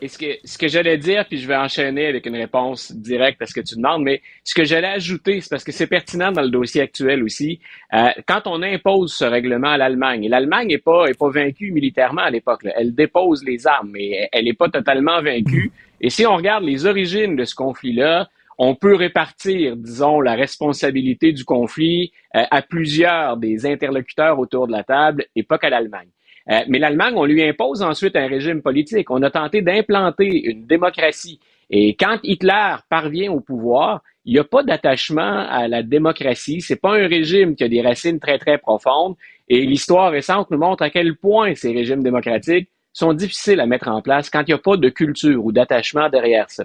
Et 0.00 0.06
ce 0.06 0.16
que, 0.16 0.26
ce 0.44 0.56
que 0.56 0.68
j'allais 0.68 0.96
dire, 0.96 1.24
puis 1.26 1.38
je 1.38 1.48
vais 1.48 1.56
enchaîner 1.56 2.06
avec 2.06 2.24
une 2.26 2.36
réponse 2.36 2.92
directe 2.92 3.42
à 3.42 3.46
ce 3.46 3.54
que 3.54 3.60
tu 3.60 3.74
demandes, 3.74 4.04
mais 4.04 4.22
ce 4.44 4.54
que 4.54 4.62
j'allais 4.62 4.88
ajouter, 4.88 5.40
c'est 5.40 5.50
parce 5.50 5.64
que 5.64 5.72
c'est 5.72 5.88
pertinent 5.88 6.30
dans 6.30 6.42
le 6.42 6.50
dossier 6.50 6.80
actuel 6.82 7.24
aussi. 7.24 7.58
Euh, 7.92 8.10
quand 8.26 8.42
on 8.46 8.62
impose 8.62 9.12
ce 9.12 9.24
règlement 9.24 9.70
à 9.70 9.76
l'Allemagne, 9.76 10.24
et 10.24 10.28
l'Allemagne 10.28 10.68
n'est 10.68 10.78
pas, 10.78 11.06
est 11.06 11.18
pas 11.18 11.30
vaincue 11.30 11.72
militairement 11.72 12.22
à 12.22 12.30
l'époque, 12.30 12.60
elle 12.76 12.94
dépose 12.94 13.42
les 13.44 13.66
armes, 13.66 13.90
mais 13.92 14.28
elle 14.30 14.44
n'est 14.44 14.54
pas 14.54 14.68
totalement 14.68 15.20
vaincue. 15.20 15.72
Et 16.00 16.10
si 16.10 16.24
on 16.26 16.36
regarde 16.36 16.62
les 16.62 16.86
origines 16.86 17.34
de 17.34 17.44
ce 17.44 17.56
conflit-là, 17.56 18.28
on 18.56 18.76
peut 18.76 18.94
répartir, 18.94 19.76
disons, 19.76 20.20
la 20.20 20.34
responsabilité 20.34 21.32
du 21.32 21.44
conflit 21.44 22.12
euh, 22.36 22.44
à 22.50 22.62
plusieurs 22.62 23.36
des 23.36 23.66
interlocuteurs 23.66 24.38
autour 24.38 24.68
de 24.68 24.72
la 24.72 24.84
table 24.84 25.26
et 25.34 25.42
pas 25.42 25.58
qu'à 25.58 25.70
l'Allemagne. 25.70 26.08
Euh, 26.50 26.60
mais 26.68 26.78
l'Allemagne, 26.78 27.14
on 27.16 27.24
lui 27.24 27.42
impose 27.42 27.82
ensuite 27.82 28.16
un 28.16 28.26
régime 28.26 28.62
politique. 28.62 29.10
On 29.10 29.22
a 29.22 29.30
tenté 29.30 29.62
d'implanter 29.62 30.50
une 30.50 30.66
démocratie. 30.66 31.40
Et 31.70 31.94
quand 31.94 32.18
Hitler 32.22 32.76
parvient 32.88 33.30
au 33.30 33.40
pouvoir, 33.40 34.02
il 34.24 34.32
n'y 34.32 34.38
a 34.38 34.44
pas 34.44 34.62
d'attachement 34.62 35.46
à 35.48 35.68
la 35.68 35.82
démocratie. 35.82 36.60
C'est 36.60 36.80
pas 36.80 36.94
un 36.94 37.06
régime 37.06 37.54
qui 37.54 37.64
a 37.64 37.68
des 37.68 37.82
racines 37.82 38.18
très, 38.18 38.38
très 38.38 38.58
profondes. 38.58 39.16
Et 39.48 39.66
l'histoire 39.66 40.10
récente 40.10 40.50
nous 40.50 40.58
montre 40.58 40.82
à 40.82 40.90
quel 40.90 41.16
point 41.16 41.54
ces 41.54 41.72
régimes 41.72 42.02
démocratiques 42.02 42.70
sont 42.92 43.12
difficiles 43.12 43.60
à 43.60 43.66
mettre 43.66 43.88
en 43.88 44.02
place 44.02 44.30
quand 44.30 44.40
il 44.40 44.50
n'y 44.50 44.54
a 44.54 44.58
pas 44.58 44.76
de 44.76 44.88
culture 44.88 45.44
ou 45.44 45.52
d'attachement 45.52 46.08
derrière 46.08 46.50
ça. 46.50 46.64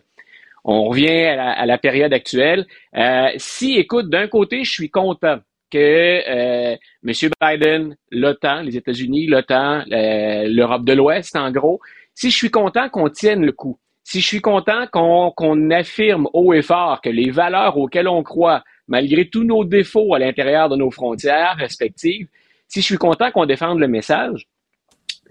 On 0.65 0.85
revient 0.85 1.09
à 1.09 1.65
la, 1.65 1.77
période 1.77 2.13
actuelle. 2.13 2.65
Euh, 2.95 3.27
si, 3.35 3.75
écoute, 3.75 4.09
d'un 4.09 4.27
côté, 4.27 4.63
je 4.63 4.71
suis 4.71 4.89
content 4.89 5.39
que 5.73 6.21
euh, 6.29 6.75
M. 7.03 7.29
Biden, 7.41 7.97
l'OTAN, 8.11 8.61
les 8.61 8.77
États-Unis, 8.77 9.25
l'OTAN, 9.25 9.83
euh, 9.91 10.47
l'Europe 10.47 10.85
de 10.85 10.93
l'Ouest, 10.93 11.35
en 11.35 11.51
gros, 11.51 11.79
si 12.13 12.29
je 12.29 12.35
suis 12.35 12.51
content 12.51 12.89
qu'on 12.89 13.09
tienne 13.09 13.43
le 13.43 13.51
coup, 13.51 13.79
si 14.03 14.21
je 14.21 14.27
suis 14.27 14.41
content 14.41 14.85
qu'on 14.91 15.71
affirme 15.71 16.27
haut 16.33 16.53
et 16.53 16.61
fort 16.61 17.01
que 17.01 17.09
les 17.09 17.31
valeurs 17.31 17.77
auxquelles 17.77 18.07
on 18.07 18.21
croit, 18.21 18.63
malgré 18.87 19.27
tous 19.29 19.43
nos 19.43 19.65
défauts 19.65 20.13
à 20.13 20.19
l'intérieur 20.19 20.69
de 20.69 20.75
nos 20.75 20.91
frontières 20.91 21.55
respectives, 21.57 22.27
si 22.67 22.81
je 22.81 22.85
suis 22.85 22.97
content 22.97 23.31
qu'on 23.31 23.47
défende 23.47 23.79
le 23.79 23.87
message, 23.87 24.47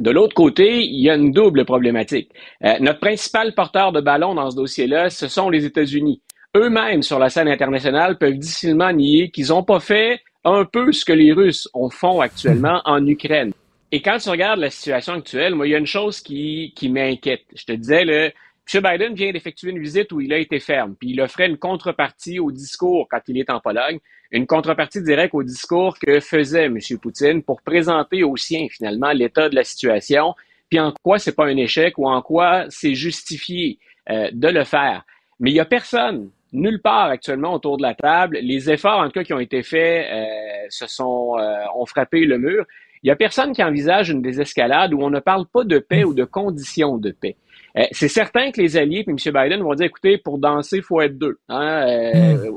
de 0.01 0.11
l'autre 0.11 0.35
côté, 0.35 0.83
il 0.83 1.01
y 1.03 1.11
a 1.11 1.15
une 1.15 1.31
double 1.31 1.65
problématique. 1.65 2.33
Euh, 2.65 2.75
notre 2.81 2.99
principal 2.99 3.55
porteur 3.55 3.93
de 3.93 4.01
ballon 4.01 4.35
dans 4.35 4.51
ce 4.51 4.57
dossier-là, 4.57 5.11
ce 5.11 5.29
sont 5.29 5.51
les 5.51 5.65
États-Unis. 5.65 6.21
Eux-mêmes, 6.57 7.03
sur 7.03 7.19
la 7.21 7.29
scène 7.29 7.49
internationale, 7.49 8.19
peuvent 8.19 8.39
difficilement 8.39 8.93
nier 8.93 9.31
qu'ils 9.31 9.49
n'ont 9.49 9.63
pas 9.63 9.81
fait 9.81 10.21
un 10.45 10.65
peu 10.65 10.93
ce 10.93 11.05
que 11.05 11.13
les 11.13 11.33
Russes 11.33 11.69
ont 11.75 11.91
font 11.91 12.21
actuellement 12.21 12.81
en 12.85 13.07
Ukraine. 13.07 13.53
Et 13.91 14.01
quand 14.01 14.19
tu 14.19 14.31
regardes 14.31 14.61
la 14.61 14.71
situation 14.71 15.15
actuelle, 15.15 15.55
moi, 15.55 15.67
il 15.67 15.71
y 15.71 15.75
a 15.75 15.79
une 15.79 15.87
chose 15.87 16.21
qui, 16.21 16.73
qui 16.75 16.89
m'inquiète. 16.89 17.45
Je 17.55 17.65
te 17.65 17.73
disais, 17.73 18.05
le, 18.05 18.33
M. 18.73 18.83
Biden 18.83 19.15
vient 19.15 19.33
d'effectuer 19.33 19.71
une 19.71 19.81
visite 19.81 20.13
où 20.13 20.21
il 20.21 20.33
a 20.33 20.39
été 20.39 20.61
ferme, 20.61 20.95
puis 20.99 21.11
il 21.11 21.21
offrait 21.21 21.49
une 21.49 21.59
contrepartie 21.59 22.39
au 22.39 22.51
discours 22.53 23.07
quand 23.11 23.21
il 23.29 23.39
est 23.39 23.51
en 23.51 23.61
Pologne, 23.61 23.99
une 24.31 24.47
contrepartie 24.47 25.03
directe 25.03 25.35
au 25.35 25.43
discours 25.43 25.99
que 25.99 26.21
faisait 26.21 26.67
M. 26.67 26.79
Poutine 27.01 27.43
pour 27.43 27.61
présenter 27.61 28.23
aux 28.23 28.37
siens 28.37 28.67
finalement 28.71 29.13
l'état 29.13 29.49
de 29.49 29.55
la 29.55 29.65
situation, 29.65 30.35
puis 30.71 30.81
en 30.81 30.95
quoi 31.03 31.19
c'est 31.19 31.35
pas 31.35 31.47
un 31.47 31.57
échec 31.57 31.99
ou 31.99 32.09
en 32.09 32.23
quoi 32.23 32.65
c'est 32.71 32.95
justifié 32.95 33.79
euh, 34.09 34.31
de 34.33 34.49
le 34.49 34.65
faire. 34.65 35.05
Mais 35.39 35.51
il 35.51 35.55
y 35.55 35.61
a 35.61 35.67
personne, 35.67 36.31
nulle 36.53 36.81
part 36.81 37.07
actuellement 37.07 37.55
autour 37.55 37.77
de 37.77 37.83
la 37.83 37.95
table. 37.95 38.39
Les 38.43 38.71
efforts 38.71 39.01
en 39.01 39.07
tout 39.07 39.13
cas 39.13 39.25
qui 39.25 39.33
ont 39.33 39.41
été 39.41 39.63
faits 39.63 40.07
euh, 40.11 40.25
se 40.69 40.87
sont 40.87 41.37
euh, 41.39 41.57
ont 41.77 41.87
frappé 41.87 42.25
le 42.25 42.39
mur. 42.39 42.65
Il 43.03 43.09
y 43.09 43.11
a 43.11 43.17
personne 43.17 43.53
qui 43.53 43.63
envisage 43.65 44.11
une 44.11 44.23
désescalade 44.23 44.95
où 44.95 45.03
on 45.03 45.11
ne 45.11 45.19
parle 45.19 45.47
pas 45.47 45.65
de 45.65 45.79
paix 45.79 46.05
ou 46.05 46.15
de 46.15 46.25
conditions 46.25 46.99
de 46.99 47.11
paix. 47.11 47.37
Euh, 47.77 47.85
c'est 47.91 48.09
certain 48.09 48.53
que 48.53 48.61
les 48.61 48.77
alliés, 48.77 49.03
puis 49.03 49.13
M. 49.13 49.35
Biden 49.35 49.63
vont 49.63 49.75
dire, 49.75 49.87
écoutez, 49.87 50.19
pour 50.19 50.39
danser, 50.39 50.77
il 50.79 50.83
faut 50.83 51.01
être 51.01 51.19
deux. 51.19 51.39
Hein? 51.49 51.87
Euh. 51.89 52.51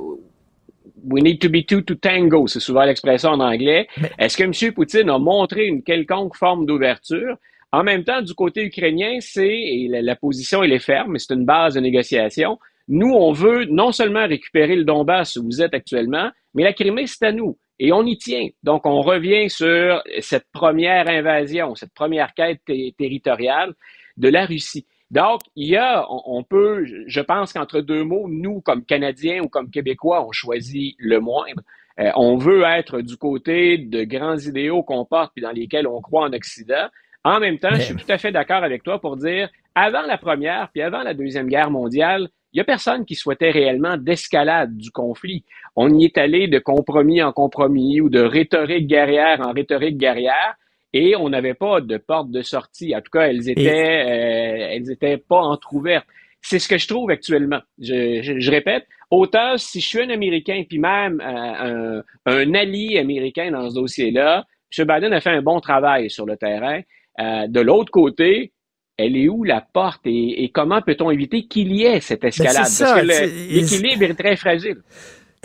We 1.07 1.23
need 1.23 1.39
to 1.39 1.49
be 1.49 1.65
two 1.65 1.81
to 1.81 1.95
tango, 1.95 2.47
c'est 2.47 2.59
souvent 2.59 2.83
l'expression 2.83 3.29
en 3.29 3.39
anglais. 3.39 3.87
Est-ce 4.17 4.37
que 4.37 4.43
M. 4.43 4.73
Poutine 4.73 5.09
a 5.09 5.19
montré 5.19 5.65
une 5.65 5.83
quelconque 5.83 6.35
forme 6.35 6.65
d'ouverture? 6.65 7.37
En 7.71 7.83
même 7.83 8.03
temps, 8.03 8.21
du 8.21 8.33
côté 8.33 8.63
ukrainien, 8.63 9.17
c'est, 9.19 9.47
et 9.47 9.87
la, 9.87 10.15
position, 10.15 10.63
elle 10.63 10.73
est 10.73 10.79
ferme, 10.79 11.11
mais 11.11 11.19
c'est 11.19 11.33
une 11.33 11.45
base 11.45 11.75
de 11.75 11.79
négociation. 11.79 12.57
Nous, 12.87 13.11
on 13.11 13.31
veut 13.31 13.65
non 13.65 13.91
seulement 13.91 14.27
récupérer 14.27 14.75
le 14.75 14.83
Donbass 14.83 15.37
où 15.37 15.43
vous 15.43 15.61
êtes 15.61 15.73
actuellement, 15.73 16.29
mais 16.53 16.63
la 16.63 16.73
Crimée, 16.73 17.07
c'est 17.07 17.25
à 17.25 17.31
nous. 17.31 17.57
Et 17.79 17.91
on 17.91 18.05
y 18.05 18.17
tient. 18.17 18.47
Donc, 18.63 18.85
on 18.85 19.01
revient 19.01 19.49
sur 19.49 20.01
cette 20.21 20.45
première 20.53 21.09
invasion, 21.09 21.75
cette 21.75 21.93
première 21.93 22.33
quête 22.33 22.61
territoriale 22.97 23.73
de 24.17 24.29
la 24.29 24.45
Russie. 24.45 24.85
Donc, 25.11 25.41
il 25.55 25.69
y 25.69 25.77
a, 25.77 26.05
on, 26.09 26.43
peut, 26.43 26.85
je 27.07 27.21
pense 27.21 27.53
qu'entre 27.53 27.81
deux 27.81 28.03
mots, 28.03 28.27
nous, 28.29 28.61
comme 28.61 28.85
Canadiens 28.85 29.41
ou 29.43 29.49
comme 29.49 29.69
Québécois, 29.69 30.25
on 30.25 30.31
choisit 30.31 30.95
le 30.97 31.19
moindre. 31.19 31.61
Euh, 31.99 32.11
on 32.15 32.37
veut 32.37 32.63
être 32.63 33.01
du 33.01 33.15
côté 33.15 33.77
de 33.77 34.03
grands 34.03 34.37
idéaux 34.37 34.83
qu'on 34.83 35.05
porte 35.05 35.31
puis 35.33 35.41
dans 35.41 35.51
lesquels 35.51 35.87
on 35.87 36.01
croit 36.01 36.25
en 36.25 36.33
Occident. 36.33 36.87
En 37.23 37.39
même 37.39 37.57
temps, 37.57 37.73
je 37.73 37.81
suis 37.81 37.95
tout 37.95 38.11
à 38.11 38.17
fait 38.17 38.31
d'accord 38.31 38.63
avec 38.63 38.83
toi 38.83 38.99
pour 38.99 39.17
dire, 39.17 39.49
avant 39.73 40.01
la 40.01 40.17
première 40.17 40.69
puis 40.71 40.81
avant 40.81 41.03
la 41.03 41.13
deuxième 41.13 41.47
guerre 41.47 41.71
mondiale, 41.71 42.29
il 42.55 42.59
n'y 42.59 42.61
a 42.61 42.65
personne 42.65 43.03
qui 43.03 43.15
souhaitait 43.15 43.51
réellement 43.51 43.97
d'escalade 43.97 44.77
du 44.77 44.89
conflit. 44.89 45.43
On 45.75 45.93
y 45.93 46.05
est 46.05 46.17
allé 46.17 46.47
de 46.47 46.57
compromis 46.57 47.21
en 47.21 47.33
compromis 47.33 47.99
ou 47.99 48.07
de 48.07 48.21
rhétorique 48.21 48.87
guerrière 48.87 49.41
en 49.41 49.51
rhétorique 49.51 49.97
guerrière 49.97 50.55
et 50.93 51.17
on 51.17 51.27
n'avait 51.27 51.53
pas 51.53 51.81
de 51.81 51.97
porte 51.97 52.31
de 52.31 52.41
sortie. 52.41 52.95
En 52.95 53.01
tout 53.01 53.11
cas, 53.11 53.23
elles 53.23 53.49
étaient, 53.49 54.05
euh, 54.07 54.67
elles 54.71 54.89
étaient 54.89 55.17
pas 55.17 55.41
entrouvertes. 55.41 56.07
C'est 56.41 56.59
ce 56.59 56.69
que 56.69 56.77
je 56.77 56.87
trouve 56.87 57.11
actuellement. 57.11 57.59
Je, 57.77 58.49
répète, 58.49 58.87
autant 59.11 59.57
si 59.57 59.81
je 59.81 59.87
suis 59.87 60.01
un 60.01 60.09
Américain, 60.09 60.63
puis 60.65 60.79
même 60.79 61.19
euh, 61.19 62.01
un, 62.25 62.53
allié 62.53 62.99
américain 62.99 63.51
dans 63.51 63.69
ce 63.69 63.75
dossier-là, 63.75 64.45
M. 64.77 64.87
Biden 64.87 65.11
a 65.11 65.19
fait 65.19 65.31
un 65.31 65.41
bon 65.41 65.59
travail 65.59 66.09
sur 66.09 66.25
le 66.25 66.37
terrain. 66.37 66.79
Euh, 67.19 67.47
de 67.49 67.59
l'autre 67.59 67.91
côté, 67.91 68.53
elle 68.97 69.17
est 69.17 69.27
où 69.27 69.43
la 69.43 69.61
porte 69.61 70.01
et, 70.05 70.49
comment 70.53 70.81
peut-on 70.81 71.11
éviter 71.11 71.45
qu'il 71.45 71.71
y 71.73 71.83
ait 71.83 71.99
cette 71.99 72.21
ben, 72.21 72.29
escalade? 72.29 72.55
Parce 72.55 72.79
que 72.79 73.53
l'équilibre 73.53 74.03
est 74.03 74.13
très 74.13 74.35
fragile 74.35 74.77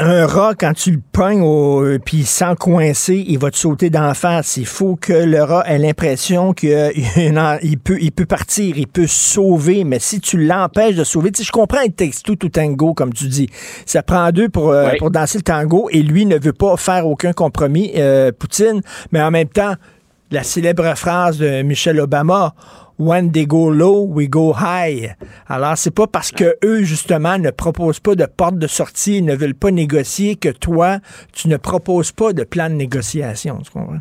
un 0.01 0.27
rat, 0.27 0.55
quand 0.59 0.73
tu 0.73 0.93
le 0.93 1.01
pognes 1.13 1.43
au, 1.43 1.85
puis 2.05 2.25
sans 2.25 2.55
coincer, 2.55 3.23
il 3.29 3.39
va 3.39 3.51
te 3.51 3.57
sauter 3.57 3.91
d'en 3.91 4.15
face. 4.15 4.57
Il 4.57 4.67
faut 4.67 4.97
que 4.97 5.13
le 5.13 5.43
rat 5.43 5.65
ait 5.67 5.79
l'impression 5.79 6.53
qu'il 6.55 6.71
peut, 7.85 7.99
il 8.01 8.13
peut 8.13 8.27
partir, 8.27 8.79
il 8.79 8.87
peut 8.87 9.07
sauver, 9.07 9.85
mais 9.85 9.99
si 9.99 10.21
tu 10.21 10.43
l'empêches 10.43 10.97
de 10.97 11.05
sauver, 11.05 11.31
tu 11.33 11.39
sais, 11.39 11.47
je 11.47 11.53
comprends 11.53 11.83
le 11.85 11.93
texte 11.93 12.25
tout 12.25 12.49
tango, 12.49 12.95
comme 12.95 13.13
tu 13.13 13.27
dis. 13.29 13.49
Ça 13.85 14.03
prend 14.03 14.31
deux 14.31 14.49
pour, 14.49 14.71
euh, 14.71 14.93
pour 14.99 15.11
danser 15.11 15.39
le 15.39 15.43
tango 15.43 15.89
et 15.91 16.03
lui 16.03 16.25
ne 16.25 16.39
veut 16.39 16.55
pas 16.55 16.77
faire 16.77 17.07
aucun 17.07 17.33
compromis, 17.33 17.93
euh, 17.97 18.33
Poutine, 18.33 18.81
mais 19.13 19.21
en 19.21 19.31
même 19.31 19.49
temps, 19.49 19.75
la 20.31 20.43
célèbre 20.45 20.97
phrase 20.97 21.39
de 21.39 21.63
Michel 21.63 22.01
Obama, 22.01 22.55
When 23.01 23.33
they 23.33 23.47
go 23.47 23.71
low, 23.71 24.05
we 24.05 24.29
go 24.29 24.53
high. 24.53 25.15
Alors, 25.49 25.79
c'est 25.79 25.95
pas 25.95 26.07
parce 26.07 26.31
que 26.33 26.59
eux, 26.63 26.83
justement, 26.83 27.39
ne 27.39 27.51
proposent 27.51 27.99
pas 27.99 28.15
de 28.15 28.27
porte 28.27 28.59
de 28.59 28.67
sortie, 28.67 29.23
ne 29.23 29.35
veulent 29.35 29.55
pas 29.55 29.71
négocier 29.71 30.37
que 30.37 30.51
toi, 30.51 30.99
tu 31.33 31.49
ne 31.49 31.57
proposes 31.57 32.13
pas 32.13 32.35
de 32.35 32.45
plan 32.45 32.69
de 32.69 32.75
négociation. 32.75 33.57
Tu 33.63 33.71
comprends? 33.71 34.01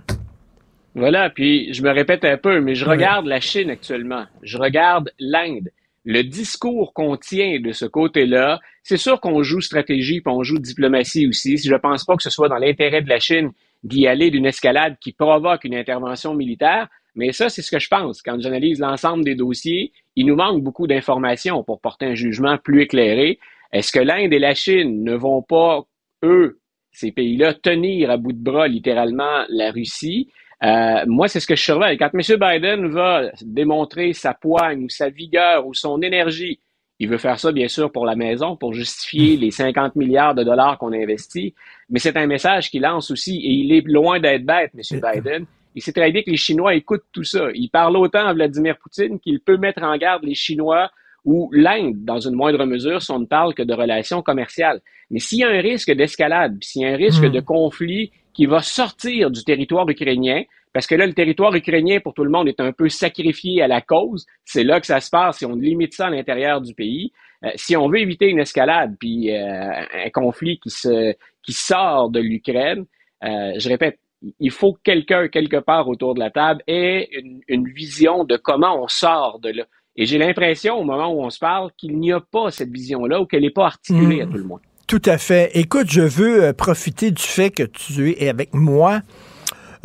Voilà, 0.95 1.30
puis 1.30 1.74
je 1.74 1.82
me 1.82 1.91
répète 1.91 2.26
un 2.26 2.36
peu, 2.36 2.60
mais 2.60 2.76
je 2.76 2.84
regarde 2.84 3.26
la 3.26 3.39
Chine 3.39 3.70
actuellement. 3.70 4.26
Je 4.43 4.58
regarde 4.58 5.14
l'Inde. 5.18 5.70
Le 6.04 6.24
discours 6.24 6.91
qu'on 6.93 7.16
tient 7.16 7.62
de 7.62 7.72
ce 7.72 7.86
côté-là, 7.86 8.60
c'est 8.84 8.97
sûr 8.97 9.22
qu'on 9.22 9.43
joue 9.43 9.62
stratégie 9.62 10.20
puis 10.20 10.34
on 10.34 10.43
joue 10.43 10.60
diplomatie 10.60 11.26
aussi. 11.26 11.58
Si 11.58 11.70
je 11.70 11.76
pense 11.76 12.04
pas 12.04 12.18
que 12.18 12.24
ce 12.24 12.30
soit 12.30 12.50
dans 12.50 12.58
l'intérêt 12.58 13.02
de 13.02 13.08
la 13.08 13.20
Chine 13.20 13.52
d'y 13.82 14.08
aller 14.08 14.30
d'une 14.30 14.45
escalade 14.45 14.97
qui 15.00 15.14
provoque 15.14 15.64
une 15.64 15.76
intervention 15.76 16.34
militaire, 16.34 16.89
mais 17.16 17.32
ça, 17.32 17.49
c'est 17.49 17.62
ce 17.62 17.72
que 17.72 17.80
je 17.80 17.88
pense. 17.88 18.22
Quand 18.22 18.39
j'analyse 18.39 18.80
l'ensemble 18.80 19.24
des 19.24 19.36
dossiers, 19.36 19.91
il 20.16 20.26
nous 20.26 20.36
manque 20.36 20.64
beaucoup 20.64 20.88
d'informations 20.88 21.64
pour 21.64 21.82
porter 21.82 22.05
un 22.05 22.16
jugement 22.16 22.57
plus 22.57 22.84
éclairé. 22.84 23.39
Est-ce 23.72 23.91
que 23.91 23.99
l'Inde 23.99 24.34
et 24.34 24.39
la 24.39 24.53
Chine 24.53 25.03
ne 25.03 25.16
vont 25.16 25.41
pas, 25.41 25.84
eux, 26.24 26.60
ces 26.91 27.12
pays-là, 27.12 27.53
tenir 27.53 28.10
à 28.10 28.18
bout 28.18 28.34
de 28.34 28.43
bras 28.43 28.68
littéralement 28.68 29.43
la 29.49 29.72
Russie? 29.72 30.30
Euh, 30.64 31.05
moi, 31.07 31.28
c'est 31.28 31.39
ce 31.39 31.47
que 31.47 31.55
je 31.55 31.64
surveille. 31.64 31.97
Quand 31.97 32.10
M. 32.14 32.22
Biden 32.38 32.88
va 32.88 33.32
démontrer 33.41 34.14
sa 34.14 34.34
poigne 34.34 34.84
ou 34.84 34.89
sa 34.89 35.10
vigueur 35.10 35.66
ou 35.66 35.74
son 35.74 36.01
énergie, 36.01 36.60
il 36.99 37.07
veut 37.07 37.18
faire 37.18 37.39
ça, 37.39 37.53
bien 37.53 37.70
sûr, 37.70 37.91
pour 37.91 38.05
la 38.05 38.16
maison, 38.16 38.57
pour 38.57 38.74
justifier 38.74 39.38
les 39.38 39.51
50 39.51 39.95
milliards 39.95 40.36
de 40.36 40.43
dollars 40.43 40.78
qu'on 40.78 40.91
a 40.91 40.97
investis. 40.97 41.53
Mais 41.89 41.99
c'est 41.99 42.18
un 42.18 42.28
message 42.28 42.70
qu'il 42.70 42.82
lance 42.82 43.10
aussi, 43.10 43.38
et 43.38 43.51
il 43.51 43.72
est 43.72 43.88
loin 43.88 44.20
d'être 44.20 44.45
bête, 44.45 44.72
M. 44.76 44.99
Biden. 45.01 45.45
Il 45.76 45.82
sait 45.82 45.94
très 45.94 46.12
bien 46.12 46.24
que 46.24 46.30
les 46.30 46.38
Chinois 46.38 46.76
écoutent 46.76 47.06
tout 47.12 47.24
ça. 47.24 47.50
Il 47.54 47.70
parle 47.70 47.98
autant 47.98 48.26
à 48.26 48.34
Vladimir 48.34 48.78
Poutine 48.78 49.20
qu'il 49.20 49.40
peut 49.40 49.58
mettre 49.58 49.84
en 49.84 49.96
garde 49.98 50.24
les 50.24 50.36
Chinois 50.36 50.90
ou 51.26 51.50
l'Inde, 51.52 52.04
dans 52.06 52.20
une 52.20 52.36
moindre 52.36 52.66
mesure, 52.66 53.02
si 53.02 53.12
on 53.12 53.20
ne 53.20 53.26
parle 53.26 53.54
que 53.54 53.64
de 53.64 53.74
relations 53.74 54.22
commerciales. 54.22 54.82
Mais 55.12 55.20
s'il 55.20 55.40
y 55.40 55.44
a 55.44 55.50
un 55.50 55.62
risque 55.62 55.92
d'escalade, 55.92 56.58
s'il 56.62 56.84
y 56.84 56.86
a 56.86 56.90
un 56.90 56.96
risque 56.96 57.24
hmm. 57.24 57.32
de 57.32 57.40
conflit 57.40 58.12
qui 58.34 58.46
va 58.46 58.62
sortir 58.62 59.30
du 59.30 59.44
territoire 59.44 59.88
ukrainien, 59.90 60.44
parce 60.74 60.86
que 60.86 60.96
là, 60.96 61.08
le 61.08 61.14
territoire 61.14 61.54
ukrainien, 61.56 62.00
pour 62.00 62.14
tout 62.14 62.24
le 62.24 62.30
monde, 62.30 62.48
est 62.48 62.60
un 62.60 62.72
peu 62.72 62.90
sacrifié 62.90 63.62
à 63.62 63.68
la 63.68 63.82
cause. 63.82 64.26
C'est 64.46 64.64
là 64.64 64.80
que 64.80 64.86
ça 64.86 65.00
se 65.00 65.10
passe 65.10 65.40
si 65.40 65.46
on 65.46 65.56
limite 65.56 65.94
ça 65.94 66.08
à 66.08 66.10
l'intérieur 66.10 66.62
du 66.62 66.74
pays. 66.74 67.12
Euh, 67.44 67.50
si 67.56 67.76
on 67.76 67.90
veut 67.90 68.00
éviter 68.00 68.28
une 68.28 68.40
escalade, 68.40 68.96
puis 69.00 69.36
euh, 69.36 69.72
un 70.06 70.10
conflit 70.14 70.60
qui, 70.60 70.70
se, 70.70 71.16
qui 71.44 71.54
sort 71.54 72.10
de 72.10 72.20
l'Ukraine, 72.20 72.86
euh, 73.24 73.54
je 73.58 73.68
répète, 73.68 74.00
il 74.40 74.52
faut 74.52 74.74
que 74.74 74.80
quelqu'un, 74.84 75.28
quelque 75.28 75.58
part 75.58 75.88
autour 75.88 76.14
de 76.14 76.20
la 76.20 76.30
table, 76.30 76.62
ait 76.68 77.10
une, 77.48 77.68
vision 77.68 78.24
de 78.24 78.38
comment 78.38 78.82
on 78.84 78.88
sort 78.88 79.40
de 79.42 79.50
là. 79.50 79.64
Et 79.96 80.06
j'ai 80.06 80.18
l'impression, 80.18 80.76
au 80.76 80.84
moment 80.84 81.14
où 81.14 81.22
on 81.24 81.30
se 81.30 81.40
parle, 81.40 81.72
qu'il 81.78 81.98
n'y 82.00 82.12
a 82.12 82.20
pas 82.20 82.52
cette 82.52 82.70
vision-là 82.70 83.22
ou 83.22 83.26
qu'elle 83.26 83.42
n'est 83.42 83.50
pas 83.50 83.66
articulée 83.66 84.22
à 84.22 84.26
hmm. 84.26 84.32
tout 84.32 84.38
le 84.38 84.44
monde. 84.44 84.60
Tout 84.88 85.02
à 85.06 85.18
fait. 85.18 85.52
Écoute, 85.54 85.88
je 85.90 86.02
veux 86.02 86.44
euh, 86.44 86.54
profiter 86.54 87.12
du 87.12 87.22
fait 87.22 87.52
que 87.52 87.64
tu 87.64 88.12
es 88.12 88.30
avec 88.30 88.54
moi. 88.54 89.02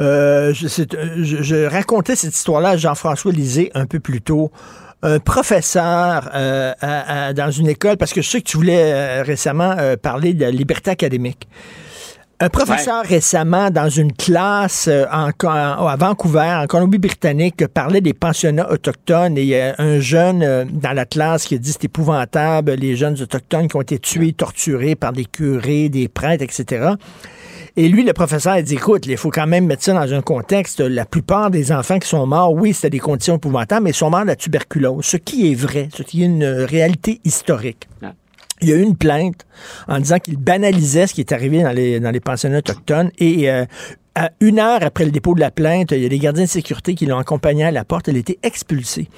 Euh, 0.01 0.53
je, 0.55 1.67
racontais 1.67 2.17
cette 2.17 2.35
histoire-là 2.35 2.71
à 2.71 2.77
Jean-François 2.77 3.33
Lisée 3.33 3.71
un 3.75 3.87
peu 3.87 4.01
plus 4.01 4.23
tôt. 4.23 4.51
Un 5.03 5.19
professeur 5.19 6.31
euh, 6.35 6.73
dans 7.35 7.51
une 7.51 7.69
école, 7.69 7.99
parce 7.99 8.15
que 8.15 8.23
je 8.23 8.31
sais 8.31 8.41
que 8.41 8.47
tu 8.47 8.57
voulais 8.57 9.21
récemment 9.21 9.77
parler 10.03 10.33
de 10.33 10.41
la 10.41 10.51
liberté 10.51 10.91
académique. 10.91 11.47
Un 12.41 12.49
professeur 12.49 13.05
récemment 13.05 13.71
dans 13.71 13.89
une 13.89 14.13
classe 14.13 14.89
euh, 14.89 15.05
en, 15.13 15.31
à 15.47 15.97
Vancouver, 15.97 16.53
en 16.63 16.67
Colombie-Britannique, 16.67 17.67
parlait 17.69 18.01
des 18.01 18.13
pensionnats 18.13 18.71
autochtones 18.73 19.39
et 19.39 19.43
il 19.43 19.49
y 19.49 19.57
a 19.57 19.77
un 19.79 20.01
jeune 20.01 20.43
euh, 20.43 20.65
dans 20.69 20.93
la 20.93 21.07
classe 21.07 21.45
qui 21.45 21.55
a 21.55 21.59
dit 21.59 21.71
c'est 21.71 21.85
épouvantable, 21.85 22.73
les 22.73 22.97
jeunes 22.97 23.21
autochtones 23.21 23.69
qui 23.69 23.77
ont 23.77 23.83
été 23.83 24.01
tués, 24.01 24.33
torturés 24.33 24.97
par 24.97 25.13
des 25.13 25.27
curés, 25.27 25.89
des 25.89 26.09
prêtres, 26.09 26.43
etc. 26.43 26.95
Et 27.77 27.89
lui, 27.89 28.05
le 28.05 28.13
professeur, 28.13 28.55
a 28.55 28.63
dit, 28.63 28.75
écoute, 28.75 29.07
il 29.07 29.17
faut 29.17 29.31
quand 29.31 29.49
même 29.49 29.67
mettre 29.67 29.83
ça 29.83 29.95
dans 29.95 30.15
un 30.15 30.23
contexte. 30.23 30.81
La 30.81 31.05
plupart 31.05 31.51
des 31.51 31.73
enfants 31.73 31.99
qui 31.99 32.09
sont 32.09 32.25
morts, 32.25 32.53
oui, 32.53 32.73
c'était 32.73 32.91
des 32.91 33.01
conditions 33.01 33.37
épouvantables, 33.37 33.85
mais 33.85 33.91
ils 33.91 33.95
sont 33.95 34.11
morts 34.11 34.23
de 34.23 34.29
la 34.29 34.37
tuberculose, 34.37 35.05
ce 35.05 35.17
qui 35.17 35.51
est 35.51 35.55
vrai, 35.55 35.89
ce 35.93 36.05
qui 36.05 36.23
est 36.23 36.27
une 36.27 36.45
réalité 36.45 37.21
historique. 37.25 37.89
Il 38.61 38.69
y 38.69 38.73
a 38.73 38.77
eu 38.77 38.83
une 38.83 38.97
plainte 38.97 39.47
en 39.89 39.99
disant 39.99 40.19
qu'il 40.19 40.37
banalisait 40.37 41.07
ce 41.07 41.15
qui 41.15 41.21
est 41.21 41.33
arrivé 41.33 41.63
dans 41.63 41.73
les, 41.73 42.01
dans 42.01 42.11
les 42.11 42.21
pensionnats 42.21 42.59
autochtones 42.59 43.11
et 43.19 43.51
euh, 43.51 43.65
à 44.15 44.31
une 44.41 44.59
heure 44.61 44.83
après 44.83 45.05
le 45.05 45.11
dépôt 45.11 45.35
de 45.35 45.41
la 45.41 45.51
plainte, 45.51 45.91
il 45.91 46.03
y 46.03 46.07
a 46.07 46.09
des 46.09 46.19
gardiens 46.19 46.45
de 46.45 46.49
sécurité 46.49 46.95
qui 46.95 47.07
l'ont 47.07 47.19
accompagné 47.19 47.65
à 47.65 47.71
la 47.71 47.85
porte. 47.85 48.09
Elle 48.09 48.17
a 48.17 48.21
été 48.21 48.39
expulsée. 48.43 49.09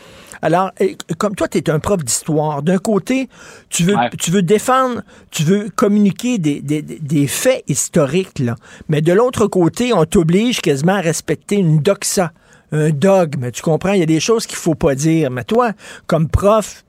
Alors, 0.43 0.71
comme 1.19 1.35
toi, 1.35 1.49
tu 1.49 1.59
es 1.59 1.71
un 1.71 1.79
prof 1.79 2.03
d'histoire, 2.03 2.63
d'un 2.63 2.79
côté, 2.79 3.29
tu 3.69 3.85
veux, 3.85 3.95
tu 4.19 4.31
veux 4.31 4.43
défendre, 4.43 5.03
tu 5.31 5.43
veux 5.45 5.69
communiquer 5.75 6.39
des, 6.39 6.61
des, 6.61 6.83
des 6.83 7.27
faits 7.27 7.63
historiques, 7.69 8.39
là. 8.39 8.55
mais 8.89 9.01
de 9.01 9.13
l'autre 9.13 9.47
côté, 9.47 9.93
on 9.93 10.05
t'oblige 10.05 10.61
quasiment 10.61 10.95
à 10.95 11.01
respecter 11.01 11.57
une 11.57 11.79
doxa, 11.79 12.33
un 12.73 12.91
dogme. 12.91 13.51
Tu 13.51 13.63
comprends? 13.63 13.93
Il 13.93 14.01
y 14.01 14.03
a 14.03 14.07
des 14.07 14.21
choses 14.21 14.47
qu'il 14.47 14.59
faut 14.59 14.75
pas 14.75 14.95
dire. 14.95 15.31
Mais 15.31 15.45
toi, 15.45 15.73
comme 16.07 16.29
prof, 16.29 16.85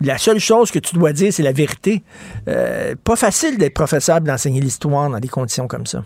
la 0.00 0.18
seule 0.18 0.38
chose 0.38 0.70
que 0.70 0.78
tu 0.78 0.94
dois 0.94 1.12
dire, 1.12 1.32
c'est 1.32 1.42
la 1.42 1.52
vérité. 1.52 2.02
Euh, 2.48 2.94
pas 3.02 3.16
facile 3.16 3.58
d'être 3.58 3.74
professeur 3.74 4.20
d'enseigner 4.20 4.60
l'histoire 4.60 5.10
dans 5.10 5.20
des 5.20 5.28
conditions 5.28 5.66
comme 5.66 5.86
ça. 5.86 6.04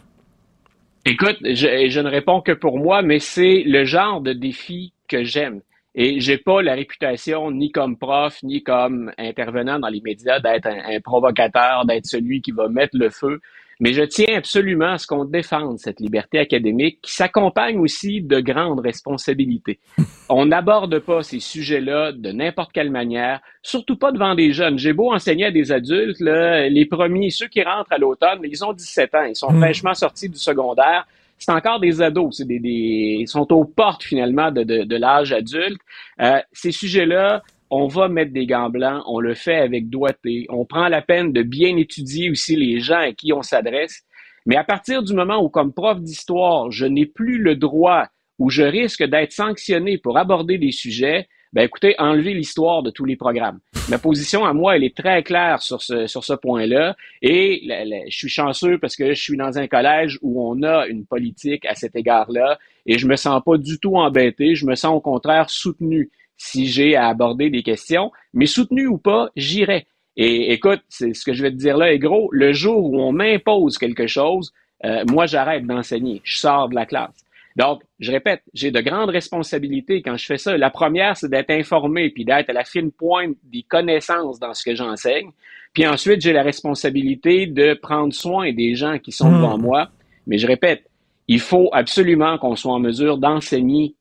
Écoute, 1.04 1.38
je, 1.42 1.88
je 1.88 2.00
ne 2.00 2.08
réponds 2.08 2.40
que 2.40 2.52
pour 2.52 2.78
moi, 2.78 3.02
mais 3.02 3.18
c'est 3.18 3.62
le 3.66 3.84
genre 3.84 4.20
de 4.20 4.32
défi 4.32 4.92
que 5.08 5.24
j'aime. 5.24 5.60
Et 5.94 6.20
j'ai 6.20 6.38
pas 6.38 6.62
la 6.62 6.74
réputation, 6.74 7.50
ni 7.50 7.72
comme 7.72 7.96
prof, 7.96 8.38
ni 8.42 8.62
comme 8.62 9.10
intervenant 9.18 9.80
dans 9.80 9.88
les 9.88 10.00
médias, 10.00 10.38
d'être 10.38 10.66
un, 10.66 11.00
provocateur, 11.00 11.86
d'être 11.86 12.06
celui 12.06 12.40
qui 12.40 12.52
va 12.52 12.68
mettre 12.68 12.96
le 12.96 13.10
feu. 13.10 13.40
Mais 13.80 13.92
je 13.92 14.02
tiens 14.02 14.36
absolument 14.36 14.92
à 14.92 14.98
ce 14.98 15.06
qu'on 15.06 15.24
défende 15.24 15.78
cette 15.78 16.00
liberté 16.00 16.38
académique 16.38 16.98
qui 17.02 17.12
s'accompagne 17.12 17.78
aussi 17.78 18.20
de 18.20 18.40
grandes 18.40 18.80
responsabilités. 18.80 19.78
On 20.28 20.46
n'aborde 20.46 20.98
pas 20.98 21.22
ces 21.22 21.40
sujets-là 21.40 22.12
de 22.12 22.32
n'importe 22.32 22.72
quelle 22.72 22.90
manière, 22.90 23.40
surtout 23.62 23.96
pas 23.96 24.12
devant 24.12 24.34
des 24.34 24.52
jeunes. 24.52 24.78
J'ai 24.78 24.92
beau 24.92 25.12
enseigner 25.12 25.46
à 25.46 25.50
des 25.50 25.72
adultes, 25.72 26.20
là, 26.20 26.68
les 26.68 26.86
premiers, 26.86 27.30
ceux 27.30 27.48
qui 27.48 27.62
rentrent 27.62 27.92
à 27.92 27.98
l'automne, 27.98 28.40
ils 28.42 28.64
ont 28.64 28.72
17 28.72 29.14
ans, 29.14 29.24
ils 29.24 29.36
sont 29.36 29.52
mmh. 29.52 29.60
fraîchement 29.60 29.94
sortis 29.94 30.28
du 30.28 30.38
secondaire 30.38 31.06
c'est 31.38 31.52
encore 31.52 31.80
des 31.80 32.02
ados, 32.02 32.36
c'est 32.36 32.46
des, 32.46 32.58
des, 32.58 33.18
ils 33.20 33.28
sont 33.28 33.52
aux 33.52 33.64
portes 33.64 34.02
finalement 34.02 34.50
de, 34.50 34.64
de, 34.64 34.82
de 34.84 34.96
l'âge 34.96 35.32
adulte. 35.32 35.80
Euh, 36.20 36.40
ces 36.52 36.72
sujets-là, 36.72 37.42
on 37.70 37.86
va 37.86 38.08
mettre 38.08 38.32
des 38.32 38.46
gants 38.46 38.70
blancs, 38.70 39.02
on 39.06 39.20
le 39.20 39.34
fait 39.34 39.56
avec 39.56 39.88
doigté, 39.88 40.46
on 40.48 40.64
prend 40.64 40.88
la 40.88 41.02
peine 41.02 41.32
de 41.32 41.42
bien 41.42 41.76
étudier 41.76 42.30
aussi 42.30 42.56
les 42.56 42.80
gens 42.80 43.00
à 43.00 43.12
qui 43.12 43.32
on 43.32 43.42
s'adresse. 43.42 44.04
Mais 44.46 44.56
à 44.56 44.64
partir 44.64 45.02
du 45.02 45.12
moment 45.14 45.42
où, 45.42 45.48
comme 45.48 45.72
prof 45.72 46.00
d'histoire, 46.00 46.70
je 46.70 46.86
n'ai 46.86 47.06
plus 47.06 47.38
le 47.38 47.56
droit 47.56 48.06
ou 48.38 48.50
je 48.50 48.62
risque 48.62 49.04
d'être 49.04 49.32
sanctionné 49.32 49.98
pour 49.98 50.16
aborder 50.16 50.58
des 50.58 50.72
sujets, 50.72 51.28
ben 51.52 51.62
écoutez, 51.62 51.94
enlevez 51.98 52.34
l'histoire 52.34 52.82
de 52.82 52.90
tous 52.90 53.04
les 53.04 53.16
programmes. 53.16 53.58
Ma 53.88 53.98
position 53.98 54.44
à 54.44 54.52
moi, 54.52 54.76
elle 54.76 54.84
est 54.84 54.96
très 54.96 55.22
claire 55.22 55.62
sur 55.62 55.82
ce, 55.82 56.06
sur 56.06 56.22
ce 56.22 56.34
point-là. 56.34 56.94
Et 57.22 57.62
je 58.08 58.16
suis 58.16 58.28
chanceux 58.28 58.78
parce 58.78 58.96
que 58.96 59.14
je 59.14 59.22
suis 59.22 59.36
dans 59.36 59.58
un 59.58 59.66
collège 59.66 60.18
où 60.20 60.46
on 60.46 60.62
a 60.62 60.86
une 60.86 61.06
politique 61.06 61.64
à 61.64 61.74
cet 61.74 61.96
égard-là 61.96 62.58
et 62.84 62.98
je 62.98 63.06
me 63.06 63.16
sens 63.16 63.42
pas 63.44 63.56
du 63.56 63.78
tout 63.78 63.96
embêté. 63.96 64.54
Je 64.54 64.66
me 64.66 64.74
sens 64.74 64.94
au 64.94 65.00
contraire 65.00 65.48
soutenu 65.48 66.10
si 66.38 66.66
j'ai 66.66 66.96
à 66.96 67.08
aborder 67.08 67.50
des 67.50 67.62
questions. 67.62 68.10
Mais 68.32 68.46
soutenu 68.46 68.86
ou 68.86 68.96
pas, 68.96 69.28
j'irai. 69.36 69.86
Et 70.16 70.52
écoute, 70.52 70.80
c'est 70.88 71.14
ce 71.14 71.24
que 71.24 71.34
je 71.34 71.42
vais 71.42 71.50
te 71.50 71.56
dire 71.56 71.76
là 71.76 71.92
est 71.92 71.98
gros. 71.98 72.30
Le 72.32 72.52
jour 72.52 72.90
où 72.90 73.00
on 73.00 73.12
m'impose 73.12 73.76
quelque 73.76 74.06
chose, 74.06 74.52
euh, 74.84 75.04
moi, 75.10 75.26
j'arrête 75.26 75.66
d'enseigner. 75.66 76.20
Je 76.24 76.38
sors 76.38 76.68
de 76.68 76.74
la 76.74 76.86
classe. 76.86 77.24
Donc, 77.56 77.82
je 77.98 78.12
répète, 78.12 78.42
j'ai 78.54 78.70
de 78.70 78.80
grandes 78.80 79.10
responsabilités 79.10 80.00
quand 80.00 80.16
je 80.16 80.24
fais 80.24 80.38
ça. 80.38 80.56
La 80.56 80.70
première, 80.70 81.16
c'est 81.16 81.28
d'être 81.28 81.50
informé 81.50 82.10
puis 82.10 82.24
d'être 82.24 82.50
à 82.50 82.52
la 82.52 82.64
fine 82.64 82.92
pointe 82.92 83.36
des 83.42 83.62
connaissances 83.62 84.38
dans 84.38 84.54
ce 84.54 84.64
que 84.64 84.76
j'enseigne. 84.76 85.30
Puis 85.72 85.86
ensuite, 85.86 86.20
j'ai 86.20 86.32
la 86.32 86.42
responsabilité 86.42 87.46
de 87.46 87.74
prendre 87.74 88.14
soin 88.14 88.52
des 88.52 88.74
gens 88.76 88.98
qui 88.98 89.10
sont 89.10 89.30
devant 89.30 89.58
hmm. 89.58 89.62
moi. 89.62 89.88
Mais 90.26 90.38
je 90.38 90.46
répète, 90.46 90.84
il 91.26 91.40
faut 91.40 91.68
absolument 91.72 92.38
qu'on 92.38 92.54
soit 92.54 92.72
en 92.72 92.78
mesure 92.78 93.18
d'enseigner. 93.18 93.94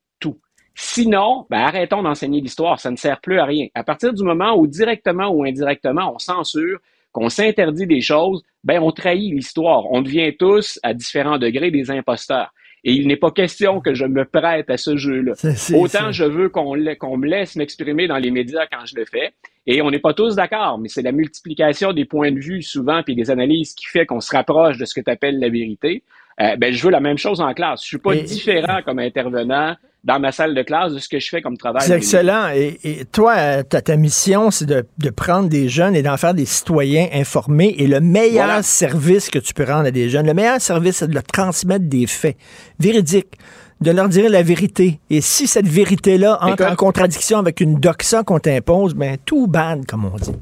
Sinon, 0.80 1.44
ben 1.50 1.58
arrêtons 1.58 2.04
d'enseigner 2.04 2.40
l'histoire, 2.40 2.78
ça 2.78 2.92
ne 2.92 2.96
sert 2.96 3.20
plus 3.20 3.40
à 3.40 3.44
rien. 3.44 3.66
À 3.74 3.82
partir 3.82 4.12
du 4.12 4.22
moment 4.22 4.54
où 4.56 4.68
directement 4.68 5.28
ou 5.28 5.42
indirectement 5.42 6.14
on 6.14 6.20
censure, 6.20 6.78
qu'on 7.10 7.28
s'interdit 7.28 7.88
des 7.88 8.00
choses, 8.00 8.44
ben 8.62 8.80
on 8.80 8.92
trahit 8.92 9.34
l'histoire. 9.34 9.90
On 9.90 10.02
devient 10.02 10.36
tous, 10.38 10.78
à 10.84 10.94
différents 10.94 11.36
degrés, 11.36 11.72
des 11.72 11.90
imposteurs. 11.90 12.54
Et 12.84 12.92
il 12.92 13.08
n'est 13.08 13.16
pas 13.16 13.32
question 13.32 13.80
que 13.80 13.92
je 13.92 14.04
me 14.04 14.24
prête 14.24 14.70
à 14.70 14.76
ce 14.76 14.96
jeu-là. 14.96 15.32
Autant 15.74 16.12
je 16.12 16.22
veux 16.22 16.48
qu'on 16.48 16.76
me 16.76 17.26
laisse 17.26 17.56
m'exprimer 17.56 18.06
dans 18.06 18.18
les 18.18 18.30
médias 18.30 18.66
quand 18.70 18.86
je 18.86 18.94
le 18.94 19.04
fais. 19.04 19.32
Et 19.66 19.82
on 19.82 19.90
n'est 19.90 19.98
pas 19.98 20.14
tous 20.14 20.36
d'accord, 20.36 20.78
mais 20.78 20.88
c'est 20.88 21.02
la 21.02 21.10
multiplication 21.10 21.92
des 21.92 22.04
points 22.04 22.30
de 22.30 22.38
vue 22.38 22.62
souvent 22.62 23.02
puis 23.02 23.16
des 23.16 23.32
analyses 23.32 23.74
qui 23.74 23.86
fait 23.86 24.06
qu'on 24.06 24.20
se 24.20 24.34
rapproche 24.34 24.78
de 24.78 24.84
ce 24.84 24.94
que 24.94 25.00
tu 25.00 25.10
appelles 25.10 25.40
la 25.40 25.48
vérité. 25.48 26.04
Euh, 26.40 26.54
ben, 26.54 26.72
je 26.72 26.84
veux 26.84 26.92
la 26.92 27.00
même 27.00 27.18
chose 27.18 27.40
en 27.40 27.52
classe. 27.52 27.82
Je 27.82 27.88
suis 27.88 27.98
pas 27.98 28.14
différent 28.14 28.80
comme 28.84 29.00
intervenant 29.00 29.74
dans 30.08 30.18
ma 30.18 30.32
salle 30.32 30.54
de 30.54 30.62
classe 30.62 30.94
de 30.94 30.98
ce 30.98 31.08
que 31.08 31.20
je 31.20 31.28
fais 31.28 31.42
comme 31.42 31.58
travail. 31.58 31.82
C'est 31.86 31.94
excellent. 31.96 32.48
Et, 32.54 33.04
toi, 33.12 33.62
ta, 33.62 33.82
ta 33.82 33.96
mission, 33.96 34.50
c'est 34.50 34.64
de, 34.64 35.10
prendre 35.10 35.50
des 35.50 35.68
jeunes 35.68 35.94
et 35.94 36.02
d'en 36.02 36.16
faire 36.16 36.32
des 36.32 36.46
citoyens 36.46 37.08
informés. 37.12 37.74
Et 37.76 37.86
le 37.86 38.00
meilleur 38.00 38.64
service 38.64 39.28
que 39.28 39.38
tu 39.38 39.52
peux 39.52 39.64
rendre 39.64 39.86
à 39.86 39.90
des 39.90 40.08
jeunes, 40.08 40.26
le 40.26 40.32
meilleur 40.32 40.62
service, 40.62 40.96
c'est 40.96 41.08
de 41.08 41.14
leur 41.14 41.24
transmettre 41.24 41.84
des 41.84 42.06
faits 42.06 42.36
véridiques 42.80 43.38
de 43.82 43.90
leur 43.90 44.08
dire 44.08 44.28
la 44.30 44.42
vérité. 44.42 44.98
Et 45.10 45.20
si 45.20 45.46
cette 45.46 45.68
vérité-là 45.68 46.38
entre 46.40 46.66
en 46.66 46.74
contradiction 46.74 47.38
avec 47.38 47.60
une 47.60 47.78
doxa 47.78 48.24
qu'on 48.24 48.40
t'impose, 48.40 48.94
ben 48.94 49.18
tout 49.24 49.46
bad, 49.46 49.86
comme 49.86 50.06
on 50.06 50.16
dit. 50.16 50.32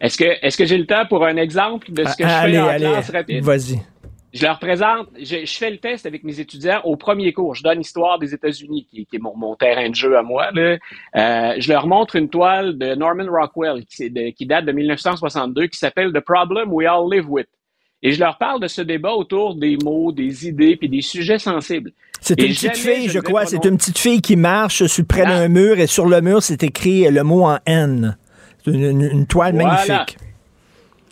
Est-ce 0.00 0.18
que, 0.18 0.24
est-ce 0.42 0.58
que 0.58 0.66
j'ai 0.66 0.76
le 0.76 0.86
temps 0.86 1.06
pour 1.08 1.24
un 1.24 1.36
exemple 1.36 1.90
de 1.92 2.04
ce 2.04 2.16
que 2.16 2.24
je 2.24 2.28
fais 2.28 2.58
en 2.58 2.76
classe 2.76 3.10
rapide? 3.10 3.44
Vas-y. 3.44 3.80
Je 4.32 4.44
leur 4.44 4.60
présente, 4.60 5.08
je, 5.20 5.44
fais 5.46 5.70
le 5.70 5.78
test 5.78 6.06
avec 6.06 6.22
mes 6.22 6.38
étudiants 6.38 6.80
au 6.84 6.96
premier 6.96 7.32
cours. 7.32 7.56
Je 7.56 7.64
donne 7.64 7.78
l'histoire 7.78 8.18
des 8.18 8.32
États-Unis, 8.32 8.86
qui, 8.88 9.06
est 9.12 9.18
mon, 9.18 9.56
terrain 9.56 9.88
de 9.88 9.94
jeu 9.94 10.16
à 10.16 10.22
moi. 10.22 10.50
Là. 10.52 10.76
Euh, 11.16 11.54
je 11.58 11.72
leur 11.72 11.86
montre 11.88 12.14
une 12.16 12.28
toile 12.28 12.78
de 12.78 12.94
Norman 12.94 13.26
Rockwell 13.28 13.84
qui, 13.86 14.12
qui 14.32 14.46
date 14.46 14.66
de 14.66 14.72
1962, 14.72 15.66
qui 15.66 15.78
s'appelle 15.78 16.12
The 16.12 16.20
Problem 16.20 16.72
We 16.72 16.86
All 16.88 17.10
Live 17.10 17.28
With. 17.28 17.48
Et 18.02 18.12
je 18.12 18.20
leur 18.20 18.38
parle 18.38 18.60
de 18.60 18.68
ce 18.68 18.80
débat 18.80 19.12
autour 19.12 19.56
des 19.56 19.76
mots, 19.82 20.10
des 20.12 20.48
idées, 20.48 20.76
puis 20.76 20.88
des 20.88 21.02
sujets 21.02 21.38
sensibles. 21.38 21.92
C'est 22.20 22.40
une 22.40 22.48
petite 22.48 22.76
fille, 22.76 23.08
je, 23.08 23.18
crois. 23.18 23.46
C'est 23.46 23.64
une 23.64 23.76
petite 23.76 23.98
fille 23.98 24.22
qui 24.22 24.36
marche 24.36 24.86
sur 24.86 25.06
près 25.06 25.24
d'un 25.24 25.48
mur 25.48 25.78
et 25.78 25.86
sur 25.86 26.06
le 26.06 26.20
mur, 26.20 26.42
c'est 26.42 26.62
écrit 26.62 27.10
le 27.10 27.22
mot 27.22 27.44
en 27.44 27.58
N. 27.66 28.16
C'est 28.64 28.70
une, 28.70 29.26
toile 29.26 29.54
magnifique. 29.54 30.18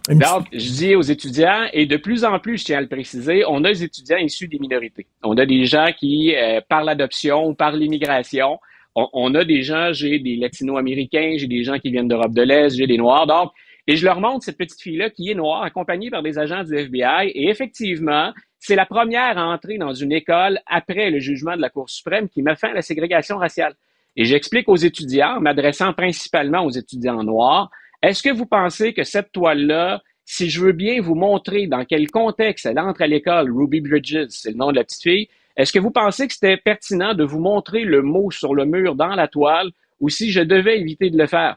Donc, 0.08 0.46
je 0.52 0.70
dis 0.72 0.96
aux 0.96 1.02
étudiants, 1.02 1.66
et 1.72 1.84
de 1.86 1.96
plus 1.96 2.24
en 2.24 2.38
plus, 2.38 2.58
je 2.58 2.64
tiens 2.64 2.78
à 2.78 2.80
le 2.80 2.88
préciser, 2.88 3.44
on 3.46 3.62
a 3.64 3.70
des 3.70 3.84
étudiants 3.84 4.16
issus 4.16 4.48
des 4.48 4.58
minorités. 4.58 5.06
On 5.22 5.36
a 5.36 5.44
des 5.44 5.66
gens 5.66 5.90
qui, 5.96 6.34
euh, 6.34 6.60
par 6.66 6.82
l'adoption 6.82 7.46
ou 7.48 7.54
par 7.54 7.72
l'immigration, 7.72 8.58
on, 8.94 9.34
a 9.34 9.44
des 9.44 9.62
gens, 9.62 9.92
j'ai 9.92 10.18
des 10.18 10.36
latino-américains, 10.36 11.34
j'ai 11.36 11.46
des 11.46 11.62
gens 11.62 11.78
qui 11.78 11.90
viennent 11.90 12.08
d'Europe 12.08 12.32
de 12.32 12.42
l'Est, 12.42 12.76
j'ai 12.76 12.86
des 12.86 12.96
noirs. 12.96 13.26
Donc, 13.26 13.52
et 13.86 13.96
je 13.96 14.04
leur 14.04 14.20
montre 14.20 14.44
cette 14.44 14.58
petite 14.58 14.80
fille-là 14.80 15.10
qui 15.10 15.30
est 15.30 15.34
noire, 15.34 15.62
accompagnée 15.62 16.10
par 16.10 16.22
des 16.22 16.38
agents 16.38 16.64
du 16.64 16.76
FBI. 16.76 17.28
Et 17.34 17.48
effectivement, 17.48 18.32
c'est 18.58 18.74
la 18.74 18.86
première 18.86 19.38
à 19.38 19.46
entrer 19.46 19.78
dans 19.78 19.94
une 19.94 20.12
école 20.12 20.58
après 20.66 21.10
le 21.10 21.20
jugement 21.20 21.54
de 21.54 21.60
la 21.60 21.70
Cour 21.70 21.88
suprême 21.88 22.28
qui 22.28 22.42
met 22.42 22.56
fin 22.56 22.70
à 22.70 22.74
la 22.74 22.82
ségrégation 22.82 23.38
raciale. 23.38 23.74
Et 24.16 24.24
j'explique 24.24 24.68
aux 24.68 24.76
étudiants, 24.76 25.40
m'adressant 25.40 25.92
principalement 25.92 26.64
aux 26.64 26.70
étudiants 26.70 27.22
noirs, 27.22 27.70
est-ce 28.02 28.22
que 28.22 28.30
vous 28.30 28.46
pensez 28.46 28.92
que 28.92 29.04
cette 29.04 29.32
toile-là, 29.32 30.02
si 30.24 30.50
je 30.50 30.60
veux 30.60 30.72
bien 30.72 31.00
vous 31.00 31.14
montrer 31.14 31.66
dans 31.66 31.84
quel 31.84 32.10
contexte 32.10 32.66
elle 32.66 32.78
entre 32.78 33.02
à 33.02 33.06
l'école, 33.06 33.52
Ruby 33.52 33.80
Bridges, 33.80 34.26
c'est 34.28 34.50
le 34.50 34.56
nom 34.56 34.70
de 34.70 34.76
la 34.76 34.84
petite 34.84 35.02
fille, 35.02 35.28
est-ce 35.56 35.72
que 35.72 35.80
vous 35.80 35.90
pensez 35.90 36.28
que 36.28 36.34
c'était 36.34 36.56
pertinent 36.56 37.14
de 37.14 37.24
vous 37.24 37.40
montrer 37.40 37.84
le 37.84 38.02
mot 38.02 38.30
sur 38.30 38.54
le 38.54 38.64
mur 38.64 38.94
dans 38.94 39.14
la 39.14 39.26
toile 39.26 39.70
ou 39.98 40.08
si 40.08 40.30
je 40.30 40.40
devais 40.40 40.78
éviter 40.78 41.10
de 41.10 41.18
le 41.18 41.26
faire? 41.26 41.56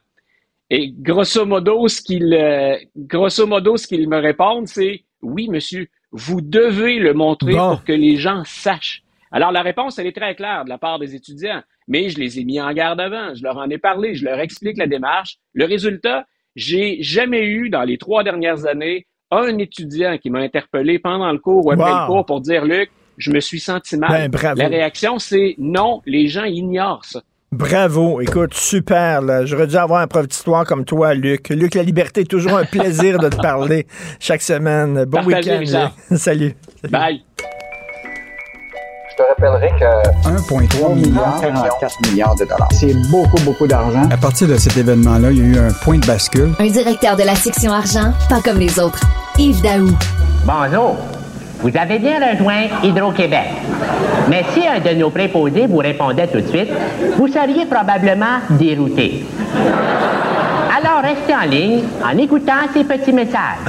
Et 0.71 0.91
grosso 0.91 1.45
modo, 1.45 1.87
ce 1.87 2.01
qu'il, 2.01 2.33
euh, 2.33 2.77
grosso 2.95 3.45
modo, 3.45 3.77
ce 3.77 3.85
qu'il 3.85 4.07
me 4.09 4.17
répondent, 4.17 4.67
c'est 4.67 5.03
oui, 5.21 5.49
monsieur, 5.49 5.87
vous 6.11 6.41
devez 6.41 6.97
le 6.97 7.13
montrer 7.13 7.53
pour 7.53 7.83
que 7.83 7.93
les 7.93 8.17
gens 8.17 8.43
sachent. 8.45 9.03
Alors, 9.31 9.51
la 9.51 9.61
réponse, 9.61 9.97
elle 9.99 10.07
est 10.07 10.15
très 10.15 10.35
claire 10.35 10.65
de 10.65 10.69
la 10.69 10.77
part 10.77 10.99
des 10.99 11.15
étudiants, 11.15 11.61
mais 11.87 12.09
je 12.09 12.19
les 12.19 12.39
ai 12.39 12.43
mis 12.43 12.59
en 12.59 12.71
garde 12.73 12.99
avant, 12.99 13.33
je 13.33 13.43
leur 13.43 13.57
en 13.57 13.69
ai 13.69 13.77
parlé, 13.77 14.15
je 14.15 14.25
leur 14.25 14.39
explique 14.39 14.77
la 14.77 14.87
démarche. 14.87 15.37
Le 15.53 15.65
résultat, 15.65 16.25
j'ai 16.55 16.97
jamais 17.01 17.45
eu 17.45 17.69
dans 17.69 17.83
les 17.83 17.97
trois 17.97 18.23
dernières 18.23 18.65
années 18.65 19.07
un 19.31 19.57
étudiant 19.57 20.17
qui 20.17 20.29
m'a 20.29 20.39
interpellé 20.39 20.99
pendant 20.99 21.31
le 21.31 21.37
cours 21.39 21.65
ou 21.65 21.71
après 21.71 21.89
Wow. 21.91 21.99
le 22.01 22.05
cours 22.07 22.25
pour 22.25 22.41
dire, 22.41 22.65
Luc, 22.65 22.91
je 23.17 23.31
me 23.31 23.39
suis 23.39 23.59
senti 23.61 23.95
mal. 23.95 24.11
Ben, 24.11 24.29
bravo. 24.29 24.61
La 24.61 24.67
réaction, 24.67 25.17
c'est 25.19 25.55
non, 25.57 26.01
les 26.05 26.27
gens 26.27 26.43
ignorent 26.43 27.05
ça. 27.05 27.21
Bravo, 27.53 28.19
écoute, 28.21 28.53
super. 28.53 29.21
Là. 29.21 29.45
J'aurais 29.45 29.67
dû 29.67 29.75
avoir 29.77 30.01
un 30.01 30.07
prof 30.07 30.27
d'histoire 30.27 30.65
comme 30.65 30.83
toi, 30.85 31.13
Luc. 31.13 31.49
Luc, 31.49 31.75
la 31.75 31.83
liberté, 31.83 32.23
toujours 32.25 32.57
un 32.57 32.63
plaisir 32.65 33.19
de 33.19 33.29
te 33.29 33.35
parler 33.37 33.87
chaque 34.19 34.41
semaine. 34.41 35.05
Bon 35.05 35.23
Partagez, 35.23 35.57
week-end. 35.59 35.91
Luc. 36.09 36.17
Salut. 36.19 36.53
Bye. 36.89 37.23
Je 39.11 39.15
te 39.17 39.23
rappellerai 39.23 39.71
que 39.77 40.29
1,3 40.29 40.95
milliard, 40.95 41.41
44 41.41 42.09
milliards 42.09 42.35
de 42.35 42.45
dollars. 42.45 42.69
C'est 42.71 42.93
beaucoup, 43.09 43.41
beaucoup 43.43 43.67
d'argent. 43.67 44.03
À 44.09 44.15
partir 44.15 44.47
de 44.47 44.55
cet 44.55 44.77
événement-là, 44.77 45.31
il 45.31 45.37
y 45.37 45.41
a 45.41 45.43
eu 45.43 45.67
un 45.67 45.73
point 45.83 45.97
de 45.97 46.05
bascule. 46.05 46.53
Un 46.59 46.67
directeur 46.67 47.17
de 47.17 47.23
la 47.23 47.35
section 47.35 47.73
argent, 47.73 48.13
pas 48.29 48.39
comme 48.41 48.57
les 48.57 48.79
autres. 48.79 49.01
Yves 49.37 49.61
Daou. 49.61 49.89
Bonjour. 50.45 50.95
Vous 51.59 51.71
avez 51.77 51.99
bien 51.99 52.19
rejoint 52.25 52.67
Hydro-Québec. 52.83 53.47
Mais 54.29 54.45
si 54.53 54.65
un 54.65 54.79
de 54.79 54.97
nos 54.97 55.09
préposés 55.09 55.67
vous 55.67 55.79
répondait 55.79 56.27
tout 56.27 56.39
de 56.39 56.47
suite, 56.47 56.69
vous 57.17 57.27
seriez 57.27 57.65
probablement 57.65 58.39
dérouté. 58.51 59.25
Alors 60.77 61.01
restez 61.03 61.35
en 61.35 61.49
ligne 61.49 61.83
en 62.01 62.17
écoutant 62.17 62.63
ces 62.73 62.85
petits 62.85 63.11
messages. 63.11 63.59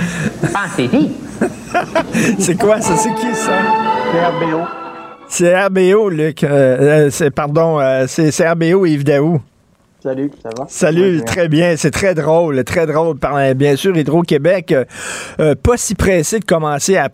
Pensez-y. 0.53 1.11
C'est 2.39 2.57
quoi 2.57 2.81
ça? 2.81 2.97
C'est 2.97 3.15
qui 3.15 3.35
ça? 3.35 3.51
RBO. 4.31 4.82
C'est 5.33 5.59
RBO, 5.59 6.11
Luc. 6.11 6.45
Euh, 6.45 7.07
euh, 7.07 7.11
c'est, 7.11 7.31
pardon, 7.31 7.81
euh, 7.81 8.05
c'est, 8.07 8.31
c'est 8.31 8.47
RBO 8.47 8.85
Yves 8.85 9.03
Daou. 9.03 9.41
Salut, 9.99 10.31
ça 10.43 10.51
va? 10.59 10.67
Salut, 10.69 11.23
très 11.25 11.49
bien. 11.49 11.75
C'est 11.77 11.91
très 11.91 12.15
drôle, 12.15 12.63
très 12.65 12.87
drôle. 12.87 13.17
Bien 13.57 13.77
sûr, 13.77 13.97
Hydro-Québec, 13.97 14.75
euh, 15.41 15.55
pas 15.55 15.79
si 15.79 15.95
pressé 15.95 16.39
de 16.39 16.45
commencer 16.45 16.99
à, 16.99 17.05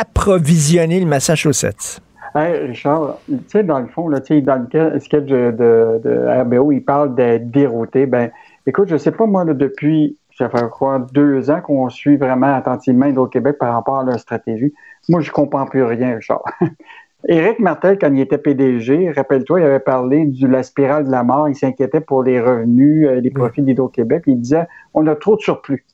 approvisionner 0.00 0.98
le 0.98 1.06
Massachusetts. 1.06 2.00
Hey, 2.34 2.66
Richard, 2.66 3.18
tu 3.28 3.38
sais, 3.46 3.62
dans 3.62 3.78
le 3.78 3.86
fond, 3.86 4.08
là, 4.08 4.18
dans 4.18 4.68
le 4.72 4.98
sketch 4.98 5.26
de, 5.26 5.52
de, 5.52 6.00
de 6.02 6.42
RBO, 6.42 6.72
il 6.72 6.80
parle 6.80 7.14
d'être 7.14 7.48
dérouté. 7.48 8.06
Ben, 8.06 8.32
écoute, 8.66 8.88
je 8.88 8.96
sais 8.96 9.12
pas, 9.12 9.26
moi, 9.26 9.44
là, 9.44 9.54
depuis, 9.54 10.16
ça 10.36 10.48
fait 10.48 10.68
quoi, 10.68 11.06
deux 11.12 11.48
ans 11.48 11.60
qu'on 11.60 11.88
suit 11.90 12.16
vraiment 12.16 12.56
attentivement 12.56 13.06
Hydro-Québec 13.06 13.56
par 13.60 13.72
rapport 13.72 14.00
à 14.00 14.04
leur 14.04 14.18
stratégie. 14.18 14.72
Moi, 15.08 15.20
je 15.20 15.30
comprends 15.30 15.66
plus 15.66 15.82
rien, 15.82 16.16
Richard. 16.16 16.44
Éric 17.28 17.60
Martel, 17.60 17.98
quand 18.00 18.12
il 18.12 18.20
était 18.20 18.38
PDG, 18.38 19.12
rappelle-toi, 19.12 19.60
il 19.60 19.66
avait 19.66 19.78
parlé 19.78 20.26
de 20.26 20.46
la 20.46 20.62
spirale 20.64 21.06
de 21.06 21.10
la 21.10 21.22
mort. 21.22 21.48
Il 21.48 21.54
s'inquiétait 21.54 22.00
pour 22.00 22.24
les 22.24 22.40
revenus, 22.40 23.06
euh, 23.06 23.20
les 23.20 23.30
profits 23.30 23.62
d'Hydro-Québec. 23.62 24.24
Il 24.26 24.40
disait, 24.40 24.66
on 24.92 25.06
a 25.06 25.14
trop 25.14 25.36
de 25.36 25.40
surplus. 25.40 25.84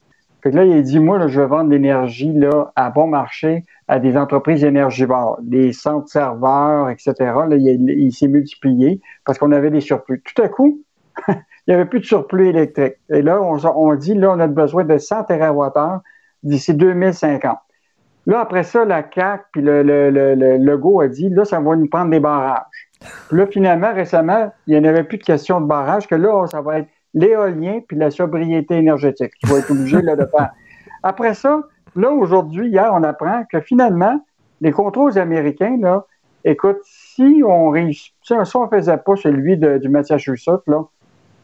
Fait 0.43 0.51
que 0.51 0.57
là, 0.57 0.65
il 0.65 0.73
a 0.73 0.81
dit, 0.81 1.01
moi, 1.01 1.19
là, 1.19 1.29
je 1.29 1.41
vais 1.41 1.47
vendre 1.47 1.71
l'énergie 1.71 2.33
là, 2.33 2.73
à 2.77 2.91
bon 2.91 3.09
marché 3.09 3.65
à 3.89 3.99
des 3.99 4.17
entreprises 4.17 4.65
énergivores, 4.65 5.39
des 5.43 5.73
centres 5.73 6.09
serveurs, 6.09 6.89
etc. 6.91 7.15
Là, 7.19 7.57
il, 7.57 7.91
il 7.91 8.13
s'est 8.13 8.29
multiplié 8.29 9.01
parce 9.27 9.39
qu'on 9.39 9.53
avait 9.53 9.71
des 9.71 9.81
surplus. 9.81 10.23
Tout 10.23 10.43
à 10.43 10.49
coup, 10.49 10.81
il 11.29 11.35
n'y 11.69 11.75
avait 11.75 11.87
plus 11.87 12.01
de 12.01 12.05
surplus 12.05 12.49
électrique. 12.49 12.95
Et 13.11 13.21
là, 13.21 13.41
on, 13.43 13.59
on 13.67 13.95
dit, 13.97 14.15
là, 14.15 14.31
on 14.33 14.41
a 14.41 14.47
besoin 14.47 14.85
de 14.85 14.97
100 14.97 15.25
TWh 15.25 16.01
d'ici 16.43 16.75
2050. 16.75 17.59
Là, 18.29 18.41
après 18.41 18.63
ça, 18.63 18.85
la 18.85 19.03
CAC 19.03 19.47
puis 19.53 19.63
le, 19.63 19.83
le, 19.83 20.11
le, 20.11 20.35
le 20.35 21.03
a 21.03 21.09
dit, 21.09 21.31
là, 21.31 21.47
ça 21.47 21.61
va 21.61 21.75
nous 21.77 21.89
prendre 21.89 22.11
des 22.11 22.21
barrages. 22.21 22.61
Puis 23.29 23.39
là, 23.39 23.47
finalement, 23.47 23.93
récemment, 23.95 24.53
il 24.67 24.79
n'y 24.79 24.87
en 24.87 24.89
avait 24.89 25.03
plus 25.03 25.17
de 25.17 25.25
question 25.25 25.63
de 25.63 25.67
barrage, 25.67 26.07
que 26.07 26.15
là, 26.15 26.47
ça 26.47 26.61
va 26.61 26.81
être 26.81 26.89
l'éolien 27.15 27.81
puis 27.89 27.97
la 27.97 28.11
sobriété 28.11 28.77
énergétique. 28.77 29.33
Tu 29.43 29.51
vas 29.51 29.61
être 29.61 29.71
obligé 29.71 30.03
là, 30.03 30.15
de 30.15 30.27
faire. 30.27 30.51
Après 31.03 31.33
ça, 31.33 31.63
là, 31.97 32.11
aujourd'hui, 32.11 32.69
hier, 32.69 32.91
on 32.93 33.03
apprend 33.03 33.45
que 33.51 33.61
finalement, 33.61 34.23
les 34.61 34.73
contrôles 34.73 35.19
américains, 35.19 35.79
là, 35.81 36.05
écoute, 36.45 36.81
si 36.85 37.43
on 37.47 37.71
réussit, 37.71 38.13
si 38.23 38.35
on 38.35 38.65
ne 38.65 38.69
faisait 38.69 38.99
pas 38.99 39.17
celui 39.17 39.57
de, 39.57 39.79
du 39.79 39.89
Massachusetts, 39.89 40.67
là, 40.67 40.83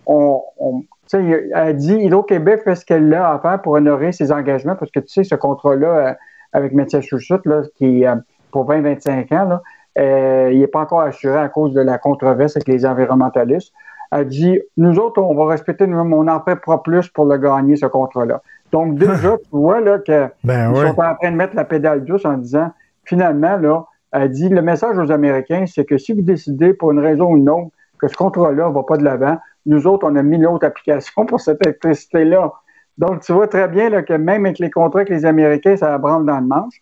on, 0.05 0.43
on 0.59 0.83
elle 1.15 1.51
a 1.55 1.73
dit 1.73 1.95
Hydro-Québec 1.95 2.63
fait 2.65 2.75
ce 2.75 2.85
qu'elle 2.85 3.13
a 3.15 3.33
à 3.33 3.39
faire 3.39 3.63
pour 3.63 3.73
honorer 3.73 4.13
ses 4.13 4.33
engagements, 4.33 4.75
parce 4.75 4.91
que 4.91 5.01
tu 5.01 5.09
sais, 5.09 5.25
ce 5.25 5.35
contrat-là 5.35 5.87
euh, 5.89 6.15
avec 6.55 6.73
Massachusetts, 6.73 7.45
là, 7.45 7.63
qui 7.77 8.07
euh, 8.07 8.15
pour 8.51 8.71
20-25 8.71 9.35
ans, 9.35 9.49
là, 9.49 9.63
euh, 9.99 10.51
il 10.53 10.61
n'est 10.61 10.67
pas 10.67 10.81
encore 10.81 11.01
assuré 11.01 11.37
à 11.37 11.49
cause 11.49 11.75
de 11.75 11.81
la 11.81 11.99
controverse 11.99 12.57
avec 12.57 12.69
les 12.69 12.87
environnementalistes. 12.87 13.73
Elle 14.11 14.29
dit 14.29 14.61
Nous 14.77 14.99
autres, 14.99 15.21
on 15.21 15.35
va 15.35 15.51
respecter 15.51 15.87
nous 15.87 15.99
on 15.99 16.29
en 16.29 16.41
fait 16.41 16.57
pas 16.65 16.79
plus 16.79 17.09
pour 17.09 17.27
le 17.27 17.37
gagner, 17.37 17.77
ce 17.77 17.87
contrat-là. 17.87 18.41
Donc, 18.73 18.95
déjà, 18.99 19.37
tu 19.39 19.49
vois 19.53 19.81
là, 19.81 19.99
que 19.99 20.29
Ben 20.43 20.71
ils 20.71 20.79
ouais. 20.79 20.89
sont 20.89 21.01
en 21.01 21.15
train 21.15 21.31
de 21.31 21.37
mettre 21.37 21.55
la 21.55 21.65
pédale 21.65 22.05
douce 22.05 22.25
en 22.25 22.39
disant 22.39 22.71
finalement, 23.05 23.57
là, 23.57 23.85
elle 24.13 24.31
dit 24.31 24.49
le 24.49 24.63
message 24.63 24.97
aux 24.97 25.11
Américains, 25.11 25.65
c'est 25.67 25.85
que 25.85 25.99
si 25.99 26.13
vous 26.13 26.23
décidez 26.23 26.73
pour 26.73 26.93
une 26.93 27.01
raison 27.01 27.33
ou 27.33 27.37
une 27.37 27.51
autre 27.51 27.71
que 27.99 28.09
ce 28.09 28.17
contrat-là 28.17 28.69
ne 28.69 28.75
va 28.75 28.83
pas 28.83 28.97
de 28.97 29.05
l'avant, 29.05 29.39
nous 29.67 29.87
autres, 29.87 30.07
on 30.09 30.15
a 30.17 30.23
mis 30.23 30.39
l'autre 30.39 30.67
application 30.67 31.27
pour 31.27 31.41
cette 31.41 31.65
électricité-là. 31.65 32.53
Donc, 32.99 33.21
tu 33.23 33.33
vois 33.33 33.49
très 33.49 33.69
bien 33.69 33.91
là, 33.91 34.03
que 34.03 34.13
même 34.13 34.45
avec 34.47 34.59
les 34.59 34.71
contrats 34.71 35.01
avec 35.01 35.11
les 35.11 35.25
Américains, 35.25 35.77
ça 35.77 35.97
branle 35.99 36.25
dans 36.25 36.39
le 36.39 36.47
manche. 36.47 36.81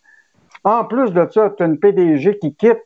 En 0.63 0.85
plus 0.85 1.11
de 1.11 1.27
ça, 1.31 1.49
tu 1.49 1.63
as 1.63 1.65
une 1.65 1.77
PDG 1.79 2.37
qui 2.39 2.53
quitte 2.55 2.79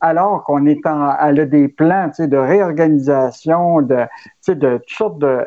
alors 0.00 0.44
qu'on 0.44 0.66
est 0.66 0.86
en, 0.86 1.16
elle 1.20 1.40
a 1.40 1.44
des 1.46 1.66
plans 1.68 2.08
tu 2.10 2.22
sais, 2.22 2.28
de 2.28 2.36
réorganisation, 2.36 3.82
de, 3.82 3.96
tu 3.96 4.30
sais, 4.42 4.54
de 4.54 4.76
toutes 4.78 4.90
sortes 4.90 5.18
de. 5.18 5.44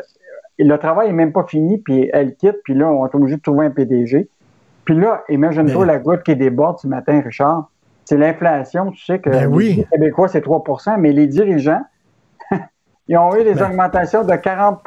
et 0.58 0.64
le 0.64 0.78
travail 0.78 1.08
n'est 1.08 1.14
même 1.14 1.32
pas 1.32 1.46
fini, 1.46 1.78
puis 1.78 2.10
elle 2.12 2.36
quitte, 2.36 2.58
puis 2.64 2.74
là, 2.74 2.88
on 2.88 3.06
est 3.08 3.16
obligé 3.16 3.38
de 3.38 3.42
trouver 3.42 3.68
un 3.68 3.72
PDG. 3.72 4.28
Puis 4.84 4.96
là, 5.00 5.24
imagine-toi 5.30 5.86
Ben- 5.86 5.94
la 5.94 6.00
goutte 6.00 6.24
qui 6.24 6.36
déborde 6.36 6.80
ce 6.80 6.88
matin, 6.88 7.22
Richard. 7.24 7.70
C'est 8.04 8.18
l'inflation, 8.18 8.92
tu 8.92 9.06
sais 9.06 9.20
que 9.20 9.30
Ben 9.30 9.48
oui. 9.48 9.76
les 9.78 9.84
Québécois, 9.86 10.28
c'est 10.28 10.42
3% 10.42 10.98
mais 10.98 11.14
les 11.14 11.28
dirigeants, 11.28 11.84
ils 13.08 13.18
ont 13.18 13.34
eu 13.36 13.44
des 13.44 13.54
Ben- 13.54 13.70
augmentations 13.70 14.24
de 14.24 14.36
40 14.36 14.84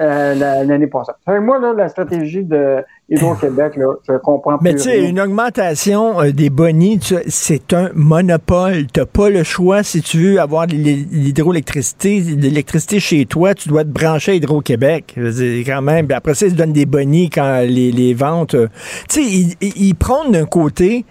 euh, 0.00 0.34
la- 0.34 0.64
l'année 0.64 0.86
passée. 0.86 1.12
Fait 1.24 1.32
que 1.32 1.38
moi, 1.40 1.58
là, 1.58 1.72
la 1.76 1.88
stratégie 1.88 2.42
de 2.42 2.78
Hydro-Québec, 3.08 3.76
là, 3.76 3.94
je 4.08 4.14
comprends 4.18 4.58
Mais 4.60 4.70
plus 4.72 4.82
tu 4.82 4.88
sais, 4.90 5.08
une 5.08 5.20
augmentation 5.20 6.20
euh, 6.20 6.32
des 6.32 6.50
bonnies, 6.50 6.98
tu 6.98 7.14
sais, 7.14 7.22
c'est 7.28 7.72
un 7.72 7.90
monopole. 7.94 8.86
Tu 8.92 9.00
n'as 9.00 9.06
pas 9.06 9.30
le 9.30 9.42
choix 9.44 9.82
si 9.82 10.00
tu 10.02 10.18
veux 10.18 10.40
avoir 10.40 10.66
l'hydroélectricité, 10.66 12.20
l'électricité 12.20 13.00
chez 13.00 13.26
toi, 13.26 13.54
tu 13.54 13.68
dois 13.68 13.84
te 13.84 13.88
brancher 13.88 14.32
à 14.32 14.34
Hydro-Québec. 14.36 15.14
Quand 15.66 15.82
même. 15.82 16.06
Puis 16.06 16.14
après 16.16 16.34
ça, 16.34 16.46
ils 16.46 16.52
se 16.52 16.56
donnent 16.56 16.72
des 16.72 16.86
bonnies 16.86 17.30
quand 17.30 17.60
les, 17.60 17.90
les 17.92 18.14
ventes. 18.14 18.54
euh, 18.54 18.68
tu 19.08 19.22
sais, 19.22 19.30
ils, 19.30 19.54
ils- 19.60 19.88
ils 19.88 19.94
prônent 19.94 20.32
d'un 20.32 20.46
côté 20.46 21.04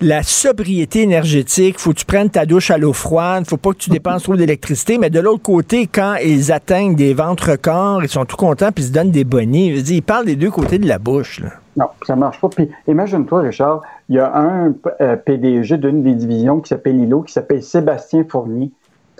la 0.00 0.22
sobriété 0.22 1.02
énergétique, 1.02 1.78
faut 1.78 1.90
que 1.90 1.96
tu 1.96 2.04
prennes 2.04 2.30
ta 2.30 2.46
douche 2.46 2.70
à 2.70 2.78
l'eau 2.78 2.92
froide, 2.92 3.44
faut 3.46 3.56
pas 3.56 3.72
que 3.72 3.78
tu 3.78 3.90
dépenses 3.90 4.22
trop 4.22 4.36
d'électricité, 4.36 4.98
mais 4.98 5.10
de 5.10 5.20
l'autre 5.20 5.42
côté, 5.42 5.86
quand 5.86 6.14
ils 6.24 6.52
atteignent 6.52 6.94
des 6.94 7.14
ventes 7.14 7.40
records, 7.40 8.02
ils 8.04 8.08
sont 8.08 8.24
tout 8.24 8.36
contents 8.36 8.70
puis 8.72 8.84
ils 8.84 8.88
se 8.88 8.92
donnent 8.92 9.10
des 9.10 9.24
dire, 9.24 9.90
ils 9.90 10.02
parlent 10.02 10.26
des 10.26 10.36
deux 10.36 10.50
côtés 10.50 10.78
de 10.78 10.86
la 10.86 10.98
bouche. 10.98 11.42
Non, 11.76 11.86
ça 12.06 12.16
marche 12.16 12.40
pas. 12.40 12.48
Imagine-toi, 12.86 13.40
Richard, 13.42 13.82
il 14.08 14.16
y 14.16 14.18
a 14.18 14.36
un 14.36 14.74
euh, 15.00 15.16
PDG 15.16 15.78
d'une 15.78 16.02
des 16.02 16.14
divisions 16.14 16.60
qui 16.60 16.68
s'appelle 16.68 16.96
Lilo, 16.96 17.22
qui 17.22 17.32
s'appelle 17.32 17.62
Sébastien 17.62 18.24
Fournier, 18.28 18.70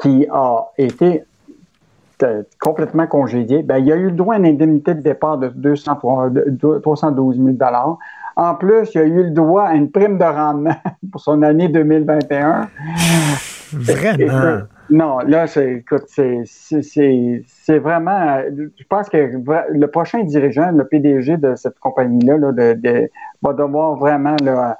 qui 0.01 0.27
a 0.33 0.65
été 0.77 1.25
euh, 2.23 2.43
complètement 2.61 3.07
congédié. 3.07 3.63
Ben, 3.63 3.79
il 3.79 3.93
a 3.93 3.97
eu 3.97 4.07
le 4.07 4.13
droit 4.13 4.35
à 4.35 4.39
une 4.39 4.47
indemnité 4.47 4.95
de 4.95 5.01
départ 5.01 5.39
de 5.39 5.49
200, 5.49 5.99
de 6.31 6.79
312 6.81 7.37
000 7.37 7.57
En 8.39 8.55
plus, 8.55 8.95
il 8.95 9.01
a 9.01 9.05
eu 9.05 9.25
le 9.25 9.31
droit 9.31 9.65
à 9.65 9.75
une 9.75 9.91
prime 9.91 10.17
de 10.17 10.25
rendement 10.25 10.77
pour 11.13 11.21
son 11.21 11.43
année 11.43 11.67
2021. 11.69 12.69
Vraiment? 13.73 14.63
Non, 14.91 15.19
là, 15.19 15.47
c'est, 15.47 15.73
écoute, 15.75 16.05
c'est, 16.07 16.43
c'est, 16.47 16.83
c'est, 16.83 17.43
c'est 17.47 17.79
vraiment. 17.79 18.41
Je 18.57 18.85
pense 18.89 19.09
que 19.11 19.19
le 19.71 19.87
prochain 19.89 20.23
dirigeant, 20.23 20.71
le 20.71 20.87
PDG 20.87 21.37
de 21.37 21.55
cette 21.57 21.79
compagnie-là, 21.81 22.39
là, 22.39 22.53
de, 22.53 22.73
de- 22.81 23.11
va 23.43 23.53
devoir 23.53 23.97
vraiment 23.97 24.37
là, 24.43 24.79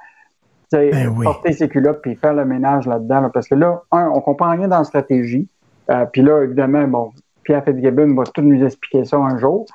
Ben 0.71 1.13
oui. 1.15 1.25
porter 1.25 1.51
ses 1.51 1.67
culottes 1.67 2.01
puis 2.01 2.15
faire 2.15 2.33
le 2.33 2.45
ménage 2.45 2.87
là-dedans. 2.87 3.21
là, 3.21 3.29
parce 3.29 3.47
que 3.47 3.55
là, 3.55 3.83
un, 3.91 4.07
on 4.07 4.21
comprend 4.21 4.51
rien 4.51 4.67
dans 4.67 4.79
la 4.79 4.83
stratégie. 4.85 5.47
Euh, 5.91 6.05
puis 6.05 6.21
là, 6.21 6.43
évidemment, 6.43 6.87
bon, 6.87 7.11
Pierre 7.43 7.63
Fitzgibbon 7.65 8.15
va 8.15 8.23
tout 8.23 8.41
nous 8.41 8.63
expliquer 8.63 9.05
ça 9.05 9.17
un 9.17 9.37
jour. 9.37 9.65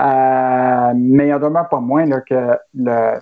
Euh, 0.00 0.92
mais 0.96 1.28
il 1.28 1.34
en 1.34 1.38
demeure 1.38 1.68
pas 1.68 1.80
moins 1.80 2.04
là, 2.04 2.20
que 2.20 2.56
le, 2.74 3.18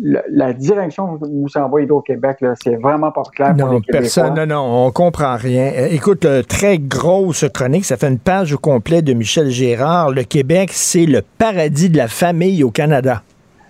le- 0.00 0.22
la 0.30 0.52
direction 0.52 1.18
où 1.20 1.48
s'en 1.48 1.68
va 1.68 1.80
Hydro-Québec, 1.80 2.44
c'est 2.62 2.76
vraiment 2.76 3.10
pas 3.10 3.22
clair 3.34 3.54
pour 3.56 3.66
Non, 3.66 3.72
les 3.72 3.80
Québécois. 3.80 4.00
personne, 4.00 4.34
non, 4.34 4.46
non, 4.46 4.86
on 4.86 4.90
comprend 4.90 5.36
rien. 5.36 5.72
Euh, 5.76 5.88
Écoute, 5.90 6.24
euh, 6.26 6.42
très 6.42 6.78
grosse 6.78 7.46
chronique, 7.52 7.84
ça 7.86 7.96
fait 7.96 8.08
une 8.08 8.18
page 8.18 8.52
au 8.52 8.58
complet 8.58 9.02
de 9.02 9.12
Michel 9.14 9.48
Gérard. 9.48 10.10
Le 10.10 10.22
Québec, 10.22 10.70
c'est 10.72 11.06
le 11.06 11.22
paradis 11.38 11.88
de 11.90 11.96
la 11.96 12.08
famille 12.08 12.62
au 12.64 12.70
Canada. 12.70 13.22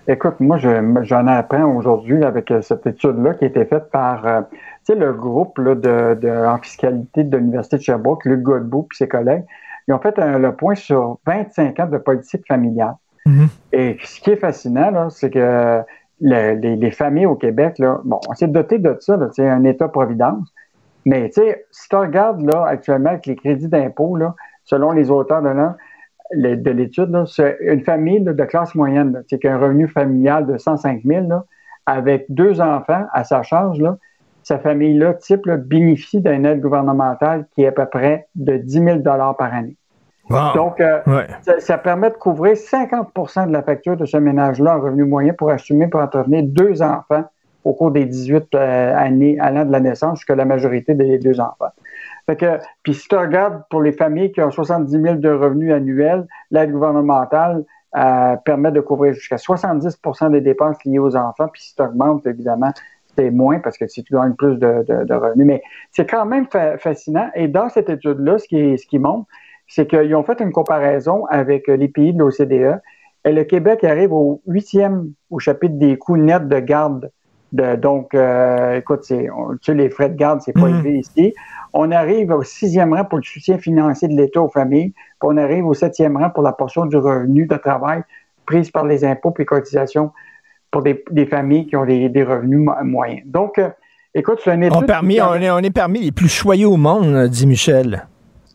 Écoute, 0.07 0.35
moi, 0.39 0.57
je- 0.57 0.99
j'en 1.03 1.27
apprends 1.27 1.73
aujourd'hui 1.75 2.23
avec 2.25 2.51
cette 2.61 2.85
étude-là 2.85 3.35
qui 3.35 3.45
a 3.45 3.47
été 3.47 3.63
faite 3.65 3.89
par 3.91 4.25
euh, 4.27 4.41
le 4.89 5.13
groupe 5.13 5.57
là, 5.57 5.73
de, 5.75 6.15
de- 6.19 6.45
en 6.47 6.57
fiscalité 6.57 7.23
de 7.23 7.37
l'Université 7.37 7.77
de 7.77 7.81
Sherbrooke, 7.81 8.25
Luc 8.25 8.41
Godbout 8.41 8.87
et 8.91 8.95
ses 8.97 9.07
collègues. 9.07 9.43
Ils 9.87 9.93
ont 9.93 9.99
fait 9.99 10.17
un- 10.19 10.39
le 10.39 10.55
point 10.55 10.75
sur 10.75 11.19
25 11.25 11.79
ans 11.79 11.87
de 11.87 11.97
politique 11.97 12.43
familiale. 12.47 12.95
Mhm. 13.25 13.47
Et 13.71 13.97
ce 14.03 14.19
qui 14.21 14.31
est 14.31 14.35
fascinant, 14.35 15.09
c'est 15.09 15.29
que 15.29 15.81
les, 16.21 16.91
familles 16.91 17.25
au 17.25 17.35
Québec, 17.35 17.79
là, 17.79 17.99
bon, 18.03 18.19
on 18.29 18.33
s'est 18.33 18.47
doté 18.47 18.77
de 18.77 18.95
ça, 18.99 19.17
c'est 19.33 19.47
un 19.47 19.63
État-providence. 19.63 20.53
Mais 21.05 21.29
tu 21.29 21.41
sais, 21.41 21.65
si 21.71 21.89
tu 21.89 21.95
regardes 21.95 22.41
là, 22.41 22.65
actuellement 22.67 23.09
avec 23.09 23.25
les 23.25 23.35
crédits 23.35 23.67
d'impôt, 23.67 24.17
selon 24.65 24.91
les 24.91 25.09
auteurs 25.09 25.41
de, 25.41 26.55
de 26.55 26.71
l'étude, 26.71 27.23
c'est 27.25 27.57
une 27.61 27.83
famille 27.83 28.21
de 28.21 28.45
classe 28.45 28.75
moyenne, 28.75 29.23
c'est 29.27 29.43
un 29.45 29.57
revenu 29.57 29.87
familial 29.87 30.45
de 30.45 30.57
105 30.57 31.01
000 31.03 31.27
avec 31.87 32.25
deux 32.29 32.61
enfants 32.61 33.05
à 33.13 33.23
sa 33.23 33.41
charge, 33.41 33.79
là, 33.79 33.97
sa 34.43 34.59
famille-là, 34.59 35.13
type, 35.15 35.47
bénéficie 35.49 36.21
d'une 36.21 36.45
aide 36.45 36.61
gouvernementale 36.61 37.45
qui 37.53 37.63
est 37.63 37.67
à 37.67 37.71
peu 37.71 37.85
près 37.85 38.27
de 38.35 38.57
10 38.57 38.73
000 38.73 38.99
par 39.01 39.53
année. 39.53 39.75
Donc, 40.55 40.79
euh, 40.79 41.01
ça, 41.59 41.77
permet 41.77 42.09
de 42.09 42.15
couvrir 42.15 42.53
50% 42.53 43.47
de 43.47 43.51
la 43.51 43.61
facture 43.63 43.97
de 43.97 44.05
ce 44.05 44.17
ménage-là 44.17 44.77
en 44.77 44.81
revenu 44.81 45.03
moyen 45.03 45.33
pour 45.33 45.49
assumer, 45.49 45.87
pour 45.87 45.99
entretenir 45.99 46.43
deux 46.43 46.81
enfants 46.81 47.25
au 47.63 47.73
cours 47.73 47.91
des 47.91 48.05
18 48.05 48.55
euh, 48.55 48.95
années 48.95 49.37
allant 49.39 49.65
de 49.65 49.71
la 49.71 49.79
naissance 49.79 50.19
jusqu'à 50.19 50.35
la 50.35 50.45
majorité 50.45 50.95
des 50.95 51.19
deux 51.19 51.39
enfants. 51.39 51.71
Fait 52.25 52.35
que, 52.35 52.59
puis 52.83 52.93
si 52.93 53.07
tu 53.07 53.15
regardes 53.15 53.63
pour 53.69 53.81
les 53.81 53.91
familles 53.91 54.31
qui 54.31 54.41
ont 54.41 54.51
70 54.51 54.91
000 54.91 55.15
de 55.15 55.29
revenus 55.29 55.73
annuels, 55.73 56.25
l'aide 56.49 56.71
gouvernementale 56.71 57.63
euh, 57.97 58.35
permet 58.45 58.71
de 58.71 58.79
couvrir 58.79 59.13
jusqu'à 59.13 59.35
70% 59.35 60.31
des 60.31 60.41
dépenses 60.41 60.77
liées 60.85 60.99
aux 60.99 61.15
enfants. 61.15 61.49
Puis 61.51 61.61
si 61.61 61.75
tu 61.75 61.81
augmentes, 61.81 62.25
évidemment, 62.25 62.71
moins 63.29 63.59
parce 63.59 63.77
que 63.77 63.87
si 63.87 64.03
tu 64.03 64.13
gagnes 64.13 64.33
plus 64.33 64.57
de, 64.57 65.13
revenus. 65.13 65.45
Mais 65.45 65.61
c'est 65.91 66.09
quand 66.09 66.25
même 66.25 66.47
fascinant. 66.79 67.29
Et 67.35 67.47
dans 67.47 67.69
cette 67.69 67.89
étude-là, 67.89 68.39
ce 68.39 68.47
qui, 68.47 68.77
ce 68.77 68.87
qui 68.87 68.97
montre, 68.97 69.27
c'est 69.67 69.87
qu'ils 69.87 70.15
ont 70.15 70.23
fait 70.23 70.39
une 70.41 70.51
comparaison 70.51 71.25
avec 71.27 71.67
les 71.67 71.87
pays 71.87 72.13
de 72.13 72.19
l'OCDE. 72.19 72.81
Et 73.23 73.31
le 73.31 73.43
Québec 73.43 73.83
arrive 73.83 74.13
au 74.13 74.41
huitième 74.47 75.11
au 75.29 75.39
chapitre 75.39 75.75
des 75.75 75.97
coûts 75.97 76.17
nets 76.17 76.47
de 76.47 76.59
garde 76.59 77.11
donc, 77.51 78.13
euh, 78.13 78.77
écoute, 78.77 79.01
c'est, 79.03 79.27
tu 79.27 79.57
sais, 79.61 79.73
les 79.73 79.89
frais 79.89 80.09
de 80.09 80.15
garde, 80.15 80.41
c'est 80.41 80.53
pas 80.53 80.67
mhm. 80.67 80.75
élevé 80.75 80.99
ici. 80.99 81.33
On 81.73 81.91
arrive 81.91 82.31
au 82.31 82.43
sixième 82.43 82.93
rang 82.93 83.03
pour 83.03 83.17
le 83.17 83.23
soutien 83.23 83.57
financier 83.57 84.07
de 84.07 84.15
l'État 84.15 84.41
aux 84.41 84.49
familles, 84.49 84.91
puis 84.91 85.23
on 85.23 85.37
arrive 85.37 85.65
au 85.65 85.73
septième 85.73 86.15
rang 86.17 86.29
pour 86.29 86.43
la 86.43 86.53
portion 86.53 86.85
du 86.85 86.95
revenu 86.95 87.45
de 87.45 87.55
travail 87.55 88.03
prise 88.45 88.71
par 88.71 88.85
les 88.85 89.05
impôts 89.05 89.33
et 89.37 89.45
cotisations 89.45 90.11
pour 90.71 90.81
des, 90.83 91.25
familles 91.29 91.67
qui 91.67 91.75
ont 91.75 91.85
des, 91.85 92.23
revenus 92.23 92.69
moyens. 92.83 93.21
Donc, 93.25 93.59
euh, 93.59 93.69
écoute, 94.15 94.39
c'est 94.43 94.51
un 94.51 94.61
étude... 94.61 94.77
On, 94.77 94.85
permis, 94.85 95.21
on, 95.21 95.35
est, 95.35 95.51
on 95.51 95.59
est 95.59 95.75
parmi 95.75 95.99
les 95.99 96.11
plus 96.11 96.29
choyés 96.29 96.65
au 96.65 96.77
monde, 96.77 97.27
dit 97.27 97.45
Michel. 97.45 98.07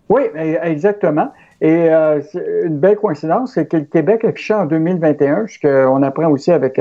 Oui, 0.09 0.22
e, 0.34 0.59
exactement. 0.62 1.30
Et 1.60 1.90
euh, 1.90 2.20
une 2.64 2.78
belle 2.78 2.97
coïncidence, 2.97 3.55
c'est 3.55 3.66
que 3.66 3.76
le 3.76 3.84
Québec 3.84 4.24
affichait 4.24 4.55
en 4.55 4.66
2021, 4.66 5.47
ce 5.47 5.59
qu'on 5.59 6.02
apprend 6.02 6.28
aussi 6.30 6.52
avec 6.52 6.80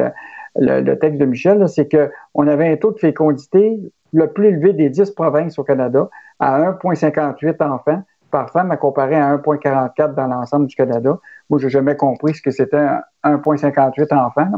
le, 0.55 0.95
texte 0.95 1.19
de 1.19 1.25
Michel, 1.25 1.67
c'est 1.67 1.89
qu'on 1.89 2.47
avait 2.47 2.71
un 2.71 2.75
taux 2.77 2.91
de 2.91 2.99
fécondité 2.99 3.79
le 4.13 4.27
plus 4.31 4.47
élevé 4.47 4.73
des 4.73 4.89
10 4.89 5.11
provinces 5.11 5.59
au 5.59 5.63
Canada 5.63 6.09
à 6.39 6.59
1,58 6.71 7.63
enfants 7.63 8.03
par 8.31 8.49
femme 8.49 8.71
à 8.71 8.77
comparer 8.77 9.15
à 9.15 9.35
1,44 9.37 10.13
dans 10.15 10.27
l'ensemble 10.27 10.67
du 10.67 10.75
Canada. 10.75 11.17
Moi, 11.49 11.59
j'ai 11.59 11.69
jamais 11.69 11.95
compris 11.95 12.33
ce 12.33 12.41
que 12.41 12.51
c'était 12.51 12.87
1,58 13.23 14.13
enfants. 14.13 14.51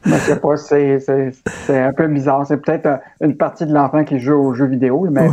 Mais 0.04 0.18
je 0.18 0.24
sais 0.24 0.36
pas, 0.36 0.56
c'est 0.56 1.78
un 1.78 1.92
peu 1.92 2.06
bizarre. 2.08 2.44
C'est 2.46 2.58
peut-être 2.58 3.00
une 3.20 3.36
partie 3.36 3.66
de 3.66 3.72
l'enfant 3.72 4.04
qui 4.04 4.18
joue 4.18 4.34
aux 4.34 4.54
jeux 4.54 4.66
vidéo. 4.66 5.06
Mais, 5.10 5.28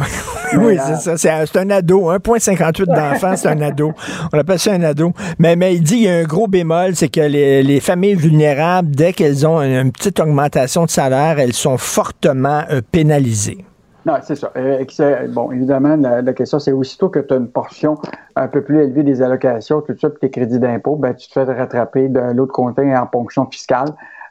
oui, 0.58 0.78
c'est 0.86 1.18
ça. 1.18 1.46
C'est 1.46 1.58
un 1.58 1.70
ado. 1.70 2.12
1,58 2.12 2.86
d'enfant, 2.86 3.36
c'est 3.36 3.50
un 3.50 3.62
ado. 3.62 3.94
On 4.32 4.38
appelle 4.38 4.60
ça 4.60 4.74
un 4.74 4.84
ado. 4.84 5.14
Mais, 5.40 5.56
mais 5.56 5.76
il 5.76 5.84
dit 5.84 5.96
qu'il 5.96 6.04
y 6.04 6.10
a 6.10 6.18
un 6.18 6.24
gros 6.24 6.48
bémol, 6.48 6.96
c'est 6.96 7.10
que 7.10 7.22
les, 7.22 7.80
familles 7.80 8.16
vulnérables, 8.16 8.92
dès 8.92 9.14
qu'elles 9.14 9.46
ont 9.46 9.62
une, 9.62 9.92
petite 9.92 10.20
augmentation 10.20 10.86
de 10.86 10.90
salaire, 10.90 11.40
elles 11.40 11.54
sont 11.54 11.78
fortement 11.78 12.64
euh, 12.70 12.82
pénalisées. 12.92 13.66
Non, 14.08 14.14
c'est 14.22 14.36
ça. 14.36 14.54
Euh, 14.56 15.28
bon, 15.28 15.52
évidemment, 15.52 15.98
la, 15.98 16.32
question, 16.32 16.60
c'est 16.60 16.72
aussitôt 16.72 17.10
que 17.10 17.20
tu 17.20 17.34
as 17.34 17.38
une 17.38 17.52
portion 17.52 17.96
un 18.38 18.48
peu 18.48 18.64
plus 18.64 18.80
élevée 18.80 19.04
des 19.04 19.22
allocations, 19.22 19.82
tout 19.82 19.98
ça, 19.98 20.10
puis 20.10 20.20
tes 20.22 20.32
crédits 20.32 20.60
d'impôt, 20.60 20.96
ben, 20.96 21.14
tu 21.14 21.28
te 21.28 21.34
fais 21.34 21.44
rattraper 21.44 22.08
de 22.08 22.22
l'autre 22.34 22.54
côté 22.54 22.96
en 22.96 23.06
ponction 23.06 23.46
fiscale. 23.48 23.90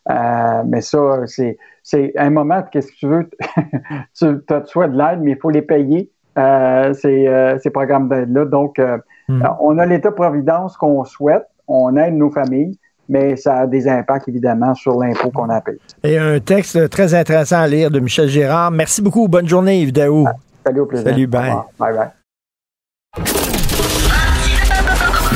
Euh, 0.08 0.62
mais 0.66 0.80
ça, 0.80 1.26
c'est, 1.26 1.58
c'est 1.82 2.14
un 2.16 2.30
moment, 2.30 2.62
qu'est-ce 2.72 2.90
que 2.90 2.96
tu 2.96 3.06
veux? 3.06 3.28
tu 4.14 4.54
as 4.54 4.64
soit 4.64 4.88
de 4.88 4.96
l'aide, 4.96 5.20
mais 5.20 5.32
il 5.32 5.38
faut 5.38 5.50
les 5.50 5.60
payer, 5.60 6.10
euh, 6.38 6.94
ces, 6.94 7.58
ces, 7.62 7.68
programmes 7.68 8.08
d'aide-là. 8.08 8.46
Donc, 8.46 8.80
hmm. 9.28 9.42
on 9.60 9.76
a 9.76 9.84
l'État-providence 9.84 10.78
qu'on 10.78 11.04
souhaite, 11.04 11.44
on 11.68 11.96
aide 11.98 12.14
nos 12.14 12.30
familles, 12.30 12.78
mais 13.08 13.36
ça 13.36 13.60
a 13.60 13.66
des 13.66 13.88
impacts, 13.88 14.28
évidemment, 14.28 14.74
sur 14.74 14.98
l'impôt 14.98 15.30
qu'on 15.30 15.48
a 15.50 15.60
payé. 15.60 15.78
Et 16.02 16.18
un 16.18 16.38
texte 16.40 16.88
très 16.90 17.14
intéressant 17.14 17.60
à 17.60 17.66
lire 17.66 17.90
de 17.90 18.00
Michel 18.00 18.28
Gérard. 18.28 18.70
Merci 18.70 19.02
beaucoup. 19.02 19.28
Bonne 19.28 19.48
journée, 19.48 19.80
Yves 19.80 19.92
Daou. 19.92 20.26
salut, 20.64 20.80
au 20.80 20.86
plaisir. 20.86 21.08
Salut, 21.08 21.26
bye. 21.26 21.52
Bye, 21.78 21.94
bye. 21.94 22.08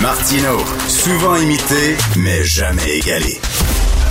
Martino, 0.01 0.59
souvent 0.89 1.37
imité, 1.37 1.97
mais 2.17 2.43
jamais 2.43 2.99
égalé. 2.99 3.39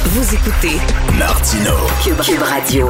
Vous 0.05 0.33
écoutez 0.33 0.77
Martino 1.17 1.73
Cube, 2.03 2.41
Radio. 2.41 2.87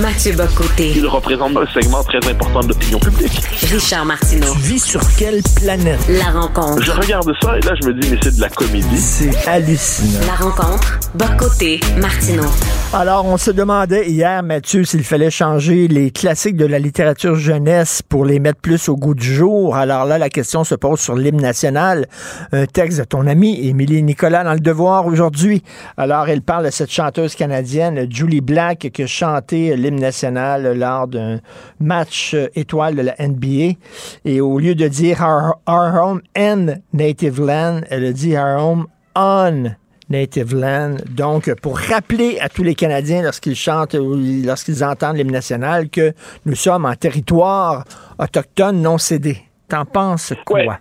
Mathieu 0.00 0.32
Bocoté. 0.32 0.92
Il 0.96 1.06
représente 1.06 1.56
un 1.56 1.66
segment 1.66 2.02
très 2.02 2.18
important 2.28 2.60
de 2.60 2.68
l'opinion 2.68 2.98
publique. 2.98 3.40
Richard 3.70 4.04
Martineau. 4.04 4.52
Tu 4.54 4.58
vis 4.58 4.84
sur 4.84 5.00
quelle 5.16 5.40
planète? 5.54 6.00
La 6.08 6.32
rencontre. 6.40 6.82
Je 6.82 6.90
regarde 6.90 7.32
ça 7.40 7.56
et 7.56 7.60
là, 7.60 7.74
je 7.80 7.86
me 7.86 7.94
dis, 7.94 8.10
mais 8.10 8.18
c'est 8.20 8.34
de 8.34 8.40
la 8.40 8.48
comédie. 8.48 8.98
C'est 8.98 9.48
hallucinant. 9.48 10.26
La 10.26 10.34
rencontre. 10.34 10.98
Bocoté, 11.14 11.78
Martineau. 11.96 12.50
Alors, 12.92 13.24
on 13.24 13.36
se 13.36 13.52
demandait 13.52 14.08
hier, 14.08 14.42
Mathieu, 14.42 14.84
s'il 14.84 15.04
fallait 15.04 15.30
changer 15.30 15.86
les 15.86 16.10
classiques 16.10 16.56
de 16.56 16.66
la 16.66 16.80
littérature 16.80 17.36
jeunesse 17.36 18.02
pour 18.02 18.24
les 18.24 18.40
mettre 18.40 18.60
plus 18.60 18.88
au 18.88 18.96
goût 18.96 19.14
du 19.14 19.32
jour. 19.32 19.76
Alors 19.76 20.06
là, 20.06 20.18
la 20.18 20.28
question 20.28 20.64
se 20.64 20.74
pose 20.74 20.98
sur 20.98 21.14
l'hymne 21.14 21.40
national. 21.40 22.06
Un 22.52 22.66
texte 22.66 22.98
de 22.98 23.04
ton 23.04 23.28
ami 23.28 23.68
Émilie 23.68 24.02
Nicolas 24.02 24.42
dans 24.42 24.54
Le 24.54 24.60
Devoir 24.60 25.06
aujourd'hui. 25.06 25.62
Alors, 25.96 26.28
elle 26.28 26.42
parle 26.42 26.66
de 26.66 26.70
cette 26.70 26.90
chanteuse 26.90 27.36
canadienne, 27.36 28.08
Julie 28.10 28.40
Black, 28.40 28.90
qui 28.92 29.02
a 29.04 29.06
chanté 29.06 29.76
l'hymne 29.84 30.00
national 30.00 30.76
lors 30.76 31.06
d'un 31.06 31.40
match 31.80 32.36
étoile 32.54 32.96
de 32.96 33.02
la 33.02 33.14
NBA. 33.18 33.78
Et 34.24 34.40
au 34.40 34.58
lieu 34.58 34.74
de 34.74 34.88
dire 34.88 35.20
our, 35.20 35.58
home 35.66 36.22
and 36.36 36.76
native 36.92 37.40
land, 37.40 37.82
elle 37.90 38.04
a 38.06 38.12
dit 38.12 38.36
our 38.36 38.60
home 38.60 38.86
on 39.14 39.74
native 40.10 40.54
land. 40.54 40.96
Donc, 41.10 41.52
pour 41.60 41.78
rappeler 41.78 42.38
à 42.40 42.48
tous 42.48 42.62
les 42.62 42.74
Canadiens 42.74 43.22
lorsqu'ils 43.22 43.56
chantent 43.56 43.94
ou 43.94 44.14
lorsqu'ils 44.44 44.84
entendent 44.84 45.16
l'hymne 45.16 45.32
national 45.32 45.88
que 45.88 46.12
nous 46.44 46.54
sommes 46.54 46.84
en 46.84 46.94
territoire 46.94 47.84
autochtone 48.18 48.80
non 48.82 48.98
cédé. 48.98 49.38
T'en 49.68 49.84
penses 49.84 50.34
quoi? 50.44 50.78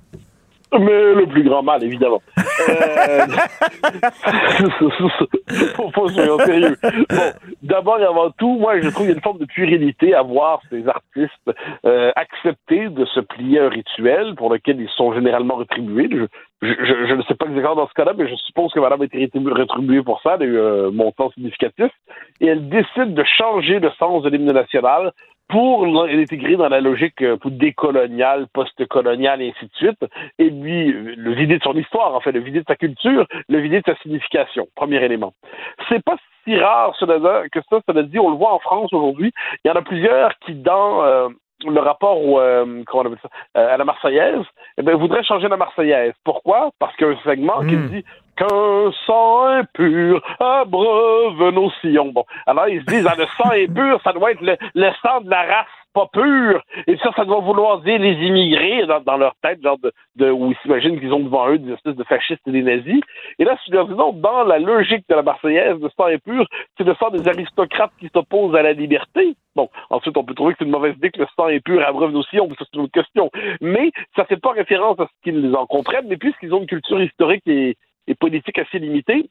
Mais 0.80 1.14
le 1.14 1.26
plus 1.28 1.44
grand 1.44 1.64
mal, 1.64 1.84
évidemment. 1.84 2.22
Euh... 2.70 3.26
sérieux. 6.44 6.78
Bon, 7.10 7.32
d'abord 7.62 8.00
et 8.00 8.06
avant 8.06 8.32
tout, 8.32 8.58
moi, 8.60 8.80
je 8.80 8.90
trouve 8.90 9.06
qu'il 9.06 9.12
y 9.12 9.14
a 9.14 9.16
une 9.16 9.22
forme 9.22 9.40
de 9.40 9.46
puérilité 9.46 10.14
à 10.14 10.22
voir 10.22 10.62
ces 10.70 10.88
artistes 10.88 11.52
euh, 11.86 12.12
accepter 12.16 12.90
de 12.90 13.06
se 13.06 13.20
plier 13.20 13.60
à 13.60 13.66
un 13.66 13.70
rituel 13.70 14.36
pour 14.36 14.52
lequel 14.52 14.80
ils 14.80 14.90
sont 14.90 15.14
généralement 15.14 15.56
rétribués. 15.56 16.10
Je, 16.12 16.26
je, 16.62 17.08
je, 17.08 17.14
ne 17.14 17.22
sais 17.24 17.36
pas 17.36 17.46
exactement 17.46 17.76
dans 17.76 17.88
ce 17.88 17.94
cas-là, 17.94 18.14
mais 18.18 18.28
je 18.28 18.36
suppose 18.36 18.72
que 18.72 18.80
Madame 18.80 19.02
a 19.02 19.06
été 19.06 19.30
rétribuée 19.34 20.02
pour 20.02 20.22
ça, 20.22 20.38
elle 20.40 20.44
a 20.44 20.46
eu 20.46 20.60
un 20.60 20.92
montant 20.92 21.32
significatif. 21.32 21.92
Et 22.40 22.48
elle 22.48 22.70
décide 22.70 23.14
de 23.14 23.24
changer 23.24 23.80
le 23.80 23.92
sens 24.00 24.24
de 24.24 24.30
l'hymne 24.30 24.52
national 24.52 25.12
pour 25.54 25.86
l'intégrer 25.86 26.56
dans 26.56 26.68
la 26.68 26.82
logique 26.82 27.22
euh, 27.22 27.38
décoloniale, 27.46 28.48
post-coloniale 28.54 29.40
et 29.44 29.50
ainsi 29.50 29.66
de 29.66 29.76
suite, 29.76 30.04
et 30.40 30.50
lui, 30.50 30.92
le 30.92 31.32
vider 31.34 31.60
de 31.60 31.64
son 31.64 31.76
histoire, 31.76 32.16
en 32.16 32.22
fait, 32.22 32.32
le 32.32 32.40
vider 32.40 32.62
de 32.62 32.66
sa 32.68 32.76
culture, 32.76 33.28
le 33.48 33.60
vider 33.60 33.82
de 33.82 33.86
sa 33.86 33.96
signification, 33.98 34.68
premier 34.76 35.04
élément. 35.04 35.34
C'est 35.90 36.04
pas 36.04 36.18
si 36.44 36.58
rare 36.58 36.96
cela, 37.00 37.44
que 37.52 37.60
ça, 37.70 37.82
cela 37.88 38.02
dit, 38.02 38.18
on 38.18 38.32
le 38.32 38.36
voit 38.36 38.52
en 38.52 38.58
France 38.58 38.92
aujourd'hui, 38.94 39.32
il 39.64 39.68
y 39.68 39.72
en 39.72 39.76
a 39.76 39.84
plusieurs 39.84 40.32
qui, 40.40 40.56
dans 40.56 41.04
euh, 41.04 41.30
le 41.64 41.80
rapport 41.80 42.20
au, 42.20 42.40
euh, 42.40 42.82
comment 42.88 43.04
on 43.04 43.14
appelle 43.14 43.30
ça, 43.54 43.74
à 43.74 43.78
la 43.78 43.86
Marseillaise, 43.86 44.46
eh 44.80 44.82
bien, 44.82 44.96
voudraient 44.96 45.24
changer 45.24 45.50
la 45.50 45.58
Marseillaise. 45.58 46.14
Pourquoi? 46.24 46.72
Parce 46.80 46.96
qu'il 46.96 47.06
y 47.06 47.10
a 47.12 47.14
un 47.14 47.24
segment 47.24 47.60
qui 47.60 47.76
hmm. 47.76 47.90
dit 47.90 48.04
qu'un 48.36 48.92
sang 49.06 49.46
impur 49.46 50.22
abreuve 50.40 51.54
nos 51.54 51.72
sillons. 51.82 52.12
Bon, 52.12 52.26
alors 52.46 52.68
ils 52.68 52.82
se 52.82 52.86
disent, 52.86 53.08
ah, 53.10 53.16
le 53.18 53.26
sang 53.38 53.52
impur, 53.52 54.00
ça 54.04 54.14
doit 54.14 54.32
être 54.32 54.42
le, 54.42 54.58
le 54.76 54.92
sang 55.02 55.22
de 55.22 55.30
la 55.30 55.44
race 55.44 55.68
pas 55.94 56.08
pur. 56.12 56.62
Et 56.88 56.98
ça, 56.98 57.12
ça 57.16 57.26
doit 57.26 57.40
vouloir 57.40 57.80
dire 57.82 58.00
les 58.00 58.14
immigrés 58.14 58.86
dans, 59.06 59.18
leur 59.18 59.36
tête, 59.42 59.62
genre 59.62 59.78
de, 59.78 59.92
de 60.16 60.30
où 60.30 60.52
ils 60.52 60.58
s'imaginent 60.62 61.00
qu'ils 61.00 61.14
ont 61.14 61.20
devant 61.20 61.50
eux 61.50 61.60
des 61.60 61.72
espèces 61.74 61.96
de 61.96 62.04
fascistes 62.04 62.42
et 62.48 62.52
des 62.52 62.64
nazis. 62.64 63.02
Et 63.40 63.46
là, 63.46 63.58
si 63.64 63.72
leur 63.72 63.88
dis 63.88 63.94
dans 63.96 64.44
la 64.44 64.60
logique 64.60 65.06
de 65.08 65.16
la 65.16 65.22
Marseillaise, 65.22 65.80
le 65.80 65.90
sang 65.96 66.06
impur, 66.06 66.46
c'est 66.78 66.84
le 66.84 66.96
sang 66.96 67.10
des 67.12 67.28
aristocrates 67.28 67.92
qui 68.00 68.10
s'opposent 68.14 68.56
à 68.56 68.64
la 68.64 68.74
liberté. 68.74 69.36
Bon, 69.56 69.70
ensuite, 69.92 70.18
on 70.18 70.24
peut 70.24 70.34
trouver 70.34 70.54
que 70.54 70.60
c'est 70.60 70.66
une 70.66 70.72
mauvaise 70.72 70.96
idée 70.96 71.12
que 71.12 71.20
le 71.20 71.28
sang 71.36 71.46
impur 71.46 71.86
abreuve 71.88 72.16
on 72.16 72.48
peut 72.48 72.56
ça 72.58 72.66
c'est 72.66 72.78
une 72.78 72.86
autre 72.86 72.92
question. 72.92 73.30
Mais 73.62 73.92
ça 74.16 74.26
fait 74.26 74.38
pas 74.38 74.52
référence 74.52 75.00
à 75.00 75.06
ce 75.06 75.24
qu'ils 75.24 75.56
en 75.56 75.68
comprennent, 75.68 76.08
mais 76.08 76.18
puisqu'ils 76.18 76.54
ont 76.54 76.62
une 76.62 76.68
culture 76.68 77.02
historique 77.02 77.44
et, 77.46 77.78
et 78.08 78.16
politique 78.16 78.60
assez 78.60 78.80
limitée, 78.80 79.30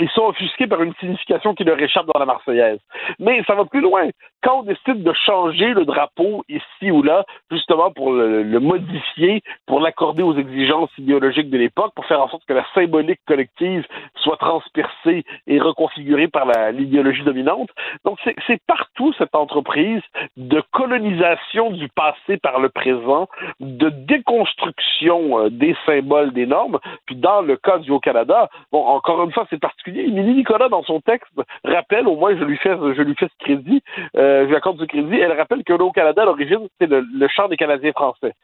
ils 0.00 0.08
sont 0.10 0.26
offusqués 0.26 0.66
par 0.66 0.82
une 0.82 0.94
signification 0.94 1.54
qui 1.54 1.64
leur 1.64 1.78
échappe 1.80 2.06
dans 2.06 2.18
la 2.18 2.26
Marseillaise. 2.26 2.80
Mais 3.18 3.42
ça 3.46 3.54
va 3.54 3.64
plus 3.64 3.80
loin. 3.80 4.08
Quand 4.42 4.60
on 4.60 4.62
décide 4.62 5.02
de 5.02 5.12
changer 5.12 5.74
le 5.74 5.84
drapeau 5.84 6.44
ici 6.48 6.90
ou 6.90 7.02
là, 7.02 7.24
justement 7.50 7.90
pour 7.90 8.12
le, 8.12 8.60
modifier, 8.60 9.42
pour 9.66 9.80
l'accorder 9.80 10.22
aux 10.22 10.36
exigences 10.36 10.90
idéologiques 10.98 11.50
de 11.50 11.58
l'époque, 11.58 11.92
pour 11.94 12.06
faire 12.06 12.20
en 12.20 12.28
sorte 12.28 12.44
que 12.46 12.52
la 12.52 12.64
symbolique 12.74 13.20
collective 13.26 13.86
soit 14.16 14.36
transpercée 14.36 15.24
et 15.46 15.58
reconfigurée 15.58 16.28
par 16.28 16.46
l'idéologie 16.72 17.22
dominante. 17.22 17.70
Donc 18.04 18.18
c'est 18.24 18.62
partout 18.66 19.12
cette 19.18 19.34
entreprise 19.34 20.02
de 20.36 20.62
colonisation 20.72 21.70
du 21.70 21.88
passé 21.88 22.36
par 22.36 22.60
le 22.60 22.68
présent, 22.68 23.28
de 23.60 23.88
déconstruction 23.88 25.38
euh, 25.38 25.50
des 25.50 25.76
symboles, 25.86 26.32
des 26.32 26.46
normes. 26.46 26.78
Puis 27.06 27.16
dans 27.16 27.40
le 27.40 27.56
cas 27.56 27.78
du 27.78 27.90
Haut-Canada, 27.90 28.48
bon, 28.72 28.84
encore 28.84 29.22
une 29.24 29.32
fois, 29.32 29.46
c'est 29.50 29.60
particulier 29.86 30.06
particulier. 30.06 30.34
Nicolas, 30.34 30.68
dans 30.68 30.82
son 30.82 31.00
texte, 31.00 31.32
rappelle, 31.64 32.06
au 32.06 32.16
moins 32.16 32.36
je 32.36 32.44
lui 32.44 32.56
fais, 32.56 32.70
je 32.70 33.02
lui 33.02 33.14
fais 33.14 33.28
ce 33.28 33.44
crédit, 33.44 33.82
euh, 34.16 34.44
je 34.44 34.48
lui 34.48 34.56
accorde 34.56 34.78
du 34.78 34.86
crédit, 34.86 35.16
elle 35.16 35.32
rappelle 35.32 35.64
que 35.64 35.72
au 35.72 35.92
Canada, 35.92 36.22
à 36.22 36.24
l'origine, 36.24 36.68
c'est 36.80 36.86
le, 36.86 37.00
le 37.00 37.28
chant 37.28 37.48
des 37.48 37.56
Canadiens 37.56 37.92
français. 37.92 38.34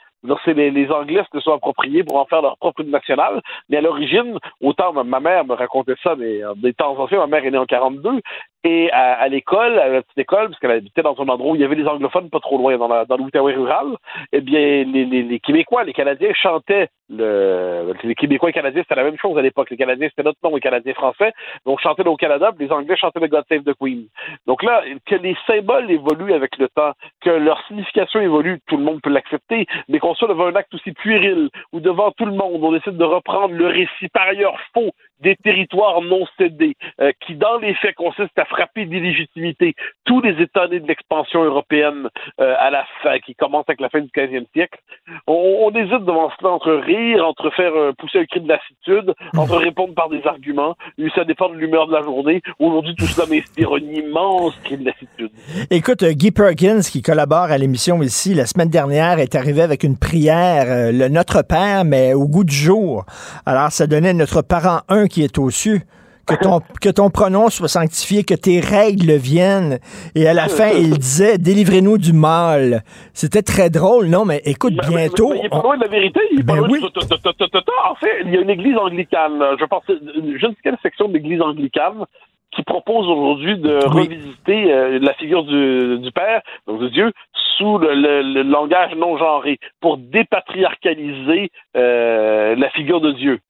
C'est 0.45 0.55
les, 0.55 0.71
les, 0.71 0.91
Anglais 0.91 1.23
se 1.33 1.41
sont 1.41 1.53
appropriés 1.53 2.05
pour 2.05 2.17
en 2.17 2.27
faire 2.27 2.43
leur 2.43 2.57
propre 2.59 2.83
hymne 2.83 2.91
national. 2.91 3.41
Mais 3.69 3.79
à 3.79 3.81
l'origine, 3.81 4.39
autant 4.61 4.93
ma, 4.93 5.21
mère 5.21 5.45
me 5.45 5.55
racontait 5.55 5.97
ça, 6.03 6.15
mais 6.17 6.41
des 6.57 6.73
temps 6.73 6.99
anciens, 6.99 7.19
ma 7.19 7.27
mère 7.27 7.45
est 7.45 7.51
née 7.51 7.59
en 7.59 7.67
42, 7.67 8.21
et 8.65 8.93
à, 8.93 9.27
l'école, 9.27 9.77
à 9.81 9.89
la 9.89 10.03
petite 10.03 10.19
école, 10.19 10.49
parce 10.49 10.61
qu'elle 10.61 10.71
habitait 10.71 11.03
dans 11.03 11.21
un 11.21 11.29
endroit 11.29 11.51
où 11.51 11.55
il 11.57 11.61
y 11.61 11.65
avait 11.65 11.75
des 11.75 11.87
anglophones 11.87 12.31
pas 12.31 12.39
trop 12.39 12.59
loin, 12.59 12.79
dans, 12.79 12.87
la, 12.87 13.05
dans 13.05 13.17
rural, 13.17 13.97
eh 14.33 14.41
bien, 14.41 14.85
les, 14.85 15.05
les, 15.05 15.23
les, 15.25 15.41
Québécois, 15.41 15.83
les 15.83 15.93
Canadiens 15.93 16.33
chantaient 16.33 16.89
le... 17.09 17.93
Les 18.05 18.15
Québécois 18.15 18.51
et 18.51 18.53
Canadiens, 18.53 18.83
c'était 18.83 18.95
la 18.95 19.05
même 19.05 19.19
chose 19.19 19.37
à 19.37 19.43
l'époque. 19.43 19.71
Les 19.71 19.77
Canadiens, 19.77 20.09
c'était 20.09 20.23
notre 20.23 20.39
nom, 20.45 20.55
les 20.55 20.61
Canadiens 20.61 20.95
français. 20.95 21.33
Donc, 21.67 21.81
chantaient 21.81 22.07
au 22.07 22.17
Canada, 22.17 22.53
puis 22.57 22.67
les 22.67 22.73
Anglais 22.73 22.97
chantaient 22.97 23.21
le 23.21 23.27
God 23.27 23.45
Save 23.49 23.65
the 23.65 23.75
Queen. 23.79 24.07
Donc 24.47 24.63
là, 24.63 24.83
que 25.07 25.17
les 25.17 25.37
symboles 25.47 25.91
évoluent 25.91 26.33
avec 26.33 26.57
le 26.59 26.69
temps, 26.69 26.93
que 27.21 27.31
leur 27.31 27.61
signification 27.67 28.21
évolue, 28.21 28.61
tout 28.69 28.77
le 28.77 28.85
monde 28.85 29.01
peut 29.03 29.11
l'accepter, 29.11 29.67
mais 29.89 29.99
devant 30.21 30.47
un 30.47 30.57
acte 30.57 30.75
aussi 30.75 30.93
puéril, 30.93 31.49
ou 31.73 31.81
devant 31.81 32.11
tout 32.13 32.27
le 32.27 32.33
monde, 32.33 32.63
on 32.63 32.73
décide 32.73 32.97
de 32.97 33.05
reprendre 33.05 33.55
le 33.55 33.67
récit 33.67 34.09
par 34.13 34.29
ailleurs 34.29 34.59
faux 34.75 34.91
des 35.23 35.37
territoires 35.37 36.03
non 36.03 36.27
cédés, 36.37 36.77
euh, 37.01 37.13
qui 37.25 37.35
dans 37.37 37.59
les 37.59 37.75
faits 37.75 37.95
consistent 37.95 38.39
à 38.39 38.45
frapper 38.45 38.87
d'illégitimité 38.87 39.75
tous 40.05 40.21
les 40.21 40.41
États 40.43 40.67
nés 40.67 40.81
de 40.81 40.87
l'expansion 40.87 41.45
européenne 41.45 42.09
euh, 42.41 42.55
à 42.59 42.71
la 42.71 42.85
fin, 43.03 43.19
qui 43.21 43.35
commence 43.35 43.65
avec 43.69 43.81
la 43.81 43.89
fin 43.89 44.01
du 44.01 44.09
15e 44.09 44.47
siècle. 44.53 44.79
On, 45.27 45.33
on 45.63 45.71
hésite 45.71 46.05
devant 46.05 46.31
cela 46.39 46.51
entre 46.51 46.73
rire, 46.73 47.27
entre 47.27 47.51
faire 47.51 47.75
euh, 47.75 47.93
pousser 47.93 48.19
un 48.19 48.25
cri 48.25 48.41
de 48.41 48.49
lassitude, 48.49 49.15
entre 49.37 49.57
répondre 49.57 49.95
par 49.95 50.09
des 50.09 50.27
arguments. 50.27 50.77
Ça 51.15 51.25
dépend 51.25 51.51
de 51.51 51.57
l'humeur 51.57 51.87
de 51.87 51.93
la 51.93 52.03
journée. 52.03 52.43
Aujourd'hui, 52.59 52.95
tout 52.97 53.07
cela 53.07 53.27
m'inspire 53.27 53.73
un 53.73 53.79
immense 53.79 54.57
cri 54.65 54.77
de 54.79 54.87
lassitude. 54.87 55.31
Écoute, 55.71 56.05
Guy 56.05 56.31
Perkins, 56.31 56.81
qui 56.81 57.03
collabore 57.03 57.51
à 57.51 57.59
l'émission 57.59 58.03
ici, 58.03 58.35
la 58.35 58.47
semaine 58.47 58.71
dernière, 58.71 59.19
est 59.19 59.35
arrivé 59.35 59.63
avec 59.63 59.85
une 59.85 59.99
prière, 60.03 60.93
le 60.93 61.09
Notre 61.09 61.43
Père, 61.43 61.85
mais 61.85 62.13
au 62.13 62.27
goût 62.27 62.45
du 62.45 62.55
jour. 62.55 63.07
Alors, 63.47 63.71
ça 63.71 63.87
donnait 63.87 64.13
Notre 64.13 64.43
Parent 64.43 64.81
1 64.89 65.07
qui 65.07 65.23
est 65.23 65.39
au 65.39 65.49
cieux. 65.49 65.81
Que 66.25 66.35
ton, 66.37 66.61
que 66.81 66.89
ton 66.89 67.11
pronom 67.11 67.51
soit 67.51 67.67
sanctifié, 67.67 68.23
que 68.23 68.35
tes 68.35 68.61
règles 68.61 69.15
viennent. 69.15 69.79
Et 70.15 70.29
à 70.29 70.35
la 70.35 70.49
fin, 70.49 70.69
il 70.77 70.99
disait, 70.99 71.37
délivrez-nous 71.37 71.99
du 71.99 72.13
mal. 72.13 72.83
C'était 73.13 73.43
très 73.43 73.71
drôle, 73.71 74.07
non? 74.07 74.25
Mais 74.25 74.41
écoute, 74.45 74.75
bientôt. 74.89 75.35
il 75.35 75.47
est 75.47 75.49
pas 75.49 75.63
loin 75.63 75.77
de 75.77 75.83
la 75.83 75.89
vérité. 75.89 76.21
Il 76.31 76.45
ben 76.45 76.61
oui. 76.69 76.81
En 76.85 77.95
fait, 77.97 78.23
il 78.25 78.33
y 78.33 78.37
a 78.37 78.41
une 78.41 78.51
église 78.51 78.77
anglicane. 78.77 79.41
Je 79.59 79.65
pense, 79.65 79.83
je 79.89 80.47
ne 80.47 80.53
sais 80.53 80.59
quelle 80.63 80.79
section 80.83 81.09
de 81.09 81.15
l'église 81.15 81.41
anglicane 81.41 82.07
qui 82.53 82.63
propose 82.63 83.09
aujourd'hui 83.09 83.59
de 83.59 83.79
revisiter 83.87 84.73
euh, 84.73 84.99
la 85.01 85.15
figure 85.15 85.45
du, 85.45 85.99
du, 85.99 86.13
Père, 86.13 86.43
donc 86.67 86.81
de 86.81 86.89
Dieu, 86.89 87.13
sous 87.57 87.79
le, 87.79 88.43
langage 88.43 88.95
non 88.95 89.17
genré, 89.17 89.59
pour 89.81 89.97
dépatriarcaliser 89.97 91.51
euh, 91.77 92.55
la 92.57 92.71
figure 92.71 93.01
de 93.01 93.13
Dieu. 93.13 93.41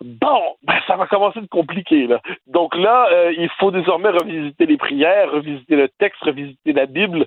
Bon, 0.00 0.54
ben, 0.62 0.76
ça 0.86 0.96
va 0.96 1.06
commencer 1.06 1.40
de 1.40 1.46
compliquer. 1.46 2.06
Là. 2.06 2.20
Donc 2.46 2.74
là, 2.76 3.08
euh, 3.12 3.32
il 3.36 3.48
faut 3.58 3.70
désormais 3.70 4.08
revisiter 4.08 4.64
les 4.64 4.76
prières, 4.76 5.32
revisiter 5.32 5.76
le 5.76 5.88
texte, 5.88 6.22
revisiter 6.22 6.72
la 6.72 6.86
Bible 6.86 7.26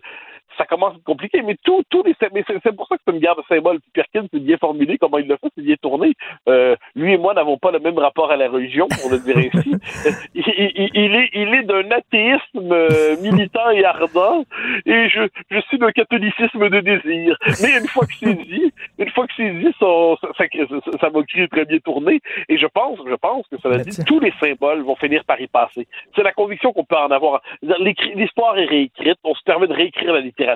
ça 0.60 0.66
commence 0.66 0.94
à 0.94 0.98
être 0.98 1.04
compliqué, 1.04 1.42
mais 1.42 1.56
tout, 1.64 1.84
tous 1.90 2.04
les, 2.04 2.14
mais 2.34 2.44
c'est 2.48 2.76
pour 2.76 2.88
ça 2.88 2.98
que 2.98 3.02
c'est 3.08 3.14
une 3.14 3.20
guerre 3.20 3.38
de 3.38 3.44
symboles. 3.48 3.80
Perkins, 3.94 4.28
c'est 4.32 4.42
bien 4.42 4.58
formulé, 4.58 4.98
comment 4.98 5.18
il 5.18 5.28
le 5.28 5.38
fait, 5.38 5.48
c'est 5.56 5.64
bien 5.64 5.76
tourné. 5.82 6.14
Euh, 6.50 6.76
lui 6.96 7.14
et 7.14 7.18
moi 7.18 7.34
n'avons 7.34 7.58
pas 7.58 7.72
le 7.72 7.80
même 7.80 7.98
rapport 7.98 8.30
à 8.30 8.36
la 8.36 8.50
religion, 8.50 8.88
on 9.06 9.10
le 9.10 9.20
dire 9.20 9.38
ainsi. 9.38 9.72
il, 10.36 10.44
il, 10.46 10.90
il, 10.94 11.16
est, 11.16 11.30
il 11.34 11.54
est 11.54 11.64
d'un 11.64 11.90
athéisme 11.92 12.72
euh, 12.74 13.16
militant 13.22 13.70
et 13.70 13.86
ardent, 13.86 14.44
et 14.86 15.08
je, 15.08 15.28
je 15.50 15.60
suis 15.62 15.78
d'un 15.78 15.92
catholicisme 15.92 16.70
de 16.70 16.80
désir. 16.82 17.38
Mais 17.62 17.80
une 17.80 17.88
fois 17.88 18.06
que 18.06 18.14
c'est 18.20 18.34
dit, 18.34 18.74
une 18.98 19.10
fois 19.12 19.28
que 19.28 19.34
c'est 19.38 19.52
dit, 19.52 19.74
ça, 19.80 19.88
ça, 20.38 20.44
ça, 21.00 21.10
va 21.10 21.22
très 21.52 21.66
bien 21.66 21.80
tourné, 21.80 22.20
et 22.50 22.58
je 22.58 22.68
pense, 22.68 23.00
je 23.08 23.16
pense 23.16 23.48
que 23.48 23.58
ça 23.62 23.70
dire 23.78 24.06
tous 24.06 24.20
les 24.20 24.34
symboles 24.42 24.82
vont 24.82 24.96
finir 24.98 25.24
par 25.24 25.40
y 25.40 25.48
passer. 25.48 25.88
C'est 26.16 26.24
la 26.24 26.34
conviction 26.34 26.74
qu'on 26.74 26.84
peut 26.84 26.98
en 26.98 27.12
avoir. 27.12 27.42
L'histoire 27.62 28.58
est 28.58 28.66
réécrite, 28.66 29.18
on 29.24 29.34
se 29.36 29.44
permet 29.44 29.68
de 29.68 29.74
réécrire 29.74 30.12
la 30.12 30.20
littérature 30.20 30.49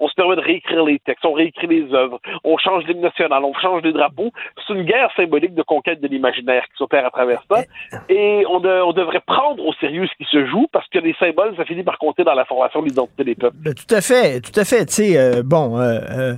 on 0.00 0.08
se 0.08 0.14
permet 0.14 0.36
de 0.36 0.40
réécrire 0.40 0.84
les 0.84 0.98
textes, 0.98 1.24
on 1.24 1.32
réécrit 1.32 1.66
les 1.66 1.92
œuvres, 1.94 2.20
on 2.44 2.56
change 2.58 2.84
l'hymne 2.84 3.00
national, 3.00 3.44
on 3.44 3.54
change 3.54 3.82
les 3.82 3.92
drapeaux. 3.92 4.30
C'est 4.66 4.74
une 4.74 4.84
guerre 4.84 5.10
symbolique 5.16 5.54
de 5.54 5.62
conquête 5.62 6.00
de 6.00 6.08
l'imaginaire 6.08 6.62
qui 6.64 6.76
s'opère 6.76 7.06
à 7.06 7.10
travers 7.10 7.42
ça. 7.50 7.62
Et 8.08 8.44
on, 8.48 8.60
devrait 8.60 9.20
prendre 9.20 9.64
au 9.64 9.72
sérieux 9.74 10.06
ce 10.06 10.16
qui 10.16 10.30
se 10.30 10.46
joue 10.46 10.66
parce 10.72 10.88
que 10.88 10.98
les 10.98 11.14
symboles, 11.14 11.54
ça 11.56 11.64
finit 11.64 11.82
par 11.82 11.98
compter 11.98 12.24
dans 12.24 12.34
la 12.34 12.44
formation 12.44 12.80
de 12.80 12.88
l'identité 12.88 13.24
des 13.24 13.34
peuples. 13.34 13.56
Ben, 13.58 13.74
tout 13.74 13.94
à 13.94 14.00
fait, 14.00 14.40
tout 14.40 14.58
à 14.58 14.64
fait. 14.64 14.86
Tu 14.86 14.94
sais, 14.94 15.18
euh, 15.18 15.42
bon, 15.44 15.78
euh, 15.78 16.34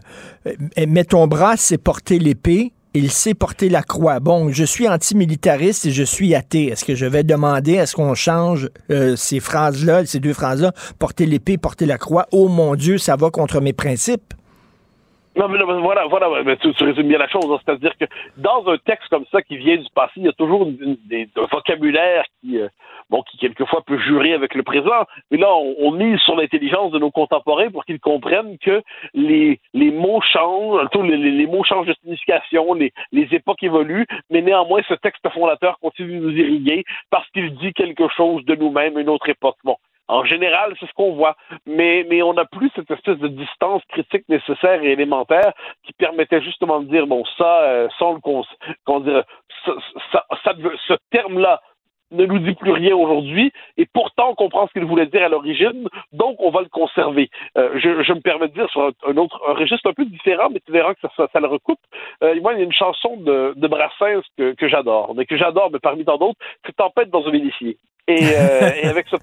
euh, 0.47 0.87
mets 0.87 1.05
ton 1.05 1.27
bras, 1.27 1.57
c'est 1.57 1.83
porter 1.83 2.19
l'épée 2.19 2.73
il 2.99 3.11
sait 3.11 3.35
porter 3.35 3.69
la 3.69 3.83
croix. 3.83 4.19
Bon, 4.19 4.51
je 4.51 4.65
suis 4.65 4.89
antimilitariste 4.89 5.87
et 5.87 5.93
je 5.93 6.03
suis 6.03 6.35
athée. 6.35 6.67
Est-ce 6.67 6.85
que 6.85 6.97
je 6.97 7.07
vais 7.07 7.23
demander, 7.23 7.75
est-ce 7.75 7.95
qu'on 7.95 8.15
change 8.15 8.69
euh, 8.91 9.15
ces 9.15 9.39
phrases-là, 9.39 10.05
ces 10.05 10.19
deux 10.19 10.33
phrases-là, 10.33 10.73
porter 10.99 11.25
l'épée, 11.25 11.59
porter 11.59 11.87
la 11.87 11.97
croix? 11.97 12.27
Oh 12.33 12.49
mon 12.49 12.75
Dieu, 12.75 12.99
ça 12.99 13.15
va 13.15 13.31
contre 13.31 13.61
mes 13.61 13.73
principes. 13.73 14.35
Non, 15.37 15.47
mais, 15.49 15.59
voilà, 15.63 16.07
voilà, 16.07 16.29
mais 16.43 16.57
tu, 16.57 16.73
résumes 16.81 17.07
bien 17.07 17.19
la 17.19 17.29
chose. 17.29 17.47
Hein. 17.49 17.59
C'est-à-dire 17.65 17.97
que 17.97 18.07
dans 18.37 18.67
un 18.67 18.77
texte 18.79 19.09
comme 19.09 19.25
ça 19.31 19.41
qui 19.43 19.57
vient 19.57 19.77
du 19.77 19.87
passé, 19.95 20.15
il 20.17 20.25
y 20.25 20.29
a 20.29 20.33
toujours 20.33 20.67
des, 20.67 21.29
un 21.37 21.47
vocabulaire 21.53 22.25
qui, 22.41 22.59
euh, 22.59 22.67
bon, 23.11 23.23
qui 23.23 23.39
quelquefois 23.39 23.83
peut 23.87 23.99
jurer 23.99 24.33
avec 24.33 24.55
le 24.55 24.63
présent. 24.63 25.05
Mais 25.31 25.39
là, 25.39 25.49
on, 25.55 25.91
mise 25.93 26.21
sur 26.21 26.37
l'intelligence 26.37 26.93
de 26.93 26.99
nos 26.99 27.11
contemporains 27.11 27.71
pour 27.71 27.85
qu'ils 27.85 28.01
comprennent 28.01 28.59
que 28.59 28.83
les, 29.15 29.59
les 29.75 29.91
mots 29.91 30.21
changent, 30.21 30.87
tous 30.93 31.03
les, 31.03 31.17
les, 31.17 31.47
mots 31.47 31.65
changent 31.65 31.87
de 31.87 31.95
signification, 32.03 32.75
les, 32.75 32.93
les 33.13 33.29
époques 33.33 33.63
évoluent, 33.63 34.07
mais 34.31 34.43
néanmoins, 34.43 34.83
ce 34.89 34.95
texte 34.95 35.29
fondateur 35.31 35.79
continue 35.81 36.19
de 36.19 36.25
nous 36.25 36.37
irriguer 36.37 36.85
parce 37.11 37.29
qu'il 37.31 37.55
dit 37.57 37.73
quelque 37.73 38.09
chose 38.09 38.45
de 38.45 38.55
nous-mêmes, 38.55 38.99
une 38.99 39.09
autre 39.09 39.29
époque. 39.29 39.57
Bon, 39.65 39.77
en 40.09 40.25
général, 40.25 40.75
c'est 40.81 40.87
ce 40.87 40.93
qu'on 40.95 41.13
voit. 41.13 41.37
Mais, 41.67 42.07
mais 42.09 42.23
on 42.23 42.33
n'a 42.33 42.47
plus 42.47 42.71
cette 42.75 42.91
espèce 42.91 43.19
de 43.19 43.29
distance 43.29 43.83
critique 43.91 44.29
nécessaire 44.29 44.83
et 44.83 44.93
élémentaire 44.93 45.53
qui 45.85 45.93
permettait 45.93 46.41
justement 46.41 46.81
de 46.81 46.89
dire, 46.89 47.07
bon, 47.07 47.25
ça, 47.37 47.63
euh, 47.63 47.89
sans 47.99 48.15
le 48.15 48.21
qu'on 48.21 48.43
ça, 49.65 49.73
ça, 50.13 50.25
ça, 50.45 50.55
ce 50.87 50.95
terme-là 51.11 51.61
ne 52.11 52.27
nous 52.27 52.39
dit 52.39 52.55
plus 52.55 52.73
rien 52.73 52.95
aujourd'hui, 52.95 53.53
et 53.77 53.87
pourtant 53.87 54.31
on 54.31 54.35
comprend 54.35 54.67
ce 54.67 54.73
qu'il 54.73 54.85
voulait 54.85 55.07
dire 55.07 55.25
à 55.25 55.29
l'origine, 55.29 55.89
donc 56.13 56.37
on 56.41 56.51
va 56.51 56.61
le 56.61 56.69
conserver. 56.69 57.31
Euh, 57.57 57.79
je, 57.79 58.03
je, 58.03 58.13
me 58.13 58.21
permets 58.21 58.49
de 58.49 58.55
dire 58.55 58.71
sur 58.71 58.83
un, 58.83 59.17
autre 59.17 59.41
un 59.49 59.55
registre 59.55 59.89
un 59.91 59.93
peu 59.93 60.05
différent, 60.05 60.49
mais 60.53 60.61
tu 60.65 60.73
verras 60.73 60.95
que 60.95 61.01
ça, 61.17 61.29
ça, 61.33 61.41
le 61.41 61.47
recoupe. 61.47 61.81
Euh, 62.23 62.41
moi, 62.41 62.55
il 62.55 62.59
y 62.59 62.63
a 62.63 62.65
une 62.65 62.73
chanson 62.73 63.17
de, 63.17 63.55
de 63.57 63.69
Brassens 63.69 64.23
que, 64.37 64.53
que 64.53 64.69
j'adore, 64.69 65.15
mais 65.15 65.27
que 65.27 65.37
j'adore, 65.37 65.71
mais 65.73 65.79
parmi 65.79 66.05
tant 66.05 66.17
d'autres, 66.17 66.39
c'est 66.65 66.77
Tempête 66.77 67.11
dans 67.11 67.27
un 67.27 67.33
hélifier. 67.33 67.77
Et, 68.09 68.19
euh, 68.35 68.71
et 68.83 68.87
avec 68.87 69.07
ce, 69.09 69.17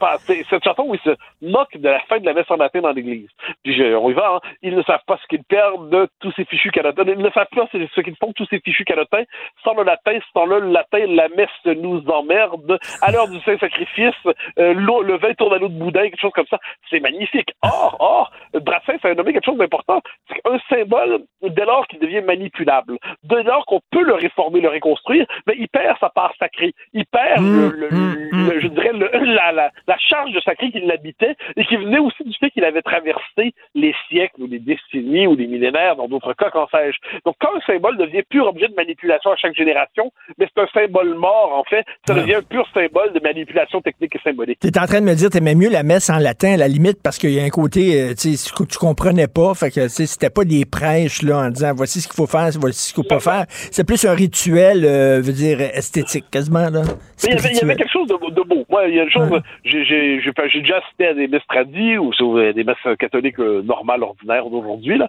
cette 0.50 0.64
chanson 0.64 0.84
où 0.88 0.96
ils 0.96 1.02
se 1.02 1.16
moquent 1.42 1.78
de 1.78 1.90
la 1.90 2.00
fin 2.02 2.20
de 2.20 2.26
la 2.26 2.34
messe 2.34 2.50
en 2.50 2.56
latin 2.56 2.82
dans 2.82 2.92
l'église. 2.92 3.30
Puis 3.64 3.76
je, 3.76 3.96
on 3.96 4.10
y 4.10 4.14
va, 4.14 4.36
hein. 4.36 4.50
ils 4.62 4.76
ne 4.76 4.84
savent 4.84 5.04
pas 5.08 5.18
ce 5.22 5.28
qu'ils 5.28 5.44
perdent 5.44 5.90
de 5.90 6.08
tous 6.20 6.32
ces 6.36 6.46
fichus 6.46 6.72
canotins. 6.72 7.04
Ils 7.06 7.18
ne 7.18 7.30
savent 7.32 7.48
pas 7.54 7.68
ce 7.72 8.02
qu'ils 8.02 8.16
font 8.18 8.28
de 8.28 8.34
tous 8.34 8.48
ces 8.50 8.60
fichus 8.60 8.86
canotins. 8.86 9.24
Sans 9.64 9.74
le 9.74 9.84
latin, 9.84 10.18
sans 10.34 10.46
le 10.46 10.60
latin, 10.60 11.06
la 11.08 11.28
messe 11.30 11.50
nous 11.78 12.04
emmerde. 12.10 12.78
À 13.02 13.12
l'heure 13.12 13.28
du 13.28 13.40
Saint-Sacrifice, 13.42 14.14
euh, 14.60 14.74
le 14.74 15.18
vin 15.18 15.34
tourne 15.34 15.54
à 15.54 15.58
l'eau 15.58 15.68
de 15.68 15.78
boudin, 15.78 16.04
quelque 16.04 16.22
chose 16.22 16.32
comme 16.34 16.48
ça. 16.50 16.60
C'est 16.90 17.00
magnifique. 17.00 17.52
Or, 17.64 17.98
or, 18.00 18.32
Brassens 18.54 19.00
a 19.04 19.14
nommé 19.14 19.34
quelque 19.34 19.46
chose 19.46 19.58
d'important. 19.58 20.02
C'est 20.28 20.42
un 20.46 20.58
symbole, 20.70 21.24
dès 21.42 21.66
lors 21.66 21.88
qu'il 21.88 22.00
devient 22.00 22.22
manipulable, 22.22 22.98
dès 23.24 23.44
lors 23.44 23.66
qu'on 23.66 23.82
peut 23.92 24.04
le 24.04 24.14
réformer, 24.14 24.62
le 24.62 24.70
reconstruire, 24.70 25.26
mais 25.48 25.56
il 25.58 25.68
perd 25.68 25.98
sa 26.00 26.10
part 26.10 26.34
sacrée. 26.40 26.74
Il 26.94 27.06
perd, 27.06 27.42
mmh, 27.42 27.70
le, 27.70 27.90
mmh, 27.90 28.30
mmh. 28.32 28.75
la, 29.26 29.52
la, 29.52 29.72
la, 29.88 29.98
charge 29.98 30.32
de 30.32 30.40
sacré 30.42 30.72
qui 30.72 30.80
l'habitait 30.82 31.36
et 31.56 31.66
qui 31.66 31.78
venait 31.78 32.00
aussi 32.00 32.24
du 32.24 32.34
fait 32.40 32.50
qu'il 32.52 32.64
avait 32.64 32.82
traversé 32.82 33.54
les 33.74 33.94
siècles 34.10 34.42
ou 34.42 34.48
les 34.48 34.60
décennies 34.60 35.28
ou 35.28 35.36
les 35.36 35.48
millénaires, 35.48 35.96
dans 35.96 36.08
d'autres 36.08 36.34
cas, 36.34 36.50
qu'en 36.50 36.68
sais-je. 36.68 36.98
Donc, 37.26 37.36
quand 37.40 37.56
un 37.56 37.62
symbole 37.62 37.98
devient 37.98 38.24
pur 38.30 38.48
objet 38.48 38.68
de 38.68 38.76
manipulation 38.76 39.32
à 39.32 39.36
chaque 39.36 39.56
génération, 39.56 40.12
mais 40.38 40.48
c'est 40.54 40.62
un 40.62 40.68
symbole 40.68 41.16
mort, 41.16 41.54
en 41.54 41.64
fait, 41.64 41.86
ça 42.08 42.14
devient 42.14 42.36
un 42.36 42.42
pur 42.42 42.68
symbole 42.74 43.14
de 43.14 43.20
manipulation 43.20 43.82
technique 43.82 44.16
et 44.16 44.20
symbolique. 44.24 44.60
Tu 44.60 44.68
es 44.68 44.80
en 44.80 44.86
train 44.86 45.02
de 45.02 45.06
me 45.06 45.16
dire, 45.16 45.30
t'aimais 45.30 45.56
mieux 45.56 45.70
la 45.70 45.84
messe 45.84 46.10
en 46.10 46.18
latin, 46.20 46.54
à 46.54 46.58
la 46.58 46.68
limite, 46.68 47.02
parce 47.02 47.18
qu'il 47.18 47.32
y 47.32 47.40
a 47.40 47.44
un 47.44 47.50
côté, 47.50 48.02
euh, 48.02 48.14
tu 48.14 48.36
sais, 48.36 48.52
tu 48.68 48.78
comprenais 48.78 49.28
pas, 49.28 49.54
fait 49.54 49.72
que, 49.72 49.88
c'était 49.88 50.30
pas 50.30 50.44
des 50.44 50.66
prêches, 50.66 51.22
là, 51.22 51.40
en 51.40 51.50
disant, 51.50 51.72
voici 51.76 52.02
ce 52.02 52.08
qu'il 52.08 52.16
faut 52.16 52.28
faire, 52.28 52.50
voici 52.60 52.90
ce 52.90 52.94
qu'il 52.94 53.04
faut 53.04 53.08
pas 53.08 53.20
faire. 53.20 53.46
C'est 53.50 53.86
plus 53.86 54.04
un 54.06 54.14
rituel, 54.14 54.86
euh, 54.86 55.22
veux 55.22 55.34
dire, 55.34 55.62
esthétique, 55.62 56.26
quasiment, 56.32 56.70
là. 56.70 56.82
Mais 57.24 57.30
il 57.30 57.56
y, 57.56 57.62
avait, 57.64 57.76
quelque 57.76 57.92
chose 57.92 58.08
de, 58.08 58.44
beau. 58.44 58.65
Moi, 58.70 58.88
il 58.88 58.96
y 58.96 59.00
a 59.00 59.04
une 59.04 59.10
chose, 59.10 59.42
j'ai 59.64 60.22
déjà 60.62 60.78
assisté 60.78 61.08
à 61.08 61.14
des 61.14 61.28
messes 61.28 61.48
tradies 61.48 61.98
ou 61.98 62.14
sur 62.14 62.36
des 62.36 62.64
messes 62.64 62.98
catholiques 63.00 63.40
euh, 63.40 63.62
normales, 63.62 64.04
ordinaires 64.04 64.50
d'aujourd'hui. 64.50 65.00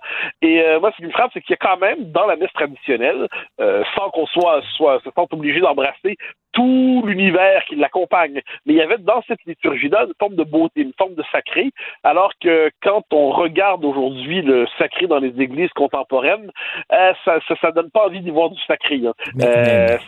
Et 0.43 0.63
moi, 0.81 0.91
ce 0.93 0.97
qui 0.97 1.07
me 1.07 1.11
frappe, 1.11 1.31
c'est 1.35 1.41
qu'il 1.41 1.53
y 1.53 1.55
a 1.55 1.67
quand 1.67 1.79
même, 1.79 2.11
dans 2.13 2.27
la 2.27 2.37
messe 2.37 2.53
traditionnelle, 2.53 3.29
sans 3.59 4.11
qu'on 4.11 4.27
soit, 4.27 4.63
soit, 4.77 5.01
se 5.05 5.11
sente 5.11 5.33
obligé 5.33 5.61
d'embrasser 5.61 6.17
tout 6.57 7.03
l'univers 7.05 7.65
qui 7.67 7.77
l'accompagne. 7.77 8.41
Mais 8.65 8.73
il 8.73 8.77
y 8.77 8.81
avait 8.81 8.99
dans 8.99 9.23
cette 9.29 9.45
liturgie-là 9.45 10.07
une 10.07 10.15
forme 10.19 10.37
de 10.37 10.45
beauté, 10.45 10.81
une 10.81 10.95
forme 10.97 11.15
de 11.15 11.23
sacré, 11.31 11.71
alors 12.03 12.33
que 12.43 12.71
quand 12.83 13.05
on 13.13 13.31
regarde 13.31 13.85
aujourd'hui 13.85 14.41
le 14.41 14.67
sacré 14.79 15.07
dans 15.07 15.19
les 15.19 15.39
églises 15.41 15.73
contemporaines, 15.75 16.51
euh, 16.93 17.13
ça, 17.25 17.39
ça, 17.61 17.71
donne 17.73 17.91
pas 17.91 18.07
envie 18.07 18.21
d'y 18.21 18.31
voir 18.31 18.49
du 18.49 18.61
sacré. 18.67 19.03
Hein. 19.05 19.13
Euh, 19.43 19.99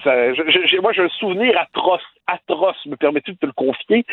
moi, 0.81 0.93
j'ai 0.93 1.03
un 1.03 1.09
souvenir 1.09 1.59
atroce, 1.61 2.03
atroce, 2.29 2.77
me 2.87 2.97
permettez 2.97 3.33
de 3.33 3.39
te 3.39 3.47
le 3.47 3.53
confier? 3.53 4.05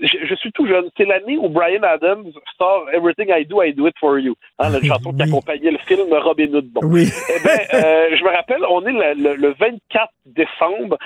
Je, 0.00 0.34
suis 0.36 0.52
tout 0.52 0.66
jeune. 0.66 0.88
C'est 0.96 1.04
l'année 1.04 1.36
où 1.36 1.48
Brian 1.48 1.82
Adams 1.82 2.30
sort 2.56 2.86
Everything 2.92 3.28
I 3.30 3.44
Do, 3.44 3.62
I 3.62 3.74
Do 3.74 3.86
It 3.86 3.94
For 3.98 4.18
You, 4.18 4.34
hein, 4.58 4.70
la 4.70 4.80
chanson 4.80 5.12
qui 5.12 5.22
accompagnait 5.22 5.70
le 5.70 5.78
film 5.78 6.12
Robin 6.12 6.52
Hood. 6.54 6.70
Bon. 6.72 6.80
Oui. 6.84 7.08
eh 7.28 7.42
ben, 7.42 7.58
euh, 7.74 8.16
je 8.16 8.24
me 8.24 8.30
rappelle, 8.30 8.62
on 8.68 8.86
est 8.86 8.92
le, 8.92 9.34
le 9.34 9.54
24 9.58 10.10
décembre 10.26 10.96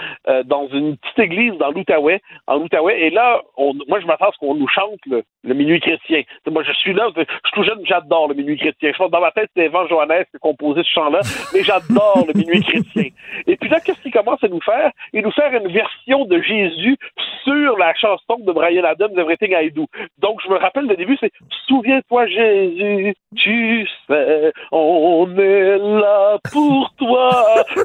dans 0.44 0.68
une 0.68 0.96
petite 0.96 1.18
église 1.18 1.54
dans 1.58 1.70
l'Outaouais, 1.70 2.20
en 2.46 2.60
Outaouais, 2.60 3.00
et 3.00 3.10
là, 3.10 3.40
on, 3.56 3.74
moi, 3.88 4.00
je 4.00 4.06
m'attends 4.06 4.28
à 4.28 4.32
ce 4.32 4.38
qu'on 4.38 4.54
nous 4.54 4.68
chante 4.68 5.00
le, 5.06 5.24
le 5.44 5.54
minuit 5.54 5.80
chrétien. 5.80 6.22
moi, 6.50 6.62
je 6.64 6.72
suis 6.72 6.92
là, 6.92 7.08
je 7.16 7.22
suis 7.22 7.52
tout 7.52 7.62
jeune, 7.62 7.80
j'adore 7.84 8.28
le 8.28 8.34
minuit 8.34 8.58
chrétien. 8.58 8.90
Je 8.92 8.98
pense 8.98 9.10
dans 9.10 9.20
ma 9.20 9.30
tête, 9.30 9.50
c'est 9.56 9.64
Evan 9.64 9.86
Johannes 9.88 10.24
qui 10.30 10.36
a 10.36 10.38
composé 10.40 10.82
ce 10.82 10.90
chant-là, 10.90 11.20
mais 11.54 11.62
j'adore 11.62 12.24
le 12.26 12.38
minuit 12.38 12.62
chrétien. 12.62 13.10
Et 13.46 13.56
puis 13.56 13.68
là, 13.68 13.80
qu'est-ce 13.80 14.00
qu'il 14.00 14.12
commence 14.12 14.42
à 14.42 14.48
nous 14.48 14.60
faire? 14.60 14.90
Il 15.12 15.22
nous 15.22 15.30
faire 15.32 15.52
une 15.54 15.70
version 15.72 16.24
de 16.24 16.40
Jésus 16.40 16.96
sur 17.44 17.78
la 17.78 17.94
chanson 17.94 18.38
de 18.40 18.52
Brian 18.52 18.84
Adams, 18.84 19.16
Everything 19.16 19.54
I 19.54 19.70
Do. 19.70 19.86
Donc, 20.18 20.40
je 20.44 20.50
me 20.50 20.56
rappelle 20.56 20.86
le 20.86 20.96
début, 20.96 21.16
c'est 21.20 21.32
Souviens-toi, 21.66 22.26
Jésus, 22.26 23.14
tu 23.36 23.86
sais, 24.08 24.52
on 24.72 25.28
est 25.38 25.78
là 25.78 26.38
pour 26.50 26.92
toi. 26.98 27.30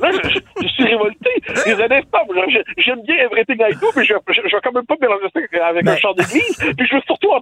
Là, 0.01 0.11
je, 0.11 0.39
je, 0.61 0.67
suis 0.67 0.83
révolté. 0.85 1.29
Les 1.65 1.81
années 1.81 2.01
j'aime 2.77 3.01
bien 3.03 3.15
Everything 3.17 3.57
I 3.59 3.73
Do, 3.79 3.87
mais 3.95 4.03
je, 4.03 4.13
je, 4.29 4.41
je 4.45 4.55
vais 4.55 4.61
quand 4.63 4.71
même 4.71 4.85
pas 4.85 4.95
mélanger 4.99 5.25
ça 5.33 5.65
avec 5.67 5.87
un 5.87 5.97
chant 5.97 6.13
d'église. 6.13 6.57
Puis 6.77 6.87
je 6.87 6.95
veux 6.95 7.01
surtout 7.05 7.33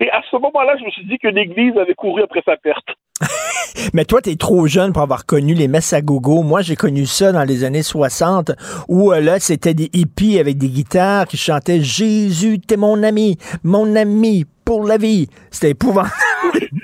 Et 0.00 0.10
à 0.10 0.22
ce 0.30 0.36
moment-là, 0.36 0.76
je 0.78 0.84
me 0.84 0.90
suis 0.90 1.04
dit 1.04 1.18
que 1.18 1.28
l'Église 1.28 1.76
avait 1.78 1.94
couru 1.94 2.22
après 2.22 2.42
sa 2.44 2.56
perte. 2.56 2.88
Mais 3.94 4.04
toi, 4.04 4.20
tu 4.20 4.30
es 4.30 4.36
trop 4.36 4.66
jeune 4.66 4.92
pour 4.92 5.02
avoir 5.02 5.26
connu 5.26 5.54
les 5.54 5.68
messes 5.68 5.92
à 5.92 6.00
gogo. 6.00 6.42
Moi, 6.42 6.62
j'ai 6.62 6.76
connu 6.76 7.06
ça 7.06 7.32
dans 7.32 7.44
les 7.44 7.64
années 7.64 7.82
60, 7.82 8.52
où 8.88 9.12
euh, 9.12 9.20
là, 9.20 9.38
c'était 9.40 9.74
des 9.74 9.90
hippies 9.92 10.38
avec 10.38 10.58
des 10.58 10.68
guitares 10.68 11.26
qui 11.26 11.36
chantaient 11.36 11.80
Jésus, 11.80 12.58
t'es 12.60 12.76
mon 12.76 13.02
ami, 13.02 13.38
mon 13.62 13.96
ami, 13.96 14.44
pour 14.66 14.84
la 14.84 14.98
vie. 14.98 15.28
C'était 15.50 15.70
épouvantable. 15.70 16.12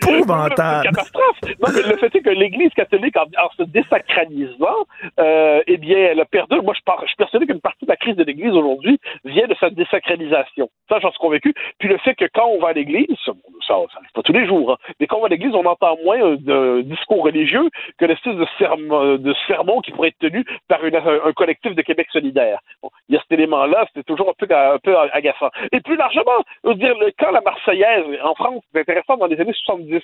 épouvantable. 0.01 0.85
catastrophe. 0.91 1.37
Non, 1.61 1.69
mais 1.75 1.83
le 1.83 1.97
fait 1.99 2.15
est 2.15 2.21
que 2.23 2.31
l'Église 2.31 2.71
catholique, 2.75 3.17
en, 3.17 3.51
se 3.59 3.65
désacralisant, 3.65 4.87
euh, 5.19 5.61
eh 5.67 5.77
bien, 5.77 5.99
elle 5.99 6.21
a 6.21 6.25
perdu. 6.25 6.61
Moi, 6.63 6.75
je, 6.75 6.81
je 7.03 7.07
suis 7.09 7.17
persuadé 7.17 7.47
qu'une 7.47 7.61
partie 7.61 7.85
de 7.85 7.91
la 7.91 7.97
crise 7.97 8.17
de 8.17 8.25
l'Église 8.25 8.53
aujourd'hui 8.53 8.99
vient 9.25 9.47
de 9.49 9.55
sa 9.61 9.69
désacralisation. 9.69 10.71
Ça, 10.89 10.99
j'en 11.01 11.11
suis 11.11 11.19
convaincu. 11.19 11.55
Puis 11.79 11.89
le 11.89 11.99
fait 11.99 12.15
que 12.15 12.25
quand 12.33 12.47
on 12.47 12.61
va 12.61 12.69
à 12.69 12.73
l'Église, 12.73 13.07
ça, 13.27 13.33
ça 13.67 13.75
pas 14.15 14.23
tous 14.23 14.33
les 14.33 14.47
jours, 14.47 14.73
hein, 14.73 14.77
mais 15.01 15.07
quand 15.07 15.19
on 15.19 15.23
va 15.23 15.27
à 15.27 15.31
l'Église, 15.31 15.55
on 15.55 15.65
entend 15.65 15.97
moins 16.05 16.22
de 16.23 16.83
discours 16.83 17.25
religieux 17.25 17.69
que 17.99 18.05
l'espèce 18.05 18.37
de, 18.37 18.47
sermon, 18.59 19.17
de 19.17 19.35
sermon 19.47 19.81
qui 19.81 19.91
pourrait 19.93 20.09
être 20.09 20.19
tenu 20.19 20.45
par 20.69 20.85
une, 20.85 20.97
un, 20.97 21.33
collectif 21.33 21.75
de 21.75 21.83
Québec 21.83 22.09
solidaire. 22.13 22.61
Bon, 22.83 22.91
il 23.09 23.15
y 23.15 23.19
a 23.19 23.21
cet 23.21 23.33
élément-là, 23.33 23.85
c'était 23.89 24.05
toujours 24.05 24.31
un 24.31 24.35
peu, 24.39 24.47
un 24.55 24.79
peu 24.79 24.97
agaçant. 24.97 25.51
Et 25.73 25.81
plus 25.81 25.97
largement, 25.97 26.45
dire, 26.75 26.95
quand 27.19 27.31
la 27.31 27.41
Marseillaise 27.41 28.05
en 28.25 28.35
France, 28.35 28.63
c'est 28.73 28.81
intéressant, 28.81 29.17
dans 29.17 29.27
les 29.27 29.41
années 29.41 29.53
70, 29.53 30.01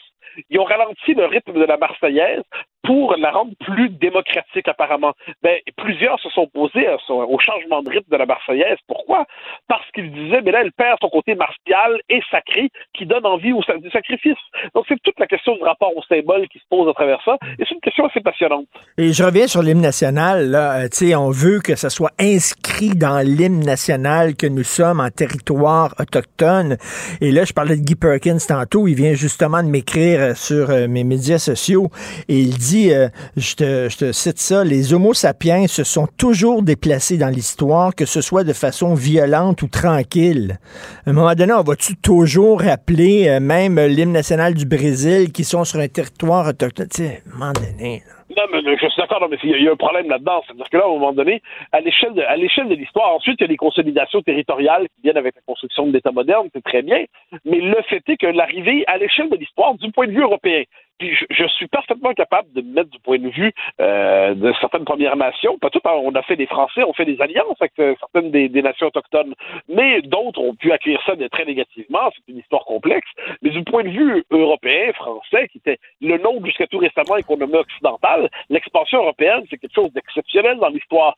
ils 0.50 0.58
ont 0.58 0.64
ralenti 0.64 1.14
le 1.14 1.26
rythme 1.26 1.52
de 1.52 1.64
la 1.64 1.76
Marseillaise 1.76 2.42
pour 2.82 3.16
la 3.16 3.30
rendre 3.30 3.52
plus 3.60 3.90
démocratique 3.90 4.68
apparemment. 4.68 5.12
Ben, 5.42 5.58
plusieurs 5.76 6.18
se 6.20 6.28
sont 6.30 6.42
opposés 6.42 6.86
au 7.08 7.38
changement 7.38 7.82
de 7.82 7.90
rythme 7.90 8.10
de 8.10 8.16
la 8.16 8.26
Marseillaise. 8.26 8.78
Pourquoi? 8.86 9.26
Parce 9.68 9.88
qu'ils 9.92 10.12
disaient, 10.12 10.40
mais 10.42 10.52
là, 10.52 10.60
elle 10.62 10.72
perd 10.72 10.98
son 11.00 11.08
côté 11.08 11.34
martial 11.34 12.00
et 12.08 12.20
sacré 12.30 12.70
qui 12.94 13.06
donne 13.06 13.26
envie 13.26 13.52
au, 13.52 13.62
sacrifice. 13.62 14.38
Donc, 14.74 14.84
c'est 14.88 15.00
toute 15.02 15.18
la 15.18 15.26
question 15.26 15.54
du 15.56 15.62
rapport 15.62 15.96
au 15.96 16.02
symbole 16.02 16.48
qui 16.48 16.58
se 16.58 16.64
pose 16.70 16.88
à 16.88 16.92
travers 16.92 17.20
ça. 17.24 17.36
Et 17.58 17.64
c'est 17.68 17.74
une 17.74 17.80
question 17.80 18.06
assez 18.06 18.20
passionnante. 18.20 18.66
Et 18.96 19.12
je 19.12 19.22
reviens 19.22 19.46
sur 19.46 19.62
l'hymne 19.62 19.80
national. 19.80 20.50
Là. 20.50 20.84
Euh, 20.84 21.16
on 21.16 21.30
veut 21.30 21.60
que 21.60 21.74
ça 21.74 21.90
soit 21.90 22.12
inscrit 22.18 22.94
dans 22.94 23.18
l'hymne 23.18 23.64
national 23.64 24.36
que 24.36 24.46
nous 24.46 24.62
sommes 24.62 25.00
en 25.00 25.10
territoire 25.10 25.94
autochtone. 25.98 26.76
Et 27.20 27.32
là, 27.32 27.44
je 27.44 27.52
parlais 27.52 27.76
de 27.76 27.82
Guy 27.82 27.94
Perkins 27.96 28.38
tantôt. 28.46 28.86
Il 28.88 28.94
vient 28.94 29.14
justement 29.14 29.62
de 29.62 29.68
m'écrire 29.68 30.36
sur 30.36 30.70
euh, 30.70 30.86
mes 30.88 31.04
médias 31.04 31.38
sociaux 31.38 31.90
et 32.28 32.38
il 32.38 32.56
euh, 32.76 33.08
je, 33.36 33.54
te, 33.54 34.12
cite 34.12 34.38
ça, 34.38 34.64
les 34.64 34.92
Homo 34.92 35.14
sapiens 35.14 35.66
se 35.66 35.84
sont 35.84 36.06
toujours 36.18 36.62
déplacés 36.62 37.16
dans 37.16 37.28
l'histoire, 37.28 37.94
que 37.94 38.04
ce 38.04 38.20
soit 38.20 38.44
de 38.44 38.52
façon 38.52 38.94
violente 38.94 39.62
ou 39.62 39.68
tranquille. 39.68 40.58
À 41.06 41.10
un 41.10 41.12
moment 41.12 41.34
donné, 41.34 41.52
on 41.52 41.62
va-tu 41.62 41.96
toujours 41.96 42.60
rappeler 42.60 43.28
euh, 43.28 43.40
même 43.40 43.78
l'hymne 43.78 44.12
national 44.12 44.54
du 44.54 44.66
Brésil 44.66 45.32
qui 45.32 45.44
sont 45.44 45.64
sur 45.64 45.80
un 45.80 45.88
territoire 45.88 46.48
autochtone? 46.48 46.88
Tu 46.88 47.02
à 47.02 47.06
un 47.06 47.38
moment 47.38 47.52
donné, 47.52 48.02
Non, 48.36 48.42
mais 48.52 48.60
je 48.62 48.86
suis 48.86 49.00
d'accord, 49.00 49.26
mais 49.30 49.38
il 49.42 49.62
y, 49.62 49.68
a 49.68 49.72
un 49.72 49.76
problème 49.76 50.08
là-dedans. 50.08 50.42
C'est-à-dire 50.46 50.68
que 50.70 50.76
là, 50.76 50.84
à 50.84 50.86
un 50.86 50.90
moment 50.90 51.12
donné, 51.12 51.42
à 51.72 51.80
l'échelle 51.80 52.14
de, 52.14 52.22
à 52.22 52.36
l'échelle 52.36 52.68
de 52.68 52.74
l'histoire, 52.74 53.14
ensuite, 53.14 53.36
il 53.40 53.44
y 53.44 53.46
a 53.46 53.48
des 53.48 53.56
consolidations 53.56 54.22
territoriales 54.22 54.88
qui 54.88 55.02
viennent 55.04 55.16
avec 55.16 55.34
la 55.34 55.42
construction 55.46 55.86
de 55.86 55.92
l'État 55.92 56.12
moderne, 56.12 56.48
c'est 56.54 56.64
très 56.64 56.82
bien. 56.82 57.04
Mais 57.44 57.60
le 57.60 57.80
fait 57.88 58.02
est 58.08 58.16
que 58.16 58.26
l'arrivée 58.26 58.84
à 58.86 58.98
l'échelle 58.98 59.30
de 59.30 59.36
l'histoire, 59.36 59.74
du 59.74 59.90
point 59.92 60.06
de 60.06 60.12
vue 60.12 60.22
européen, 60.22 60.64
je, 61.00 61.46
suis 61.48 61.68
parfaitement 61.68 62.12
capable 62.12 62.52
de 62.52 62.60
me 62.60 62.74
mettre 62.74 62.90
du 62.90 62.98
point 62.98 63.18
de 63.18 63.28
vue 63.28 63.52
euh, 63.80 64.34
de 64.34 64.52
certaines 64.60 64.84
Premières 64.84 65.16
Nations. 65.16 65.58
Pas 65.58 65.70
tout, 65.70 65.80
hein, 65.84 65.92
on 66.02 66.14
a 66.14 66.22
fait 66.22 66.36
des 66.36 66.46
Français, 66.46 66.82
on 66.82 66.92
fait 66.92 67.04
des 67.04 67.20
alliances 67.20 67.56
avec 67.60 67.72
euh, 67.78 67.94
certaines 68.00 68.30
des, 68.30 68.48
nations 68.62 68.88
autochtones, 68.88 69.34
mais 69.68 70.02
d'autres 70.02 70.40
ont 70.40 70.54
pu 70.54 70.72
accueillir 70.72 71.00
ça 71.06 71.12
très 71.30 71.44
négativement. 71.44 72.10
C'est 72.14 72.32
une 72.32 72.38
histoire 72.38 72.64
complexe. 72.64 73.08
Mais 73.42 73.50
du 73.50 73.62
point 73.62 73.84
de 73.84 73.90
vue 73.90 74.24
européen, 74.30 74.92
français, 74.94 75.48
qui 75.48 75.58
était 75.58 75.78
le 76.00 76.18
nôtre 76.18 76.44
jusqu'à 76.44 76.66
tout 76.66 76.78
récemment 76.78 77.16
économie 77.16 77.54
occidentale, 77.54 78.28
l'expansion 78.50 78.98
européenne, 78.98 79.44
c'est 79.50 79.58
quelque 79.58 79.74
chose 79.74 79.92
d'exceptionnel 79.92 80.58
dans 80.58 80.68
l'histoire. 80.68 81.16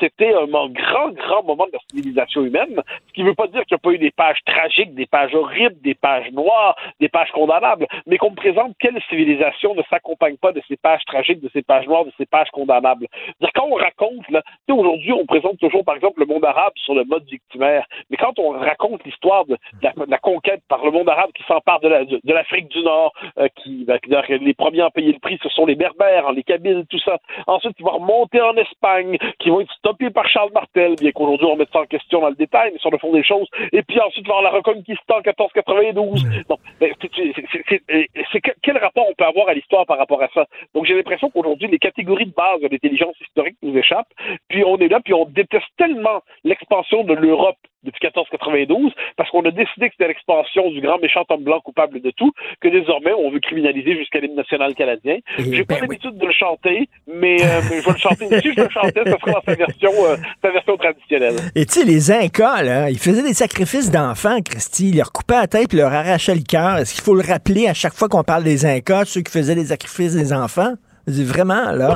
C'était 0.00 0.34
un 0.34 0.46
grand, 0.46 1.10
grand 1.10 1.42
moment 1.44 1.66
de 1.66 1.72
la 1.72 1.78
civilisation 1.90 2.44
humaine, 2.44 2.80
ce 3.08 3.12
qui 3.12 3.22
ne 3.22 3.28
veut 3.28 3.34
pas 3.34 3.46
dire 3.46 3.64
qu'il 3.64 3.76
n'y 3.76 3.80
a 3.80 3.84
pas 3.90 3.92
eu 3.92 3.98
des 3.98 4.10
pages 4.10 4.38
tragiques, 4.44 4.94
des 4.94 5.06
pages 5.06 5.34
horribles, 5.34 5.80
des 5.82 5.94
pages 5.94 6.30
noires, 6.32 6.76
des 7.00 7.08
pages 7.08 7.30
condamnables, 7.32 7.86
mais 8.06 8.18
qu'on 8.18 8.30
me 8.30 8.36
présente 8.36 8.74
quelle 8.78 9.00
civilisation 9.08 9.21
civilisation 9.22 9.74
ne 9.74 9.82
s'accompagne 9.88 10.36
pas 10.36 10.52
de 10.52 10.60
ces 10.68 10.76
pages 10.76 11.04
tragiques, 11.06 11.40
de 11.40 11.50
ces 11.52 11.62
pages 11.62 11.86
noires, 11.86 12.04
de 12.04 12.12
ces 12.18 12.26
pages 12.26 12.50
condamnables. 12.50 13.06
Quand 13.54 13.66
on 13.66 13.74
raconte, 13.74 14.28
là, 14.30 14.42
aujourd'hui, 14.70 15.12
on 15.12 15.26
présente 15.26 15.58
toujours, 15.58 15.84
par 15.84 15.96
exemple, 15.96 16.20
le 16.20 16.26
monde 16.26 16.44
arabe 16.44 16.72
sur 16.76 16.94
le 16.94 17.04
mode 17.04 17.24
victimaire, 17.24 17.86
mais 18.10 18.16
quand 18.16 18.38
on 18.38 18.50
raconte 18.50 19.04
l'histoire 19.04 19.44
de, 19.46 19.56
la, 19.82 20.18
conquête 20.18 20.62
par 20.68 20.84
le 20.84 20.90
monde 20.90 21.08
arabe 21.08 21.30
qui 21.32 21.42
s'empare 21.44 21.80
de, 21.80 21.88
l'Afrique 22.32 22.68
du 22.68 22.82
Nord, 22.82 23.12
euh, 23.38 23.48
qui, 23.56 23.84
ben, 23.84 23.98
les 24.28 24.54
premiers 24.54 24.80
à 24.80 24.90
payer 24.90 25.12
le 25.12 25.18
prix, 25.18 25.38
ce 25.42 25.48
sont 25.50 25.66
les 25.66 25.74
Berbères, 25.74 26.32
les 26.32 26.42
Kabyles, 26.42 26.84
tout 26.88 26.98
ça. 26.98 27.18
Ensuite, 27.46 27.76
ils 27.78 27.84
vont 27.84 27.98
remonter 27.98 28.40
en 28.40 28.56
Espagne, 28.56 29.18
qui 29.38 29.50
vont 29.50 29.60
être 29.60 29.72
stoppés 29.74 30.10
par 30.10 30.28
Charles 30.28 30.52
Martel, 30.52 30.96
bien 30.96 31.12
qu'aujourd'hui 31.12 31.46
on 31.46 31.56
mette 31.56 31.72
ça 31.72 31.80
en 31.80 31.86
question 31.86 32.20
dans 32.20 32.30
le 32.30 32.34
détail, 32.34 32.70
mais 32.72 32.78
sur 32.78 32.90
le 32.90 32.98
fond 32.98 33.12
des 33.12 33.24
choses. 33.24 33.48
Et 33.72 33.82
puis 33.82 34.00
ensuite, 34.00 34.26
voir 34.26 34.42
la 34.42 34.50
Reconquista 34.50 35.14
en 35.14 35.18
1492. 35.18 36.24
Donc, 36.48 36.58
c'est 36.80 38.40
quel 38.62 38.78
rapport 38.78 39.11
on 39.12 39.14
peut 39.14 39.28
avoir 39.28 39.48
à 39.48 39.54
l'histoire 39.54 39.86
par 39.86 39.98
rapport 39.98 40.22
à 40.22 40.28
ça? 40.34 40.46
Donc, 40.74 40.86
j'ai 40.86 40.94
l'impression 40.94 41.30
qu'aujourd'hui, 41.30 41.68
les 41.68 41.78
catégories 41.78 42.26
de 42.26 42.34
base 42.34 42.60
de 42.60 42.68
l'intelligence 42.68 43.14
historique 43.20 43.56
nous 43.62 43.76
échappent. 43.76 44.12
Puis 44.48 44.64
on 44.64 44.78
est 44.78 44.88
là, 44.88 45.00
puis 45.00 45.14
on 45.14 45.26
déteste 45.26 45.66
tellement 45.76 46.22
l'expansion 46.44 47.04
de 47.04 47.14
l'Europe 47.14 47.56
depuis 47.84 48.00
1492, 48.02 48.92
parce 49.16 49.30
qu'on 49.30 49.44
a 49.44 49.50
décidé 49.50 49.88
que 49.88 49.94
c'était 49.98 50.08
l'expansion 50.08 50.70
du 50.70 50.80
grand 50.80 50.98
méchant 50.98 51.24
homme 51.28 51.44
blanc 51.44 51.60
coupable 51.60 52.00
de 52.00 52.10
tout, 52.10 52.32
que 52.60 52.68
désormais 52.68 53.12
on 53.12 53.30
veut 53.30 53.40
criminaliser 53.40 53.96
jusqu'à 53.96 54.20
l'hymne 54.20 54.36
national 54.36 54.74
canadien. 54.74 55.18
J'ai 55.38 55.64
pas 55.64 55.74
ben 55.74 55.82
l'habitude 55.82 56.16
de 56.16 56.26
le 56.26 56.32
chanter, 56.32 56.88
mais, 57.06 57.42
euh, 57.42 57.60
je 57.62 57.68
vais 57.68 57.92
le 57.92 57.98
chanter. 57.98 58.40
Si 58.40 58.52
je 58.54 58.60
le 58.60 58.68
chantais, 58.68 59.02
ce 59.04 59.10
serait 59.10 59.32
dans 59.32 59.42
sa 59.44 59.54
version, 59.54 59.92
euh, 60.04 60.16
sa 60.42 60.50
version 60.50 60.76
traditionnelle. 60.76 61.36
Et 61.54 61.66
tu 61.66 61.80
sais, 61.80 61.84
les 61.84 62.10
Incas, 62.10 62.62
là, 62.62 62.90
ils 62.90 62.98
faisaient 62.98 63.22
des 63.22 63.34
sacrifices 63.34 63.90
d'enfants, 63.90 64.40
Christy. 64.42 64.90
Ils 64.90 64.96
leur 64.96 65.12
coupaient 65.12 65.34
la 65.34 65.46
tête, 65.46 65.72
ils 65.72 65.78
leur 65.78 65.92
arrachaient 65.92 66.34
le 66.34 66.42
cœur. 66.42 66.76
Est-ce 66.78 66.94
qu'il 66.94 67.02
faut 67.02 67.14
le 67.14 67.22
rappeler 67.26 67.68
à 67.68 67.74
chaque 67.74 67.94
fois 67.94 68.08
qu'on 68.08 68.24
parle 68.24 68.44
des 68.44 68.66
Incas, 68.66 69.04
ceux 69.06 69.22
qui 69.22 69.32
faisaient 69.32 69.54
des 69.54 69.66
sacrifices 69.66 70.14
des 70.14 70.32
enfants? 70.32 70.74
Vraiment, 71.06 71.72
là. 71.72 71.94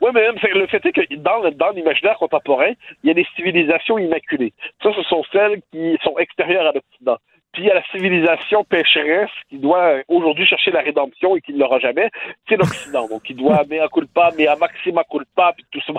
Oui, 0.00 0.10
mais, 0.12 0.28
le 0.54 0.66
fait 0.66 0.84
est 0.84 0.92
que 0.92 1.14
dans, 1.16 1.48
dans 1.50 1.70
l'imaginaire 1.70 2.16
contemporain, 2.18 2.72
il 3.02 3.08
y 3.08 3.10
a 3.10 3.14
des 3.14 3.26
civilisations 3.36 3.98
immaculées. 3.98 4.52
Ça, 4.82 4.90
ce 4.94 5.02
sont 5.04 5.22
celles 5.32 5.60
qui 5.72 5.96
sont 6.02 6.16
extérieures 6.18 6.66
à 6.66 6.72
l'Occident. 6.72 7.18
Puis 7.54 7.62
il 7.62 7.66
y 7.66 7.70
a 7.70 7.74
la 7.74 7.84
civilisation 7.84 8.64
pécheresse 8.64 9.30
qui 9.48 9.58
doit 9.58 10.02
aujourd'hui 10.08 10.44
chercher 10.44 10.72
la 10.72 10.80
rédemption 10.80 11.36
et 11.36 11.40
qui 11.40 11.52
ne 11.52 11.60
l'aura 11.60 11.78
jamais, 11.78 12.10
c'est 12.48 12.56
l'Occident. 12.56 13.08
Donc 13.08 13.22
il 13.30 13.36
doit 13.36 13.62
mea 13.70 13.88
culpa, 13.88 14.30
mea 14.36 14.56
maxima 14.56 15.04
culpa, 15.04 15.54
puis 15.56 15.64
tout 15.70 15.80
ça, 15.86 15.92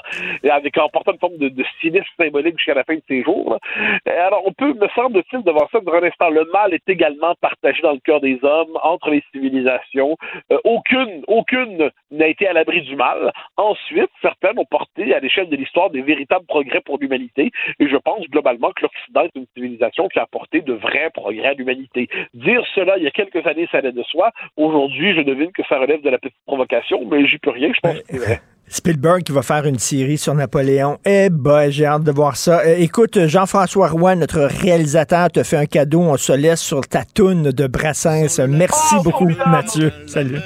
avec 0.53 0.77
en 0.77 0.89
portant 0.89 1.13
une 1.13 1.19
forme 1.19 1.37
de, 1.37 1.47
de 1.47 1.63
cynisme 1.79 2.05
symbolique 2.19 2.57
jusqu'à 2.57 2.73
la 2.73 2.83
fin 2.83 2.95
de 2.95 3.03
ses 3.07 3.23
jours. 3.23 3.57
Alors 4.05 4.43
on 4.45 4.51
peut, 4.51 4.73
me 4.73 4.87
semble-t-il, 4.89 5.43
devant 5.43 5.67
ça, 5.71 5.79
dire 5.79 5.93
un 5.93 6.03
instant, 6.03 6.29
le 6.29 6.45
mal 6.51 6.73
est 6.73 6.87
également 6.89 7.33
partagé 7.39 7.81
dans 7.81 7.93
le 7.93 7.99
cœur 7.99 8.19
des 8.19 8.37
hommes, 8.43 8.77
entre 8.83 9.09
les 9.09 9.23
civilisations. 9.31 10.17
Euh, 10.51 10.57
aucune, 10.65 11.23
aucune 11.27 11.89
n'a 12.11 12.27
été 12.27 12.47
à 12.47 12.53
l'abri 12.53 12.81
du 12.81 12.95
mal. 12.95 13.31
Ensuite, 13.55 14.09
certaines 14.21 14.59
ont 14.59 14.65
porté 14.65 15.13
à 15.13 15.19
l'échelle 15.19 15.49
de 15.49 15.55
l'histoire 15.55 15.89
des 15.89 16.01
véritables 16.01 16.45
progrès 16.45 16.81
pour 16.81 16.97
l'humanité. 16.97 17.51
Et 17.79 17.87
je 17.87 17.97
pense 17.97 18.27
globalement 18.29 18.71
que 18.71 18.83
l'Occident 18.83 19.23
est 19.23 19.35
une 19.35 19.47
civilisation 19.53 20.07
qui 20.07 20.19
a 20.19 20.23
apporté 20.23 20.61
de 20.61 20.73
vrais 20.73 21.09
progrès 21.11 21.44
à 21.45 21.53
l'humanité. 21.53 22.07
Dire 22.33 22.61
cela 22.73 22.97
il 22.97 23.03
y 23.03 23.07
a 23.07 23.11
quelques 23.11 23.45
années, 23.45 23.67
ça 23.71 23.79
allait 23.79 23.91
de 23.91 24.03
soi. 24.03 24.31
Aujourd'hui, 24.57 25.15
je 25.15 25.21
devine 25.21 25.51
que 25.51 25.63
ça 25.67 25.79
relève 25.79 26.01
de 26.01 26.09
la 26.09 26.17
petite 26.17 26.37
provocation, 26.45 27.05
mais 27.09 27.27
j'y 27.27 27.37
peux 27.37 27.51
rien, 27.51 27.71
je 27.73 27.79
pense. 27.79 27.97
Spielberg 28.67 29.23
qui 29.23 29.31
va 29.31 29.43
faire 29.43 29.65
une 29.65 29.77
série 29.77 30.17
sur 30.17 30.33
Napoléon. 30.33 30.97
Eh 31.05 31.29
ben, 31.29 31.69
j'ai 31.69 31.85
hâte 31.85 32.03
de 32.03 32.11
voir 32.11 32.35
ça. 32.35 32.61
Euh, 32.61 32.77
écoute, 32.79 33.27
Jean-François 33.27 33.89
Roy, 33.89 34.15
notre 34.15 34.41
réalisateur, 34.41 35.29
te 35.31 35.43
fait 35.43 35.57
un 35.57 35.67
cadeau. 35.67 36.01
On 36.01 36.17
se 36.17 36.33
laisse 36.33 36.61
sur 36.61 36.81
ta 36.81 37.03
toune 37.03 37.51
de 37.51 37.67
Brassens. 37.67 38.39
Merci 38.47 38.95
beaucoup, 39.03 39.29
Mathieu. 39.45 39.91
Salut 40.07 40.39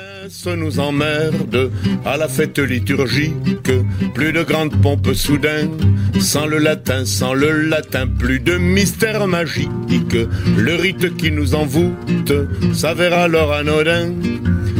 nous 0.55 0.79
emmerde 0.79 1.71
à 2.05 2.17
la 2.17 2.27
fête 2.27 2.59
liturgique. 2.59 3.71
Plus 4.13 4.31
de 4.31 4.43
grandes 4.43 4.79
pompes 4.81 5.13
soudain, 5.13 5.69
sans 6.19 6.45
le 6.45 6.57
latin, 6.57 7.05
sans 7.05 7.33
le 7.33 7.61
latin, 7.61 8.07
plus 8.07 8.39
de 8.39 8.57
mystère 8.57 9.27
magique. 9.27 10.17
Le 10.57 10.75
rite 10.75 11.15
qui 11.17 11.31
nous 11.31 11.55
envoûte 11.55 12.33
s'avère 12.73 13.17
alors 13.17 13.53
anodin. 13.53 14.13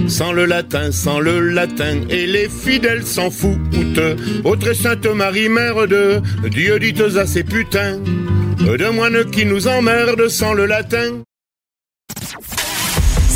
Sans 0.07 0.31
le 0.31 0.45
latin, 0.45 0.91
sans 0.91 1.19
le 1.19 1.39
latin, 1.39 2.01
et 2.09 2.25
les 2.25 2.49
fidèles 2.49 3.05
s'en 3.05 3.29
foutent. 3.29 3.99
Autre 4.43 4.73
Sainte 4.73 5.05
Marie, 5.05 5.49
mère 5.49 5.87
de 5.87 6.21
Dieu, 6.49 6.79
dites 6.79 7.01
à 7.01 7.25
ces 7.25 7.43
putains, 7.43 7.97
de 7.97 8.89
moines 8.89 9.29
qui 9.31 9.45
nous 9.45 9.67
emmerdent 9.67 10.27
sans 10.27 10.53
le 10.53 10.65
latin. 10.65 11.21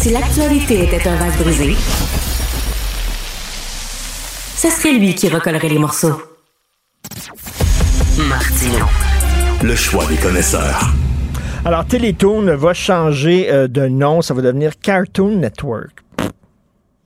Si 0.03 0.09
l'actualité 0.09 0.83
était 0.83 1.07
un 1.07 1.15
vase 1.15 1.37
brisé, 1.37 1.75
ce 4.63 4.69
serait 4.69 4.93
lui 4.93 5.13
qui 5.13 5.27
recollerait 5.27 5.67
les 5.67 5.77
morceaux. 5.77 6.21
Martino. 8.29 8.85
Le 9.61 9.75
choix 9.75 10.05
des 10.05 10.15
connaisseurs. 10.15 10.93
Alors, 11.65 11.85
Télétoon 11.85 12.55
va 12.55 12.73
changer 12.73 13.51
euh, 13.51 13.67
de 13.67 13.89
nom. 13.89 14.21
Ça 14.21 14.33
va 14.33 14.41
devenir 14.41 14.79
Cartoon 14.79 15.35
Network 15.35 16.03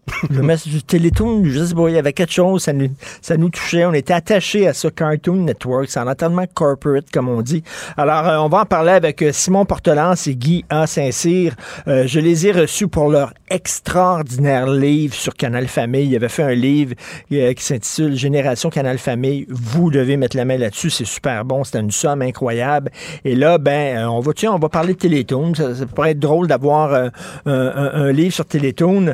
le 0.29 0.41
message 0.41 0.73
du 0.73 0.83
Télétoon, 0.83 1.43
je 1.45 1.63
sais 1.63 1.75
pas, 1.75 1.89
il 1.89 1.95
y 1.95 1.97
avait 1.97 2.13
quelque 2.13 2.33
chose, 2.33 2.63
ça 2.63 2.73
nous, 2.73 2.89
ça 3.21 3.37
nous 3.37 3.49
touchait. 3.49 3.85
On 3.85 3.93
était 3.93 4.13
attachés 4.13 4.67
à 4.67 4.73
ce 4.73 4.87
Cartoon 4.87 5.43
Network. 5.43 5.87
C'est 5.89 5.99
un 5.99 6.15
tellement 6.15 6.45
corporate, 6.51 7.09
comme 7.11 7.29
on 7.29 7.41
dit. 7.41 7.63
Alors, 7.97 8.27
euh, 8.27 8.37
on 8.37 8.49
va 8.49 8.61
en 8.61 8.65
parler 8.65 8.91
avec 8.91 9.21
euh, 9.21 9.31
Simon 9.31 9.65
Portelance 9.65 10.27
et 10.27 10.35
Guy 10.35 10.65
A. 10.69 10.87
Saint-Cyr. 10.87 11.55
Euh, 11.87 12.07
je 12.07 12.19
les 12.19 12.47
ai 12.47 12.51
reçus 12.51 12.87
pour 12.87 13.09
leur 13.09 13.33
extraordinaire 13.49 14.67
livre 14.67 15.13
sur 15.13 15.35
Canal 15.35 15.67
Famille. 15.67 16.07
Ils 16.07 16.15
avaient 16.15 16.29
fait 16.29 16.43
un 16.43 16.53
livre 16.53 16.95
qui 17.29 17.55
s'intitule 17.57 18.15
Génération 18.15 18.69
Canal 18.69 18.97
Famille. 18.97 19.45
Vous 19.49 19.91
devez 19.91 20.17
mettre 20.17 20.37
la 20.37 20.45
main 20.45 20.57
là-dessus. 20.57 20.89
C'est 20.89 21.05
super 21.05 21.45
bon. 21.45 21.63
C'était 21.63 21.79
une 21.79 21.91
somme 21.91 22.21
incroyable. 22.21 22.91
Et 23.25 23.35
là, 23.35 23.57
ben, 23.57 24.07
on 24.07 24.19
va, 24.19 24.33
tiens, 24.33 24.53
on 24.53 24.59
va 24.59 24.69
parler 24.69 24.93
de 24.93 24.99
Télétoon. 24.99 25.53
Ça, 25.55 25.85
pourrait 25.93 26.11
être 26.11 26.19
drôle 26.19 26.47
d'avoir 26.47 26.93
un, 26.93 27.11
un, 27.45 28.11
livre 28.11 28.33
sur 28.33 28.45
Télétoon. 28.45 29.13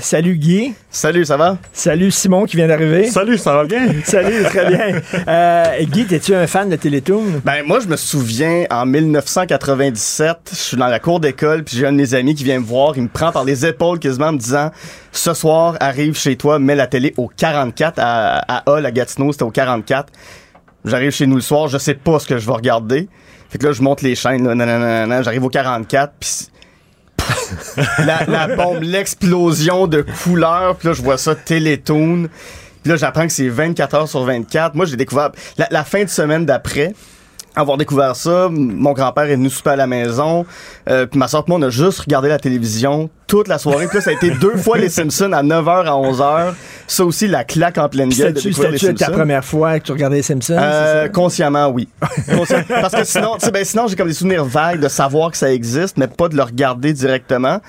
Salut 0.00 0.36
Guy. 0.36 0.74
Salut, 0.90 1.24
ça 1.24 1.36
va? 1.36 1.58
Salut 1.72 2.10
Simon 2.10 2.44
qui 2.44 2.56
vient 2.56 2.68
d'arriver. 2.68 3.06
Salut, 3.06 3.38
ça 3.38 3.54
va 3.54 3.64
bien? 3.64 3.86
Salut, 4.04 4.42
très 4.44 4.66
bien. 4.66 5.00
Euh, 5.28 5.84
Guy, 5.84 6.06
es-tu 6.10 6.34
un 6.34 6.46
fan 6.46 6.68
de 6.68 6.76
Télétoon? 6.76 7.40
Ben, 7.44 7.62
moi, 7.64 7.80
je 7.80 7.86
me 7.86 7.96
souviens, 7.96 8.64
en 8.70 8.86
1997, 8.86 10.36
je 10.50 10.56
suis 10.56 10.76
dans 10.76 10.88
la 10.88 10.98
cour 10.98 11.20
d'école, 11.20 11.64
puis 11.64 11.76
j'ai 11.76 11.86
un 11.86 11.92
de 11.92 11.96
mes 11.96 12.14
amis 12.14 12.34
qui 12.34 12.44
vient 12.44 12.58
me 12.58 12.64
voir, 12.64 12.94
il 12.96 13.04
me 13.04 13.08
prend 13.08 13.32
par 13.32 13.44
les 13.44 13.59
épaules 13.64 13.98
quasiment 13.98 14.26
en 14.26 14.32
me 14.32 14.38
disant 14.38 14.70
Ce 15.12 15.34
soir, 15.34 15.76
arrive 15.80 16.16
chez 16.16 16.36
toi, 16.36 16.58
mets 16.58 16.74
la 16.74 16.86
télé 16.86 17.14
au 17.16 17.28
44 17.28 17.98
à, 17.98 18.38
à 18.48 18.70
Hall, 18.70 18.86
à 18.86 18.90
Gatineau, 18.90 19.32
c'était 19.32 19.44
au 19.44 19.50
44. 19.50 20.12
J'arrive 20.84 21.10
chez 21.10 21.26
nous 21.26 21.36
le 21.36 21.42
soir, 21.42 21.68
je 21.68 21.78
sais 21.78 21.94
pas 21.94 22.18
ce 22.18 22.26
que 22.26 22.38
je 22.38 22.46
vais 22.46 22.52
regarder. 22.52 23.08
Fait 23.50 23.58
que 23.58 23.66
là, 23.66 23.72
je 23.72 23.82
monte 23.82 24.02
les 24.02 24.14
chaînes, 24.14 24.46
j'arrive 25.22 25.44
au 25.44 25.48
44, 25.48 26.12
puis 26.18 26.30
la, 27.98 28.48
bombe, 28.56 28.82
l'explosion 28.82 29.86
de 29.86 30.04
couleurs. 30.22 30.76
Puis 30.76 30.88
là, 30.88 30.94
je 30.94 31.02
vois 31.02 31.18
ça 31.18 31.34
Télétoon. 31.34 32.28
Puis 32.82 32.90
là, 32.90 32.96
j'apprends 32.96 33.26
que 33.26 33.32
c'est 33.32 33.48
24 33.48 33.94
heures 33.94 34.08
sur 34.08 34.24
24. 34.24 34.74
Moi, 34.74 34.86
j'ai 34.86 34.96
découvert 34.96 35.32
la 35.58 35.84
fin 35.84 36.04
de 36.04 36.08
semaine 36.08 36.46
d'après 36.46 36.94
avoir 37.56 37.76
découvert 37.76 38.16
ça, 38.16 38.48
mon 38.50 38.92
grand-père 38.92 39.24
est 39.24 39.36
venu 39.36 39.50
souper 39.50 39.70
à 39.70 39.76
la 39.76 39.86
maison, 39.86 40.46
euh, 40.88 41.06
puis 41.06 41.18
ma 41.18 41.28
soeur 41.28 41.44
moi 41.48 41.58
on 41.58 41.62
a 41.62 41.70
juste 41.70 42.00
regardé 42.00 42.28
la 42.28 42.38
télévision 42.38 43.10
toute 43.26 43.46
la 43.46 43.58
soirée. 43.58 43.86
Puis 43.86 43.98
là, 43.98 44.02
ça 44.02 44.10
a 44.10 44.12
été 44.12 44.30
deux 44.40 44.56
fois 44.56 44.76
les 44.76 44.88
Simpsons 44.88 45.32
à 45.32 45.42
9h 45.42 45.86
à 45.86 45.92
11h. 45.92 46.54
Ça 46.88 47.04
aussi, 47.04 47.28
la 47.28 47.44
claque 47.44 47.78
en 47.78 47.88
pleine 47.88 48.08
gueule 48.08 48.32
de 48.32 48.40
découvrir 48.40 48.72
les 48.72 48.78
Simpsons. 48.78 49.04
ta 49.04 49.10
première 49.12 49.44
fois 49.44 49.78
que 49.78 49.84
tu 49.84 49.92
regardais 49.92 50.16
les 50.16 50.22
Simpsons? 50.22 50.56
Euh, 50.58 51.08
consciemment, 51.08 51.68
oui. 51.68 51.88
Parce 52.68 52.94
que 52.94 53.04
sinon, 53.04 53.36
ben, 53.52 53.64
sinon 53.64 53.86
j'ai 53.86 53.94
comme 53.94 54.08
des 54.08 54.14
souvenirs 54.14 54.44
vagues 54.44 54.80
de 54.80 54.88
savoir 54.88 55.30
que 55.30 55.36
ça 55.36 55.52
existe, 55.52 55.96
mais 55.96 56.08
pas 56.08 56.28
de 56.28 56.36
le 56.36 56.42
regarder 56.42 56.92
directement. 56.92 57.60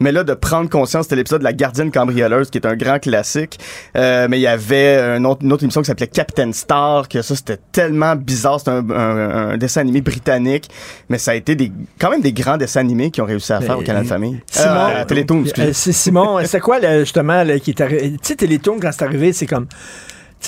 Mais 0.00 0.12
là, 0.12 0.24
de 0.24 0.34
prendre 0.34 0.68
conscience, 0.70 1.04
c'était 1.04 1.16
l'épisode 1.16 1.40
de 1.40 1.44
La 1.44 1.52
gardienne 1.52 1.92
cambrioleuse, 1.92 2.50
qui 2.50 2.58
est 2.58 2.66
un 2.66 2.74
grand 2.74 2.98
classique. 2.98 3.58
Euh, 3.96 4.26
mais 4.30 4.38
il 4.38 4.42
y 4.42 4.46
avait 4.46 4.98
une 5.16 5.26
autre, 5.26 5.44
une 5.44 5.52
autre 5.52 5.62
émission 5.62 5.82
qui 5.82 5.88
s'appelait 5.88 6.06
Captain 6.06 6.52
Star, 6.52 7.08
que 7.08 7.20
ça, 7.22 7.36
c'était 7.36 7.58
tellement 7.70 8.16
bizarre. 8.16 8.58
C'était 8.58 8.70
un, 8.70 9.58
dessin 9.58 9.82
animé 9.82 10.00
britannique. 10.00 10.68
Mais 11.08 11.18
ça 11.18 11.32
a 11.32 11.34
été 11.34 11.54
des, 11.54 11.70
quand 11.98 12.10
même 12.10 12.22
des 12.22 12.32
grands 12.32 12.56
dessins 12.56 12.80
animés 12.80 13.10
qui 13.10 13.20
ont 13.20 13.26
réussi 13.26 13.52
à 13.52 13.60
faire 13.60 13.78
au 13.78 13.82
Canal 13.82 14.06
Famille. 14.06 14.40
Simon, 14.50 14.88
euh, 14.90 15.04
Télétoon, 15.04 15.44
euh, 15.58 15.70
c'est 15.72 15.92
Simon, 15.92 16.38
c'est 16.44 16.60
quoi, 16.60 16.80
justement, 17.00 17.44
qui 17.62 17.70
est 17.70 17.80
arrivé? 17.80 18.12
Tu 18.12 18.18
sais, 18.22 18.36
Télétoon, 18.36 18.78
quand 18.80 18.90
c'est 18.92 19.04
arrivé, 19.04 19.32
c'est 19.32 19.46
comme 19.46 19.66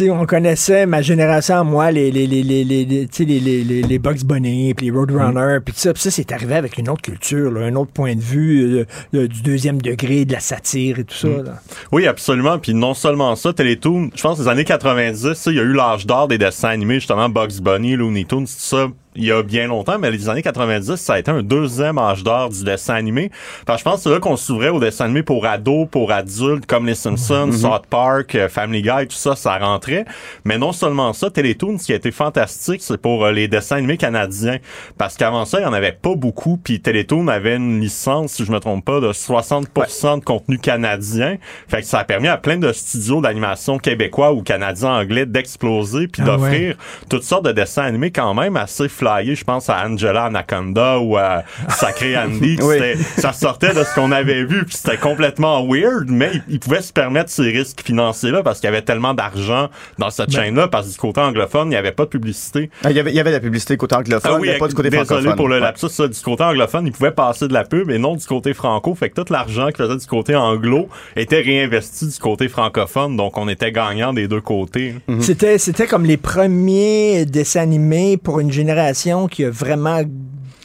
on 0.01 0.27
connaissait 0.27 0.87
ma 0.87 1.03
génération, 1.03 1.65
moi, 1.65 1.91
les, 1.91 2.11
les, 2.11 2.27
les, 2.27 2.43
les, 2.43 2.65
les, 2.65 2.85
les, 2.85 3.83
les, 3.83 3.99
Bugs 3.99 4.25
Bunny, 4.25 4.75
puis 4.75 4.87
les 4.87 4.93
Roadrunner, 4.93 5.59
mm. 5.59 5.63
puis 5.65 5.75
ça. 5.77 5.93
Puis 5.93 6.03
ça, 6.03 6.11
c'est 6.11 6.33
arrivé 6.33 6.55
avec 6.55 6.79
une 6.79 6.89
autre 6.89 7.03
culture, 7.03 7.57
un 7.57 7.75
autre 7.77 7.93
point 7.93 8.15
de 8.15 8.21
vue 8.21 8.87
euh, 9.15 9.29
du 9.29 9.43
deuxième 9.43 9.81
degré, 9.81 10.25
de 10.25 10.33
la 10.33 10.41
satire 10.41 10.99
et 10.99 11.05
tout 11.05 11.15
ça. 11.15 11.29
Mm. 11.29 11.59
Oui, 11.93 12.07
absolument. 12.07 12.59
Puis 12.59 12.75
non 12.75 12.95
seulement 12.95 13.37
ça, 13.37 13.53
Télétoon, 13.53 14.11
je 14.15 14.23
pense 14.23 14.39
que 14.39 14.43
les 14.43 14.49
années 14.49 14.65
90, 14.65 15.47
il 15.47 15.55
y 15.55 15.61
a 15.61 15.63
eu 15.63 15.73
l'âge 15.73 16.07
d'or 16.07 16.29
des 16.29 16.39
dessins 16.39 16.71
animés, 16.71 16.95
justement, 16.95 17.29
Bugs 17.29 17.61
Bunny, 17.61 17.97
Looney 17.97 18.25
Tunes, 18.25 18.47
tout 18.47 18.47
ça 18.47 18.89
il 19.15 19.25
y 19.25 19.33
a 19.33 19.43
bien 19.43 19.67
longtemps, 19.67 19.99
mais 19.99 20.11
les 20.11 20.29
années 20.29 20.43
90, 20.43 20.97
ça 20.97 21.15
a 21.15 21.19
été 21.19 21.31
un 21.31 21.43
deuxième 21.43 21.99
âge 21.99 22.23
d'or 22.25 22.49
du 22.49 22.65
dessin 22.65 22.95
animé. 22.95 23.31
Que 23.67 23.77
je 23.77 23.83
pense 23.83 23.97
que 23.97 24.01
c'est 24.03 24.11
là 24.11 24.21
qu'on 24.21 24.37
s'ouvrait 24.37 24.71
au 24.71 24.81
dessin 24.81 25.05
animé 25.05 25.23
pour 25.23 25.45
ados, 25.47 25.87
pour 25.91 26.13
adultes, 26.13 26.67
comme 26.67 26.87
les 26.87 26.95
Simpsons, 26.95 27.47
Mhm. 27.49 27.53
South 27.53 27.87
Park, 27.91 28.35
euh, 28.35 28.49
Family 28.49 28.83
Guy, 28.83 29.07
tout 29.09 29.17
ça, 29.17 29.37
ça 29.37 29.59
rentrait. 29.59 30.05
Mais 30.45 30.57
non 30.59 30.73
seulement 30.73 31.13
ça, 31.13 31.31
Télétoon, 31.31 31.79
ce 31.79 31.87
qui 31.87 31.93
a 31.93 31.97
été 31.97 32.11
fantastique, 32.11 32.81
c'est 32.83 32.97
pour 33.01 33.25
euh, 33.25 33.33
les 33.33 33.49
dessins 33.49 33.77
animés 33.77 33.97
canadiens. 33.99 34.59
Parce 34.97 35.17
qu'avant 35.17 35.45
ça, 35.45 35.61
il 35.61 35.65
y 35.65 35.67
en 35.67 35.73
avait 35.73 35.93
pas 35.93 36.15
beaucoup, 36.15 36.57
puis 36.57 36.81
Télétoon 36.81 37.29
avait 37.29 37.57
une 37.57 37.81
licence, 37.81 38.33
si 38.33 38.45
je 38.45 38.53
me 38.53 38.61
trompe 38.61 38.85
pas, 38.85 39.01
de 39.01 39.13
60% 39.13 40.19
de 40.19 40.25
contenu 40.25 40.59
canadien. 40.59 41.37
Fait 41.69 41.81
que 41.83 41.87
ça 41.87 41.99
a 42.01 42.05
permis 42.05 42.29
à 42.29 42.37
plein 42.39 42.57
de 42.57 42.73
studios 42.73 43.21
d'animation 43.21 43.79
québécois 43.79 44.33
ou 44.33 44.43
canadiens 44.43 44.95
anglais 44.95 45.27
d'exploser 45.27 46.09
puis 46.09 46.23
Ah 46.25 46.27
d'offrir 46.27 46.77
toutes 47.09 47.25
sortes 47.25 47.45
de 47.45 47.53
dessins 47.53 47.83
animés 47.83 48.11
quand 48.11 48.35
même 48.35 48.57
assez 48.57 48.89
Je 49.03 49.45
pense 49.45 49.69
à 49.69 49.85
Angela 49.87 50.25
Anaconda 50.27 50.99
ou 51.01 51.17
à 51.17 51.43
Sacré 51.69 52.17
Andy. 52.17 52.59
Oui. 52.63 52.77
Ça 53.19 53.33
sortait 53.33 53.75
de 53.75 53.83
ce 53.83 53.95
qu'on 53.95 54.13
avait 54.13 54.45
vu 54.45 54.65
puis 54.65 54.77
c'était 54.77 54.97
complètement 54.97 55.67
weird, 55.67 56.09
mais 56.09 56.31
ils, 56.35 56.43
ils 56.55 56.61
pouvaient 56.61 56.81
se 56.83 56.93
permettre 56.93 57.31
ces 57.31 57.43
risques 57.51 57.83
financiers-là 57.85 58.43
parce 58.43 58.61
qu'il 58.61 58.69
y 58.69 58.73
avait 58.73 58.83
tellement 58.83 59.15
d'argent 59.15 59.69
dans 59.99 60.11
cette 60.11 60.31
Ben. 60.31 60.43
chaîne-là 60.45 60.69
parce 60.69 60.87
que 60.87 60.93
du 60.93 60.99
côté 60.99 61.21
anglophone, 61.21 61.67
il 61.69 61.71
n'y 61.71 61.77
avait 61.77 61.93
pas 61.93 62.05
de 62.05 62.11
publicité. 62.11 62.71
Ah, 62.85 62.91
Il 62.91 62.97
y 62.97 63.01
avait, 63.01 63.11
il 63.11 63.17
y 63.17 63.21
avait 63.21 63.31
de 63.31 63.37
la 63.37 63.41
publicité 63.41 63.77
côté 63.77 63.97
anglophone, 63.97 64.33
Ah 64.35 64.39
oui, 64.41 64.49
mais 64.53 64.59
pas 64.59 64.69
du 64.69 64.75
côté 64.75 64.91
désolé 64.91 65.07
francophone. 65.07 65.37
pour 65.37 65.49
le 65.49 65.57
Ouais. 65.57 65.61
lapsus, 65.61 65.89
ça, 65.89 66.07
du 66.09 66.21
côté 66.21 66.45
anglophone, 66.45 66.87
ils 66.87 66.93
pouvaient 66.93 67.11
passer 67.11 67.49
de 67.49 67.53
la 67.53 67.65
pub 67.65 67.91
et 67.91 67.99
non 67.99 68.15
du 68.17 68.25
côté 68.27 68.55
franco. 68.55 68.95
Fait 68.95 69.11
que 69.11 69.21
tout 69.21 69.33
l'argent 69.33 69.67
qu'ils 69.67 69.85
faisaient 69.85 69.97
du 69.99 70.07
côté 70.07 70.35
anglo 70.37 70.89
était 71.17 71.41
réinvesti 71.41 72.07
du 72.09 72.19
côté 72.19 72.49
francophone. 72.49 73.17
Donc, 73.17 73.37
on 73.39 73.49
était 73.49 73.73
gagnant 73.73 74.13
des 74.13 74.29
deux 74.29 74.41
côtés. 74.41 74.95
C'était, 75.21 75.59
c'était 75.59 75.87
comme 75.87 76.05
les 76.05 76.17
premiers 76.17 77.25
dessins 77.27 77.61
animés 77.63 78.17
pour 78.17 78.41
une 78.41 78.53
génération 78.53 78.92
qui 79.29 79.45
a 79.45 79.51
vraiment 79.51 80.01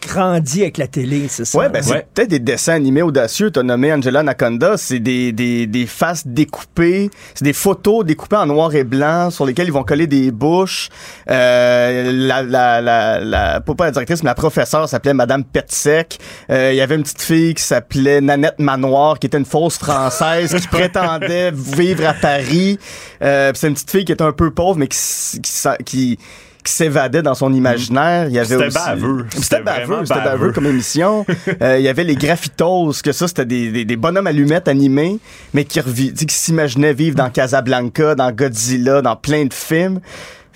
grandi 0.07 0.61
avec 0.61 0.77
la 0.77 0.87
télé, 0.87 1.25
c'est 1.27 1.43
ça? 1.43 1.57
Ouais, 1.57 1.67
ben 1.67 1.81
c'est 1.83 2.07
peut-être 2.13 2.29
des 2.29 2.39
dessins 2.39 2.73
animés 2.75 3.01
audacieux. 3.01 3.51
T'as 3.51 3.63
nommé 3.63 3.91
Angela 3.91 4.19
Anaconda, 4.21 4.77
c'est 4.77 4.99
des, 4.99 5.33
des, 5.33 5.67
des 5.67 5.85
faces 5.85 6.25
découpées, 6.25 7.09
c'est 7.33 7.43
des 7.43 7.51
photos 7.51 8.05
découpées 8.05 8.37
en 8.37 8.45
noir 8.45 8.73
et 8.73 8.85
blanc 8.85 9.31
sur 9.31 9.45
lesquelles 9.45 9.67
ils 9.67 9.73
vont 9.73 9.83
coller 9.83 10.07
des 10.07 10.31
bouches. 10.31 10.87
Euh, 11.29 12.11
la, 12.13 12.41
la, 12.41 12.79
la, 12.79 13.19
la, 13.19 13.59
pas 13.59 13.85
la 13.85 13.91
directrice, 13.91 14.23
mais 14.23 14.29
la 14.29 14.35
professeure 14.35 14.87
s'appelait 14.87 15.13
Madame 15.13 15.43
Petsec. 15.43 16.19
Euh, 16.51 16.71
Il 16.71 16.77
y 16.77 16.81
avait 16.81 16.95
une 16.95 17.03
petite 17.03 17.21
fille 17.21 17.53
qui 17.53 17.63
s'appelait 17.63 18.21
Nanette 18.21 18.59
Manoir, 18.59 19.19
qui 19.19 19.27
était 19.27 19.37
une 19.37 19.45
fausse 19.45 19.77
française 19.77 20.55
qui 20.55 20.67
prétendait 20.67 21.51
vivre 21.53 22.07
à 22.07 22.13
Paris. 22.13 22.79
Euh, 23.21 23.51
c'est 23.55 23.67
une 23.67 23.73
petite 23.73 23.91
fille 23.91 24.05
qui 24.05 24.13
était 24.13 24.23
un 24.23 24.31
peu 24.31 24.51
pauvre, 24.51 24.77
mais 24.77 24.87
qui, 24.87 24.97
s- 24.97 25.39
qui, 25.43 25.83
qui 25.83 26.19
qui 26.67 26.73
s'évadait 26.73 27.21
dans 27.21 27.33
son 27.33 27.53
imaginaire. 27.53 28.27
Il 28.27 28.33
y 28.33 28.39
avait 28.39 28.47
C'était 28.47 28.65
aussi... 28.67 28.75
baveux. 28.77 29.25
C'était 29.29 29.43
C'était 29.43 29.61
baveux, 29.63 29.99
c'était 30.05 30.19
baveux 30.19 30.37
baveux. 30.39 30.51
comme 30.51 30.65
émission. 30.65 31.25
Euh, 31.61 31.77
il 31.79 31.83
y 31.83 31.87
avait 31.87 32.03
les 32.03 32.15
graffitos, 32.15 32.91
que 33.03 33.11
ça, 33.13 33.27
c'était 33.27 33.45
des, 33.45 33.71
des, 33.71 33.85
des 33.85 33.95
bonhommes 33.95 34.27
allumettes 34.27 34.67
animés, 34.67 35.17
mais 35.53 35.63
qui, 35.63 35.79
revi- 35.79 36.13
qui 36.13 36.35
s'imaginaient 36.35 36.93
vivre 36.93 37.15
dans 37.15 37.29
Casablanca, 37.29 38.15
dans 38.15 38.31
Godzilla, 38.31 39.01
dans 39.01 39.15
plein 39.15 39.45
de 39.45 39.53
films. 39.53 39.99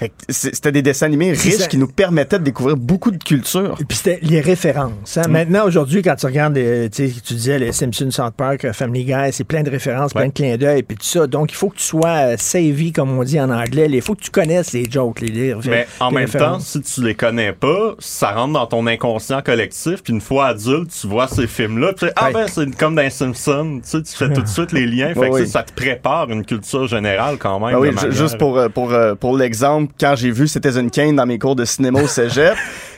Fait 0.02 0.10
que 0.10 0.14
c'est- 0.30 0.56
C'était 0.56 0.72
des 0.72 0.82
dessins 0.82 1.06
animés 1.06 1.32
riches 1.32 1.58
ça. 1.58 1.68
qui 1.68 1.78
nous 1.78 1.88
permettaient 1.88 2.40
de 2.40 2.44
découvrir 2.44 2.76
beaucoup 2.76 3.12
de 3.12 3.24
culture. 3.24 3.78
Et 3.80 3.86
puis 3.86 3.98
c'était 3.98 4.18
les 4.24 4.42
références. 4.42 5.18
hein. 5.18 5.28
Mm. 5.28 5.32
Maintenant, 5.32 5.66
aujourd'hui, 5.68 6.02
quand 6.02 6.16
tu 6.16 6.26
regardes, 6.26 6.56
les- 6.56 6.90
tu 6.90 7.08
sais, 7.08 7.22
tu 7.22 7.36
disais 7.36 7.60
les 7.60 7.72
Simpsons, 7.72 8.10
South 8.10 8.34
Park, 8.36 8.66
euh, 8.66 8.74
Family 8.74 9.06
Guy, 9.06 9.32
c'est 9.32 9.44
plein 9.44 9.62
de 9.62 9.70
références, 9.70 10.12
plein 10.14 10.28
de 10.28 10.34
clins 10.34 10.58
d'œil, 10.58 10.82
puis 10.84 10.98
tout 10.98 11.06
ça. 11.06 11.28
Donc, 11.28 11.52
il 11.52 11.56
faut 11.56 11.70
que 11.70 11.76
tu 11.78 11.84
sois 11.84 12.10
euh, 12.32 12.36
savvy, 12.38 12.92
comme 12.92 13.18
on 13.18 13.24
dit 13.24 13.40
en 13.40 13.50
anglais. 13.52 13.88
Il 13.92 14.02
faut 14.02 14.16
que 14.16 14.22
tu 14.24 14.32
connaisses 14.32 14.74
les 14.74 14.90
jokes, 14.90 15.22
les, 15.22 15.28
les, 15.28 15.56
Mais 15.68 15.86
en 16.00 16.10
les 16.10 16.16
même 16.16 16.30
temps, 16.30 16.60
si 16.60 16.82
tu 16.82 17.04
les 17.04 17.14
connais 17.14 17.54
pas, 17.54 17.94
ça 18.00 18.32
rentre 18.32 18.54
dans 18.54 18.66
ton 18.66 18.88
inconscient 18.88 19.42
collectif. 19.44 20.02
Puis 20.04 20.14
une 20.14 20.22
fois 20.22 20.48
adulte, 20.48 20.90
tu 21.00 21.08
vois 21.08 21.28
ces 21.28 21.46
films-là. 21.46 21.94
Tu 21.94 22.08
sais, 22.08 22.14
ah 22.16 22.32
ben, 22.34 22.48
c'est 22.48 22.76
comme 22.76 22.96
dans 22.96 23.04
les 23.04 23.10
Simpsons. 23.12 23.80
Tu 23.84 23.90
sais, 23.90 24.02
tu 24.02 24.16
fais 24.16 24.34
tout 24.34 24.42
de 24.42 24.48
suite 24.48 24.72
les 24.72 24.88
liens. 24.88 25.14
Fait 25.14 25.20
Oui, 25.20 25.30
que 25.30 25.34
oui. 25.36 25.46
ça, 25.48 25.60
ça 25.60 25.64
te 25.64 25.74
prépare 25.74 26.30
une 26.32 26.44
culture 26.44 26.88
générale 26.88 27.38
quand 27.38 27.60
même. 27.60 27.76
Ah 27.76 27.80
oui, 27.80 27.92
manière- 27.92 28.12
juste 28.12 28.38
pour, 28.40 28.58
euh, 28.58 28.68
pour, 28.70 28.92
euh, 28.94 29.14
pour 29.14 29.38
l'exemple, 29.38 29.91
quand 30.00 30.16
j'ai 30.16 30.32
vu 30.32 30.48
Citizen 30.48 30.90
Kane 30.90 31.16
dans 31.16 31.26
mes 31.26 31.40
cours 31.40 31.56
de 31.56 31.66
cinéma 31.66 32.02
au 32.02 32.08
cégep, 32.08 32.56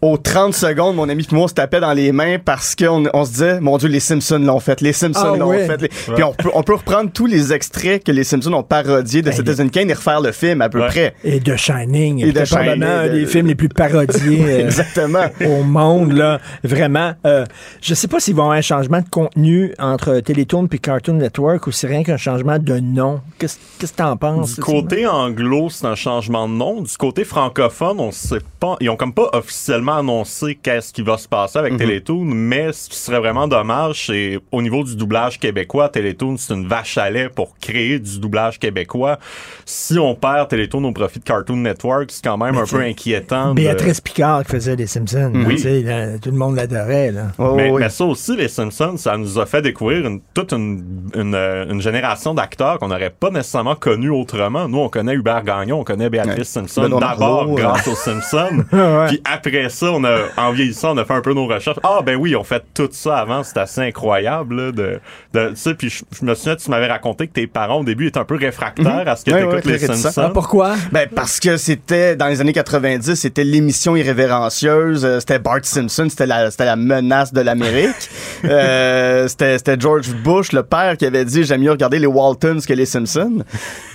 aux 0.00 0.16
30 0.16 0.54
secondes, 0.54 0.96
mon 0.96 1.08
ami 1.08 1.24
puis 1.24 1.34
moi, 1.34 1.44
on 1.44 1.48
se 1.48 1.54
tapait 1.54 1.80
dans 1.80 1.92
les 1.92 2.12
mains 2.12 2.36
parce 2.44 2.76
qu'on 2.76 3.04
on 3.12 3.24
se 3.24 3.30
disait, 3.30 3.60
mon 3.60 3.78
Dieu, 3.78 3.88
les 3.88 4.00
Simpsons 4.00 4.38
l'ont 4.38 4.60
fait, 4.60 4.80
les 4.80 4.92
Simpsons 4.92 5.32
Ah 5.34 5.36
l'ont 5.36 5.52
fait. 5.52 5.82
Les- 5.82 5.88
Ouais. 6.08 6.14
Puis 6.14 6.22
on 6.24 6.32
peut, 6.32 6.50
on 6.54 6.62
peut 6.62 6.74
reprendre 6.74 7.10
tous 7.12 7.26
les 7.26 7.52
extraits 7.52 8.04
que 8.04 8.12
les 8.12 8.24
Simpsons 8.24 8.52
ont 8.52 8.62
parodiés 8.62 9.22
de 9.22 9.30
Citizen 9.30 9.70
Kane 9.70 9.90
et 9.90 9.94
refaire 9.94 10.20
le 10.20 10.32
film 10.32 10.62
à 10.62 10.68
peu 10.68 10.78
près. 10.86 11.14
Et 11.24 11.40
de 11.40 11.56
Shining. 11.56 12.24
Et 12.24 12.32
de 12.32 12.44
Shining, 12.44 12.82
un 12.84 13.06
de- 13.08 13.12
des 13.12 13.26
films 13.26 13.46
les 13.48 13.54
plus 13.54 13.68
parodiés 13.68 14.44
euh, 14.46 14.64
Exactement. 14.66 15.24
au 15.44 15.62
monde, 15.64 16.12
là. 16.12 16.38
Vraiment. 16.62 17.12
Euh, 17.26 17.44
je 17.82 17.94
sais 17.94 18.06
pas 18.08 18.20
s'ils 18.20 18.34
vont 18.34 18.42
avoir 18.44 18.58
un 18.58 18.62
changement 18.62 19.00
de 19.00 19.08
contenu 19.08 19.74
entre 19.78 20.20
Télétoon 20.20 20.68
et 20.72 20.78
Cartoon 20.78 21.14
Network 21.14 21.66
ou 21.66 21.72
c'est 21.72 21.86
rien 21.88 22.02
qu'un 22.04 22.16
changement 22.16 22.58
de 22.58 22.78
nom. 22.78 23.20
Qu'est-ce 23.38 23.56
qu'est-ce 23.78 23.92
que 23.92 23.98
t'en 23.98 24.16
penses? 24.16 24.54
Du 24.54 24.60
côté 24.60 25.06
anglo, 25.06 25.68
c'est 25.70 25.86
un 25.86 25.94
changement 25.94 26.48
de 26.48 26.54
nom. 26.54 26.82
Du 26.82 26.96
côté 26.96 27.24
francophone, 27.24 27.98
on 28.00 28.12
sait 28.12 28.38
pas. 28.60 28.76
Ils 28.80 28.90
ont 28.90 28.96
comme 28.96 29.12
pas 29.12 29.28
officiellement 29.32 29.87
annoncé 29.96 30.54
qu'est-ce 30.54 30.92
qui 30.92 31.02
va 31.02 31.16
se 31.18 31.26
passer 31.28 31.58
avec 31.58 31.72
Mhm. 31.72 31.78
Télétoon, 31.78 32.24
mais 32.24 32.72
ce 32.72 32.88
qui 32.88 32.96
serait 32.96 33.18
vraiment 33.18 33.48
dommage, 33.48 34.06
c'est 34.06 34.38
au 34.52 34.62
niveau 34.62 34.84
du 34.84 34.96
doublage 34.96 35.38
québécois, 35.38 35.88
Télétoon, 35.88 36.36
c'est 36.36 36.54
une 36.54 36.66
vache 36.68 36.98
à 36.98 37.10
lait 37.10 37.28
pour 37.28 37.56
créer 37.58 37.98
du 37.98 38.18
doublage 38.18 38.58
québécois. 38.58 39.18
Si 39.64 39.98
on 39.98 40.14
perd 40.14 40.48
Télétoon 40.48 40.84
au 40.84 40.92
profit 40.92 41.18
de 41.18 41.24
Cartoon 41.24 41.56
Network, 41.56 42.10
c'est 42.10 42.24
quand 42.24 42.36
même 42.38 42.54
Mais 42.54 42.60
un 42.60 42.64
peu 42.66 42.80
inquiétant. 42.80 43.50
de- 43.50 43.54
Béatrice 43.54 44.00
Picard 44.00 44.44
qui 44.44 44.52
faisait 44.52 44.76
les 44.76 44.86
Simpsons. 44.86 45.32
Oui. 45.34 45.56
Tu 45.56 45.62
sais, 45.62 45.82
là, 45.82 46.18
tout 46.18 46.30
le 46.30 46.36
monde 46.36 46.56
l'adorait. 46.56 47.12
là. 47.12 47.26
mais, 47.56 47.70
mais 47.72 47.88
ça 47.88 48.04
aussi, 48.04 48.36
les 48.36 48.48
Simpsons, 48.48 48.96
ça 48.96 49.16
nous 49.16 49.38
a 49.38 49.46
fait 49.46 49.62
découvrir 49.62 50.06
une, 50.06 50.20
toute 50.34 50.52
une, 50.52 51.10
une, 51.14 51.34
euh, 51.34 51.66
une 51.70 51.80
génération 51.80 52.34
d'acteurs 52.34 52.78
qu'on 52.78 52.88
n'aurait 52.88 53.10
pas 53.10 53.30
nécessairement 53.30 53.74
connus 53.74 54.10
autrement. 54.10 54.68
Nous, 54.68 54.78
on 54.78 54.88
connaît 54.88 55.14
Hubert 55.14 55.42
Gagnon, 55.44 55.80
on 55.80 55.84
connaît 55.84 56.10
Béatrice 56.10 56.38
Ouais. 56.38 56.44
Simpson 56.66 56.88
d'abord 56.98 57.54
grâce 57.54 57.86
aux 57.88 57.94
Simpsons. 57.94 58.64
Ouais. 58.72 59.06
Puis 59.08 59.22
après 59.24 59.68
ça, 59.78 59.92
on 59.92 60.02
a, 60.04 60.18
en 60.36 60.52
vieillissant, 60.52 60.94
on 60.94 60.98
a 60.98 61.04
fait 61.04 61.14
un 61.14 61.20
peu 61.20 61.32
nos 61.34 61.46
recherches. 61.46 61.78
Ah 61.82 62.00
ben 62.04 62.16
oui, 62.16 62.34
on 62.34 62.44
fait 62.44 62.62
tout 62.74 62.88
ça 62.90 63.18
avant, 63.18 63.42
c'est 63.44 63.58
assez 63.58 63.80
incroyable. 63.80 64.56
Là, 64.56 64.72
de, 64.72 65.00
de, 65.34 65.48
tu 65.50 65.56
sais, 65.56 65.74
puis 65.74 65.88
je, 65.88 66.02
je 66.18 66.24
me 66.24 66.34
souviens, 66.34 66.56
tu 66.56 66.68
m'avais 66.70 66.88
raconté 66.88 67.28
que 67.28 67.32
tes 67.32 67.46
parents 67.46 67.80
au 67.80 67.84
début 67.84 68.08
étaient 68.08 68.18
un 68.18 68.24
peu 68.24 68.36
réfractaires 68.36 69.04
à 69.06 69.16
ce 69.16 69.24
que 69.24 69.30
Ouais, 69.30 69.40
t'écoutes 69.46 69.64
les. 69.64 69.78
Simpsons. 69.78 70.22
Ah, 70.22 70.30
pourquoi? 70.32 70.74
Ben, 70.92 71.08
parce 71.14 71.40
que 71.40 71.56
c'était, 71.56 72.16
dans 72.16 72.26
les 72.26 72.40
années 72.40 72.52
90, 72.52 73.14
c'était 73.14 73.44
l'émission 73.44 73.96
irrévérencieuse, 73.96 75.04
euh, 75.04 75.20
c'était 75.20 75.38
Bart 75.38 75.60
Simpson, 75.62 76.06
c'était 76.10 76.26
la, 76.26 76.50
c'était 76.50 76.64
la 76.64 76.76
menace 76.76 77.32
de 77.32 77.40
l'Amérique. 77.40 78.10
euh, 78.44 79.28
c'était, 79.28 79.58
c'était 79.58 79.76
George 79.78 80.10
Bush, 80.24 80.52
le 80.52 80.62
père, 80.62 80.96
qui 80.96 81.06
avait 81.06 81.24
dit, 81.24 81.44
j'aime 81.44 81.62
mieux 81.62 81.70
regarder 81.70 81.98
les 81.98 82.06
Waltons 82.06 82.58
que 82.66 82.72
les 82.74 82.86
Simpsons. 82.86 83.44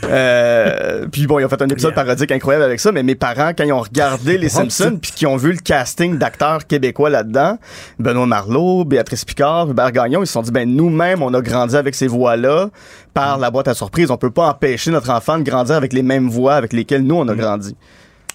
Euh, 0.05 1.05
puis 1.11 1.27
bon, 1.27 1.39
ils 1.39 1.45
ont 1.45 1.49
fait 1.49 1.61
un 1.61 1.68
épisode 1.68 1.93
parodique 1.93 2.31
incroyable 2.31 2.65
avec 2.65 2.80
ça, 2.80 2.91
mais 2.91 3.03
mes 3.03 3.15
parents, 3.15 3.51
quand 3.57 3.64
ils 3.64 3.73
ont 3.73 3.81
regardé 3.81 4.38
les 4.38 4.49
Simpsons, 4.49 4.97
puis 5.01 5.11
qu'ils 5.11 5.27
ont 5.27 5.38
vu 5.38 5.51
le 5.51 5.60
casting 5.74 6.20
d'acteurs 6.20 6.68
québécois 6.68 7.10
là-dedans, 7.10 7.58
Benoît 7.98 8.28
Marleau, 8.28 8.86
Béatrice 8.86 9.26
Picard, 9.26 9.72
Hubert 9.72 9.91
Gagnon, 9.91 10.22
ils 10.22 10.28
se 10.28 10.34
sont 10.34 10.44
dit, 10.44 10.52
ben, 10.52 10.70
nous-mêmes, 10.70 11.24
on 11.24 11.34
a 11.34 11.41
grandi 11.41 11.76
avec 11.76 11.95
ces 11.95 12.06
voix-là 12.06 12.70
par 13.16 13.40
la 13.40 13.50
boîte 13.50 13.68
à 13.68 13.74
surprise. 13.74 14.12
On 14.12 14.18
peut 14.18 14.30
pas 14.30 14.50
empêcher 14.50 14.91
notre 14.91 15.10
enfant 15.10 15.40
de 15.40 15.44
grandir 15.44 15.76
avec 15.76 15.91
les 15.91 16.04
mêmes 16.04 16.30
voix 16.30 16.54
avec 16.54 16.74
lesquelles 16.74 17.02
nous, 17.02 17.16
on 17.16 17.28
a 17.28 17.34
grandi. 17.34 17.76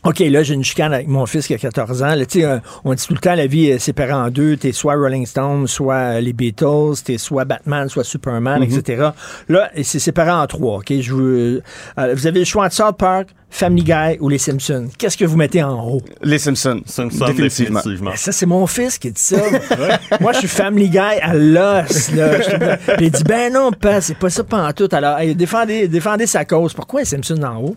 OK, 0.04 0.20
là, 0.20 0.42
j'ai 0.44 0.54
une 0.54 0.62
chicane 0.64 0.92
avec 0.94 1.08
mon 1.08 1.26
fils 1.26 1.46
qui 1.48 1.54
a 1.54 1.58
14 1.58 2.02
ans. 2.04 2.14
Là, 2.14 2.24
tu 2.24 2.40
sais, 2.40 2.44
euh, 2.46 2.58
on 2.84 2.94
dit 2.94 3.04
tout 3.06 3.14
le 3.14 3.18
temps, 3.18 3.34
la 3.34 3.46
vie 3.48 3.66
est 3.66 3.78
séparée 3.80 4.12
en 4.12 4.30
deux. 4.30 4.56
T'es 4.56 4.70
soit 4.72 4.94
Rolling 4.94 5.26
Stones, 5.26 5.66
soit 5.66 5.94
euh, 5.94 6.20
les 6.20 6.32
Beatles, 6.32 6.94
t'es 7.04 7.18
soit 7.18 7.44
Batman, 7.44 7.88
soit 7.88 8.04
Superman, 8.04 8.60
Mhm. 8.62 8.78
etc. 8.78 9.08
Là, 9.48 9.70
c'est 9.82 9.98
séparé 9.98 10.30
en 10.30 10.46
trois, 10.46 10.76
OK? 10.78 10.92
Je 11.00 11.12
veux, 11.14 11.62
euh, 11.98 12.14
vous 12.14 12.26
avez 12.28 12.38
le 12.40 12.44
choix 12.44 12.68
de 12.68 12.74
South 12.74 12.96
Park, 12.96 13.30
Family 13.50 13.82
Guy 13.82 14.18
ou 14.20 14.28
les 14.28 14.38
Simpsons. 14.38 14.88
Qu'est-ce 14.98 15.16
que 15.16 15.24
vous 15.24 15.36
mettez 15.36 15.62
en 15.64 15.82
haut? 15.84 16.02
Les 16.22 16.38
Simpsons. 16.38 16.80
Simpsons, 16.86 17.26
Définitivement. 17.26 17.80
définitivement. 17.80 18.12
Ça, 18.14 18.30
c'est 18.30 18.46
mon 18.46 18.66
fils 18.68 18.98
qui 18.98 19.10
dit 19.10 19.20
ça. 19.20 19.36
Moi, 20.20 20.32
je 20.32 20.38
suis 20.38 20.48
Family 20.48 20.90
Guy 20.90 20.98
à 20.98 21.34
l'os. 21.34 22.10
il 23.00 23.10
dit, 23.10 23.24
ben 23.24 23.52
non, 23.52 23.72
pas, 23.72 24.00
c'est 24.00 24.16
pas 24.16 24.30
ça 24.30 24.44
pantoute. 24.44 24.94
Alors, 24.94 25.18
hey, 25.18 25.34
défendez, 25.34 25.88
défendez 25.88 26.26
sa 26.26 26.44
cause. 26.44 26.72
Pourquoi 26.72 27.00
les 27.00 27.06
Simpsons 27.06 27.42
en 27.42 27.56
haut? 27.62 27.76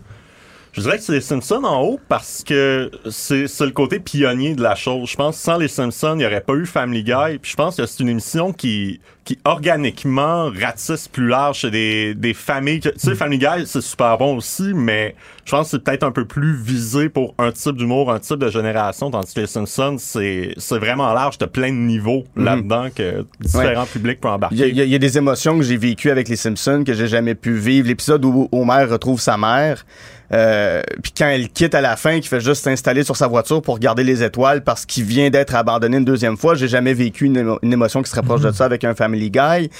Je 0.72 0.80
dirais 0.80 0.96
que 0.96 1.04
c'est 1.04 1.12
les 1.12 1.20
Simpsons 1.20 1.62
en 1.64 1.82
haut 1.82 2.00
parce 2.08 2.42
que 2.46 2.90
c'est 3.10 3.46
c'est 3.46 3.66
le 3.66 3.72
côté 3.72 4.00
pionnier 4.00 4.54
de 4.54 4.62
la 4.62 4.74
chose. 4.74 5.10
Je 5.10 5.16
pense 5.16 5.36
que 5.36 5.42
sans 5.42 5.58
les 5.58 5.68
Simpsons, 5.68 6.14
il 6.14 6.18
n'y 6.18 6.26
aurait 6.26 6.40
pas 6.40 6.54
eu 6.54 6.64
Family 6.64 7.04
Guy. 7.04 7.38
Puis 7.42 7.50
je 7.50 7.56
pense 7.56 7.76
que 7.76 7.84
c'est 7.84 8.00
une 8.02 8.08
émission 8.08 8.54
qui, 8.54 9.00
qui 9.26 9.38
organiquement 9.44 10.50
ratisse 10.58 11.08
plus 11.08 11.28
large 11.28 11.58
chez 11.58 11.70
des, 11.70 12.14
des 12.14 12.32
familles. 12.32 12.80
que- 12.80 12.88
Tu 12.88 13.00
sais, 13.00 13.14
Family 13.14 13.38
Guy, 13.38 13.66
c'est 13.66 13.82
super 13.82 14.16
bon 14.16 14.36
aussi, 14.38 14.72
mais 14.74 15.14
je 15.44 15.50
pense 15.50 15.66
que 15.66 15.70
c'est 15.72 15.84
peut-être 15.84 16.04
un 16.04 16.10
peu 16.10 16.24
plus 16.24 16.56
visé 16.56 17.10
pour 17.10 17.34
un 17.38 17.52
type 17.52 17.76
d'humour, 17.76 18.10
un 18.10 18.18
type 18.18 18.38
de 18.38 18.48
génération, 18.48 19.10
tandis 19.10 19.34
que 19.34 19.40
les 19.40 19.46
Simpsons, 19.46 19.96
c'est 19.98 20.54
c'est 20.56 20.78
vraiment 20.78 21.12
large, 21.12 21.36
t'as 21.36 21.48
plein 21.48 21.68
de 21.68 21.76
niveaux 21.76 22.24
là-dedans 22.34 22.88
que 22.94 23.26
différents 23.40 23.82
Ouais. 23.82 23.86
publics 23.92 24.20
peuvent 24.20 24.32
embarquer. 24.32 24.56
Il 24.70 24.78
y, 24.78 24.82
y 24.82 24.88
y 24.88 24.94
a 24.94 24.98
des 24.98 25.18
émotions 25.18 25.58
que 25.58 25.64
j'ai 25.64 25.76
vécues 25.76 26.10
avec 26.10 26.28
les 26.28 26.36
Simpsons 26.36 26.82
que 26.84 26.94
j'ai 26.94 27.08
jamais 27.08 27.34
pu 27.34 27.52
vivre. 27.54 27.88
L'épisode 27.88 28.24
où 28.24 28.48
Homer 28.52 28.84
retrouve 28.84 29.20
sa 29.20 29.36
mère, 29.36 29.84
euh, 30.32 30.82
puis 31.02 31.12
quand 31.16 31.26
elle 31.28 31.48
quitte 31.48 31.74
à 31.74 31.80
la 31.80 31.96
fin, 31.96 32.14
qu'il 32.20 32.28
fait 32.28 32.40
juste 32.40 32.64
s'installer 32.64 33.02
sur 33.04 33.16
sa 33.16 33.26
voiture 33.26 33.60
pour 33.62 33.74
regarder 33.74 34.04
les 34.04 34.22
étoiles 34.22 34.62
parce 34.62 34.86
qu'il 34.86 35.04
vient 35.04 35.30
d'être 35.30 35.54
abandonné 35.54 35.96
une 35.98 36.04
deuxième 36.04 36.36
fois, 36.36 36.54
j'ai 36.54 36.68
jamais 36.68 36.94
vécu 36.94 37.26
une, 37.26 37.38
émo- 37.38 37.58
une 37.62 37.72
émotion 37.72 38.02
qui 38.02 38.10
se 38.10 38.16
rapproche 38.16 38.40
de 38.42 38.50
ça 38.52 38.64
avec 38.64 38.84
un 38.84 38.94
Family 38.94 39.30
Guy. 39.30 39.70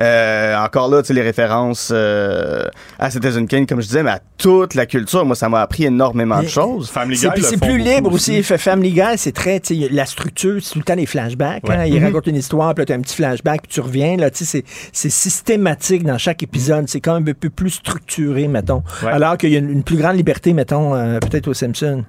Euh, 0.00 0.56
encore 0.56 0.88
là, 0.88 1.02
tu 1.02 1.08
sais, 1.08 1.14
les 1.14 1.20
références 1.22 1.90
euh, 1.92 2.64
à 2.98 3.10
Citizen 3.10 3.46
Kane, 3.46 3.66
comme 3.66 3.80
je 3.82 3.86
disais, 3.86 4.02
mais 4.02 4.12
à 4.12 4.20
toute 4.38 4.74
la 4.74 4.86
culture, 4.86 5.24
moi, 5.26 5.36
ça 5.36 5.48
m'a 5.48 5.60
appris 5.60 5.84
énormément 5.84 6.42
de 6.42 6.48
choses. 6.48 6.90
C'est 7.16 7.30
puis 7.34 7.42
c'est 7.42 7.60
plus 7.60 7.76
libre 7.78 8.12
aussi. 8.12 8.42
Fait 8.42 8.56
Family 8.58 8.92
Guy, 8.92 9.16
c'est 9.18 9.32
très, 9.32 9.60
tu 9.60 9.78
sais, 9.82 9.88
la 9.90 10.06
structure, 10.06 10.58
c'est 10.62 10.72
tout 10.72 10.78
le 10.78 10.84
temps 10.84 10.96
des 10.96 11.06
flashbacks. 11.06 11.68
Ouais. 11.68 11.74
hein. 11.76 11.84
Il 11.86 11.96
Mhm. 12.00 12.04
raconte 12.06 12.26
une 12.28 12.36
histoire, 12.36 12.74
puis 12.74 12.82
là, 12.82 12.86
t'as 12.86 12.94
un 12.94 13.00
petit 13.00 13.14
flashback, 13.16 13.62
puis 13.62 13.70
tu 13.72 13.80
reviens. 13.80 14.16
Là, 14.16 14.30
tu 14.30 14.44
sais, 14.44 14.44
c'est 14.46 14.64
c'est 14.92 15.10
systématique 15.10 16.02
dans 16.04 16.16
chaque 16.18 16.42
épisode. 16.42 16.88
C'est 16.88 17.00
quand 17.00 17.14
même 17.20 17.28
un 17.28 17.32
peu 17.38 17.50
plus 17.50 17.70
structuré, 17.70 18.48
mettons. 18.48 18.82
Ouais. 19.02 19.10
Alors 19.12 19.36
qu'il 19.36 19.50
y 19.50 19.56
a 19.56 19.58
une, 19.58 19.70
une 19.70 19.82
plus 19.82 19.96
grande 20.00 20.16
liberté, 20.16 20.52
mettons, 20.52 20.94
euh, 20.94 21.18
peut-être 21.18 21.48
aux 21.48 21.54
Simpsons. 21.54 22.04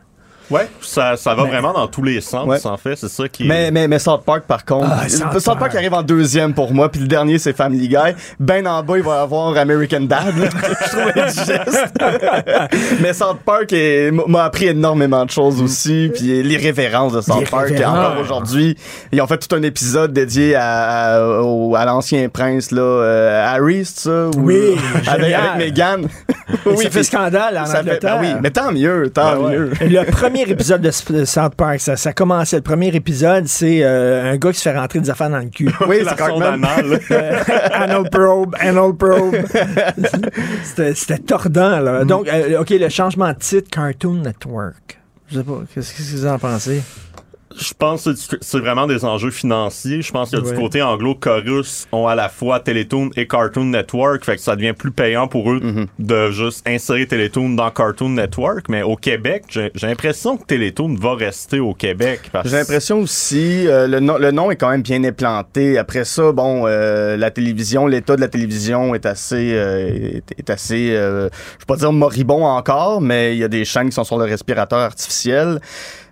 Ouais, 0.51 0.67
ça, 0.81 1.15
ça 1.17 1.33
va 1.33 1.43
Mais- 1.43 1.49
vraiment 1.49 1.73
dans 1.73 1.87
tous 1.87 2.03
les 2.03 2.21
sens, 2.21 2.47
Ouais. 2.47 2.57
en 2.65 2.77
fait. 2.77 2.95
C'est 2.95 3.09
ça 3.09 3.27
qui 3.27 3.43
est- 3.43 3.47
Mais, 3.47 3.71
mais, 3.71 3.87
mais 3.87 3.99
South 3.99 4.23
Park, 4.25 4.43
par 4.47 4.65
contre, 4.65 4.89
Ah, 4.91 5.07
South 5.09 5.39
South, 5.39 5.57
Park 5.59 5.73
arrive 5.75 5.93
en 5.93 6.03
deuxième 6.03 6.53
pour 6.53 6.73
moi, 6.73 6.89
puis 6.89 7.01
le 7.01 7.07
dernier, 7.07 7.37
c'est 7.39 7.53
Family 7.55 7.87
Guy. 7.87 7.95
Ben 8.39 8.67
en 8.67 8.83
bas, 8.83 8.97
il 8.97 9.03
va 9.03 9.15
y 9.15 9.19
avoir 9.19 9.57
American 9.57 10.01
Dad, 10.01 10.37
là, 10.37 10.49
je 10.85 10.89
trouve 10.89 11.23
indigeste. 11.23 11.93
mais 13.01 13.13
South 13.13 13.39
Park 13.45 13.73
m'a 14.27 14.43
appris 14.43 14.67
énormément 14.67 15.25
de 15.25 15.31
choses 15.31 15.61
aussi, 15.61 16.11
puis 16.13 16.43
les 16.43 16.57
références 16.57 17.13
de 17.13 17.21
South 17.21 17.49
Park, 17.49 17.71
encore 17.85 18.19
aujourd'hui, 18.21 18.75
ils 19.11 19.21
ont 19.21 19.27
fait 19.27 19.37
tout 19.37 19.55
un 19.55 19.63
épisode 19.63 20.13
dédié 20.13 20.55
à, 20.55 21.15
à, 21.15 21.41
au- 21.41 21.75
à 21.75 21.85
l'ancien 21.85 22.27
prince, 22.29 22.71
là, 22.71 22.81
euh, 22.81 23.45
Harry, 23.55 23.85
c'est 23.85 24.01
ça? 24.01 24.27
Ou- 24.35 24.41
Oui, 24.41 24.75
avec, 25.07 25.33
avec 25.33 25.57
Meghan. 25.57 25.97
ça 26.81 26.89
fait 26.89 27.03
scandale 27.03 27.57
en 27.57 27.65
ça 27.65 27.75
fait- 27.75 27.89
Angleterre. 27.89 28.19
ben 28.19 28.33
oui, 28.35 28.39
mais 28.41 28.51
tant 28.51 28.71
mieux, 28.71 29.09
tant 29.13 29.33
Ben 29.35 29.37
ouais. 29.39 29.57
mieux. 29.57 29.71
Le 29.81 30.11
premier 30.11 30.40
épisode 30.49 30.81
de, 30.81 30.91
de 31.13 31.25
South 31.25 31.55
Park, 31.55 31.79
ça, 31.79 31.95
ça 31.97 32.13
commençait. 32.13 32.55
Le 32.57 32.61
premier 32.61 32.87
épisode, 32.95 33.47
c'est 33.47 33.83
euh, 33.83 34.31
un 34.31 34.37
gars 34.37 34.51
qui 34.51 34.57
se 34.59 34.63
fait 34.69 34.77
rentrer 34.77 34.99
des 34.99 35.09
affaires 35.09 35.29
dans 35.29 35.39
le 35.39 35.49
cul. 35.49 35.69
Oui, 35.87 36.01
La 36.03 36.11
c'est 36.15 36.23
sonde 36.25 36.39
Cartman. 36.41 36.63
anale. 36.65 36.99
Euh, 37.11 37.39
anal 37.73 38.09
probe, 38.09 38.55
anal 38.59 38.93
probe. 38.95 39.35
C'était 40.63 40.93
c'était 40.95 41.17
tordant, 41.19 41.79
Mm. 41.81 41.83
là. 41.85 42.03
Donc, 42.05 42.27
euh, 42.27 42.59
OK, 42.61 42.69
le 42.71 42.89
changement 42.89 43.29
de 43.29 43.37
titre, 43.37 43.69
Cartoon 43.69 44.21
Network. 44.21 44.99
Je 45.29 45.37
sais 45.37 45.43
pas, 45.43 45.61
qu'est-ce 45.73 45.93
que 45.93 46.01
vous 46.17 46.25
en 46.27 46.37
pensez? 46.39 46.81
Je 47.57 47.73
pense 47.77 48.03
que 48.05 48.37
c'est- 48.41 48.59
vraiment 48.59 48.85
des 48.87 49.05
enjeux 49.05 49.31
financiers. 49.31 50.01
Je 50.01 50.11
pense 50.11 50.31
que 50.31 50.37
Ouais. 50.37 50.51
du 50.51 50.57
côté 50.57 50.81
anglo, 50.81 51.15
Chorus 51.15 51.87
ont 51.91 52.07
à 52.07 52.15
la 52.15 52.29
fois 52.29 52.59
Télétoon 52.59 53.09
et 53.15 53.27
Cartoon 53.27 53.65
Network, 53.65 54.23
fait 54.23 54.35
que 54.35 54.41
ça 54.41 54.55
devient 54.55 54.73
plus 54.73 54.91
payant 54.91 55.27
pour 55.27 55.51
eux 55.51 55.59
Mm-hmm. 55.59 55.87
de 55.99 56.31
juste 56.31 56.67
insérer 56.67 57.07
Télétoon 57.07 57.49
dans 57.49 57.69
Cartoon 57.71 58.09
Network. 58.09 58.67
Mais 58.69 58.83
au 58.83 58.95
Québec, 58.95 59.43
j'ai 59.49 59.71
j'ai 59.75 59.87
l'impression 59.87 60.37
que 60.37 60.45
Télétoon 60.45 60.95
va 60.95 61.15
rester 61.15 61.59
au 61.59 61.73
Québec. 61.73 62.21
parce- 62.31 62.47
J'ai 62.49 62.57
l'impression 62.57 62.99
aussi, 62.99 63.67
euh, 63.67 63.87
le, 63.87 63.99
nom, 63.99 64.17
le 64.17 64.31
nom 64.31 64.51
est 64.51 64.55
quand 64.55 64.69
même 64.69 64.81
bien 64.83 65.03
implanté. 65.03 65.77
Après 65.77 66.05
ça, 66.05 66.31
bon, 66.31 66.63
euh, 66.67 67.17
la 67.17 67.31
télévision, 67.31 67.87
l'état 67.87 68.15
de 68.15 68.21
la 68.21 68.27
télévision 68.27 68.93
est 68.95 69.05
assez, 69.05 69.53
euh, 69.53 69.87
est, 70.17 70.23
est 70.37 70.49
assez, 70.49 70.91
euh, 70.95 71.29
je 71.55 71.59
vais 71.59 71.65
pas 71.67 71.75
dire 71.77 71.91
moribond 71.91 72.45
encore, 72.45 73.01
mais 73.01 73.33
il 73.35 73.39
y 73.39 73.43
a 73.43 73.47
des 73.47 73.65
chaînes 73.65 73.89
qui 73.89 73.95
sont 73.95 74.03
sur 74.03 74.17
le 74.17 74.25
respirateur 74.25 74.79
artificiel. 74.79 75.59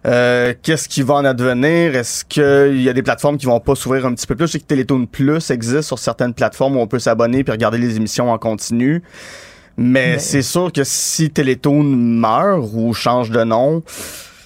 Euh, 0.06 0.54
Qu'est-ce 0.64 0.88
qui 0.88 1.02
va 1.02 1.16
en 1.16 1.26
advenir? 1.26 1.96
Est-ce 1.96 2.24
qu'il 2.26 2.82
y 2.82 2.88
a 2.90 2.94
des 2.94 3.04
plateformes 3.04 3.38
qui 3.38 3.46
vont 3.46 3.60
pas 3.60 3.76
s'ouvrir 3.76 4.06
un 4.06 4.14
petit 4.14 4.28
peu 4.28 4.36
plus? 4.36 4.48
Je 4.48 4.54
sais 4.54 4.60
que 4.60 4.66
Télétoon 4.66 5.06
Plus 5.06 5.50
existe 5.52 5.82
sur 5.84 6.00
certaines 6.00 6.34
plateformes 6.34 6.78
où 6.78 6.80
on 6.80 6.88
peut 6.88 7.00
s'abonner 7.00 7.44
puis 7.44 7.52
regarder 7.52 7.78
les 7.78 7.98
émissions 7.98 8.32
en 8.32 8.38
continu. 8.38 9.04
Mais, 9.78 10.14
Mais- 10.14 10.20
c'est 10.20 10.42
sûr 10.42 10.72
que 10.72 10.84
si 10.84 11.30
Télétoon 11.30 11.84
meurt 11.84 12.62
ou 12.74 12.94
change 12.94 13.30
de 13.30 13.44
nom, 13.44 13.84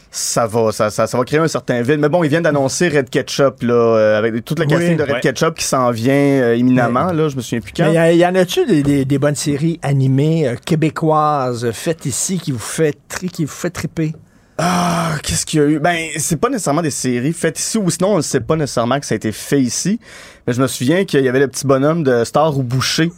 ça 0.10 0.46
va, 0.46 0.72
ça, 0.72 0.92
ça, 0.92 1.08
ça 1.08 1.18
va 1.18 1.24
créer 1.24 1.40
un 1.40 1.48
certain 1.48 1.82
vide. 1.82 2.00
Mais 2.00 2.10
bon, 2.10 2.24
ils 2.24 2.30
viennent 2.30 2.44
d'annoncer 2.44 2.88
Red 2.88 3.10
Ketchup, 3.10 3.64
là, 3.64 3.74
euh, 3.74 4.18
avec 4.20 4.46
toute 4.46 4.60
la 4.60 4.66
Oui. 4.66 4.72
casting 4.72 4.98
de 4.98 5.02
Red 5.04 5.12
Ouais. 5.14 5.20
Ketchup 5.22 5.56
qui 5.56 5.66
s'en 5.66 5.90
vient 5.90 6.14
euh, 6.14 6.56
imminemment, 6.56 7.12
là, 7.14 7.30
je 7.30 7.36
me 7.36 7.42
souviens 7.42 7.62
plus 7.62 7.74
quand. 7.76 7.92
Mais 7.92 8.16
y, 8.16 8.26
en 8.26 8.36
a-tu 8.36 8.66
des, 8.68 8.84
des- 8.84 9.06
des 9.06 9.18
bonnes 9.20 9.34
séries 9.36 9.80
animées 9.82 10.48
euh, 10.48 10.56
québécoises 10.64 11.70
faites 11.72 12.06
ici 12.06 12.38
qui 12.40 12.52
vous 12.52 12.60
fait, 12.60 12.96
tri, 13.08 13.30
qui 13.30 13.46
vous 13.46 13.52
fait 13.52 13.72
triper? 13.72 14.14
Ah, 14.58 15.16
qu'est-ce 15.24 15.46
qu'il 15.46 15.60
y 15.60 15.64
a 15.64 15.66
eu? 15.66 15.80
Ben, 15.80 16.10
c'est 16.18 16.38
pas 16.38 16.50
nécessairement 16.50 16.84
des 16.84 16.92
séries 16.92 17.34
faites 17.34 17.60
ici, 17.60 17.78
ou 17.78 17.90
sinon, 17.90 18.14
on 18.14 18.18
ne 18.18 18.22
sait 18.22 18.40
pas 18.40 18.56
nécessairement 18.56 19.00
que 19.00 19.06
ça 19.06 19.16
a 19.16 19.16
été 19.16 19.32
fait 19.32 19.62
ici. 19.62 20.00
Mais 20.46 20.54
je 20.54 20.62
me 20.62 20.68
souviens 20.68 21.06
qu'il 21.06 21.24
y 21.24 21.30
avait 21.30 21.40
le 21.40 21.48
petit 21.48 21.66
bonhomme 21.66 22.04
de 22.04 22.24
Star 22.24 22.58
ou 22.58 22.64
Boucher. 22.64 23.12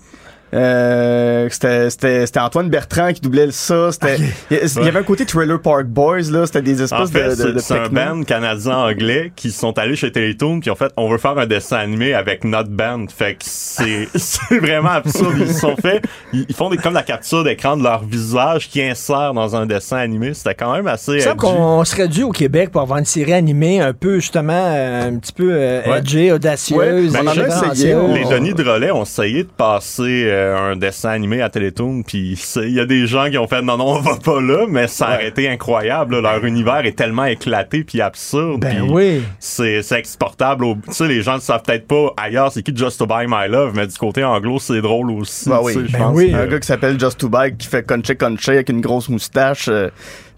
Euh, 0.55 1.47
c'était, 1.51 1.89
c'était, 1.89 2.25
c'était 2.25 2.39
Antoine 2.39 2.69
Bertrand 2.69 3.11
qui 3.13 3.21
doublait 3.21 3.51
ça. 3.51 3.91
C'était, 3.91 4.17
il, 4.51 4.57
y, 4.57 4.59
il 4.77 4.83
y 4.85 4.87
avait 4.87 4.99
un 4.99 5.03
côté 5.03 5.25
Trailer 5.25 5.61
Park 5.61 5.85
Boys, 5.85 6.31
là. 6.31 6.45
C'était 6.45 6.61
des 6.61 6.81
espèces 6.81 6.99
En 6.99 7.05
fait, 7.07 7.23
de, 7.23 7.29
de, 7.29 7.35
c'est 7.35 7.53
de 7.53 7.59
c'est 7.59 7.77
un 7.79 7.89
band 7.89 8.23
canadien-anglais 8.23 9.31
qui 9.35 9.51
sont 9.51 9.77
allés 9.77 9.95
chez 9.95 10.11
Télétoon 10.11 10.59
puis 10.61 10.69
ont 10.71 10.75
fait 10.75 10.91
on 10.97 11.09
veut 11.09 11.17
faire 11.17 11.37
un 11.37 11.45
dessin 11.45 11.77
animé 11.77 12.13
avec 12.13 12.43
notre 12.43 12.69
band. 12.69 13.05
Fait 13.15 13.33
que 13.33 13.39
c'est 13.41 14.07
c'est 14.15 14.57
vraiment 14.59 14.89
absurde. 14.91 15.35
Ils 15.39 15.53
se 15.53 15.59
sont 15.59 15.75
fait 15.75 16.01
ils, 16.33 16.45
ils 16.47 16.55
font 16.55 16.69
des, 16.69 16.77
comme 16.77 16.93
la 16.93 17.03
capture 17.03 17.43
d'écran 17.43 17.75
de 17.77 17.83
leur 17.83 18.03
visage 18.03 18.69
qui 18.69 18.81
insère 18.81 19.33
dans 19.33 19.55
un 19.55 19.65
dessin 19.65 19.97
animé. 19.97 20.33
C'était 20.33 20.55
quand 20.55 20.73
même 20.73 20.87
assez 20.87 21.13
edgy. 21.13 21.35
qu'on 21.37 21.83
serait 21.83 22.07
dû 22.07 22.23
au 22.23 22.31
Québec 22.31 22.71
pour 22.71 22.81
avoir 22.81 22.99
une 22.99 23.05
série 23.05 23.33
animée 23.33 23.81
un 23.81 23.93
peu, 23.93 24.15
justement, 24.15 24.53
euh, 24.53 25.09
un 25.09 25.17
petit 25.17 25.33
peu 25.33 25.49
euh, 25.51 25.81
Ouais. 25.85 25.99
edgy, 25.99 26.31
audacieuse. 26.31 27.11
Ben, 27.13 27.21
on 27.23 27.27
en 27.27 27.37
a 27.37 27.67
essayé, 27.71 27.95
Les 28.13 28.25
Denis 28.25 28.53
de 28.53 28.63
Relais 28.63 28.91
ont 28.91 29.03
essayé 29.03 29.43
de 29.43 29.49
passer 29.49 30.23
euh, 30.25 30.44
un 30.53 30.75
dessin 30.75 31.09
animé 31.09 31.41
à 31.41 31.49
Télétoon, 31.49 32.03
puis 32.03 32.39
il 32.57 32.71
y 32.73 32.79
a 32.79 32.85
des 32.85 33.07
gens 33.07 33.29
qui 33.29 33.37
ont 33.37 33.47
fait 33.47 33.61
non 33.61 33.77
non 33.77 33.95
on 33.95 34.01
va 34.01 34.15
pas 34.17 34.41
là, 34.41 34.65
mais 34.69 34.87
ça 34.87 35.13
aurait 35.15 35.27
été 35.27 35.47
incroyable. 35.49 36.15
là. 36.21 36.33
Leur 36.33 36.45
univers 36.45 36.85
est 36.85 36.95
tellement 36.97 37.25
éclaté 37.25 37.83
puis 37.83 38.01
absurde. 38.01 38.61
Ben 38.61 38.81
oui. 38.89 39.21
C'est 39.39 39.81
c'est 39.81 39.99
exportable. 39.99 40.65
au- 40.65 40.75
Tu 40.87 40.93
sais 40.93 41.07
les 41.07 41.21
gens 41.21 41.35
ne 41.35 41.39
savent 41.41 41.61
peut-être 41.63 41.87
pas 41.87 42.13
ailleurs 42.17 42.51
c'est 42.51 42.63
qui 42.63 42.75
Just 42.75 42.99
to 42.99 43.05
Buy 43.05 43.25
My 43.27 43.47
Love, 43.49 43.73
mais 43.75 43.87
du 43.87 43.95
côté 43.97 44.23
anglo 44.23 44.59
c'est 44.59 44.81
drôle 44.81 45.11
aussi. 45.11 45.49
Ben 45.49 45.59
oui. 45.63 45.75
Ben 45.91 45.97
pense 45.99 46.15
oui. 46.17 46.31
que- 46.31 46.35
Un 46.37 46.47
gars 46.47 46.59
qui 46.59 46.67
s'appelle 46.67 46.99
Just 46.99 47.19
to 47.19 47.29
Bike 47.29 47.57
qui 47.57 47.67
fait 47.67 47.83
conche 47.85 48.11
conche 48.17 48.49
avec 48.49 48.69
une 48.69 48.81
grosse 48.81 49.09
moustache. 49.09 49.67
euh, 49.69 49.89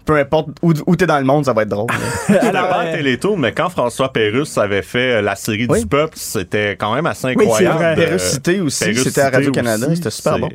peu 0.08 0.16
importe 0.16 0.48
où, 0.62 0.72
où 0.86 0.96
t'es 0.96 1.06
dans 1.06 1.18
le 1.18 1.24
monde, 1.26 1.44
ça 1.44 1.52
va 1.52 1.62
être 1.62 1.68
drôle. 1.68 1.90
C'était 2.26 2.38
Alors, 2.46 2.68
pas 2.70 2.80
à 2.80 2.92
Télétoon, 2.92 3.36
mais 3.36 3.52
quand 3.52 3.68
François 3.68 4.10
Pérusse 4.10 4.56
avait 4.56 4.80
fait 4.80 5.16
euh, 5.16 5.20
la 5.20 5.36
série 5.36 5.66
Oui. 5.68 5.80
du 5.82 5.86
peuple, 5.86 6.14
c'était 6.16 6.76
quand 6.76 6.94
même 6.94 7.04
assez 7.04 7.26
Oui, 7.28 7.34
c'est 7.36 7.42
incroyable. 7.66 7.76
vrai. 7.76 7.92
Euh, 7.92 8.06
Péruscité 8.06 8.60
aussi, 8.62 8.94
c'était 8.96 9.20
à 9.20 9.28
Radio-Canada, 9.28 9.86
aussi, 9.86 9.96
c'était 9.96 10.10
super 10.10 10.34
c'est- 10.34 10.40
bon. 10.40 10.48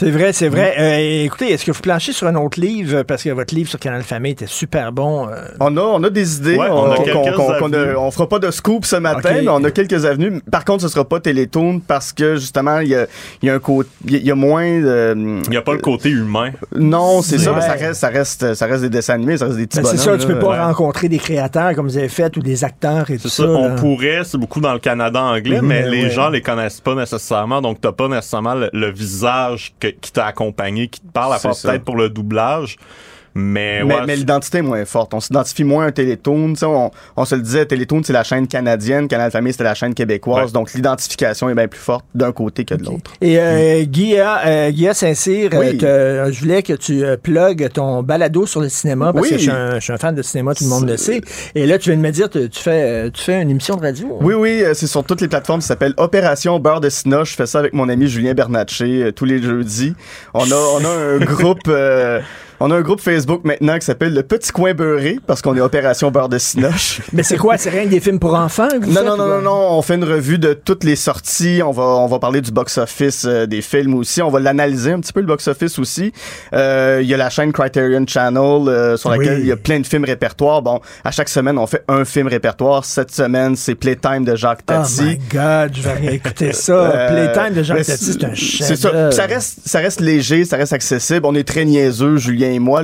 C'est 0.00 0.12
vrai, 0.12 0.32
c'est 0.32 0.46
vrai. 0.48 0.74
Euh, 0.78 1.24
écoutez, 1.24 1.50
est-ce 1.50 1.64
que 1.64 1.72
vous 1.72 1.80
planchez 1.80 2.12
sur 2.12 2.28
un 2.28 2.36
autre 2.36 2.60
livre? 2.60 3.02
Parce 3.02 3.24
que 3.24 3.30
votre 3.30 3.52
livre 3.52 3.68
sur 3.68 3.80
Canal 3.80 4.04
Famille 4.04 4.30
était 4.30 4.46
super 4.46 4.92
bon. 4.92 5.28
euh. 5.28 5.34
On 5.58 5.76
a, 5.76 5.80
on 5.80 6.04
a 6.04 6.08
des 6.10 6.36
idées. 6.36 6.56
Ouais, 6.56 6.68
on, 6.70 6.82
on 6.84 6.92
a 6.92 6.96
qu'on- 6.98 7.02
quelques 7.02 7.34
qu'on- 7.34 7.46
qu'on 7.58 7.72
avenues. 7.72 7.94
a- 7.96 8.00
on 8.00 8.10
fera 8.12 8.28
pas 8.28 8.38
de 8.38 8.48
scoop 8.52 8.84
ce 8.84 8.94
matin, 8.94 9.30
mais 9.42 9.48
on 9.48 9.64
a 9.64 9.72
quelques 9.72 10.04
avenues. 10.04 10.40
Par 10.52 10.64
contre, 10.64 10.82
ce 10.82 10.88
sera 10.88 11.04
pas 11.04 11.18
Télétoon 11.18 11.80
parce 11.80 12.12
que 12.12 12.36
justement, 12.36 12.78
il 12.78 12.90
y 12.90 12.94
a, 12.94 13.08
il 13.42 13.46
y 13.48 13.50
a 13.50 13.54
un 13.54 13.58
côté, 13.58 13.88
il 14.04 14.12
y 14.12 14.16
a- 14.16 14.18
il 14.20 14.26
y 14.26 14.30
a 14.30 14.34
moins 14.36 14.80
de. 14.80 15.14
Il 15.44 15.50
n'y 15.50 15.56
a 15.56 15.62
pas 15.62 15.72
le 15.72 15.80
côté 15.80 16.10
humain. 16.10 16.52
Non, 16.76 17.20
c'est 17.20 17.38
ça, 17.38 17.50
Ouais. 17.50 17.56
mais 17.58 17.62
ça 17.66 17.72
reste, 17.72 18.00
ça 18.00 18.08
reste, 18.08 18.54
ça 18.54 18.66
reste 18.66 18.82
des 18.82 18.90
dessins 18.90 19.14
animés, 19.14 19.36
ça 19.36 19.46
reste 19.46 19.56
des 19.56 19.66
petits 19.66 19.80
Ben, 19.80 19.84
c'est 19.90 19.96
ça, 19.96 20.16
tu 20.16 20.28
peux 20.28 20.38
pas 20.38 20.50
ouais. 20.50 20.60
rencontrer 20.60 21.08
des 21.08 21.18
créateurs 21.18 21.74
comme 21.74 21.88
vous 21.88 21.98
avez 21.98 22.08
fait 22.08 22.36
ou 22.36 22.40
des 22.40 22.62
acteurs 22.62 23.10
et 23.10 23.16
tout 23.18 23.28
C'est 23.28 23.42
ça. 23.42 23.48
ça, 23.48 23.48
on 23.50 23.74
pourrait, 23.74 24.20
c'est 24.24 24.38
beaucoup 24.38 24.60
dans 24.60 24.74
le 24.74 24.78
Canada 24.78 25.20
anglais, 25.22 25.60
Mhm, 25.60 25.66
mais 25.66 25.82
mais 25.82 25.90
les 25.90 26.02
ouais. 26.04 26.10
gens 26.10 26.28
les 26.30 26.40
connaissent 26.40 26.80
pas 26.80 26.94
nécessairement, 26.94 27.60
donc 27.60 27.80
t'as 27.80 27.90
pas 27.90 28.06
nécessairement 28.06 28.54
le, 28.54 28.70
le 28.72 28.92
visage 28.92 29.72
que- 29.80 29.87
qui 29.92 30.12
t'a 30.12 30.26
accompagné, 30.26 30.88
qui 30.88 31.00
te 31.00 31.10
parle, 31.10 31.34
à 31.34 31.38
part 31.38 31.56
peut-être 31.60 31.84
pour 31.84 31.96
le 31.96 32.08
doublage. 32.08 32.76
Mais, 33.38 33.84
Mais, 33.84 33.94
ouais, 33.94 34.00
mais 34.06 34.16
l'identité 34.16 34.58
est 34.58 34.62
moins 34.62 34.84
forte. 34.84 35.14
On 35.14 35.20
s'identifie 35.20 35.62
moins 35.64 35.84
à 35.84 35.88
un 35.88 35.92
Télétoon. 35.92 36.54
On, 36.62 36.90
on 37.16 37.24
se 37.24 37.34
le 37.36 37.40
disait, 37.42 37.64
Télétoon, 37.66 38.02
c'est 38.04 38.12
la 38.12 38.24
chaîne 38.24 38.48
canadienne, 38.48 39.06
Canal 39.06 39.30
Famille, 39.30 39.52
c'était 39.52 39.64
la 39.64 39.74
chaîne 39.74 39.94
québécoise. 39.94 40.46
Ouais. 40.46 40.52
Donc, 40.52 40.72
l'identification 40.74 41.48
est 41.48 41.54
bien 41.54 41.68
plus 41.68 41.78
forte 41.80 42.04
d'un 42.14 42.32
côté 42.32 42.64
que 42.64 42.74
de 42.74 42.84
l'autre. 42.84 43.12
Et 43.20 43.38
euh, 43.38 43.84
Guilla, 43.84 44.40
euh, 44.46 44.70
Guilla 44.70 44.92
Saint-Cyr, 44.94 45.50
euh, 45.54 45.58
Oui. 45.60 45.78
te- 45.78 46.32
je 46.32 46.40
voulais 46.40 46.62
que 46.62 46.72
tu 46.72 47.04
euh, 47.04 47.16
plugues 47.16 47.68
ton 47.72 48.02
balado 48.02 48.44
sur 48.46 48.60
le 48.60 48.68
cinéma 48.68 49.12
parce 49.12 49.24
Oui. 49.26 49.30
que 49.30 49.36
je 49.36 49.42
suis, 49.42 49.50
un, 49.50 49.74
je 49.76 49.80
suis 49.84 49.92
un 49.92 49.98
fan 49.98 50.14
de 50.14 50.22
cinéma, 50.22 50.54
tout 50.54 50.64
le 50.64 50.70
monde 50.70 50.88
le 50.88 50.96
sait. 50.96 51.20
Et 51.54 51.66
là, 51.66 51.78
tu 51.78 51.90
viens 51.90 51.98
de 51.98 52.02
me 52.02 52.10
dire, 52.10 52.28
tu, 52.28 52.48
tu 52.50 52.60
fais, 52.60 53.06
euh, 53.06 53.10
tu 53.10 53.22
fais 53.22 53.40
une 53.40 53.50
émission 53.50 53.76
de 53.76 53.82
radio. 53.82 54.06
hein? 54.14 54.18
Oui, 54.20 54.34
oui, 54.34 54.62
euh, 54.64 54.74
c'est 54.74 54.86
sur 54.88 55.04
toutes 55.04 55.20
les 55.20 55.28
plateformes. 55.28 55.60
Ça 55.60 55.68
s'appelle 55.68 55.94
Opération 55.96 56.58
Beurre 56.58 56.80
de 56.80 56.88
Cinoche. 56.88 57.30
Je 57.30 57.36
fais 57.36 57.46
ça 57.46 57.60
avec 57.60 57.72
mon 57.72 57.88
ami 57.88 58.08
Julien 58.08 58.34
Bernatchez 58.34 59.04
euh, 59.04 59.12
tous 59.12 59.24
les 59.24 59.40
jeudis. 59.42 59.94
On 60.34 60.50
a, 60.50 60.54
on 60.54 60.84
a 60.84 60.88
un 60.88 61.18
groupe, 61.18 61.60
euh, 61.68 62.20
On 62.60 62.72
a 62.72 62.76
un 62.76 62.80
groupe 62.80 63.00
Facebook 63.00 63.42
maintenant 63.44 63.78
qui 63.78 63.86
s'appelle 63.86 64.12
Le 64.14 64.24
Petit 64.24 64.50
Coin 64.50 64.74
Beurré 64.74 65.18
parce 65.28 65.42
qu'on 65.42 65.56
est 65.56 65.60
Opération 65.60 66.10
Beurre 66.10 66.28
de 66.28 66.38
Cinoche. 66.38 67.00
Mais 67.12 67.22
c'est 67.22 67.36
quoi? 67.36 67.56
C'est 67.56 67.70
rien 67.70 67.84
que 67.84 67.90
des 67.90 68.00
films 68.00 68.18
pour 68.18 68.34
enfants? 68.34 68.66
que 68.68 68.84
vous 68.84 68.92
Non, 68.92 69.04
non, 69.04 69.16
non, 69.16 69.26
non, 69.28 69.42
non, 69.42 69.68
on 69.78 69.82
fait 69.82 69.94
une 69.94 70.02
revue 70.04 70.38
de 70.40 70.54
toutes 70.54 70.82
les 70.82 70.96
sorties. 70.96 71.60
On 71.64 71.70
va, 71.70 71.84
on 71.84 72.06
va 72.08 72.18
parler 72.18 72.40
du 72.40 72.50
box-office 72.50 73.26
euh, 73.26 73.46
des 73.46 73.62
films 73.62 73.94
aussi. 73.94 74.22
On 74.22 74.28
va 74.30 74.40
l'analyser 74.40 74.90
un 74.90 74.98
petit 74.98 75.12
peu, 75.12 75.20
le 75.20 75.26
box-office 75.26 75.78
aussi. 75.78 76.12
Euh, 76.52 76.98
Il 77.00 77.08
y 77.08 77.14
a 77.14 77.16
la 77.16 77.30
chaîne 77.30 77.52
Criterion 77.52 78.04
Channel 78.06 78.40
euh, 78.68 78.96
sur 78.96 79.10
laquelle 79.10 79.34
Oui. 79.36 79.42
il 79.42 79.46
y 79.46 79.52
a 79.52 79.56
plein 79.56 79.78
de 79.78 79.86
films 79.86 80.04
répertoires. 80.04 80.60
Bon, 80.60 80.80
à 81.04 81.12
chaque 81.12 81.28
semaine, 81.28 81.58
on 81.58 81.66
fait 81.68 81.84
un 81.86 82.04
film 82.04 82.26
répertoire. 82.26 82.84
Cette 82.84 83.12
semaine, 83.12 83.54
c'est 83.54 83.76
Playtime 83.76 84.24
de 84.24 84.34
Jacques 84.34 84.62
Oh 84.68 84.72
Tati. 84.72 85.02
my 85.04 85.18
God, 85.32 85.70
je 85.76 85.82
vais 85.82 86.14
écouter 86.16 86.52
ça. 86.52 86.72
Euh, 86.98 87.32
Playtime 87.32 87.54
de 87.54 87.72
mais 87.72 87.84
Tati, 87.84 88.04
c'est 88.04 88.24
un 88.24 88.34
C'est 88.34 88.76
ça. 88.76 88.90
chef. 88.90 89.10
Ça 89.14 89.26
reste, 89.26 89.58
ça 89.64 89.78
reste 89.78 90.00
léger, 90.00 90.44
ça 90.44 90.56
reste 90.56 90.72
accessible. 90.72 91.20
On 91.24 91.34
est 91.36 91.46
très 91.46 91.64
niaiseux, 91.64 92.16
Julien 92.16 92.47
et 92.54 92.58
moi. 92.58 92.82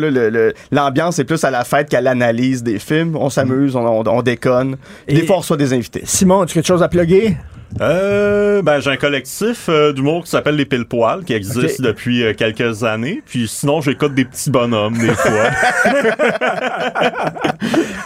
L'ambiance 0.70 1.19
est 1.19 1.24
plus 1.24 1.43
à 1.45 1.51
la 1.51 1.65
fête 1.65 1.89
qu'à 1.89 2.01
l'analyse 2.01 2.62
des 2.62 2.78
films. 2.78 3.16
On 3.16 3.31
s'amuse, 3.31 3.77
on, 3.77 3.86
on- 3.86 4.05
on 4.07 4.23
déconne. 4.23 4.77
Des 5.09 5.27
fois, 5.27 5.36
on 5.36 5.39
reçoit 5.41 5.57
des 5.57 5.73
invités. 5.73 6.03
Simon, 6.05 6.43
as-tu 6.43 6.55
quelque 6.55 6.66
chose 6.66 6.82
à 6.82 6.89
plugger? 6.89 7.36
Euh, 7.80 8.62
ben, 8.62 8.80
j'ai 8.80 8.90
un 8.90 8.96
collectif 8.96 9.66
euh, 9.68 9.92
d'humour 9.92 10.24
qui 10.24 10.30
s'appelle 10.30 10.56
Les 10.56 10.64
Pile 10.64 10.84
Poils, 10.84 11.24
qui 11.24 11.32
existe 11.32 11.80
depuis 11.80 12.22
euh, 12.22 12.34
quelques 12.34 12.84
années. 12.84 13.22
Puis 13.26 13.48
sinon, 13.48 13.80
j'écoute 13.80 14.14
des 14.14 14.24
petits 14.24 14.51
bonhommes, 14.51 14.98
des 14.98 15.14
fois. 15.14 15.51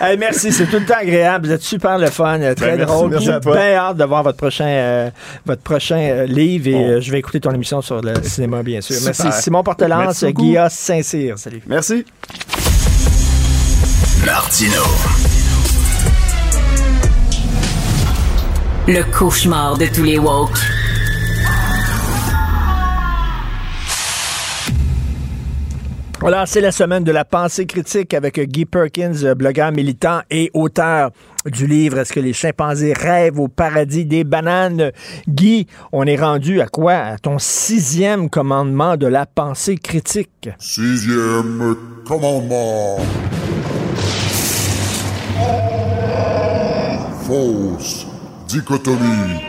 Hey, 0.01 0.17
merci, 0.17 0.53
c'est 0.53 0.67
tout 0.67 0.79
le 0.79 0.87
temps 0.87 0.99
agréable. 1.01 1.47
Vous 1.47 1.53
êtes 1.53 1.63
super 1.63 1.99
le 1.99 2.07
fun, 2.07 2.39
très 2.39 2.55
Ben, 2.55 2.77
merci, 2.79 2.85
drôle. 2.85 3.19
J'ai 3.19 3.41
bien 3.41 3.75
hâte 3.75 3.97
de 3.97 4.05
voir 4.05 4.23
votre 4.23 4.37
prochain, 4.37 4.67
euh, 4.67 5.11
votre 5.45 5.63
prochain 5.63 5.99
euh, 5.99 6.27
livre 6.27 6.69
et 6.69 6.75
euh, 6.75 7.01
je 7.01 7.11
vais 7.11 7.19
écouter 7.19 7.41
ton 7.41 7.53
émission 7.53 7.83
sur 7.83 8.01
le 8.01 8.15
cinéma, 8.23 8.63
bien 8.63 8.81
sûr. 8.81 8.95
Super. 8.95 9.13
Merci. 9.25 9.43
Simon 9.43 9.65
Portelance, 9.65 10.05
Merci 10.05 10.27
beaucoup. 10.27 10.43
Guilla 10.43 10.69
Saint-Cyr. 10.69 11.37
Salut. 11.37 11.63
Merci. 11.67 12.05
Martino. 14.25 14.83
Le 18.91 19.03
cauchemar 19.13 19.77
de 19.77 19.85
tous 19.85 20.03
les 20.03 20.19
woke. 20.19 20.59
Alors, 26.25 26.49
c'est 26.49 26.63
la 26.63 26.73
semaine 26.73 27.05
de 27.05 27.13
la 27.13 27.27
pensée 27.27 27.67
critique 27.67 28.15
avec 28.15 28.41
Guy 28.41 28.65
Perkins, 28.65 29.35
blogueur 29.35 29.73
militant 29.73 30.21
et 30.31 30.51
auteur 30.55 31.11
du 31.45 31.67
livre 31.67 31.99
Est-ce 31.99 32.15
que 32.15 32.21
les 32.21 32.33
chimpanzés 32.33 32.95
rêvent 32.95 33.39
au 33.39 33.49
paradis 33.49 34.07
des 34.07 34.25
bananes? 34.25 34.93
Guy, 35.29 35.67
on 35.93 36.05
est 36.05 36.17
rendu 36.17 36.63
à 36.63 36.67
quoi? 36.67 36.95
À 36.95 37.19
ton 37.19 37.39
sixième 37.39 38.31
commandement 38.31 38.97
de 38.97 39.07
la 39.07 39.27
pensée 39.27 39.77
critique. 39.77 40.49
Sixième 40.59 41.77
commandement. 42.07 42.97
Fausse 47.27 48.07
dichotomie. 48.49 49.41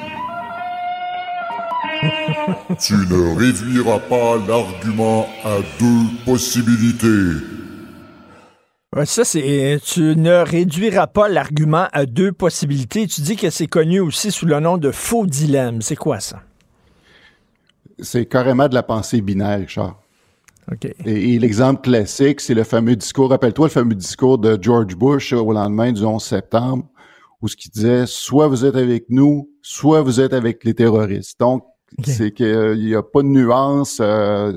tu 2.79 2.93
ne 2.93 3.37
réduiras 3.37 3.99
pas 3.99 4.37
l'argument 4.45 5.27
à 5.43 5.57
deux 5.79 6.25
possibilités. 6.25 7.45
Ça, 9.05 9.23
c'est. 9.23 9.79
Tu 9.83 10.01
ne 10.17 10.43
réduiras 10.43 11.07
pas 11.07 11.29
l'argument 11.29 11.87
à 11.93 12.05
deux 12.05 12.31
possibilités. 12.31 13.07
Tu 13.07 13.21
dis 13.21 13.37
que 13.37 13.49
c'est 13.49 13.67
connu 13.67 13.99
aussi 14.01 14.31
sous 14.31 14.45
le 14.45 14.59
nom 14.59 14.77
de 14.77 14.91
faux 14.91 15.25
dilemme. 15.25 15.81
C'est 15.81 15.95
quoi 15.95 16.19
ça? 16.19 16.41
C'est 17.99 18.25
carrément 18.25 18.67
de 18.67 18.73
la 18.73 18.83
pensée 18.83 19.21
binaire, 19.21 19.59
Richard. 19.59 20.01
OK. 20.71 20.85
Et, 21.05 21.33
et 21.33 21.39
l'exemple 21.39 21.81
classique, 21.81 22.41
c'est 22.41 22.53
le 22.53 22.63
fameux 22.63 22.95
discours, 22.95 23.29
rappelle-toi 23.29 23.67
le 23.67 23.71
fameux 23.71 23.95
discours 23.95 24.37
de 24.37 24.57
George 24.61 24.95
Bush 24.95 25.33
au 25.33 25.51
lendemain 25.51 25.91
du 25.91 26.03
11 26.03 26.23
septembre, 26.23 26.85
où 27.41 27.47
ce 27.47 27.55
qu'il 27.55 27.71
disait, 27.71 28.05
soit 28.05 28.47
vous 28.47 28.65
êtes 28.65 28.75
avec 28.75 29.05
nous, 29.09 29.49
soit 29.61 30.01
vous 30.01 30.19
êtes 30.19 30.33
avec 30.33 30.63
les 30.63 30.73
terroristes. 30.73 31.39
Donc, 31.39 31.63
c'est 32.05 32.31
qu'il 32.31 32.73
n'y 32.79 32.93
a 32.95 33.01
pas 33.01 33.21
de 33.21 33.27
nuance, 33.27 33.99
euh, 34.01 34.51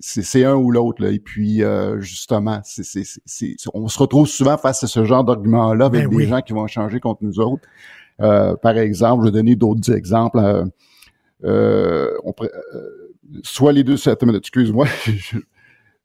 c'est 0.00 0.22
c'est 0.22 0.44
un 0.44 0.54
ou 0.56 0.70
l'autre. 0.70 1.02
là. 1.02 1.10
Et 1.10 1.18
puis, 1.20 1.62
euh, 1.62 2.00
justement, 2.00 2.60
c'est 2.64 2.82
c'est- 2.84 3.04
c'est- 3.04 3.20
c'est- 3.24 3.56
on 3.74 3.88
se 3.88 3.98
retrouve 3.98 4.26
souvent 4.26 4.58
face 4.58 4.82
à 4.84 4.86
ce 4.88 5.04
genre 5.04 5.24
d'argument-là 5.24 5.86
avec 5.86 6.02
Ben 6.04 6.10
des 6.10 6.16
oui. 6.16 6.26
gens 6.26 6.40
qui 6.42 6.52
vont 6.52 6.66
changer 6.66 6.98
contre 7.00 7.22
nous 7.24 7.38
autres. 7.40 7.62
Euh, 8.20 8.56
par 8.56 8.76
exemple, 8.78 9.24
je 9.24 9.28
vais 9.30 9.32
donner 9.36 9.56
d'autres 9.56 9.92
exemples. 9.94 10.38
euh, 10.38 10.64
euh, 11.44 12.10
on 12.24 12.32
euh, 12.42 12.48
soit 13.42 13.72
les 13.72 13.84
deux, 13.84 13.96
excuse-moi. 14.36 14.86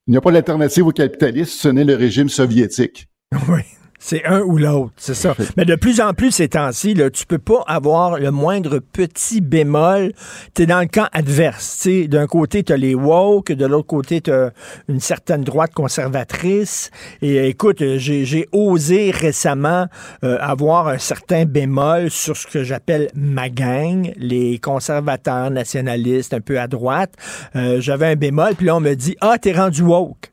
Il 0.06 0.10
n'y 0.10 0.16
a 0.16 0.20
pas 0.20 0.32
d'alternative 0.32 0.86
au 0.86 0.90
capitalisme, 0.90 1.50
ce 1.50 1.68
n'est 1.68 1.84
le 1.84 1.94
régime 1.94 2.28
soviétique. 2.28 3.08
Oui. 3.48 3.60
C'est 4.04 4.24
un 4.24 4.40
ou 4.40 4.58
l'autre, 4.58 4.92
c'est 4.96 5.14
ça. 5.14 5.36
Mais 5.56 5.64
de 5.64 5.76
plus 5.76 6.00
en 6.00 6.12
plus 6.12 6.32
ces 6.32 6.48
temps-ci, 6.48 6.92
là, 6.94 7.08
tu 7.08 7.24
peux 7.24 7.38
pas 7.38 7.62
avoir 7.68 8.18
le 8.18 8.32
moindre 8.32 8.80
petit 8.80 9.40
bémol. 9.40 10.12
Tu 10.56 10.62
es 10.62 10.66
dans 10.66 10.80
le 10.80 10.86
camp 10.86 11.06
adverse. 11.12 11.78
tu 11.80 12.02
sais. 12.02 12.08
D'un 12.08 12.26
côté, 12.26 12.64
tu 12.64 12.72
as 12.72 12.76
les 12.76 12.96
woke, 12.96 13.52
de 13.52 13.64
l'autre 13.64 13.86
côté, 13.86 14.20
tu 14.20 14.32
as 14.32 14.50
une 14.88 14.98
certaine 14.98 15.44
droite 15.44 15.72
conservatrice. 15.72 16.90
Et 17.22 17.46
écoute, 17.46 17.78
j'ai 17.78 18.24
j'ai 18.24 18.48
osé 18.50 19.12
récemment 19.12 19.86
euh, 20.24 20.36
avoir 20.40 20.88
un 20.88 20.98
certain 20.98 21.44
bémol 21.44 22.10
sur 22.10 22.36
ce 22.36 22.48
que 22.48 22.64
j'appelle 22.64 23.08
ma 23.14 23.50
gang, 23.50 24.12
les 24.16 24.58
conservateurs 24.58 25.52
nationalistes 25.52 26.34
un 26.34 26.40
peu 26.40 26.58
à 26.58 26.66
droite. 26.66 27.14
Euh, 27.54 27.80
J'avais 27.80 28.06
un 28.06 28.16
bémol, 28.16 28.56
puis 28.56 28.66
là, 28.66 28.74
on 28.74 28.80
me 28.80 28.94
dit 28.94 29.16
Ah, 29.20 29.38
t'es 29.40 29.52
rendu 29.52 29.82
woke. 29.82 30.31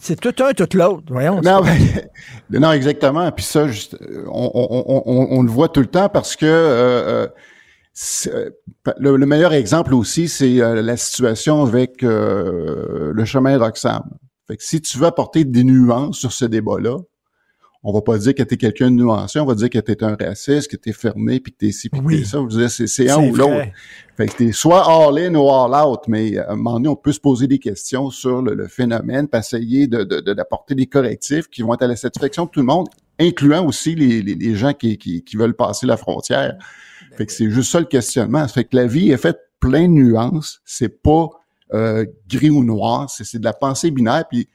C'est 0.00 0.20
tout 0.20 0.34
un, 0.42 0.52
tout 0.52 0.68
l'autre. 0.76 1.04
Voyons. 1.08 1.40
Non, 1.42 1.60
ben, 1.62 1.76
non, 2.60 2.72
exactement. 2.72 3.30
Puis 3.32 3.44
ça, 3.44 3.68
juste, 3.68 3.96
on, 4.26 4.50
on- 4.54 4.84
on- 5.06 5.28
on- 5.38 5.42
le 5.42 5.50
voit 5.50 5.68
tout 5.68 5.80
le 5.80 5.86
temps 5.86 6.08
parce 6.08 6.36
que 6.36 6.46
euh, 6.46 7.26
euh, 7.26 7.28
euh, 8.28 8.50
le, 8.98 9.16
le 9.16 9.26
meilleur 9.26 9.52
exemple 9.52 9.94
aussi, 9.94 10.28
c'est 10.28 10.60
euh, 10.60 10.82
la 10.82 10.96
situation 10.96 11.62
avec 11.62 12.02
euh, 12.02 13.12
le 13.14 13.24
chemin 13.24 13.58
Roxham. 13.58 14.02
Fait 14.48 14.56
que 14.56 14.62
si 14.64 14.80
tu 14.80 14.98
veux 14.98 15.06
apporter 15.06 15.44
des 15.44 15.64
nuances 15.64 16.18
sur 16.18 16.32
ce 16.32 16.44
débat-là, 16.44 16.96
on 17.86 17.92
va 17.92 18.00
pas 18.00 18.16
dire 18.16 18.34
que 18.34 18.42
tu 18.42 18.54
es 18.54 18.56
quelqu'un 18.56 18.90
de 18.90 18.96
nuancé, 18.96 19.38
on 19.38 19.44
va 19.44 19.54
dire 19.54 19.68
que 19.68 19.78
tu 19.78 19.92
es 19.92 20.02
un 20.02 20.16
raciste, 20.16 20.70
que 20.70 20.76
tu 20.76 20.88
es 20.88 20.92
fermé, 20.92 21.38
puis 21.38 21.52
que 21.52 21.58
tu 21.58 21.68
es 21.68 21.72
ci, 21.72 21.90
puis 21.90 22.00
que 22.00 22.08
t'es 22.08 22.24
ça. 22.24 22.38
Dire, 22.48 22.70
c'est, 22.70 22.86
c'est 22.86 23.10
un 23.10 23.18
ou 23.18 23.34
l'autre. 23.36 23.66
Fait 24.16 24.26
que 24.26 24.36
t'es 24.36 24.52
soit 24.52 24.82
all-in 24.86 25.34
ou 25.34 25.48
all-out, 25.50 26.00
mais 26.08 26.38
à 26.38 26.52
un 26.52 26.56
moment 26.56 26.74
donné, 26.74 26.88
on 26.88 26.96
peut 26.96 27.12
se 27.12 27.20
poser 27.20 27.46
des 27.46 27.58
questions 27.58 28.10
sur 28.10 28.40
le, 28.42 28.54
le 28.54 28.68
phénomène, 28.68 29.28
puis 29.28 29.38
essayer 29.38 29.86
de, 29.86 30.02
de- 30.02 30.20
de- 30.20 30.32
d'apporter 30.32 30.74
des 30.74 30.86
correctifs 30.86 31.46
qui 31.48 31.62
vont 31.62 31.74
être 31.74 31.82
à 31.82 31.86
la 31.88 31.96
satisfaction 31.96 32.46
de 32.46 32.50
tout 32.50 32.60
le 32.60 32.66
monde, 32.66 32.86
incluant 33.20 33.66
aussi 33.66 33.94
les, 33.94 34.22
les, 34.22 34.34
les 34.34 34.54
gens 34.54 34.72
qui, 34.72 34.96
qui, 34.96 35.22
qui 35.22 35.36
veulent 35.36 35.54
passer 35.54 35.86
la 35.86 35.96
frontière. 35.96 36.54
Fait 37.16 37.26
que 37.26 37.32
c'est 37.32 37.50
juste 37.50 37.70
ça 37.70 37.80
le 37.80 37.86
questionnement. 37.86 38.48
Fait 38.48 38.64
que 38.64 38.74
la 38.76 38.86
vie 38.86 39.10
est 39.10 39.16
faite 39.18 39.38
plein 39.60 39.82
de 39.82 39.92
nuances. 39.92 40.60
C'est 40.64 41.02
pas 41.02 41.28
euh, 41.74 42.06
gris 42.28 42.50
ou 42.50 42.64
noir, 42.64 43.10
c'est, 43.10 43.24
c'est 43.24 43.38
de 43.38 43.44
la 43.44 43.52
pensée 43.52 43.90
binaire. 43.90 44.24
Puis 44.28 44.48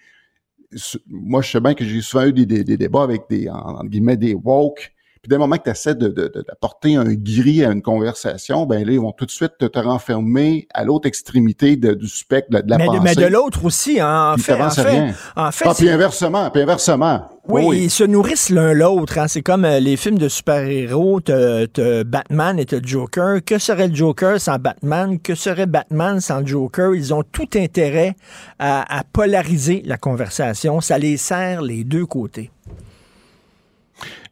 moi, 1.08 1.42
je 1.42 1.52
sais 1.52 1.60
bien 1.60 1.74
que 1.74 1.84
j'ai 1.84 2.02
souvent 2.02 2.26
eu 2.26 2.34
des, 2.34 2.46
débats 2.64 3.04
avec 3.04 3.24
des, 3.30 3.50
en- 3.50 3.56
entre 3.56 3.86
guillemets, 3.90 4.18
des 4.18 4.34
woke. 4.34 4.92
Puis 5.22 5.28
dès 5.30 5.36
le 5.36 5.40
moment 5.40 5.58
que 5.58 5.64
tu 5.64 5.70
essaies 5.70 5.96
de, 5.96 6.08
de- 6.08 6.28
de- 6.34 6.44
d'apporter 6.48 6.96
un 6.96 7.04
gris 7.14 7.64
à 7.66 7.72
une 7.72 7.82
conversation, 7.82 8.66
ben 8.66 8.86
là, 8.86 8.92
ils 8.92 9.00
vont 9.00 9.12
tout 9.12 9.26
de 9.26 9.32
suite 9.32 9.54
te, 9.60 9.66
te 9.66 9.80
renfermer 9.80 10.68
à 10.74 10.84
l'autre 10.86 11.08
extrémité 11.08 11.76
du 11.76 12.08
spectre 12.08 12.50
de, 12.62 12.70
la 12.70 12.78
mais, 12.78 12.86
pensée. 12.86 13.00
mais 13.04 13.16
de 13.16 13.26
l'autre 13.28 13.66
aussi, 13.66 14.00
hein, 14.00 14.32
en 14.32 14.36
Puis 14.36 14.44
fait. 14.44 14.54
En 14.62 14.70
fait, 14.70 14.82
rien. 14.84 15.14
en 15.36 15.52
fait, 15.52 15.66
ah, 15.68 15.74
puis 15.78 15.90
inversement, 15.90 16.50
puis 16.52 16.62
inversement. 16.62 17.30
Oui, 17.48 17.80
ils 17.86 17.90
se 17.90 18.04
nourrissent 18.04 18.52
l'un 18.52 18.74
l'autre. 18.74 19.18
hein. 19.18 19.28
C'est 19.28 19.42
comme 19.42 19.66
euh, 19.66 19.80
les 19.80 19.98
films 19.98 20.20
de 20.20 20.30
super-héros. 20.30 21.20
T'as 21.22 21.66
Batman 22.04 22.60
et 22.60 22.66
t'as 22.66 22.78
Joker. 22.82 23.40
Que 23.44 23.58
serait 23.58 23.88
le 23.88 23.96
Joker 23.96 24.40
sans 24.40 24.58
Batman? 24.60 25.20
Que 25.20 25.34
serait 25.34 25.66
Batman 25.66 26.20
sans 26.22 26.46
Joker? 26.46 26.94
Ils 26.94 27.12
ont 27.12 27.24
tout 27.24 27.48
intérêt 27.56 28.16
à, 28.60 29.00
à 29.00 29.04
polariser 29.04 29.82
la 29.86 29.98
conversation. 29.98 30.80
Ça 30.80 31.00
les 31.00 31.18
sert 31.18 31.64
les 31.64 31.84
deux 31.84 32.06
côtés. 32.06 32.52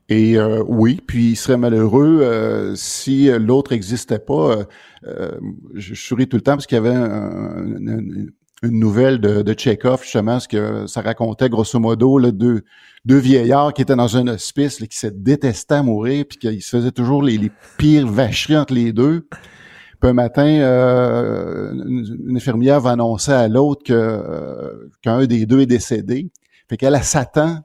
Et 0.10 0.38
euh, 0.38 0.64
oui, 0.68 1.02
puis 1.06 1.32
il 1.32 1.36
serait 1.36 1.58
malheureux 1.58 2.22
euh, 2.22 2.74
si 2.76 3.30
l'autre 3.40 3.72
n'existait 3.74 4.20
pas. 4.20 4.52
Euh, 4.58 4.64
euh, 5.06 5.32
je, 5.74 5.96
souris 5.96 6.28
tout 6.28 6.38
le 6.38 6.42
temps 6.42 6.54
parce 6.54 6.66
qu'il 6.66 6.78
y 6.78 6.80
avait 6.80 6.96
un- 6.96 7.04
un- 7.04 7.78
une, 7.78 8.32
une 8.64 8.80
nouvelle 8.80 9.20
de, 9.20 9.42
de 9.42 9.54
Tchekhov, 9.54 10.02
justement, 10.04 10.40
ce 10.40 10.48
que 10.48 10.88
ça 10.88 11.02
racontait 11.02 11.50
grosso 11.50 11.78
modo 11.80 12.18
là, 12.20 12.32
deux, 12.32 12.62
deux 13.06 13.18
vieillards 13.18 13.74
qui 13.74 13.82
étaient 13.82 13.96
dans 13.98 14.16
un 14.16 14.28
hospice, 14.28 14.80
là, 14.80 14.88
qui 14.88 14.98
se 14.98 15.08
détestaient 15.08 15.76
à 15.76 15.84
mourir, 15.84 16.24
puis 16.28 16.38
qu'ils 16.38 16.62
se 16.62 16.78
faisaient 16.78 16.92
toujours 16.92 17.22
les, 17.22 17.38
les 17.38 17.52
pires 17.78 18.08
vacheries 18.08 18.58
entre 18.58 18.74
les 18.74 18.94
deux. 18.94 19.28
Puis 20.00 20.10
un 20.10 20.14
matin, 20.14 20.46
euh, 20.48 21.72
une, 21.74 22.28
une 22.30 22.38
infirmière 22.38 22.80
va 22.80 22.92
annoncer 22.92 23.32
à 23.34 23.48
l'autre 23.50 23.84
que 23.84 23.94
euh, 23.94 24.90
qu'un 25.02 25.26
des 25.26 25.46
deux 25.46 25.60
est 25.62 25.66
décédé. 25.66 26.30
Fait 26.70 26.78
qu'elle 26.78 26.96
elle 26.96 27.04
s'attend 27.04 27.60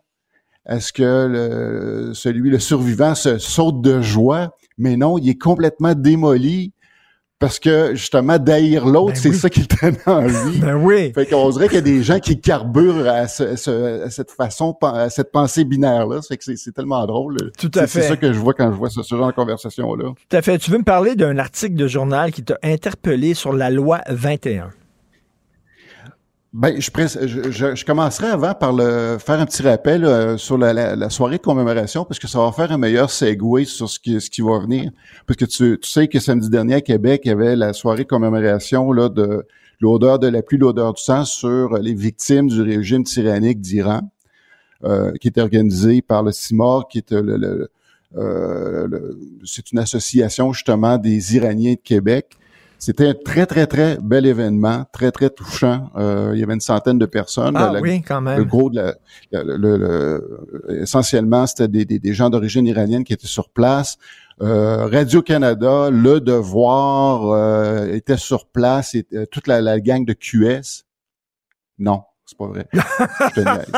à 0.65 0.81
ce 0.81 0.93
que 0.93 1.27
le, 1.27 2.15
celui, 2.15 2.51
le 2.51 2.59
survivant, 2.59 3.15
se 3.15 3.39
saute 3.39 3.81
de 3.83 4.01
joie, 4.01 4.57
mais 4.79 4.97
non, 4.97 5.19
il 5.19 5.29
est 5.29 5.39
complètement 5.41 5.95
démoli 5.95 6.73
parce 7.39 7.59
que 7.59 7.97
justement 7.97 8.39
d'haïr 8.39 8.87
l'autre, 8.87 9.15
Ben 9.15 9.21
c'est 9.21 9.31
oui. 9.31 9.35
ça 9.37 9.51
qui 9.51 9.59
le 9.63 9.67
traîne 9.67 9.97
en 10.07 10.21
lui. 10.21 10.61
Ben 10.61 10.77
oui. 10.77 11.13
Fait 11.13 11.27
qu'on 11.27 11.51
dirait 11.51 11.67
qu'il 11.67 11.75
y 11.75 11.79
a 11.79 11.81
des 11.81 12.01
gens 12.05 12.21
qui 12.21 12.41
carburent 12.41 13.09
à, 13.09 13.27
ce- 13.27 13.57
ce- 13.57 14.05
à 14.05 14.11
cette 14.11 14.31
façon, 14.31 14.77
à 14.83 15.11
cette 15.11 15.33
pensée 15.33 15.65
binaire-là. 15.65 16.21
C'est 16.23 16.37
que 16.37 16.45
c'est- 16.45 16.71
tellement 16.73 17.05
drôle. 17.05 17.37
Tout 17.59 17.69
à 17.75 17.81
C'est- 17.81 17.87
fait. 17.89 18.03
C'est 18.03 18.09
ça 18.11 18.17
que 18.17 18.33
je 18.33 18.39
vois 18.39 18.55
quand 18.55 18.71
je 18.71 18.77
vois 18.77 18.91
ce, 18.91 19.03
ce 19.03 19.17
genre 19.17 19.27
de 19.27 19.33
conversation-là. 19.33 20.11
Tout 20.29 20.37
à 20.37 20.41
fait. 20.41 20.57
Tu 20.59 20.71
veux 20.71 20.79
me 20.79 20.85
parler 20.85 21.17
d'un 21.17 21.37
article 21.39 21.75
de 21.75 21.89
journal 21.89 22.31
qui 22.31 22.45
t'a 22.45 22.59
interpellé 22.63 23.35
sur 23.35 23.53
la 23.53 23.71
loi 23.71 24.03
21? 24.09 24.71
Ben, 26.53 26.79
je, 26.79 26.91
je, 27.51 27.75
je, 27.75 27.85
commencerai 27.87 28.27
avant 28.27 28.53
par 28.53 28.75
le, 28.75 29.17
faire 29.19 29.41
un 29.41 29.47
petit 29.47 29.63
rappel 29.63 30.05
euh, 30.05 30.37
sur 30.37 30.59
la, 30.59 30.75
la- 30.75 30.95
la 30.97 31.09
soirée 31.09 31.39
de 31.39 31.43
commémoration 31.43 32.05
parce 32.05 32.19
que 32.19 32.29
ça 32.29 32.41
va 32.41 32.53
faire 32.53 32.71
un 32.73 32.77
meilleur 32.77 33.09
segue 33.09 33.65
sur 33.65 33.89
ce 33.89 33.99
qui, 33.99 34.21
ce 34.21 34.29
qui 34.29 34.43
va 34.43 34.59
venir. 34.59 34.91
Parce 35.27 35.39
que 35.39 35.47
tu, 35.47 35.79
tu 35.81 35.89
sais 35.91 36.09
que 36.09 36.21
samedi 36.21 36.51
dernier 36.51 36.75
à 36.75 36.81
Québec, 36.83 37.23
il 37.25 37.29
y 37.29 37.31
avait 37.31 37.57
la 37.57 37.73
soirée 37.73 38.03
de 38.03 38.09
commémoration 38.09 38.93
là, 38.93 39.09
de 39.09 39.47
l'odeur 39.81 40.19
de 40.19 40.27
la 40.29 40.43
pluie, 40.43 40.59
l'odeur 40.59 40.93
du 40.93 41.03
sang 41.03 41.25
sur 41.25 41.79
les 41.79 41.95
victimes 41.95 42.49
du 42.49 42.61
régime 42.61 43.03
tyrannique 43.05 43.63
d'Iran, 43.63 44.03
euh, 44.85 45.11
qui 45.23 45.29
était 45.29 45.41
organisée 45.41 46.03
par 46.03 46.23
le 46.23 46.33
CIMOR, 46.33 46.87
qui 46.89 46.99
est 46.99 47.13
le, 47.13 47.39
le- 47.39 47.71
euh, 48.19 48.87
le- 48.89 49.19
c'est 49.47 49.73
une 49.73 49.79
association 49.79 50.53
justement 50.53 50.99
des 50.99 51.35
Iraniens 51.35 51.73
de 51.75 51.81
Québec. 51.83 52.37
C'était 52.85 53.07
un 53.07 53.15
très, 53.15 53.47
très, 53.47 53.69
très 53.69 53.97
bel 54.03 54.27
événement, 54.27 54.87
très, 54.93 55.13
très 55.13 55.31
touchant. 55.31 55.89
Euh, 55.95 56.33
il 56.35 56.41
y 56.41 56.43
avait 56.43 56.55
une 56.55 56.61
centaine 56.61 56.99
de 56.99 57.07
personnes. 57.07 57.55
Ah 57.57 57.71
La- 57.75 57.81
oui, 57.81 58.03
quand 58.03 58.21
même. 58.21 58.39
Le 58.39 58.45
gros 58.45 58.71
de 58.71 58.75
la, 58.75 58.95
le- 59.31 59.57
le- 59.57 59.77
le- 59.77 60.83
essentiellement, 60.83 61.47
c'était 61.47 61.69
des, 61.69 61.85
des, 61.85 62.01
des 62.01 62.13
gens 62.13 62.29
d'origine 62.29 62.67
iranienne 62.67 63.05
qui 63.05 63.13
étaient 63.13 63.29
sur 63.29 63.51
place. 63.51 63.99
Euh, 64.41 64.87
Radio-Canada, 64.87 65.91
Le 65.91 66.19
Devoir 66.19 67.31
euh, 67.31 67.87
était 67.93 68.17
sur 68.17 68.47
place, 68.49 68.97
et, 68.97 69.07
euh, 69.15 69.27
toute 69.31 69.47
la, 69.47 69.61
la 69.61 69.79
gang 69.79 70.05
de 70.05 70.13
QS. 70.13 70.83
Non, 71.79 72.03
c'est 72.33 72.39
pas 72.39 72.47
vrai. 72.47 72.67
Je 72.73 73.35
te 73.35 73.41
niaise. 73.41 73.73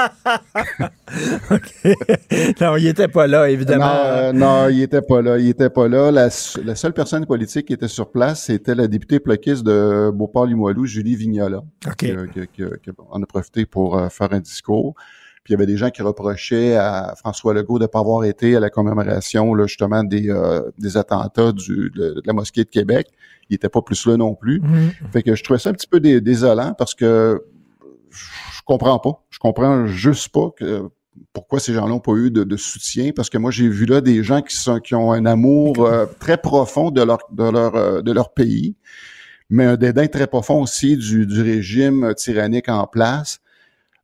non, 2.61 2.77
il 2.77 2.87
était 2.87 3.09
pas 3.09 3.27
là, 3.27 3.49
évidemment. 3.51 3.85
Non, 3.87 3.93
euh, 3.95 4.33
non, 4.33 4.69
il 4.69 4.83
était 4.83 5.03
pas 5.03 5.23
là. 5.23 5.39
Il 5.39 5.49
était 5.49 5.71
pas 5.71 5.89
là. 5.89 6.11
La, 6.11 6.31
seule 6.31 6.93
personne 6.93 7.27
politique 7.27 7.67
qui 7.67 7.73
était 7.73 7.89
sur 7.89 8.11
place, 8.11 8.45
c'était 8.45 8.75
la 8.75 8.87
députée 8.87 9.21
plaquiste 9.21 9.65
de 9.65 10.11
Beauport-Limoilou, 10.13 10.87
Julie 10.87 11.17
Vignola. 11.17 11.59
OK. 11.87 11.97
Qui, 11.97 12.07
qui- 12.33 12.47
qui- 12.53 12.63
qui 12.83 12.91
en 13.11 13.23
a 13.23 13.27
profité 13.27 13.67
pour 13.67 13.99
euh, 13.99 14.09
faire 14.09 14.33
un 14.33 14.41
discours. 14.41 14.95
Puis 15.43 15.53
il 15.53 15.57
y 15.59 15.61
avait 15.61 15.67
des 15.67 15.77
gens 15.77 15.91
qui 15.91 16.01
reprochaient 16.01 16.75
à 16.77 17.13
François 17.19 17.53
Legault 17.53 17.79
de 17.79 17.85
ne 17.85 17.87
pas 17.89 17.99
avoir 18.01 18.25
été 18.25 18.57
à 18.57 18.61
la 18.61 18.71
commémoration 18.71 19.55
là, 19.55 19.67
justement 19.67 20.03
des, 20.03 20.31
euh, 20.31 20.63
des 20.79 20.97
attentats 20.97 21.53
du, 21.53 21.91
de, 21.95 22.15
de 22.15 22.23
la 22.25 22.33
mosquée 22.33 22.65
de 22.65 22.71
Québec. 22.71 23.09
Il 23.51 23.57
était 23.57 23.69
pas 23.69 23.83
plus 23.83 24.07
là 24.07 24.17
non 24.17 24.35
plus. 24.35 24.61
Mhm. 24.63 24.93
Fait 25.13 25.23
que 25.23 25.35
je 25.35 25.45
trouvais 25.45 25.59
ça 25.59 25.69
un 25.69 25.75
petit 25.75 25.87
peu 25.87 26.01
dé- 26.01 26.23
désolant 26.23 26.73
parce 26.73 26.95
que 26.95 27.45
comprends 28.65 28.99
pas. 28.99 29.24
Je 29.31 29.39
comprends 29.39 29.86
juste 29.86 30.28
pas 30.28 30.51
que 30.57 30.89
pourquoi 31.32 31.61
ces 31.61 31.73
gens-là 31.73 31.89
n'ont 31.89 32.01
pas 32.01 32.12
eu 32.12 32.31
de, 32.31 32.45
de 32.45 32.57
soutien 32.57 33.12
parce 33.15 33.31
que 33.31 33.39
moi 33.39 33.51
j'ai 33.51 33.69
vu 33.69 33.86
là 33.86 34.01
des 34.01 34.23
gens 34.24 34.43
qui 34.43 34.57
sont 34.57 34.81
qui 34.81 34.95
ont 34.95 35.12
un 35.12 35.27
amour 35.27 35.85
euh, 35.85 36.07
très 36.19 36.36
profond 36.36 36.91
de 36.91 37.03
leur 37.03 37.19
de 37.31 37.45
leur 37.45 37.77
euh, 37.77 38.03
de 38.03 38.12
leur 38.12 38.32
pays 38.32 38.74
mais 39.51 39.65
un 39.65 39.77
dédain 39.77 40.07
très 40.07 40.27
profond 40.27 40.62
aussi 40.62 40.97
du, 40.97 41.27
du 41.27 41.43
régime 41.43 42.15
tyrannique 42.16 42.69
en 42.69 42.86
place 42.86 43.41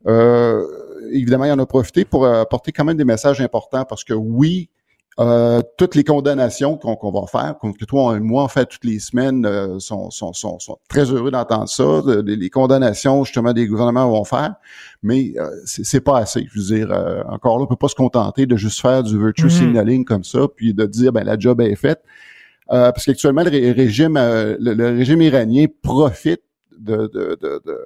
euh, 0.06 0.64
évidemment 1.12 1.44
il 1.44 1.52
en 1.52 1.58
a 1.58 1.66
profité 1.66 2.04
pour 2.04 2.24
euh, 2.24 2.42
apporter 2.42 2.72
quand 2.72 2.84
même 2.84 2.96
des 2.96 3.04
messages 3.04 3.40
importants 3.40 3.84
parce 3.84 4.04
que 4.04 4.14
oui 4.14 4.70
euh, 5.18 5.60
toutes 5.76 5.96
les 5.96 6.04
condamnations 6.04 6.76
qu'on 6.78 7.10
va 7.10 7.26
faire, 7.26 7.56
que 7.60 7.84
toi 7.84 8.16
et 8.16 8.20
moi 8.20 8.44
on 8.44 8.48
fait 8.48 8.64
toutes 8.66 8.84
les 8.84 8.98
semaines, 9.00 9.44
euh, 9.44 9.78
sont, 9.78 10.10
sont, 10.10 10.32
sont, 10.32 10.58
sont 10.60 10.78
très 10.88 11.04
heureux 11.10 11.30
d'entendre 11.30 11.68
ça. 11.68 11.82
de- 12.02 12.22
les 12.22 12.48
condamnations 12.50 13.24
justement 13.24 13.52
des 13.52 13.66
gouvernements 13.66 14.08
vont 14.10 14.24
faire, 14.24 14.54
mais 15.02 15.32
euh, 15.36 15.48
c'est 15.66 16.00
pas 16.00 16.18
assez. 16.18 16.46
Je 16.52 16.58
veux 16.60 16.66
dire, 16.76 16.90
euh, 16.92 17.22
encore 17.28 17.58
là, 17.58 17.64
on 17.64 17.66
peut 17.66 17.76
pas 17.76 17.88
se 17.88 17.94
contenter 17.94 18.46
de 18.46 18.56
juste 18.56 18.80
faire 18.80 19.02
du 19.02 19.18
virtue 19.18 19.44
Mhm. 19.44 19.50
signaling 19.50 20.04
comme 20.04 20.24
ça, 20.24 20.46
puis 20.54 20.72
de 20.74 20.86
dire 20.86 21.12
ben 21.12 21.24
la 21.24 21.38
job 21.38 21.60
est 21.60 21.74
faite. 21.76 22.00
Euh, 22.72 22.92
parce 22.92 23.04
qu'actuellement 23.04 23.42
le 23.42 23.50
ré- 23.50 23.72
régime, 23.72 24.16
euh, 24.16 24.56
le, 24.60 24.74
le 24.74 24.86
régime 24.90 25.20
iranien 25.22 25.66
profite 25.82 26.42
de, 26.78 27.08
de, 27.12 27.36
de, 27.42 27.60
de 27.66 27.78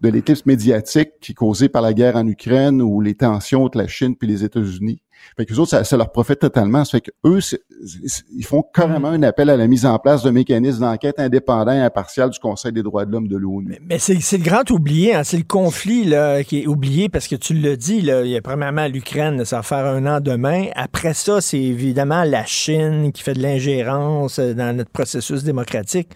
de 0.00 0.08
l'éclipse 0.08 0.46
médiatique 0.46 1.10
qui 1.20 1.32
est 1.32 1.34
causée 1.34 1.68
par 1.68 1.82
la 1.82 1.92
guerre 1.92 2.16
en 2.16 2.26
Ukraine 2.26 2.80
ou 2.80 3.00
les 3.00 3.14
tensions 3.14 3.64
entre 3.64 3.78
la 3.78 3.86
Chine 3.88 4.14
puis 4.16 4.28
les 4.28 4.44
États-Unis. 4.44 5.00
Fait 5.36 5.46
que 5.46 5.54
autres, 5.54 5.84
ça, 5.84 5.96
leur 5.96 6.10
profite 6.10 6.40
totalement. 6.40 6.84
Ça 6.84 6.92
fait 6.92 7.00
que 7.02 7.10
eux, 7.24 7.40
c'est- 7.40 7.60
c'est- 8.06 8.24
ils 8.36 8.44
font 8.44 8.62
carrément 8.74 9.08
un 9.08 9.22
appel 9.22 9.50
à 9.50 9.56
la 9.56 9.68
mise 9.68 9.86
en 9.86 9.96
place 10.00 10.24
de 10.24 10.30
mécanismes 10.30 10.80
d'enquête 10.80 11.20
indépendants 11.20 11.72
et 11.72 11.78
impartials 11.80 12.30
du 12.30 12.40
Conseil 12.40 12.72
des 12.72 12.82
droits 12.82 13.04
de 13.06 13.12
l'homme 13.12 13.28
de 13.28 13.36
l'ONU. 13.36 13.78
Mais 13.88 13.98
c'est 14.00 14.20
c'est 14.20 14.38
le 14.38 14.42
grand 14.44 14.68
oublié, 14.72 15.14
hein, 15.14 15.22
c'est 15.22 15.36
le 15.36 15.44
conflit 15.44 16.04
là, 16.04 16.42
qui 16.42 16.62
est 16.62 16.66
oublié 16.66 17.08
parce 17.08 17.28
que 17.28 17.36
tu 17.36 17.54
le 17.54 17.76
dis, 17.76 18.00
là, 18.00 18.24
il 18.24 18.30
y 18.30 18.36
a 18.36 18.42
premièrement 18.42 18.88
l'Ukraine, 18.88 19.44
ça 19.44 19.56
va 19.58 19.62
faire 19.62 19.86
un 19.86 20.06
an 20.06 20.18
demain. 20.20 20.66
Après 20.74 21.14
ça, 21.14 21.40
c'est 21.40 21.60
évidemment 21.60 22.24
la 22.24 22.44
Chine 22.44 23.12
qui 23.12 23.22
fait 23.22 23.34
de 23.34 23.42
l'ingérence 23.42 24.40
euh, 24.40 24.54
dans 24.54 24.76
notre 24.76 24.90
processus 24.90 25.44
démocratique. 25.44 26.08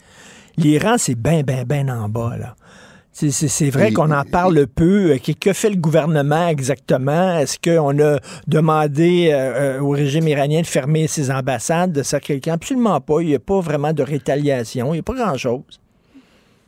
L'Iran, 0.56 0.96
c'est 0.98 1.14
bien, 1.14 1.42
bien, 1.42 1.62
bien 1.64 1.88
en 1.88 2.08
bas. 2.08 2.36
là. 2.38 2.56
C'est- 3.18 3.70
vrai 3.70 3.92
qu'on 3.92 4.10
en 4.10 4.24
parle 4.24 4.66
peu. 4.66 5.12
Euh, 5.12 5.18
Que, 5.40 5.52
fait 5.54 5.70
le 5.70 5.76
gouvernement 5.76 6.48
exactement? 6.48 7.38
Est-ce 7.38 7.56
qu'on 7.58 7.98
a 7.98 8.18
demandé 8.46 9.30
euh, 9.32 9.78
euh, 9.78 9.80
au 9.80 9.90
régime 9.90 10.28
iranien 10.28 10.60
de 10.60 10.66
fermer 10.66 11.06
ses 11.06 11.30
ambassades, 11.30 11.92
de 11.92 12.02
ça 12.02 12.20
quelqu'un? 12.20 12.54
Absolument 12.54 13.00
pas. 13.00 13.22
Il 13.22 13.28
n'y 13.28 13.34
a 13.34 13.38
pas 13.38 13.60
vraiment 13.60 13.92
de 13.94 14.02
rétaliation. 14.02 14.88
Il 14.88 14.96
n'y 14.96 14.98
a 14.98 15.02
pas 15.02 15.14
grand-chose. 15.14 15.80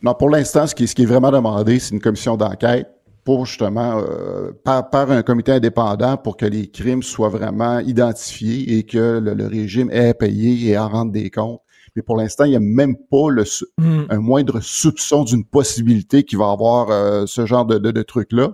Non, 0.02 0.14
pour 0.14 0.30
l'instant, 0.30 0.66
ce 0.66 0.74
qui, 0.74 0.84
est- 0.84 0.86
ce 0.86 0.94
qui 0.94 1.02
est 1.02 1.06
vraiment 1.06 1.30
demandé, 1.30 1.78
c'est 1.78 1.94
une 1.94 2.00
commission 2.00 2.36
d'enquête 2.36 2.88
pour 3.24 3.44
justement 3.44 3.98
euh, 3.98 4.52
par, 4.64 4.88
par 4.88 5.10
un 5.10 5.22
comité 5.22 5.52
indépendant 5.52 6.16
pour 6.16 6.38
que 6.38 6.46
les 6.46 6.68
crimes 6.68 7.02
soient 7.02 7.28
vraiment 7.28 7.80
identifiés 7.80 8.78
et 8.78 8.84
que 8.84 9.18
le, 9.22 9.34
le 9.34 9.46
régime 9.46 9.90
ait 9.90 10.08
à 10.08 10.14
payer 10.14 10.70
et 10.70 10.76
à 10.76 10.86
rendre 10.86 11.12
des 11.12 11.28
comptes. 11.28 11.60
Mais 11.96 12.02
pour 12.02 12.16
l'instant, 12.16 12.44
il 12.44 12.50
n'y 12.50 12.56
a 12.56 12.60
même 12.60 12.96
pas 12.96 13.28
le, 13.30 13.44
sou- 13.44 13.66
Mm. 13.78 14.02
un 14.10 14.18
moindre 14.18 14.60
soupçon 14.60 15.24
d'une 15.24 15.44
possibilité 15.44 16.22
qu'il 16.24 16.38
va 16.38 16.50
avoir 16.50 16.90
euh, 16.90 17.24
ce 17.26 17.46
genre 17.46 17.64
de, 17.66 17.78
de, 17.78 17.90
de 17.90 18.02
truc-là. 18.02 18.52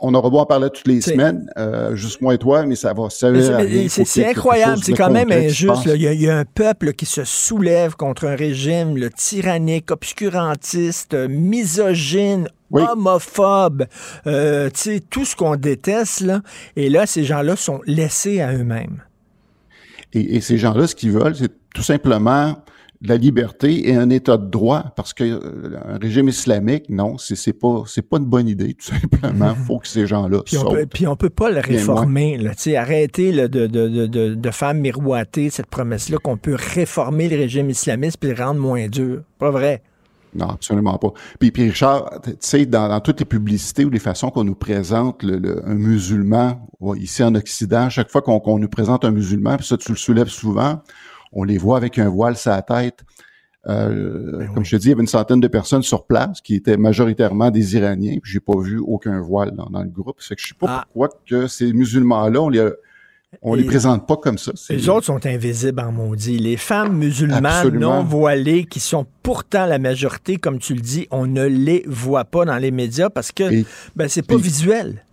On 0.00 0.14
aura 0.14 0.30
beau 0.30 0.38
en 0.38 0.46
parler 0.46 0.68
toutes 0.72 0.86
les 0.86 1.00
semaines, 1.00 1.50
euh, 1.58 1.96
juste 1.96 2.20
moi 2.20 2.32
et 2.32 2.38
toi, 2.38 2.64
mais 2.64 2.76
ça 2.76 2.94
va 2.94 3.08
c'est- 3.10 4.24
incroyable, 4.26 4.80
c'est 4.84 4.92
quand 4.92 5.10
même 5.10 5.32
injuste. 5.32 5.86
là. 5.86 5.94
Il 5.96 6.02
y, 6.02 6.06
a, 6.06 6.12
il 6.12 6.20
y 6.22 6.28
a 6.30 6.38
un 6.38 6.44
peuple 6.44 6.92
qui 6.92 7.04
se 7.04 7.24
soulève 7.24 7.96
contre 7.96 8.24
un 8.26 8.36
régime 8.36 8.96
le 8.96 9.10
tyrannique, 9.10 9.90
obscurantiste, 9.90 11.14
misogyne, 11.28 12.46
homophobe, 12.92 13.86
euh, 14.28 14.70
tout 15.10 15.24
ce 15.24 15.34
qu'on 15.34 15.56
déteste. 15.56 16.20
Là. 16.20 16.42
Et 16.76 16.90
là, 16.90 17.06
ces 17.06 17.24
gens-là 17.24 17.56
sont 17.56 17.80
laissés 17.84 18.40
à 18.40 18.52
eux-mêmes. 18.54 19.02
Et, 20.12 20.36
et 20.36 20.40
ces 20.40 20.58
gens-là, 20.58 20.86
ce 20.86 20.94
qu'ils 20.94 21.10
veulent, 21.12 21.34
c'est 21.34 21.50
tout 21.78 21.84
simplement 21.84 22.56
la 23.00 23.16
liberté 23.16 23.88
et 23.88 23.94
un 23.94 24.10
état 24.10 24.36
de 24.36 24.50
droit, 24.50 24.86
parce 24.96 25.14
que 25.14 25.22
euh, 25.22 25.78
un 25.86 25.98
régime 25.98 26.26
islamique, 26.26 26.86
non, 26.88 27.16
c'est 27.16 27.36
c'est 27.36 27.52
pas 27.52 27.84
c'est 27.86 28.02
pas 28.02 28.16
une 28.16 28.24
bonne 28.24 28.48
idée, 28.48 28.74
tout 28.74 28.86
simplement. 28.86 29.54
faut 29.66 29.78
que 29.78 29.86
ces 29.86 30.04
gens-là 30.08 30.40
Puis 30.44 30.58
on, 30.58 30.68
peut, 30.68 30.86
puis 30.86 31.06
on 31.06 31.14
peut 31.14 31.30
pas 31.30 31.48
le 31.50 31.60
réformer. 31.60 32.36
Là, 32.36 32.56
tu 32.56 32.62
sais, 32.62 32.76
arrêter 32.76 33.30
là, 33.30 33.46
de, 33.46 33.68
de, 33.68 33.88
de, 33.88 34.06
de, 34.08 34.34
de 34.34 34.50
faire 34.50 34.74
miroiter 34.74 35.48
cette 35.50 35.66
promesse-là 35.68 36.18
qu'on 36.18 36.36
peut 36.36 36.56
réformer 36.58 37.28
le 37.28 37.36
régime 37.36 37.70
islamiste 37.70 38.16
puis 38.18 38.30
le 38.30 38.42
rendre 38.42 38.58
moins 38.60 38.88
dur. 38.88 39.22
Pas 39.38 39.52
vrai? 39.52 39.84
Non, 40.34 40.48
absolument 40.48 40.98
pas. 40.98 41.12
Puis, 41.38 41.52
puis 41.52 41.68
Richard, 41.70 42.20
tu 42.24 42.32
sais, 42.40 42.66
dans, 42.66 42.88
dans 42.88 43.00
toutes 43.00 43.20
les 43.20 43.26
publicités 43.26 43.84
ou 43.84 43.90
les 43.90 44.00
façons 44.00 44.30
qu'on 44.30 44.42
nous 44.44 44.56
présente 44.56 45.22
le, 45.22 45.38
le- 45.38 45.62
un 45.68 45.74
musulman 45.74 46.66
ici 46.96 47.22
en 47.22 47.34
Occident, 47.36 47.82
à 47.82 47.90
chaque 47.90 48.10
fois 48.10 48.22
qu'on 48.22 48.40
qu'on 48.40 48.58
nous 48.58 48.68
présente 48.68 49.04
un 49.04 49.12
musulman, 49.12 49.56
puis 49.56 49.66
ça 49.68 49.76
tu 49.76 49.92
le 49.92 49.96
soulèves 49.96 50.28
souvent, 50.28 50.82
on 51.32 51.44
les 51.44 51.58
voit 51.58 51.76
avec 51.76 51.98
un 51.98 52.08
voile 52.08 52.36
sur 52.36 52.50
la 52.50 52.62
tête. 52.62 53.00
Euh, 53.66 54.46
comme 54.54 54.64
je 54.64 54.70
te 54.76 54.76
dis, 54.76 54.86
il 54.86 54.90
y 54.90 54.92
avait 54.92 55.02
une 55.02 55.06
centaine 55.08 55.40
de 55.40 55.48
personnes 55.48 55.82
sur 55.82 56.06
place 56.06 56.40
qui 56.40 56.54
étaient 56.54 56.76
majoritairement 56.76 57.50
des 57.50 57.76
Iraniens, 57.76 58.16
puis 58.22 58.32
j'ai 58.32 58.40
pas 58.40 58.58
vu 58.58 58.78
aucun 58.78 59.20
voile 59.20 59.50
dans, 59.50 59.66
dans 59.66 59.82
le 59.82 59.88
groupe. 59.90 60.16
Fait 60.20 60.36
que 60.36 60.40
je 60.40 60.48
sais 60.48 60.54
pas 60.58 60.84
pourquoi 60.84 61.10
que 61.28 61.46
ces 61.48 61.72
musulmans-là, 61.72 62.40
on 62.40 62.48
les 62.48 62.70
on 63.42 63.52
les 63.54 63.62
Et- 63.62 63.66
présente 63.66 64.06
pas 64.08 64.16
comme 64.16 64.38
ça. 64.38 64.52
Les 64.70 64.88
autres 64.88 65.04
sont 65.04 65.26
invisibles 65.26 65.80
en 65.80 65.92
maudit. 65.92 66.38
Les 66.38 66.56
femmes 66.56 66.96
musulmanes 66.96 67.44
Absolument. 67.44 67.96
non 67.96 68.02
voilées, 68.02 68.64
qui 68.64 68.80
sont 68.80 69.04
pourtant 69.22 69.66
la 69.66 69.78
majorité, 69.78 70.36
comme 70.38 70.58
tu 70.58 70.72
le 70.72 70.80
dis, 70.80 71.06
on 71.10 71.26
ne 71.26 71.44
les 71.44 71.84
voit 71.86 72.24
pas 72.24 72.46
dans 72.46 72.56
les 72.56 72.70
médias 72.70 73.10
parce 73.10 73.30
que 73.30 73.44
ben, 73.94 74.08
c'est 74.08 74.26
pas 74.26 74.36
visuel. 74.38 75.04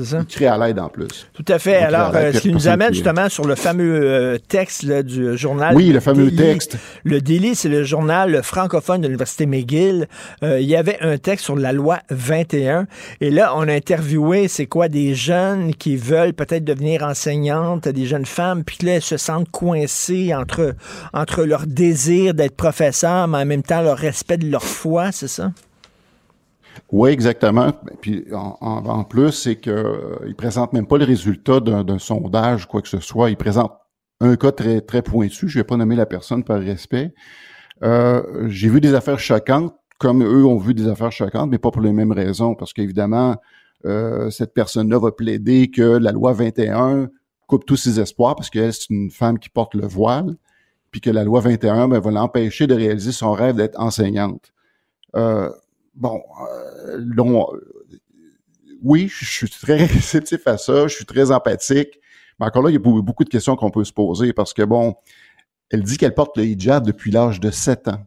C'est 0.00 0.10
ça? 0.10 0.18
Il 0.20 0.26
crie 0.26 0.46
à 0.46 0.56
l'aide 0.56 0.78
en 0.78 0.88
plus. 0.88 1.28
Tout 1.34 1.44
à 1.48 1.58
fait. 1.58 1.80
Il 1.80 1.84
Alors, 1.84 2.12
euh, 2.14 2.32
ce 2.32 2.40
qui 2.40 2.52
nous 2.52 2.68
amène 2.68 2.94
justement 2.94 3.28
sur 3.28 3.44
le 3.46 3.54
fameux 3.54 4.00
euh, 4.02 4.38
texte 4.38 4.82
là, 4.84 5.02
du 5.02 5.36
journal. 5.36 5.74
Oui, 5.74 5.90
le 5.90 6.00
fameux 6.00 6.30
Daily. 6.30 6.36
texte. 6.36 6.78
Le 7.04 7.20
Daily, 7.20 7.54
c'est 7.54 7.68
le 7.68 7.84
journal 7.84 8.42
francophone 8.42 9.00
de 9.00 9.06
l'Université 9.06 9.46
McGill. 9.46 10.08
Euh, 10.42 10.60
il 10.60 10.68
y 10.68 10.76
avait 10.76 10.98
un 11.00 11.18
texte 11.18 11.44
sur 11.44 11.56
la 11.56 11.72
loi 11.72 11.98
21. 12.10 12.86
Et 13.20 13.30
là, 13.30 13.52
on 13.56 13.68
a 13.68 13.72
interviewé, 13.72 14.48
c'est 14.48 14.66
quoi, 14.66 14.88
des 14.88 15.14
jeunes 15.14 15.74
qui 15.74 15.96
veulent 15.96 16.32
peut-être 16.32 16.64
devenir 16.64 17.02
enseignantes, 17.02 17.88
des 17.88 18.06
jeunes 18.06 18.26
femmes, 18.26 18.64
puis 18.64 18.78
là, 18.82 18.94
elles 18.94 19.02
se 19.02 19.16
sentent 19.16 19.50
coincées 19.50 20.34
entre, 20.34 20.74
entre 21.12 21.44
leur 21.44 21.66
désir 21.66 22.34
d'être 22.34 22.56
professeur, 22.56 23.28
mais 23.28 23.38
en 23.38 23.46
même 23.46 23.62
temps 23.62 23.82
leur 23.82 23.98
respect 23.98 24.38
de 24.38 24.50
leur 24.50 24.62
foi, 24.62 25.12
c'est 25.12 25.28
ça? 25.28 25.50
Oui, 26.92 27.10
exactement. 27.10 27.72
Puis 28.00 28.24
en, 28.32 28.56
en- 28.60 29.04
plus, 29.04 29.32
c'est 29.32 29.56
que 29.56 29.70
euh, 29.70 30.16
il 30.26 30.34
présente 30.34 30.72
même 30.72 30.86
pas 30.86 30.98
les 30.98 31.04
résultats 31.04 31.60
d'un 31.60 31.98
sondage, 31.98 32.66
quoi 32.66 32.82
que 32.82 32.88
ce 32.88 33.00
soit. 33.00 33.30
Il 33.30 33.36
présente 33.36 33.72
un 34.20 34.36
cas 34.36 34.52
très 34.52 34.80
très 34.80 35.02
pointu. 35.02 35.48
Je 35.48 35.58
vais 35.58 35.64
pas 35.64 35.76
nommer 35.76 35.96
la 35.96 36.06
personne 36.06 36.44
par 36.44 36.60
respect. 36.60 37.12
Euh, 37.82 38.48
J'ai 38.48 38.68
vu 38.68 38.80
des 38.80 38.94
affaires 38.94 39.18
choquantes, 39.18 39.74
comme 39.98 40.22
eux 40.22 40.44
ont 40.44 40.58
vu 40.58 40.74
des 40.74 40.88
affaires 40.88 41.12
choquantes, 41.12 41.50
mais 41.50 41.58
pas 41.58 41.70
pour 41.70 41.82
les 41.82 41.92
mêmes 41.92 42.12
raisons, 42.12 42.54
parce 42.54 42.72
qu'évidemment, 42.72 43.36
euh, 43.86 44.30
cette 44.30 44.52
personne-là 44.52 44.98
va 44.98 45.12
plaider 45.12 45.70
que 45.70 45.82
la 45.82 46.12
loi 46.12 46.32
21 46.32 47.08
coupe 47.46 47.64
tous 47.66 47.76
ses 47.76 47.98
espoirs, 48.00 48.36
parce 48.36 48.50
qu'elle 48.50 48.72
c'est 48.72 48.90
une 48.90 49.10
femme 49.10 49.38
qui 49.38 49.48
porte 49.48 49.74
le 49.74 49.86
voile, 49.86 50.36
puis 50.90 51.00
que 51.00 51.10
la 51.10 51.24
loi 51.24 51.40
21 51.40 51.88
ben, 51.88 51.98
va 52.00 52.10
l'empêcher 52.10 52.66
de 52.66 52.74
réaliser 52.74 53.12
son 53.12 53.32
rêve 53.32 53.56
d'être 53.56 53.78
enseignante. 53.80 54.52
Euh, 55.16 55.50
bon, 56.00 56.20
euh, 56.48 56.96
long- 56.98 57.46
oui, 58.82 59.08
je 59.08 59.24
suis 59.24 59.48
très 59.50 59.76
réceptif 59.86 60.46
à 60.46 60.58
ça, 60.58 60.86
je 60.88 60.94
suis 60.94 61.04
très 61.04 61.30
empathique, 61.30 62.00
mais 62.38 62.46
encore 62.46 62.62
là, 62.62 62.70
il 62.70 62.74
y 62.74 62.76
a 62.76 62.80
beaucoup 62.80 63.24
de 63.24 63.28
questions 63.28 63.54
qu'on 63.56 63.70
peut 63.70 63.84
se 63.84 63.92
poser 63.92 64.32
parce 64.32 64.52
que, 64.54 64.62
bon, 64.62 64.94
elle 65.70 65.82
dit 65.82 65.96
qu'elle 65.98 66.14
porte 66.14 66.36
le 66.36 66.44
hijab 66.44 66.84
depuis 66.84 67.10
l'âge 67.10 67.38
de 67.38 67.50
7 67.50 67.88
ans. 67.88 68.02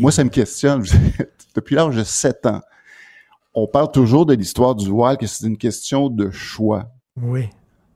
Moi, 0.00 0.10
ça 0.12 0.24
me 0.24 0.30
questionne. 0.30 0.82
depuis 1.54 1.74
l'âge 1.74 1.96
de 1.96 2.04
7 2.04 2.46
ans. 2.46 2.60
On 3.54 3.66
parle 3.66 3.90
toujours 3.90 4.26
de 4.26 4.34
l'histoire 4.34 4.74
du 4.74 4.88
voile, 4.88 5.16
que 5.16 5.26
c'est 5.26 5.46
une 5.46 5.56
question 5.56 6.10
de 6.10 6.30
choix. 6.30 6.90
Oui. 7.16 7.48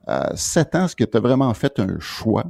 À 0.07 0.35
7 0.35 0.75
ans, 0.75 0.85
est-ce 0.85 0.95
que 0.95 1.03
tu 1.03 1.15
as 1.17 1.19
vraiment 1.19 1.53
fait 1.53 1.79
un 1.79 1.99
choix? 1.99 2.45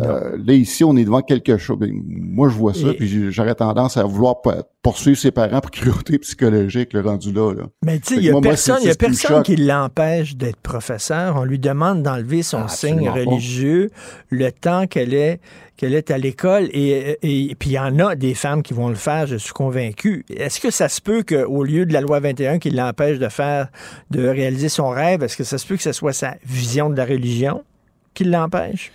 Euh, 0.00 0.36
là, 0.44 0.52
ici, 0.52 0.84
on 0.84 0.96
est 0.96 1.04
devant 1.04 1.22
quelque 1.22 1.56
chose. 1.58 1.78
Ben, 1.78 1.90
moi, 2.06 2.48
je 2.48 2.54
vois 2.54 2.74
ça, 2.74 2.88
Et- 2.88 2.94
puis 2.94 3.30
j'aurais 3.32 3.54
tendance 3.54 3.96
à 3.96 4.04
vouloir 4.04 4.40
po- 4.40 4.52
poursuivre 4.82 5.18
ses 5.18 5.30
parents 5.30 5.60
pour 5.60 5.70
cruauté 5.70 6.18
psychologique, 6.18 6.92
le 6.92 7.00
rendu 7.00 7.32
là. 7.32 7.52
là. 7.54 7.64
Mais 7.84 7.98
tu 7.98 8.08
sais, 8.08 8.14
il 8.16 8.22
n'y 8.22 8.28
a 8.28 8.32
moi, 8.32 8.40
moi, 8.40 8.50
personne, 8.50 8.78
y 8.82 8.88
a 8.90 8.94
personne 8.94 9.42
qui 9.42 9.56
l'empêche 9.56 10.36
d'être 10.36 10.58
professeur. 10.60 11.36
On 11.36 11.44
lui 11.44 11.58
demande 11.58 12.02
d'enlever 12.02 12.42
son 12.42 12.68
signe 12.68 12.98
absolument 13.08 13.12
pas. 13.14 13.30
religieux 13.30 13.90
le 14.30 14.50
temps 14.52 14.86
qu'elle 14.86 15.14
est, 15.14 15.40
qu'elle 15.76 15.94
est 15.94 16.10
à 16.10 16.18
l'école. 16.18 16.68
Et, 16.72 17.18
et, 17.22 17.54
puis 17.54 17.70
il 17.70 17.74
y 17.74 17.78
en 17.78 17.98
a 17.98 18.14
des 18.14 18.34
femmes 18.34 18.62
qui 18.62 18.74
vont 18.74 18.88
le 18.88 18.94
faire, 18.94 19.26
je 19.26 19.36
suis 19.36 19.52
convaincu. 19.52 20.24
Est-ce 20.34 20.60
que 20.60 20.70
ça 20.70 20.88
se 20.88 21.00
peut 21.00 21.22
qu'au 21.22 21.64
lieu 21.64 21.86
de 21.86 21.92
la 21.92 22.00
loi 22.00 22.20
21 22.20 22.58
qui 22.58 22.70
l'empêche 22.70 23.18
de 23.18 23.28
faire, 23.28 23.68
de 24.10 24.26
réaliser 24.26 24.68
son 24.68 24.88
rêve, 24.90 25.22
est-ce 25.22 25.36
que 25.36 25.44
ça 25.44 25.58
se 25.58 25.66
peut 25.66 25.76
que 25.76 25.82
ce 25.82 25.92
soit 25.92 26.12
sa 26.12 26.36
vision 26.46 26.88
de 26.90 26.96
la 26.96 27.04
religion 27.04 27.62
qui 28.14 28.24
l'empêche? 28.24 28.92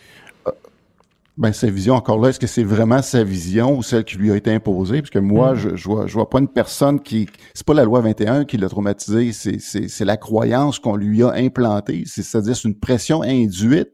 Ben, 1.35 1.51
sa 1.51 1.68
vision, 1.68 1.95
encore 1.95 2.19
là, 2.19 2.30
est-ce 2.30 2.39
que 2.39 2.45
c'est 2.45 2.64
vraiment 2.64 3.01
sa 3.01 3.23
vision 3.23 3.76
ou 3.76 3.81
celle 3.81 4.03
qui 4.03 4.18
lui 4.18 4.31
a 4.31 4.35
été 4.35 4.51
imposée? 4.51 5.01
Parce 5.01 5.10
que 5.10 5.18
moi, 5.18 5.53
Mm. 5.53 5.55
je, 5.55 5.76
je 5.76 5.85
vois, 5.85 6.05
je 6.05 6.14
vois 6.14 6.30
pas 6.30 6.39
une 6.39 6.47
personne 6.47 6.99
qui, 7.01 7.27
c'est 7.55 7.65
pas 7.65 7.73
la 7.73 7.85
loi 7.85 8.01
21 8.01 8.45
qui 8.45 8.57
l'a 8.57 8.69
traumatisé, 8.69 9.31
c'est, 9.31 9.60
c'est, 9.60 9.88
c'est 9.88 10.05
la 10.05 10.18
croyance 10.18 10.77
qu'on 10.77 10.95
lui 10.95 11.23
a 11.23 11.31
implantée. 11.31 12.03
C'est, 12.05 12.22
c'est-à-dire, 12.22 12.55
c'est 12.55 12.68
une 12.68 12.80
pression 12.80 13.23
induite. 13.23 13.89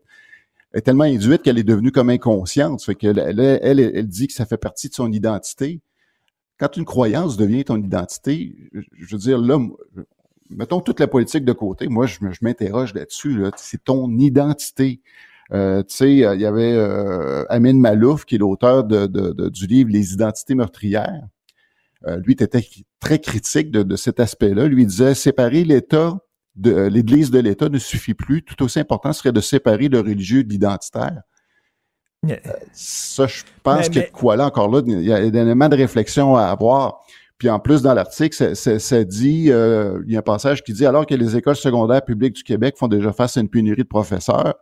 Elle 0.74 0.80
est 0.80 0.82
tellement 0.82 1.06
induite 1.06 1.41
qu'elle 1.41 1.57
est 1.57 1.64
devenue 1.64 1.94
comme 1.94 2.10
inconsciente. 2.10 2.84
Fait 2.84 2.95
que 2.95 3.07
elle, 3.07 3.40
elle, 3.40 3.80
elle, 3.80 4.07
dit 4.07 4.28
que 4.28 4.34
ça 4.34 4.45
fait 4.45 4.57
partie 4.57 4.90
de 4.90 4.94
son 4.94 5.10
identité. 5.11 5.82
Quand 6.60 6.76
une 6.76 6.86
croyance 6.86 7.38
devient 7.38 7.64
ton 7.64 7.78
identité, 7.78 8.53
je, 8.74 9.16
veux 9.16 9.18
dire, 9.18 9.38
là, 9.40 9.57
mettons 10.49 10.82
toute 10.82 10.99
la 10.99 11.07
politique 11.07 11.45
de 11.45 11.53
côté. 11.53 11.88
Moi, 11.88 12.06
je, 12.06 12.20
je 12.20 12.40
m'interroge 12.41 12.94
là-dessus. 12.94 13.38
Là. 13.38 13.52
C'est 13.56 13.86
ton 13.86 14.11
identité. 14.18 14.99
Euh, 15.52 15.82
tu 15.84 15.96
sais, 15.96 16.12
il 16.12 16.18
y 16.20 16.46
avait 16.46 16.74
euh, 16.74 17.44
Amin 17.50 17.74
Malouf, 17.74 18.26
qui 18.26 18.36
est 18.36 18.38
l'auteur 18.38 18.84
de, 18.84 19.08
de- 19.08 19.32
de- 19.32 19.50
du 19.50 19.66
livre 19.66 19.90
Les 19.92 20.14
identités 20.14 20.54
meurtrières. 20.56 21.24
Euh, 22.08 22.18
lui, 22.18 22.34
était 22.34 22.48
très 23.00 23.20
critique 23.20 23.72
de, 23.72 23.84
de 23.84 23.96
cet 23.96 24.20
aspect-là. 24.20 24.68
Lui 24.68 24.86
disait 24.86 25.16
séparer 25.16 25.64
l'État 25.64 26.18
de 26.56 26.72
euh, 26.74 26.90
l'Église 26.90 27.32
de 27.32 27.40
l'État 27.40 27.68
ne 27.70 27.78
suffit 27.80 28.14
plus. 28.14 28.44
Tout 28.44 28.62
aussi 28.64 28.80
important 28.80 29.12
serait 29.12 29.32
de 29.32 29.42
séparer 29.42 29.88
le 29.90 30.00
religieux 30.00 30.44
de 30.44 30.50
l'identitaire. 30.50 31.22
Euh, 32.30 32.36
ça, 32.74 33.28
je 33.28 33.44
pense 33.64 33.88
qu'il 33.90 34.02
y 34.02 34.06
a 34.06 34.08
de 34.08 34.12
quoi 34.12 34.36
là 34.36 34.46
encore 34.46 34.70
là, 34.70 34.82
il 34.86 35.02
y 35.02 35.12
a 35.12 35.18
un 35.18 35.34
élément 35.34 35.70
de 35.70 35.76
réflexion 35.78 36.36
à 36.36 36.44
avoir. 36.46 37.00
Puis 37.38 37.50
en 37.50 37.60
plus, 37.60 37.82
dans 37.82 37.94
l'article, 37.94 38.36
ça, 38.36 38.54
ça- 38.56 38.80
ça 38.80 39.04
dit, 39.06 39.50
euh, 39.50 40.02
il 40.06 40.12
y 40.14 40.16
a 40.18 40.20
un 40.20 40.22
passage 40.22 40.62
qui 40.64 40.74
dit, 40.74 40.86
alors 40.86 41.06
que 41.06 41.16
les 41.16 41.38
écoles 41.38 41.56
secondaires 41.56 42.04
publiques 42.04 42.36
du 42.36 42.44
Québec 42.44 42.76
font 42.78 42.90
déjà 42.90 43.14
face 43.14 43.38
à 43.38 43.40
une 43.42 43.48
pénurie 43.50 43.84
de 43.84 43.88
professeurs, 43.88 44.56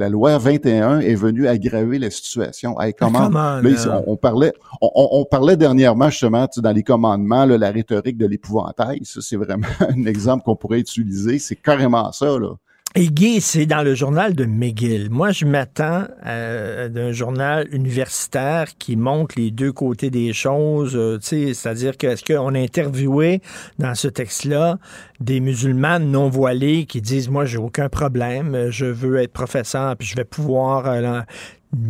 la 0.00 0.08
loi 0.08 0.38
21 0.38 1.00
est 1.00 1.14
venue 1.14 1.46
aggraver 1.46 1.98
la 1.98 2.10
situation. 2.10 2.80
Hey, 2.80 2.92
comment, 2.94 3.26
comment, 3.26 3.38
là, 3.56 3.62
là? 3.62 3.70
ici, 3.70 3.86
on, 3.88 4.12
on 4.12 4.16
parlait, 4.16 4.52
on, 4.80 4.90
on- 4.94 5.08
on 5.20 5.24
parlait 5.24 5.56
dernièrement 5.56 6.10
justement 6.10 6.46
tu 6.46 6.54
sais, 6.54 6.60
dans 6.62 6.72
les 6.72 6.82
commandements, 6.82 7.44
là, 7.44 7.56
la 7.58 7.70
rhétorique 7.70 8.16
de 8.16 8.26
l'épouvantail. 8.26 9.00
Ça, 9.04 9.20
c'est 9.20 9.36
vraiment 9.36 9.66
un 9.80 10.06
exemple 10.06 10.42
qu'on 10.44 10.56
pourrait 10.56 10.80
utiliser. 10.80 11.38
C'est 11.38 11.56
carrément 11.56 12.10
ça. 12.12 12.26
Là. 12.38 12.54
Et 12.96 13.06
Guy, 13.06 13.40
c'est 13.40 13.66
dans 13.66 13.84
le 13.84 13.94
journal 13.94 14.34
de 14.34 14.44
McGill. 14.44 15.10
Moi, 15.10 15.30
je 15.30 15.44
m'attends 15.44 16.06
euh, 16.26 16.88
d'un 16.88 17.12
journal 17.12 17.68
universitaire 17.72 18.66
qui 18.78 18.96
montre 18.96 19.36
les 19.38 19.52
deux 19.52 19.72
côtés 19.72 20.10
des 20.10 20.32
choses. 20.32 20.96
euh, 20.96 21.18
C'est-à-dire 21.20 21.96
que 21.96 22.08
est-ce 22.08 22.24
qu'on 22.24 22.52
a 22.52 22.58
interviewé 22.58 23.42
dans 23.78 23.94
ce 23.94 24.08
texte-là 24.08 24.78
des 25.20 25.38
musulmanes 25.38 26.10
non 26.10 26.28
voilées 26.28 26.84
qui 26.84 27.00
disent 27.00 27.28
moi 27.28 27.44
j'ai 27.44 27.58
aucun 27.58 27.88
problème, 27.88 28.70
je 28.70 28.86
veux 28.86 29.18
être 29.18 29.32
professeur 29.32 29.96
puis 29.96 30.08
je 30.08 30.16
vais 30.16 30.24
pouvoir. 30.24 30.86
euh. 30.88 31.20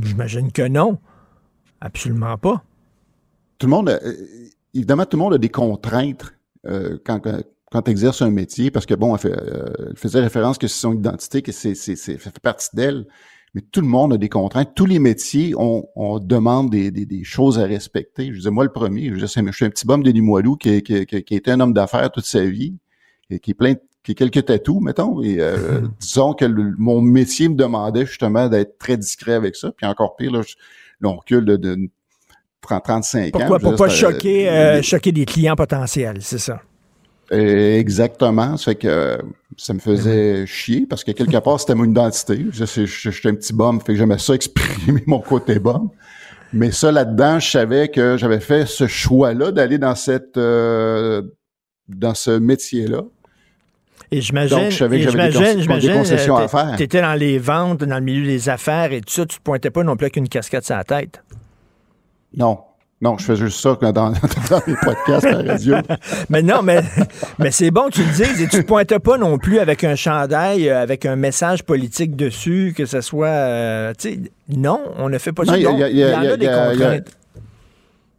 J'imagine 0.03 0.53
que 0.53 0.69
non, 0.69 0.99
absolument 1.81 2.37
pas. 2.37 2.63
Tout 3.57 3.67
le 3.69 3.71
monde, 3.71 3.89
a- 3.89 4.01
évidemment, 4.75 5.07
tout 5.07 5.17
le 5.17 5.23
monde 5.23 5.35
a 5.35 5.39
des 5.39 5.49
contraintes 5.49 6.35
quand, 7.07 7.23
quand, 7.71 7.83
tu 7.83 7.91
exerces 7.91 8.23
un 8.23 8.31
métier, 8.31 8.71
parce 8.71 8.87
que 8.87 8.95
bon, 8.95 9.15
elle, 9.15 9.21
fait, 9.21 9.33
euh, 9.33 9.67
elle 9.91 9.97
faisait 9.97 10.21
référence 10.21 10.59
que 10.59 10.67
c'est 10.67 10.81
son 10.81 10.95
identité, 10.95 11.43
que 11.43 11.53
c'est, 11.53 11.75
c'est, 11.75 11.97
c'est- 11.97 12.19
ça 12.21 12.31
fait 12.31 12.41
partie 12.41 12.69
d'elle. 12.75 13.07
Mais 13.55 13.63
tout 13.63 13.81
le 13.81 13.87
monde 13.89 14.13
a 14.13 14.17
des 14.17 14.29
contraintes. 14.29 14.71
Tous 14.77 14.87
les 14.87 15.01
métiers, 15.01 15.55
on, 15.57 15.89
on 15.97 16.21
demande 16.21 16.71
des, 16.71 16.93
des, 16.93 17.05
des 17.05 17.25
choses 17.25 17.59
à 17.59 17.65
respecter. 17.65 18.27
Je 18.33 18.39
disais, 18.39 18.51
moi, 18.51 18.63
le 18.65 18.71
premier, 18.71 19.09
je, 19.09 19.15
disais, 19.15 19.27
je 19.45 19.53
suis 19.53 19.65
un 19.65 19.71
petit 19.71 19.87
bum 19.87 20.03
de 20.05 20.11
Limoilou 20.11 20.57
qui, 20.57 20.83
qui, 20.83 21.05
qui, 21.05 21.23
qui 21.25 21.35
a 21.35 21.37
été 21.37 21.51
un 21.51 21.59
homme 21.61 21.73
d'affaires 21.73 22.11
toute 22.13 22.27
sa 22.27 22.45
vie, 22.45 22.77
et 23.29 23.41
qui 23.41 23.51
est 23.51 23.55
plein 23.55 23.73
de- 23.73 23.81
qui 24.05 24.13
a 24.13 24.15
quelques 24.15 24.45
tatous, 24.47 24.81
mettons. 24.81 25.21
Et 25.23 25.41
euh, 25.41 25.81
disons 26.01 26.33
que 26.33 26.45
le- 26.45 26.75
mon 26.79 27.01
métier 27.01 27.49
me 27.49 27.55
demandait 27.57 28.07
justement 28.07 28.49
d'être 28.49 28.79
très 28.79 28.97
discret 28.97 29.33
avec 29.35 29.57
ça. 29.57 29.73
Puis 29.77 29.85
encore 29.85 30.15
pire, 30.17 30.31
là, 30.33 30.43
je, 30.43 30.55
là, 31.01 31.09
on 31.11 31.17
recule 31.17 31.45
de, 31.45 31.57
de 31.57 31.77
30, 32.63 32.85
35 32.85 33.33
Pourquoi 33.33 33.57
ans. 33.57 33.61
pour 33.61 33.73
Je 33.73 33.77
pas 33.77 33.89
choquer, 33.89 34.49
euh, 34.49 34.79
euh, 34.79 34.83
choquer 34.83 35.11
des 35.13 35.25
clients 35.25 35.57
potentiels, 35.57 36.19
c'est 36.21 36.39
ça? 36.39 36.63
Euh, 37.33 37.79
exactement. 37.79 38.57
Ça 38.57 38.65
fait 38.73 38.75
que 38.77 38.89
euh, 38.89 39.19
ça 39.57 39.73
me 39.75 39.79
faisait 39.79 40.47
chier 40.47 40.87
parce 40.89 41.05
que 41.05 41.13
quelque 41.13 41.39
part, 41.39 41.61
c'était 41.61 41.75
mon 41.75 41.85
identité. 41.85 42.45
J'étais 42.53 43.29
un 43.29 43.35
petit 43.35 43.53
bum, 43.53 43.81
fait 43.81 43.93
que 43.93 43.97
j'aimais 43.99 44.19
ça 44.19 44.35
exprimer 44.35 45.03
mon 45.07 45.21
côté 45.21 45.59
bum. 45.59 45.91
Mais 46.53 46.73
ça, 46.73 46.91
là-dedans, 46.91 47.39
je 47.39 47.49
savais 47.49 47.89
que 47.89 48.17
j'avais 48.17 48.41
fait 48.41 48.67
ce 48.67 48.87
choix-là 48.89 49.53
d'aller 49.53 49.79
dans 49.79 49.95
cette 49.95 50.37
euh, 50.37 51.23
dans 51.89 52.15
ce 52.15 52.33
métier-là. 52.33 53.03
Et 54.13 54.21
j'imagine, 54.21 54.59
Donc, 54.59 54.71
je 54.73 54.77
savais 54.77 54.97
que 54.99 55.05
j'avais 55.11 55.27
des 55.27 55.33
j'imagine, 55.33 55.53
con- 55.53 55.57
des 55.59 55.63
j'imagine, 55.63 55.93
concessions 55.93 56.37
à 56.37 56.49
faire. 56.49 56.75
Tu 56.77 56.83
étais 56.83 57.01
dans 57.01 57.15
les 57.15 57.39
ventes, 57.39 57.85
dans 57.85 57.99
le 57.99 58.05
milieu 58.05 58.27
des 58.27 58.49
affaires 58.49 58.93
et 58.93 59.01
tout 59.01 59.13
ça, 59.13 59.25
tu 59.25 59.39
te 59.39 59.43
pointais 59.43 59.71
pas 59.71 59.85
non 59.85 59.95
plus 59.97 60.07
avec 60.07 60.17
une 60.17 60.29
casquette 60.29 60.65
sur 60.65 60.75
la 60.75 60.83
tête? 60.83 61.23
Non. 62.37 62.59
Non, 63.03 63.17
je 63.17 63.25
fais 63.25 63.37
juste 63.37 63.59
ça 63.61 63.75
dans, 63.81 63.91
dans 64.51 64.63
les 64.67 64.75
podcasts 64.83 65.25
à 65.27 65.43
la 65.43 65.53
radio. 65.53 65.77
mais 66.29 66.43
non, 66.43 66.61
mais, 66.63 66.83
mais 67.39 67.51
c'est 67.51 67.71
bon 67.71 67.87
que 67.89 67.93
tu 67.95 68.03
le 68.03 68.13
dises. 68.13 68.43
Et 68.43 68.47
tu 68.49 68.59
ne 68.59 68.63
pointes 68.63 68.99
pas 68.99 69.17
non 69.17 69.39
plus 69.39 69.59
avec 69.59 69.85
un 69.85 69.95
chandail, 69.95 70.69
euh, 70.69 70.83
avec 70.83 71.07
un 71.07 71.17
message 71.17 71.63
politique 71.65 72.15
dessus, 72.15 72.75
que 72.77 72.85
ce 72.85 73.01
soit. 73.01 73.27
euh, 73.29 73.93
tu 73.99 74.09
sais, 74.11 74.21
non, 74.49 74.81
on 74.99 75.09
ne 75.09 75.17
fait 75.17 75.33
pas 75.33 75.45
ça. 75.47 75.57
il 75.57 75.63
y 75.63 75.67
en 75.67 75.81
a- 75.81 76.37
des 76.37 76.47
contraintes. 76.47 77.09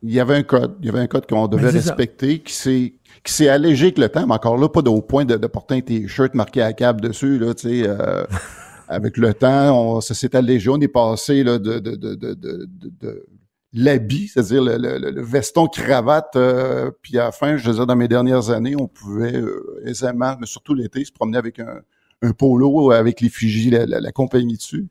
Il 0.03 0.12
y 0.12 0.20
avait 0.20 0.36
un 0.38 0.41
code. 0.44 0.76
Il 0.80 0.88
y 0.88 0.90
avait 0.90 0.99
un 1.02 1.06
code 1.08 1.28
qu'on 1.28 1.48
devait 1.48 1.68
ça. 1.80 1.90
respecter, 1.94 2.40
qui 2.40 2.53
s'est 2.53 2.94
qui 3.24 3.32
s'est 3.34 3.49
allégé 3.49 3.86
avec 3.88 3.99
le 3.99 4.10
temps, 4.10 4.26
mais 4.26 4.34
encore 4.34 4.58
là, 4.58 4.68
pas 4.68 4.82
au 4.82 5.02
point 5.03 5.26
de, 5.26 5.36
de 5.36 5.45
porter 5.45 5.76
un 5.76 5.82
t-shirt 5.82 6.34
marqué 6.34 6.64
à 6.64 6.74
cap 6.74 6.99
dessus, 6.99 7.38
là, 7.38 7.53
tu 7.53 7.70
sais. 7.84 7.88
euh, 7.88 8.24
avec 8.88 9.16
le 9.18 9.32
temps, 9.36 9.78
on, 9.98 10.02
ça 10.02 10.16
s'est 10.16 10.36
allégé. 10.36 10.70
On 10.72 10.82
est 10.82 10.88
passé 10.88 11.44
là, 11.44 11.60
de, 11.60 11.78
de, 11.78 11.91
de, 11.95 12.16
de, 12.16 12.34
de, 12.34 12.34
de- 12.34 12.91
de 12.99 13.26
l'habit, 13.73 14.27
c'est-à-dire 14.27 14.61
le, 14.64 14.77
le- 14.77 15.11
le 15.11 15.22
veston 15.23 15.68
cravate. 15.68 16.35
euh, 16.35 16.91
puis 17.02 17.18
à 17.18 17.26
la 17.26 17.31
fin, 17.31 17.56
je 17.57 17.68
veux 17.69 17.76
dire, 17.76 17.88
dans 17.88 17.95
mes 17.95 18.07
dernières 18.07 18.49
années, 18.49 18.76
on 18.77 18.88
pouvait 18.88 19.35
euh, 19.38 19.81
aisément, 19.85 20.35
mais 20.39 20.45
surtout 20.45 20.73
l'été, 20.73 21.06
se 21.06 21.11
promener 21.11 21.38
avec 21.38 21.60
un, 21.60 21.80
un 22.22 22.31
polo 22.31 22.91
avec 22.91 23.22
l'effigie, 23.22 23.69
la, 23.69 23.85
la, 23.85 23.99
la 24.02 24.11
compagnie 24.11 24.57
dessus. 24.57 24.88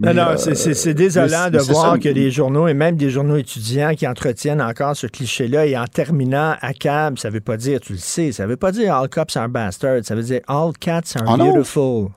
Non, 0.00 0.08
Mais, 0.08 0.14
non, 0.14 0.22
euh, 0.30 0.36
c'est- 0.54 0.94
désolant 0.94 1.50
de 1.50 1.58
voir 1.58 1.94
ça. 1.94 1.98
que 1.98 2.08
les 2.08 2.30
journaux, 2.30 2.68
et 2.68 2.74
même 2.74 2.96
des 2.96 3.10
journaux 3.10 3.36
étudiants, 3.36 3.94
qui 3.96 4.06
entretiennent 4.06 4.62
encore 4.62 4.94
ce 4.96 5.08
cliché-là, 5.08 5.66
et 5.66 5.76
en 5.76 5.86
terminant 5.86 6.54
à 6.60 6.72
cab, 6.72 7.18
ça 7.18 7.30
veut 7.30 7.40
pas 7.40 7.56
dire, 7.56 7.80
tu 7.80 7.94
le 7.94 7.98
sais, 7.98 8.30
ça 8.30 8.46
veut 8.46 8.56
pas 8.56 8.70
dire 8.70 8.94
all 8.94 9.08
cops 9.08 9.36
are 9.36 9.48
bastards, 9.48 10.04
ça 10.04 10.14
veut 10.14 10.22
dire 10.22 10.40
all 10.46 10.72
cats 10.78 11.02
are 11.16 11.24
Ah 11.26 11.36
non? 11.36 11.52
beautiful. 11.52 12.08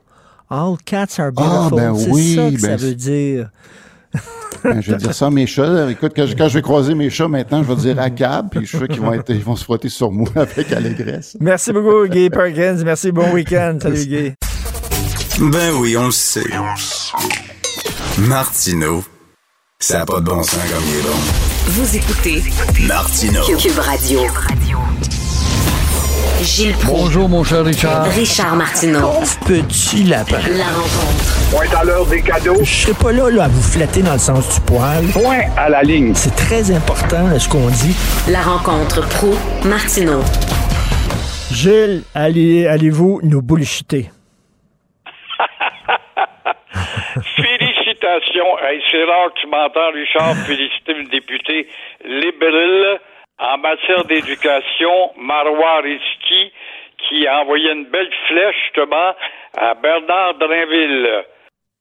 All 0.49 0.75
cats 0.85 1.17
are 1.17 1.31
Ah, 1.37 1.69
beautiful. 1.69 1.77
ben 1.77 1.95
c'est 1.95 2.11
oui, 2.11 2.35
ça 2.35 2.51
que 2.51 2.59
ça 2.59 2.67
ben 2.67 2.75
veut 2.77 2.95
dire. 2.95 3.49
Ben, 4.63 4.81
je 4.81 4.91
vais 4.91 4.97
dire 4.97 5.13
ça 5.13 5.27
à 5.27 5.29
mes 5.29 5.47
chats. 5.47 5.89
Écoute, 5.89 6.13
quand 6.15 6.27
je, 6.27 6.35
quand 6.35 6.47
je 6.47 6.53
vais 6.55 6.61
croiser 6.61 6.93
mes 6.93 7.09
chats 7.09 7.27
maintenant, 7.27 7.63
je 7.63 7.67
vais 7.67 7.75
dire 7.75 7.99
à 7.99 8.09
cab, 8.09 8.49
puis 8.51 8.61
je 8.61 8.67
suis 8.67 8.77
sûr 8.77 8.87
qu'ils 8.87 9.01
vont, 9.01 9.13
être, 9.13 9.29
ils 9.29 9.43
vont 9.43 9.55
se 9.55 9.63
frotter 9.63 9.89
sur 9.89 10.11
moi 10.11 10.29
avec 10.35 10.71
allégresse. 10.71 11.35
Merci 11.39 11.73
beaucoup, 11.73 12.07
Guy 12.07 12.29
Perkins. 12.29 12.83
Merci, 12.83 13.11
bon 13.11 13.31
week-end. 13.31 13.79
Salut, 13.81 14.05
Guy. 14.05 14.33
Ben 15.39 15.73
oui, 15.79 15.97
on 15.97 16.05
le 16.05 16.11
sait. 16.11 16.43
Martineau, 18.19 19.03
ça 19.79 20.01
a 20.01 20.05
pas 20.05 20.19
de 20.19 20.25
bon 20.25 20.43
sens 20.43 20.59
comme 20.71 20.83
il 20.87 20.99
est 20.99 21.01
bon. 21.01 21.17
Vous 21.67 21.95
écoutez 21.95 22.43
Martineau. 22.87 23.41
Cube 23.57 23.79
Radio. 23.79 24.21
Gilles 26.43 26.73
Proulx. 26.73 27.03
Bonjour, 27.03 27.29
mon 27.29 27.43
cher 27.43 27.63
Richard. 27.63 28.05
Richard 28.05 28.55
Martineau. 28.55 29.11
Petit 29.45 30.03
lapin. 30.03 30.39
La 30.57 30.65
rencontre. 30.65 31.51
Point 31.51 31.79
à 31.79 31.83
l'heure 31.83 32.05
des 32.07 32.21
cadeaux. 32.23 32.57
Je 32.63 32.71
serai 32.71 32.93
pas 32.93 33.11
là, 33.11 33.29
là 33.29 33.43
à 33.43 33.47
vous 33.47 33.61
flatter 33.61 34.01
dans 34.01 34.13
le 34.13 34.19
sens 34.19 34.55
du 34.55 34.61
poil. 34.61 35.05
Point 35.13 35.43
à 35.55 35.69
la 35.69 35.83
ligne. 35.83 36.15
C'est 36.15 36.35
très 36.35 36.71
important 36.71 37.27
là, 37.27 37.37
ce 37.37 37.47
qu'on 37.47 37.67
dit. 37.67 37.95
La 38.27 38.41
rencontre 38.41 39.07
pro 39.09 39.35
Martineau. 39.65 40.21
Gilles, 41.51 42.01
allez, 42.15 42.65
allez-vous 42.65 43.19
nous 43.23 43.43
bullshiter? 43.43 44.09
Félicitations. 47.35 48.57
Hey, 48.63 48.81
c'est 48.91 49.03
rare 49.03 49.29
que 49.35 49.41
tu 49.41 49.47
m'entends, 49.47 49.91
Richard, 49.93 50.35
féliciter 50.47 50.93
le 50.93 51.03
député 51.09 51.67
libéral 52.03 52.99
en 53.41 53.57
matière 53.57 54.05
d'éducation, 54.05 55.11
Marois 55.17 55.81
Rizki, 55.81 56.53
qui 56.97 57.27
a 57.27 57.41
envoyé 57.41 57.71
une 57.71 57.85
belle 57.85 58.11
flèche, 58.27 58.55
justement, 58.65 59.15
à 59.57 59.73
Bernard 59.73 60.35
Drinville. 60.35 61.25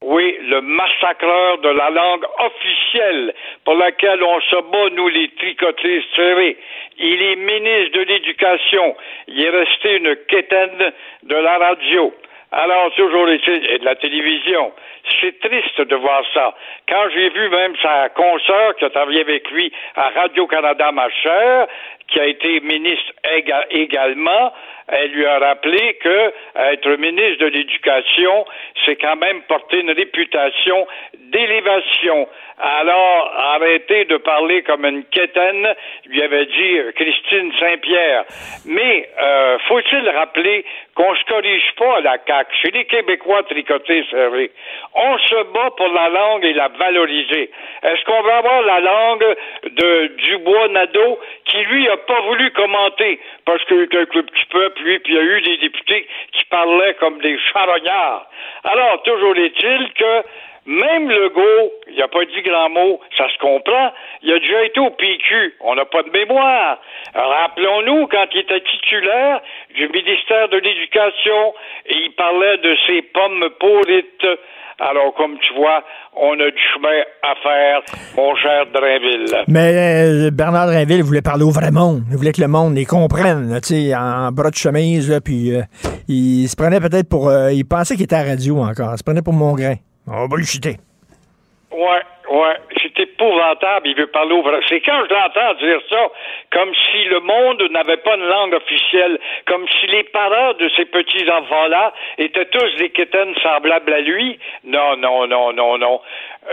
Oui, 0.02 0.38
le 0.48 0.62
massacreur 0.62 1.58
de 1.58 1.68
la 1.68 1.90
langue 1.90 2.24
officielle 2.38 3.34
pour 3.66 3.74
laquelle 3.74 4.22
on 4.22 4.40
se 4.40 4.56
bat, 4.72 4.88
nous, 4.94 5.08
les 5.08 5.28
tricotés 5.36 6.02
serrés. 6.16 6.56
Il 6.98 7.22
est 7.22 7.36
ministre 7.36 7.98
de 7.98 8.04
l'Éducation. 8.04 8.96
Il 9.28 9.44
est 9.44 9.50
resté 9.50 9.96
une 9.96 10.16
quétaine 10.28 10.92
de 11.24 11.34
la 11.34 11.58
radio. 11.58 12.14
Alors, 12.52 12.92
toujours 12.94 13.26
de 13.26 13.84
la 13.84 13.94
télévision. 13.94 14.72
C'est 15.20 15.38
triste 15.40 15.80
de 15.80 15.96
voir 15.96 16.22
ça. 16.34 16.54
Quand 16.88 17.08
j'ai 17.14 17.28
vu 17.30 17.48
même 17.48 17.74
sa 17.80 18.08
consoeur 18.10 18.74
qui 18.76 18.84
a 18.84 18.90
travaillé 18.90 19.20
avec 19.20 19.48
lui 19.50 19.72
à 19.94 20.10
Radio-Canada, 20.10 20.90
ma 20.92 21.08
chère, 21.10 21.68
qui 22.08 22.18
a 22.18 22.26
été 22.26 22.60
ministre 22.60 23.12
éga- 23.24 23.66
également, 23.70 24.52
elle 24.90 25.10
lui 25.10 25.26
a 25.26 25.38
rappelé 25.38 25.94
que 25.94 26.32
être 26.56 26.90
ministre 26.96 27.44
de 27.44 27.46
l'Éducation, 27.46 28.44
c'est 28.84 28.96
quand 28.96 29.16
même 29.16 29.42
porter 29.42 29.80
une 29.80 29.92
réputation 29.92 30.86
d'élévation. 31.30 32.28
Alors, 32.58 33.32
arrêtez 33.36 34.04
de 34.04 34.18
parler 34.18 34.62
comme 34.62 34.84
une 34.84 35.04
quétaine, 35.04 35.74
lui 36.06 36.22
avait 36.22 36.44
dit 36.44 36.78
euh, 36.78 36.92
Christine 36.92 37.52
Saint-Pierre. 37.58 38.24
Mais 38.66 39.08
euh, 39.18 39.58
faut-il 39.66 40.06
rappeler 40.10 40.66
qu'on 40.94 41.14
se 41.14 41.24
corrige 41.24 41.72
pas 41.78 41.96
à 41.96 42.00
la 42.00 42.18
CAQ? 42.26 42.54
Chez 42.60 42.70
les 42.72 42.84
Québécois 42.84 43.44
tricotés 43.44 44.04
serrés, 44.10 44.50
on 44.94 45.18
se 45.18 45.42
bat 45.54 45.70
pour 45.76 45.88
la 45.88 46.10
langue 46.10 46.44
et 46.44 46.52
la 46.52 46.68
valoriser. 46.68 47.50
Est-ce 47.82 48.04
qu'on 48.04 48.22
va 48.22 48.36
avoir 48.38 48.62
la 48.62 48.80
langue 48.80 49.36
de 49.64 50.06
Dubois-Nadeau 50.18 51.18
qui, 51.46 51.62
lui, 51.64 51.88
a 51.88 51.96
pas 51.96 52.20
voulu 52.22 52.50
commenter? 52.50 53.20
Parce 53.46 53.64
que 53.64 53.74
avec 53.74 54.14
le 54.14 54.22
petit 54.22 54.44
peuple, 54.50 54.79
puis 54.84 55.00
il 55.08 55.14
y 55.14 55.18
a 55.18 55.22
eu 55.22 55.40
des 55.42 55.56
députés 55.58 56.06
qui 56.32 56.44
parlaient 56.46 56.94
comme 56.94 57.20
des 57.20 57.38
charognards. 57.52 58.26
Alors, 58.64 59.02
toujours 59.02 59.36
est-il 59.36 59.92
que 59.94 60.24
même 60.66 61.10
Legault, 61.10 61.72
il 61.88 61.96
n'a 61.96 62.08
pas 62.08 62.24
dit 62.26 62.42
grand 62.42 62.68
mot, 62.68 63.00
ça 63.16 63.28
se 63.30 63.38
comprend. 63.38 63.92
Il 64.22 64.32
a 64.32 64.38
déjà 64.38 64.62
été 64.64 64.78
au 64.78 64.90
PQ. 64.90 65.56
On 65.60 65.74
n'a 65.74 65.86
pas 65.86 66.02
de 66.02 66.10
mémoire. 66.10 66.78
Rappelons-nous, 67.14 68.06
quand 68.08 68.26
il 68.34 68.40
était 68.40 68.60
titulaire 68.60 69.40
du 69.74 69.88
ministère 69.88 70.48
de 70.48 70.58
l'Éducation, 70.58 71.54
il 71.88 72.12
parlait 72.12 72.58
de 72.58 72.76
ses 72.86 73.02
pommes 73.02 73.48
pourrites. 73.58 74.26
Alors, 74.80 75.12
comme 75.14 75.36
tu 75.46 75.54
vois, 75.54 75.82
on 76.16 76.32
a 76.32 76.50
du 76.50 76.62
chemin 76.74 77.02
à 77.22 77.34
faire, 77.42 77.82
mon 78.16 78.34
cher 78.36 78.64
Drainville. 78.72 79.44
Mais 79.46 79.74
euh, 80.26 80.30
Bernard 80.30 80.68
Drinville 80.68 81.02
voulait 81.02 81.20
parler 81.20 81.44
au 81.44 81.50
vrai 81.50 81.70
monde. 81.70 82.02
Il 82.10 82.16
voulait 82.16 82.32
que 82.32 82.40
le 82.40 82.48
monde 82.48 82.74
les 82.74 82.86
comprenne, 82.86 83.58
tu 83.62 83.74
sais, 83.74 83.94
en 83.94 84.32
bras 84.32 84.48
de 84.48 84.54
chemise, 84.54 85.10
là, 85.10 85.20
puis 85.20 85.54
euh, 85.54 85.62
il 86.08 86.48
se 86.48 86.56
prenait 86.56 86.80
peut-être 86.80 87.10
pour... 87.10 87.28
euh, 87.28 87.52
il 87.52 87.64
pensait 87.64 87.94
qu'il 87.94 88.04
était 88.04 88.16
à 88.16 88.24
radio 88.24 88.62
encore. 88.62 88.92
Il 88.94 88.98
se 88.98 89.04
prenait 89.04 89.20
pour 89.22 89.34
mon 89.34 89.52
grain. 89.54 89.74
On 90.06 90.26
va 90.26 90.36
le 90.36 90.44
chuter. 90.44 90.78
Ouais, 91.70 92.02
ouais, 92.32 92.56
épouvantable. 93.20 93.88
Il 93.88 93.96
veut 93.96 94.06
parler 94.06 94.32
au. 94.32 94.44
C'est 94.68 94.80
quand 94.80 95.04
je 95.08 95.14
l'entends 95.14 95.54
dire 95.54 95.80
ça, 95.88 96.08
comme 96.52 96.72
si 96.74 97.04
le 97.04 97.20
monde 97.20 97.62
n'avait 97.70 97.98
pas 97.98 98.16
une 98.16 98.26
langue 98.26 98.54
officielle, 98.54 99.18
comme 99.46 99.66
si 99.68 99.86
les 99.88 100.04
parents 100.04 100.54
de 100.54 100.68
ces 100.76 100.86
petits 100.86 101.30
enfants-là 101.30 101.92
étaient 102.18 102.46
tous 102.46 102.76
des 102.76 102.90
quétaines 102.90 103.34
semblables 103.42 103.92
à 103.92 104.00
lui. 104.00 104.38
Non, 104.64 104.96
non, 104.96 105.26
non, 105.26 105.52
non, 105.52 105.78
non. 105.78 106.00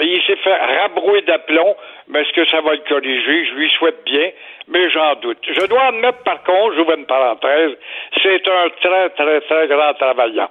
Il 0.01 0.21
s'est 0.23 0.35
fait 0.37 0.55
rabrouer 0.55 1.21
d'aplomb, 1.21 1.75
mais 2.09 2.21
est-ce 2.21 2.33
que 2.33 2.45
ça 2.49 2.61
va 2.61 2.73
le 2.73 2.81
corriger? 2.87 3.45
Je 3.45 3.53
lui 3.53 3.69
souhaite 3.71 4.03
bien, 4.05 4.29
mais 4.67 4.89
j'en 4.89 5.15
doute. 5.15 5.39
Je 5.43 5.65
dois 5.65 5.85
admettre, 5.85 6.23
par 6.23 6.43
contre, 6.43 6.75
j'ouvre 6.75 6.97
une 6.97 7.05
parenthèse, 7.05 7.77
c'est 8.21 8.47
un 8.47 8.69
très, 8.81 9.09
très, 9.11 9.41
très 9.41 9.67
grand 9.67 9.93
travaillant. 9.93 10.49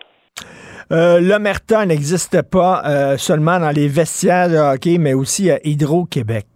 Euh, 0.92 1.18
L'omerta 1.20 1.84
n'existe 1.84 2.48
pas 2.48 2.82
euh, 2.86 3.16
seulement 3.16 3.58
dans 3.58 3.74
les 3.74 3.88
vestiaires 3.88 4.48
de 4.48 4.56
hockey, 4.56 4.98
mais 5.00 5.14
aussi 5.14 5.50
à 5.50 5.58
Hydro-Québec. 5.64 6.46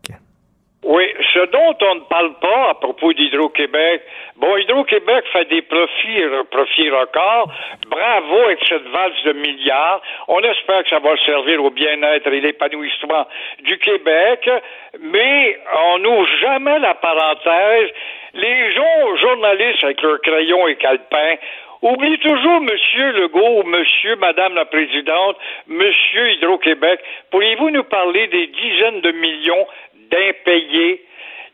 Oui, 0.85 1.05
ce 1.35 1.51
dont 1.51 1.77
on 1.83 1.95
ne 1.97 2.01
parle 2.09 2.35
pas 2.41 2.71
à 2.71 2.75
propos 2.75 3.13
d'Hydro-Québec, 3.13 4.03
bon, 4.37 4.57
Hydro-Québec 4.57 5.25
fait 5.33 5.47
des 5.47 5.63
profits, 5.63 6.23
euh, 6.23 6.45
profits 6.49 6.91
records. 6.91 7.53
Bravo 7.89 8.37
avec 8.47 8.61
cette 8.69 8.87
valse 8.87 9.23
de 9.25 9.33
milliards. 9.33 10.01
On 10.29 10.39
espère 10.39 10.85
que 10.85 10.91
ça 10.91 11.01
va 11.01 11.17
servir 11.27 11.65
au 11.65 11.71
bien-être 11.71 12.29
et 12.29 12.41
l'épanouissement 12.41 13.27
du 13.65 13.79
Québec, 13.79 14.49
mais 15.01 15.59
on 15.93 15.99
n'ouvre 15.99 16.29
jamais 16.41 16.79
la 16.79 16.95
parenthèse. 16.95 17.91
Les 18.35 18.73
gens, 18.75 19.17
journalistes 19.17 19.83
avec 19.83 20.01
leurs 20.03 20.21
crayons 20.21 20.69
et 20.69 20.77
calepins, 20.77 21.35
Oublie 21.83 22.19
toujours 22.19 22.61
Monsieur 22.61 23.13
Legault, 23.13 23.63
Monsieur, 23.65 24.15
Madame 24.17 24.55
la 24.55 24.67
Présidente, 24.67 25.39
Monsieur 25.67 26.33
Hydro-Québec. 26.33 27.01
Pourriez-vous 27.31 27.71
nous 27.71 27.85
parler 27.85 28.27
des 28.27 28.49
dizaines 28.49 29.01
de 29.01 29.13
millions 29.13 29.67
d'impayés? 30.11 31.03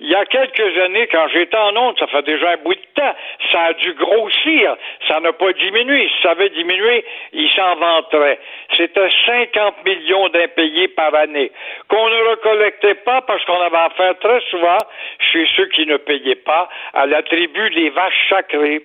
Il 0.00 0.10
y 0.10 0.14
a 0.16 0.24
quelques 0.26 0.78
années, 0.78 1.06
quand 1.06 1.28
j'étais 1.28 1.56
en 1.56 1.76
onde, 1.76 1.98
ça 1.98 2.08
fait 2.08 2.24
déjà 2.24 2.50
un 2.50 2.56
bout 2.56 2.74
de 2.74 2.80
temps, 2.96 3.14
ça 3.52 3.62
a 3.66 3.72
dû 3.74 3.94
grossir. 3.94 4.76
Ça 5.06 5.20
n'a 5.20 5.32
pas 5.32 5.52
diminué. 5.52 6.08
Si 6.08 6.22
ça 6.22 6.32
avait 6.32 6.50
diminué, 6.50 7.04
il 7.32 7.48
s'en 7.50 7.76
vanterait. 7.76 8.40
C'était 8.76 9.08
50 9.26 9.84
millions 9.84 10.28
d'impayés 10.30 10.88
par 10.88 11.14
année 11.14 11.52
qu'on 11.88 12.08
ne 12.10 12.30
recollectait 12.30 12.96
pas 12.96 13.22
parce 13.22 13.44
qu'on 13.44 13.60
avait 13.60 13.76
affaire 13.76 14.18
très 14.18 14.40
souvent 14.50 14.78
chez 15.20 15.46
ceux 15.56 15.66
qui 15.66 15.86
ne 15.86 15.98
payaient 15.98 16.34
pas 16.34 16.68
à 16.94 17.06
la 17.06 17.22
tribu 17.22 17.70
des 17.70 17.90
vaches 17.90 18.28
sacrées. 18.28 18.82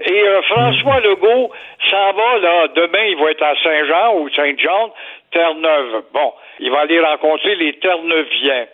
Et 0.00 0.22
euh, 0.22 0.42
François 0.42 1.00
Legault 1.00 1.50
s'en 1.90 2.12
va, 2.12 2.38
là, 2.38 2.68
demain, 2.68 3.04
il 3.04 3.16
va 3.16 3.30
être 3.30 3.42
à 3.42 3.54
Saint-Jean 3.62 4.14
ou 4.16 4.28
Saint-Jean, 4.30 4.92
Terre-Neuve. 5.32 6.02
Bon, 6.12 6.32
il 6.60 6.70
va 6.70 6.80
aller 6.80 7.00
rencontrer 7.00 7.54
les 7.56 7.74
Terre-Neuviens. 7.74 8.66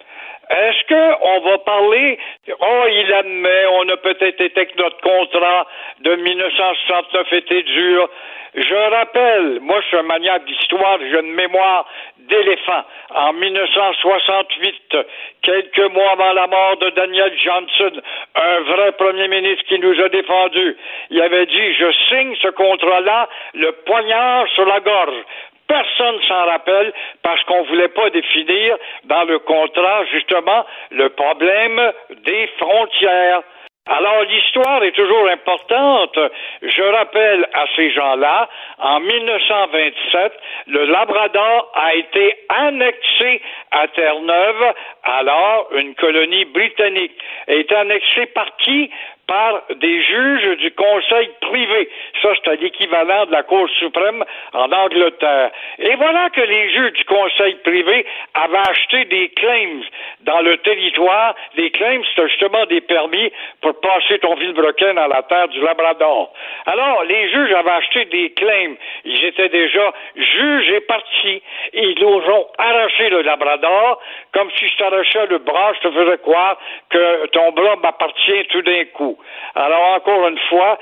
Est-ce 0.51 0.87
qu'on 0.89 1.41
va 1.41 1.59
parler, 1.59 2.19
oh, 2.61 2.85
il 2.91 3.15
admet, 3.15 3.67
on 3.73 3.89
a 3.89 3.97
peut-être 3.97 4.41
été 4.41 4.67
que 4.67 4.77
notre 4.77 5.01
contrat 5.01 5.67
de 6.01 6.15
1969 6.17 7.33
était 7.33 7.63
dur. 7.63 8.11
Je 8.55 8.75
rappelle, 8.75 9.59
moi 9.63 9.81
je 9.81 9.87
suis 9.89 9.97
un 9.97 10.03
maniaque 10.03 10.45
d'histoire, 10.45 10.99
j'ai 11.01 11.19
une 11.19 11.33
mémoire 11.35 11.87
d'éléphant. 12.29 12.85
En 13.15 13.33
1968, 13.33 14.97
quelques 15.43 15.93
mois 15.93 16.13
avant 16.13 16.33
la 16.33 16.47
mort 16.47 16.77
de 16.79 16.91
Daniel 16.91 17.33
Johnson, 17.39 18.01
un 18.35 18.61
vrai 18.61 18.93
premier 18.93 19.29
ministre 19.29 19.65
qui 19.69 19.79
nous 19.79 20.01
a 20.01 20.09
défendus, 20.09 20.77
il 21.11 21.21
avait 21.21 21.47
dit, 21.47 21.75
je 21.75 21.93
signe 22.09 22.37
ce 22.43 22.49
contrat-là, 22.49 23.29
le 23.55 23.73
poignard 23.87 24.49
sur 24.55 24.67
la 24.67 24.81
gorge. 24.81 25.25
Personne 25.67 26.23
s'en 26.29 26.45
rappelle 26.45 26.93
parce 27.23 27.43
qu'on 27.45 27.63
ne 27.63 27.69
voulait 27.69 27.89
pas 27.89 28.11
définir 28.11 28.77
dans 29.05 29.25
le 29.25 29.39
contrat 29.39 30.05
justement 30.13 30.67
le 30.91 31.09
problème 31.11 31.93
des 32.25 32.47
frontières. 32.59 33.43
Alors 33.87 34.23
l'histoire 34.23 34.83
est 34.83 34.93
toujours 34.93 35.29
importante. 35.29 36.19
Je 36.63 36.83
rappelle 36.83 37.47
à 37.53 37.67
ces 37.77 37.91
gens-là, 37.93 38.49
en 38.79 38.99
1927, 39.01 40.33
le 40.69 40.87
Labrador 40.87 41.71
a 41.75 41.95
été 41.95 42.35
annexé 42.49 43.43
à 43.73 43.87
Terre-Neuve, 43.89 44.75
alors 45.03 45.69
une 45.77 45.95
colonie 45.97 46.47
britannique. 46.47 47.13
Est 47.47 47.71
annexé 47.73 48.25
par 48.27 48.57
qui? 48.57 48.91
Par 49.27 49.63
des 49.77 50.03
juges 50.03 50.57
du 50.59 50.71
Conseil 50.73 51.31
privé. 51.41 51.89
Ça, 52.23 52.31
c'est 52.45 52.61
l'équivalent 52.61 53.27
de 53.27 53.33
la 53.33 53.43
Cour 53.43 53.69
suprême 53.79 54.25
en 54.53 54.71
Angleterre. 54.71 55.51
Et 55.79 55.95
voilà 55.97 56.31
que 56.31 56.41
les 56.41 56.71
juges 56.71 56.93
du 56.93 57.05
Conseil 57.05 57.55
privé 57.65 58.07
avaient 58.35 58.69
acheté 58.69 59.05
des 59.07 59.29
claims 59.31 59.83
dans 60.21 60.41
le 60.41 60.57
territoire. 60.59 61.35
Les 61.57 61.71
claims, 61.71 62.03
c'est 62.15 62.29
justement 62.29 62.67
des 62.67 62.81
permis 62.81 63.33
pour 63.61 63.81
passer 63.81 64.19
ton 64.19 64.35
vilebrequin 64.35 64.95
dans 64.95 65.07
la 65.07 65.23
terre 65.23 65.49
du 65.49 65.61
Labrador. 65.61 66.33
Alors, 66.67 67.05
les 67.05 67.31
juges 67.31 67.53
avaient 67.53 67.71
acheté 67.71 68.05
des 68.07 68.31
claims. 68.31 68.77
Ils 69.05 69.25
étaient 69.25 69.49
déjà 69.49 69.93
juges 70.17 70.71
et 70.71 70.81
partis. 70.81 71.43
Ils 71.73 71.99
nous 72.01 72.21
ont 72.31 72.47
arraché 72.59 73.09
le 73.11 73.23
Labrador, 73.23 74.01
comme 74.33 74.51
si 74.59 74.69
je 74.69 74.77
t'arrachais 74.77 75.27
le 75.27 75.39
bras, 75.39 75.73
je 75.75 75.89
te 75.89 75.95
faisais 75.95 76.19
croire 76.19 76.59
que 76.91 77.27
ton 77.27 77.53
bras 77.53 77.77
m'appartient 77.77 78.45
tout 78.51 78.63
d'un 78.63 78.85
coup. 78.87 79.14
Alors, 79.55 79.95
encore 79.95 80.29
une 80.29 80.39
fois, 80.49 80.79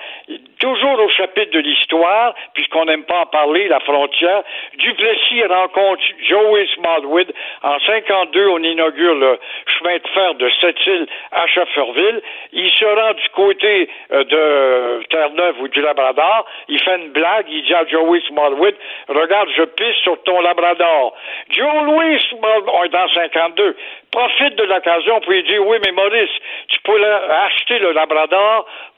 toujours 0.59 0.99
au 1.01 1.09
chapitre 1.09 1.53
de 1.53 1.59
l'histoire, 1.59 2.35
puisqu'on 2.55 2.85
n'aime 2.85 3.05
pas 3.05 3.21
en 3.21 3.27
parler, 3.27 3.69
la 3.69 3.81
frontière, 3.81 4.43
Duplessis 4.79 5.45
rencontre 5.45 6.03
Joey 6.29 6.67
Smallwood. 6.75 7.33
En 7.63 7.79
52, 7.81 8.49
on 8.49 8.63
inaugure 8.63 9.15
le 9.15 9.39
chemin 9.67 9.97
de 9.97 10.09
fer 10.15 10.35
de 10.35 10.49
Sept-Îles 10.61 11.07
à 11.33 11.47
Schefferville. 11.47 12.23
Il 12.53 12.71
se 12.71 12.85
rend 12.85 13.13
du 13.15 13.29
côté 13.31 13.89
euh, 14.13 14.25
de 14.25 15.05
Terre-Neuve 15.09 15.61
ou 15.61 15.69
du 15.69 15.81
Labrador. 15.81 16.47
Il 16.69 16.81
fait 16.81 16.97
une 16.97 17.11
blague. 17.11 17.47
Il 17.49 17.65
dit 17.65 17.75
à 17.75 17.85
Joey 17.87 18.21
Smallwood, 18.29 18.75
regarde, 19.09 19.49
je 19.57 19.65
pisse 19.65 19.97
sur 20.03 20.23
ton 20.23 20.41
Labrador. 20.41 21.15
Joe 21.51 21.83
Louis 21.85 22.21
Smallwood, 22.31 22.71
on 22.73 22.85
est 22.85 22.89
dans 22.89 23.09
52, 23.09 23.77
profite 24.11 24.57
de 24.57 24.65
l'occasion 24.65 25.21
pour 25.21 25.33
lui 25.33 25.43
dire, 25.43 25.67
oui, 25.67 25.79
mais 25.85 25.93
Maurice, 25.93 26.31
tu 26.69 26.79
peux 26.81 27.03
acheter 27.05 27.79
le 27.79 27.93
Labrador 27.93 28.22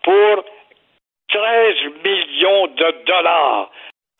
pour 0.03 0.45
13 1.29 1.75
millions 2.05 2.67
de 2.69 3.05
dollars. 3.07 3.71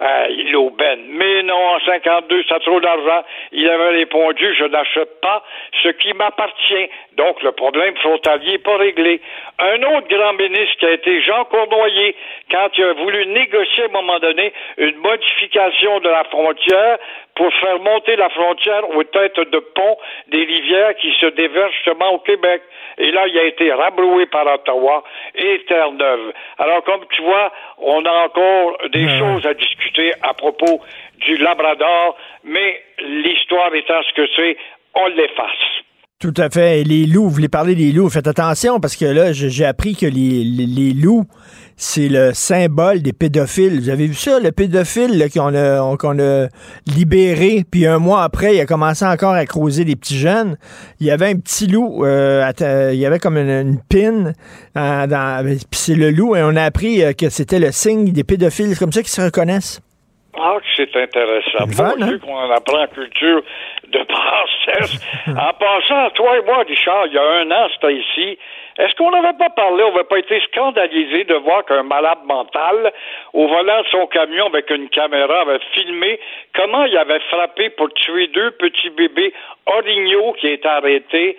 Euh, 0.03 0.27
l'aubaine. 0.51 1.05
Mais 1.11 1.45
non, 1.45 1.55
en 1.55 1.79
52, 1.79 2.43
ça 2.49 2.59
trop 2.59 2.81
d'argent. 2.81 3.23
Il 3.53 3.71
avait 3.71 3.91
répondu, 3.91 4.53
je 4.59 4.65
n'achète 4.65 5.21
pas 5.21 5.45
ce 5.85 5.89
qui 5.91 6.13
m'appartient. 6.15 6.89
Donc, 7.17 7.41
le 7.45 7.53
problème 7.53 7.95
frontalier 7.99 8.53
n'est 8.53 8.59
pas 8.59 8.77
réglé. 8.77 9.21
Un 9.61 9.81
autre 9.85 10.09
grand 10.09 10.33
ministre 10.33 10.77
qui 10.81 10.87
a 10.87 10.91
été 10.91 11.23
Jean 11.23 11.45
Cournoyer, 11.45 12.17
quand 12.51 12.71
il 12.77 12.85
a 12.85 12.93
voulu 12.95 13.25
négocier 13.27 13.85
à 13.85 13.87
un 13.87 13.93
moment 13.93 14.19
donné 14.19 14.53
une 14.79 14.97
modification 14.97 16.01
de 16.01 16.09
la 16.09 16.25
frontière 16.25 16.99
pour 17.37 17.53
faire 17.55 17.81
monter 17.81 18.17
la 18.17 18.29
frontière 18.31 18.89
aux 18.97 19.05
têtes 19.05 19.39
de 19.39 19.59
pont 19.59 19.97
des 20.31 20.45
rivières 20.45 20.95
qui 20.97 21.13
se 21.21 21.27
déversent 21.35 21.73
justement 21.75 22.15
au 22.15 22.19
Québec. 22.21 22.63
Et 22.99 23.11
là, 23.11 23.27
il 23.27 23.39
a 23.39 23.45
été 23.45 23.73
rabroué 23.73 24.27
par 24.27 24.47
Ottawa 24.47 25.03
et 25.35 25.65
Terre-Neuve. 25.67 26.33
Alors, 26.59 26.85
comme 26.85 27.01
tu 27.11 27.23
vois, 27.23 27.53
on 27.79 28.05
a 28.05 28.13
encore 28.25 28.79
des 28.93 29.09
choses 29.19 29.45
à 29.47 29.55
discuter 29.55 30.13
à 30.23 30.33
propos 30.35 30.81
du 31.19 31.37
Labrador, 31.39 32.17
mais 32.45 32.81
l'histoire 32.99 33.75
étant 33.75 34.03
ce 34.03 34.15
que 34.15 34.29
c'est, 34.37 34.57
on 34.95 35.07
l'efface. 35.09 35.85
Tout 36.21 36.35
à 36.37 36.49
fait. 36.49 36.81
Et 36.81 36.85
les 36.85 37.07
loups, 37.07 37.25
vous 37.25 37.35
voulez 37.35 37.49
parler 37.49 37.75
des 37.75 37.93
loups, 37.93 38.09
faites 38.09 38.29
attention 38.29 38.79
parce 38.81 38.97
que 38.97 39.05
là, 39.05 39.33
j'ai 39.33 39.65
appris 39.65 39.95
que 39.95 40.07
les, 40.07 40.45
les 40.45 40.93
loups, 40.95 41.25
c'est 41.77 42.09
le 42.09 42.33
symbole 42.33 43.03
des 43.03 43.13
pédophiles. 43.13 43.81
Vous 43.81 43.91
avez 43.91 44.07
vu 44.07 44.15
ça, 44.15 44.39
le 44.41 44.53
pédophile 44.53 45.25
qu'on 45.33 45.55
a, 45.55 45.81
a 45.81 46.49
libéré, 46.87 47.65
puis 47.71 47.87
un 47.87 47.99
mois 47.99 48.23
après, 48.23 48.55
il 48.55 48.61
a 48.61 48.67
commencé 48.67 49.05
encore 49.05 49.35
à 49.35 49.45
creuser 49.47 49.85
des 49.85 49.97
petits 49.97 50.19
jeunes. 50.19 50.57
Il 51.01 51.07
y 51.07 51.11
avait 51.11 51.29
un 51.29 51.39
petit 51.39 51.67
loup, 51.67 52.05
euh, 52.05 52.51
il 52.93 52.99
y 52.99 53.07
avait 53.07 53.19
comme 53.19 53.37
une, 53.37 53.51
une 53.51 53.79
pine, 53.89 54.33
euh, 54.77 55.43
puis 55.43 55.81
c'est 55.81 55.97
le 55.97 56.11
loup, 56.11 56.37
et 56.37 56.43
on 56.43 56.57
a 56.57 56.63
appris 56.63 57.03
euh, 57.03 57.13
que 57.13 57.29
c'était 57.29 57.59
le 57.59 57.73
signe 57.73 58.13
des 58.13 58.25
pédophiles. 58.25 58.69
C'est 58.75 58.79
comme 58.79 58.93
ça 58.93 59.01
qu'ils 59.01 59.11
se 59.11 59.23
reconnaissent. 59.23 59.81
Ah, 60.37 60.57
c'est 60.77 60.97
intéressant. 60.97 61.67
Bon, 61.77 62.03
hein? 62.03 62.19
qu'on 62.19 62.37
en 62.37 62.51
apprend 62.51 62.83
en 62.83 62.87
culture 62.89 63.43
de 63.93 63.99
princesse. 64.09 65.01
en 65.29 65.53
passant, 65.55 66.11
toi 66.15 66.39
et 66.39 66.45
moi, 66.45 66.65
Richard, 66.67 67.07
il 67.07 67.15
y 67.15 67.19
a 67.19 67.23
un 67.23 67.51
an, 67.51 67.69
c'était 67.73 67.95
ici, 67.95 68.39
est-ce 68.79 68.95
qu'on 68.97 69.11
n'avait 69.11 69.37
pas 69.39 69.51
parlé, 69.51 69.85
on 69.85 69.93
n'avait 69.93 70.05
pas 70.05 70.19
été 70.19 70.41
scandalisé 70.53 71.25
de 71.25 71.35
voir 71.35 71.65
qu'un 71.65 71.83
malade 71.85 72.19
mental, 72.27 72.93
au 73.33 73.47
volant 73.47 73.83
de 73.83 73.87
son 73.91 74.07
camion 74.07 74.47
avec 74.47 74.71
une 74.71 74.89
caméra, 74.89 75.43
avait 75.43 75.61
filmé 75.73 76.19
comment 76.55 76.85
il 76.85 76.97
avait 76.97 77.21
frappé 77.31 77.71
pour 77.71 77.93
tuer 77.95 78.29
deux 78.29 78.51
petits 78.53 78.91
bébés 78.91 79.33
orignaux 79.67 80.35
qui 80.41 80.49
étaient 80.49 80.69
arrêtés 80.69 81.37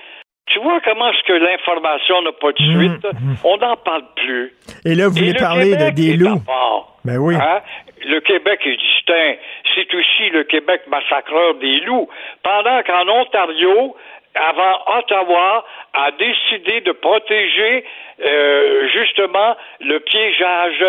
tu 0.47 0.59
vois 0.59 0.79
comment 0.81 1.09
est-ce 1.09 1.23
que 1.23 1.33
l'information 1.33 2.21
n'a 2.21 2.31
pas 2.31 2.51
de 2.51 2.63
mmh, 2.63 2.79
suite? 2.79 3.03
Mmh. 3.03 3.33
On 3.43 3.57
n'en 3.57 3.75
parle 3.77 4.03
plus. 4.15 4.53
Et 4.85 4.93
là, 4.93 5.07
vous 5.07 5.15
voulez 5.15 5.33
parler 5.33 5.75
de, 5.75 5.89
des 5.89 6.13
loups? 6.13 6.41
Ben 7.03 7.17
oui. 7.17 7.35
Hein? 7.35 7.61
Le 8.05 8.19
Québec 8.19 8.59
est 8.65 8.77
distinct. 8.77 9.35
C'est 9.73 9.93
aussi 9.93 10.29
le 10.29 10.43
Québec 10.43 10.81
massacreur 10.87 11.55
des 11.55 11.79
loups. 11.81 12.07
Pendant 12.43 12.83
qu'en 12.83 13.07
Ontario, 13.07 13.95
avant 14.35 14.99
Ottawa 14.99 15.65
a 15.95 16.11
décidé 16.11 16.81
de 16.81 16.91
protéger 16.91 17.85
euh, 18.23 18.87
justement 18.89 19.55
le 19.79 19.99
piégeage 19.99 20.83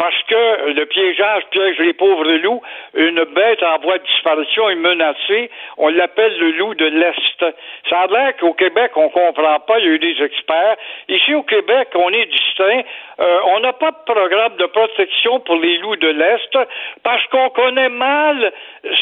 parce 0.00 0.22
que 0.22 0.70
le 0.72 0.86
piégeage 0.86 1.42
piège 1.50 1.78
les 1.78 1.92
pauvres 1.92 2.24
loups. 2.24 2.62
Une 2.94 3.22
bête 3.22 3.62
en 3.62 3.78
voie 3.80 3.98
de 3.98 4.04
disparition 4.04 4.70
est 4.70 4.76
menacée. 4.76 5.50
On 5.76 5.88
l'appelle 5.88 6.38
le 6.38 6.52
loup 6.52 6.74
de 6.74 6.86
l'Est. 6.86 7.44
Ça 7.90 8.00
a 8.00 8.06
l'air 8.06 8.34
qu'au 8.38 8.54
Québec, 8.54 8.92
on 8.96 9.10
comprend 9.10 9.60
pas. 9.60 9.78
Il 9.78 9.84
y 9.84 9.88
a 9.88 9.92
eu 9.92 9.98
des 9.98 10.22
experts. 10.22 10.76
Ici, 11.10 11.34
au 11.34 11.42
Québec, 11.42 11.88
on 11.94 12.08
est 12.14 12.24
distinct. 12.24 12.82
Euh, 13.20 13.40
on 13.48 13.60
n'a 13.60 13.74
pas 13.74 13.90
de 13.90 14.10
programme 14.10 14.56
de 14.56 14.64
protection 14.64 15.40
pour 15.40 15.56
les 15.56 15.76
loups 15.76 15.96
de 15.96 16.08
l'Est 16.08 16.58
parce 17.02 17.26
qu'on 17.26 17.50
connaît 17.50 17.90
mal 17.90 18.54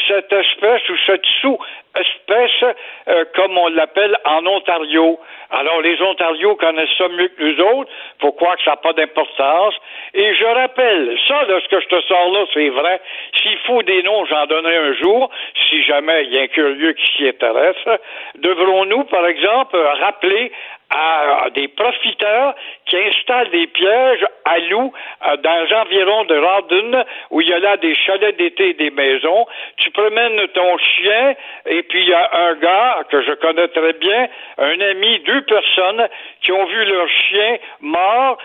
cette 0.05 0.33
espèce 0.33 0.89
ou 0.89 0.97
cette 1.05 1.25
sous-espèce, 1.39 2.75
euh, 3.07 3.23
comme 3.35 3.57
on 3.57 3.69
l'appelle 3.69 4.17
en 4.25 4.45
Ontario. 4.45 5.17
Alors, 5.51 5.81
les 5.81 5.99
Ontarios 6.01 6.55
connaissent 6.57 6.97
ça 6.97 7.07
mieux 7.07 7.29
que 7.29 7.43
nous 7.43 7.61
autres. 7.61 7.91
Faut 8.19 8.33
croire 8.33 8.57
que 8.57 8.63
ça 8.63 8.71
n'a 8.71 8.77
pas 8.77 8.93
d'importance. 8.93 9.73
Et 10.13 10.35
je 10.35 10.45
rappelle, 10.45 10.88
ça, 11.27 11.43
là, 11.45 11.59
ce 11.61 11.67
que 11.67 11.79
je 11.79 11.87
te 11.87 12.01
sors 12.01 12.31
là, 12.31 12.45
c'est 12.53 12.69
vrai. 12.69 13.01
S'il 13.41 13.57
faut 13.59 13.81
des 13.83 14.03
noms, 14.03 14.25
j'en 14.25 14.45
donnerai 14.45 14.77
un 14.77 14.93
jour, 14.93 15.29
si 15.69 15.83
jamais 15.83 16.25
il 16.25 16.33
y 16.33 16.39
a 16.39 16.41
un 16.43 16.47
curieux 16.47 16.93
qui 16.93 17.07
s'y 17.15 17.27
intéresse. 17.27 17.99
Devrons-nous, 18.35 19.03
par 19.05 19.25
exemple, 19.25 19.77
rappeler 19.77 20.51
à 20.89 21.49
des 21.53 21.67
profiteurs 21.67 22.55
qui 22.85 22.97
installent 22.97 23.49
des 23.51 23.67
pièges 23.67 24.25
à 24.45 24.57
loups 24.59 24.91
euh, 25.27 25.37
dans 25.37 25.63
les 25.63 25.73
environs 25.73 26.25
de 26.25 26.37
Rawdon, 26.37 27.03
où 27.29 27.41
il 27.41 27.49
y 27.49 27.53
a 27.53 27.59
là 27.59 27.77
des 27.77 27.93
chalets 27.95 28.35
d'été 28.37 28.69
et 28.69 28.73
des 28.73 28.89
maisons. 28.89 29.45
Tu 29.77 29.91
promènes 29.91 30.47
ton 30.49 30.77
chien, 30.77 31.35
et 31.67 31.83
puis 31.83 32.01
il 32.01 32.09
y 32.09 32.13
a 32.13 32.29
un 32.33 32.55
gars 32.55 33.03
que 33.09 33.21
je 33.21 33.33
connais 33.33 33.67
très 33.67 33.93
bien, 33.93 34.27
un 34.57 34.79
ami, 34.81 35.19
deux 35.19 35.41
personnes 35.41 36.07
qui 36.41 36.51
ont 36.51 36.65
vu 36.65 36.85
leur 36.85 37.07
chien 37.07 37.57
mort, 37.81 38.37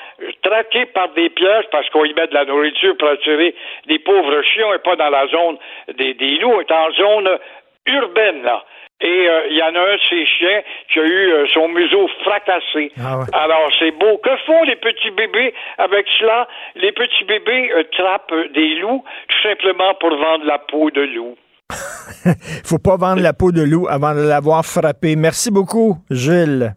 traqué 0.43 0.87
par 0.87 1.09
des 1.11 1.31
pièges 1.31 1.67
parce 1.71 1.89
qu'on 1.91 2.05
y 2.05 2.13
met 2.13 2.27
de 2.27 2.35
la 2.35 2.45
nourriture 2.45 2.97
pour 2.99 3.09
attirer 3.09 3.55
des 3.87 3.99
pauvres 3.99 4.43
chiens 4.43 4.75
et 4.75 4.79
pas 4.79 4.97
dans 4.97 5.11
la 5.11 5.27
zone 5.29 5.57
des, 5.97 6.15
loups, 6.39 6.61
est 6.61 6.71
en 6.71 6.91
zone 6.93 7.39
urbaine, 7.87 8.43
là. 8.43 8.65
Et 9.01 9.29
euh, 9.29 9.41
il 9.51 9.57
y 9.57 9.63
en 9.63 9.75
a 9.75 9.81
un 9.81 9.97
de 9.97 10.01
ces 10.09 10.25
chiens 10.25 10.63
qui 10.93 10.99
a 11.01 11.03
eu 11.05 11.33
euh, 11.33 11.47
son 11.53 11.69
museau 11.69 12.09
fracassé. 12.23 12.93
Ah 12.99 13.21
Alors, 13.33 13.69
c'est 13.79 13.91
beau. 13.91 14.19
Que 14.19 14.37
font 14.47 14.63
les 14.63 14.77
petits 14.77 15.11
bébés 15.11 15.53
avec 15.79 16.07
cela? 16.19 16.47
Les 16.77 16.93
petits 16.93 17.25
bébés 17.25 17.71
euh, 17.73 17.83
trappent 17.97 18.33
des 18.55 18.77
loups 18.77 19.05
tout 19.29 19.49
simplement 19.49 19.95
pour 20.01 20.11
vendre 20.11 20.45
la 20.45 20.59
peau 20.59 20.91
de 20.91 21.03
loup. 21.03 21.35
faut 22.65 22.79
pas 22.79 22.97
vendre 22.97 23.21
la 23.21 23.33
peau 23.33 23.51
de 23.51 23.63
loup 23.63 23.89
avant 23.89 24.15
de 24.15 24.21
l'avoir 24.21 24.65
frappé. 24.65 25.17
Merci 25.17 25.51
beaucoup, 25.51 25.97
Gilles. 26.11 26.75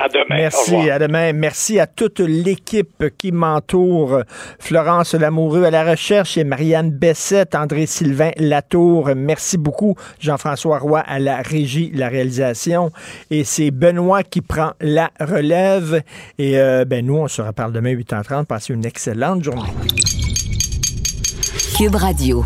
À 0.00 0.08
demain. 0.08 0.36
Merci, 0.36 0.90
à 0.90 0.98
demain. 1.00 1.32
Merci 1.32 1.80
à 1.80 1.88
toute 1.88 2.20
l'équipe 2.20 3.04
qui 3.18 3.32
m'entoure. 3.32 4.22
Florence 4.60 5.14
Lamoureux 5.14 5.64
à 5.64 5.72
la 5.72 5.82
recherche 5.82 6.38
et 6.38 6.44
Marianne 6.44 6.90
Bessette, 6.90 7.56
André-Sylvain 7.56 8.30
Latour. 8.36 9.10
Merci 9.16 9.58
beaucoup. 9.58 9.96
Jean-François 10.20 10.78
Roy 10.78 11.00
à 11.00 11.18
la 11.18 11.42
régie, 11.42 11.90
la 11.92 12.08
réalisation. 12.08 12.92
Et 13.30 13.42
c'est 13.42 13.72
Benoît 13.72 14.22
qui 14.22 14.40
prend 14.40 14.70
la 14.80 15.10
relève. 15.18 16.02
Et 16.38 16.60
euh, 16.60 16.84
ben 16.84 17.04
nous, 17.04 17.16
on 17.16 17.26
se 17.26 17.42
reparle 17.42 17.72
demain 17.72 17.94
8h30. 17.94 18.46
Passez 18.46 18.74
une 18.74 18.86
excellente 18.86 19.42
journée. 19.42 19.72
Cube 21.76 21.96
Radio. 21.96 22.44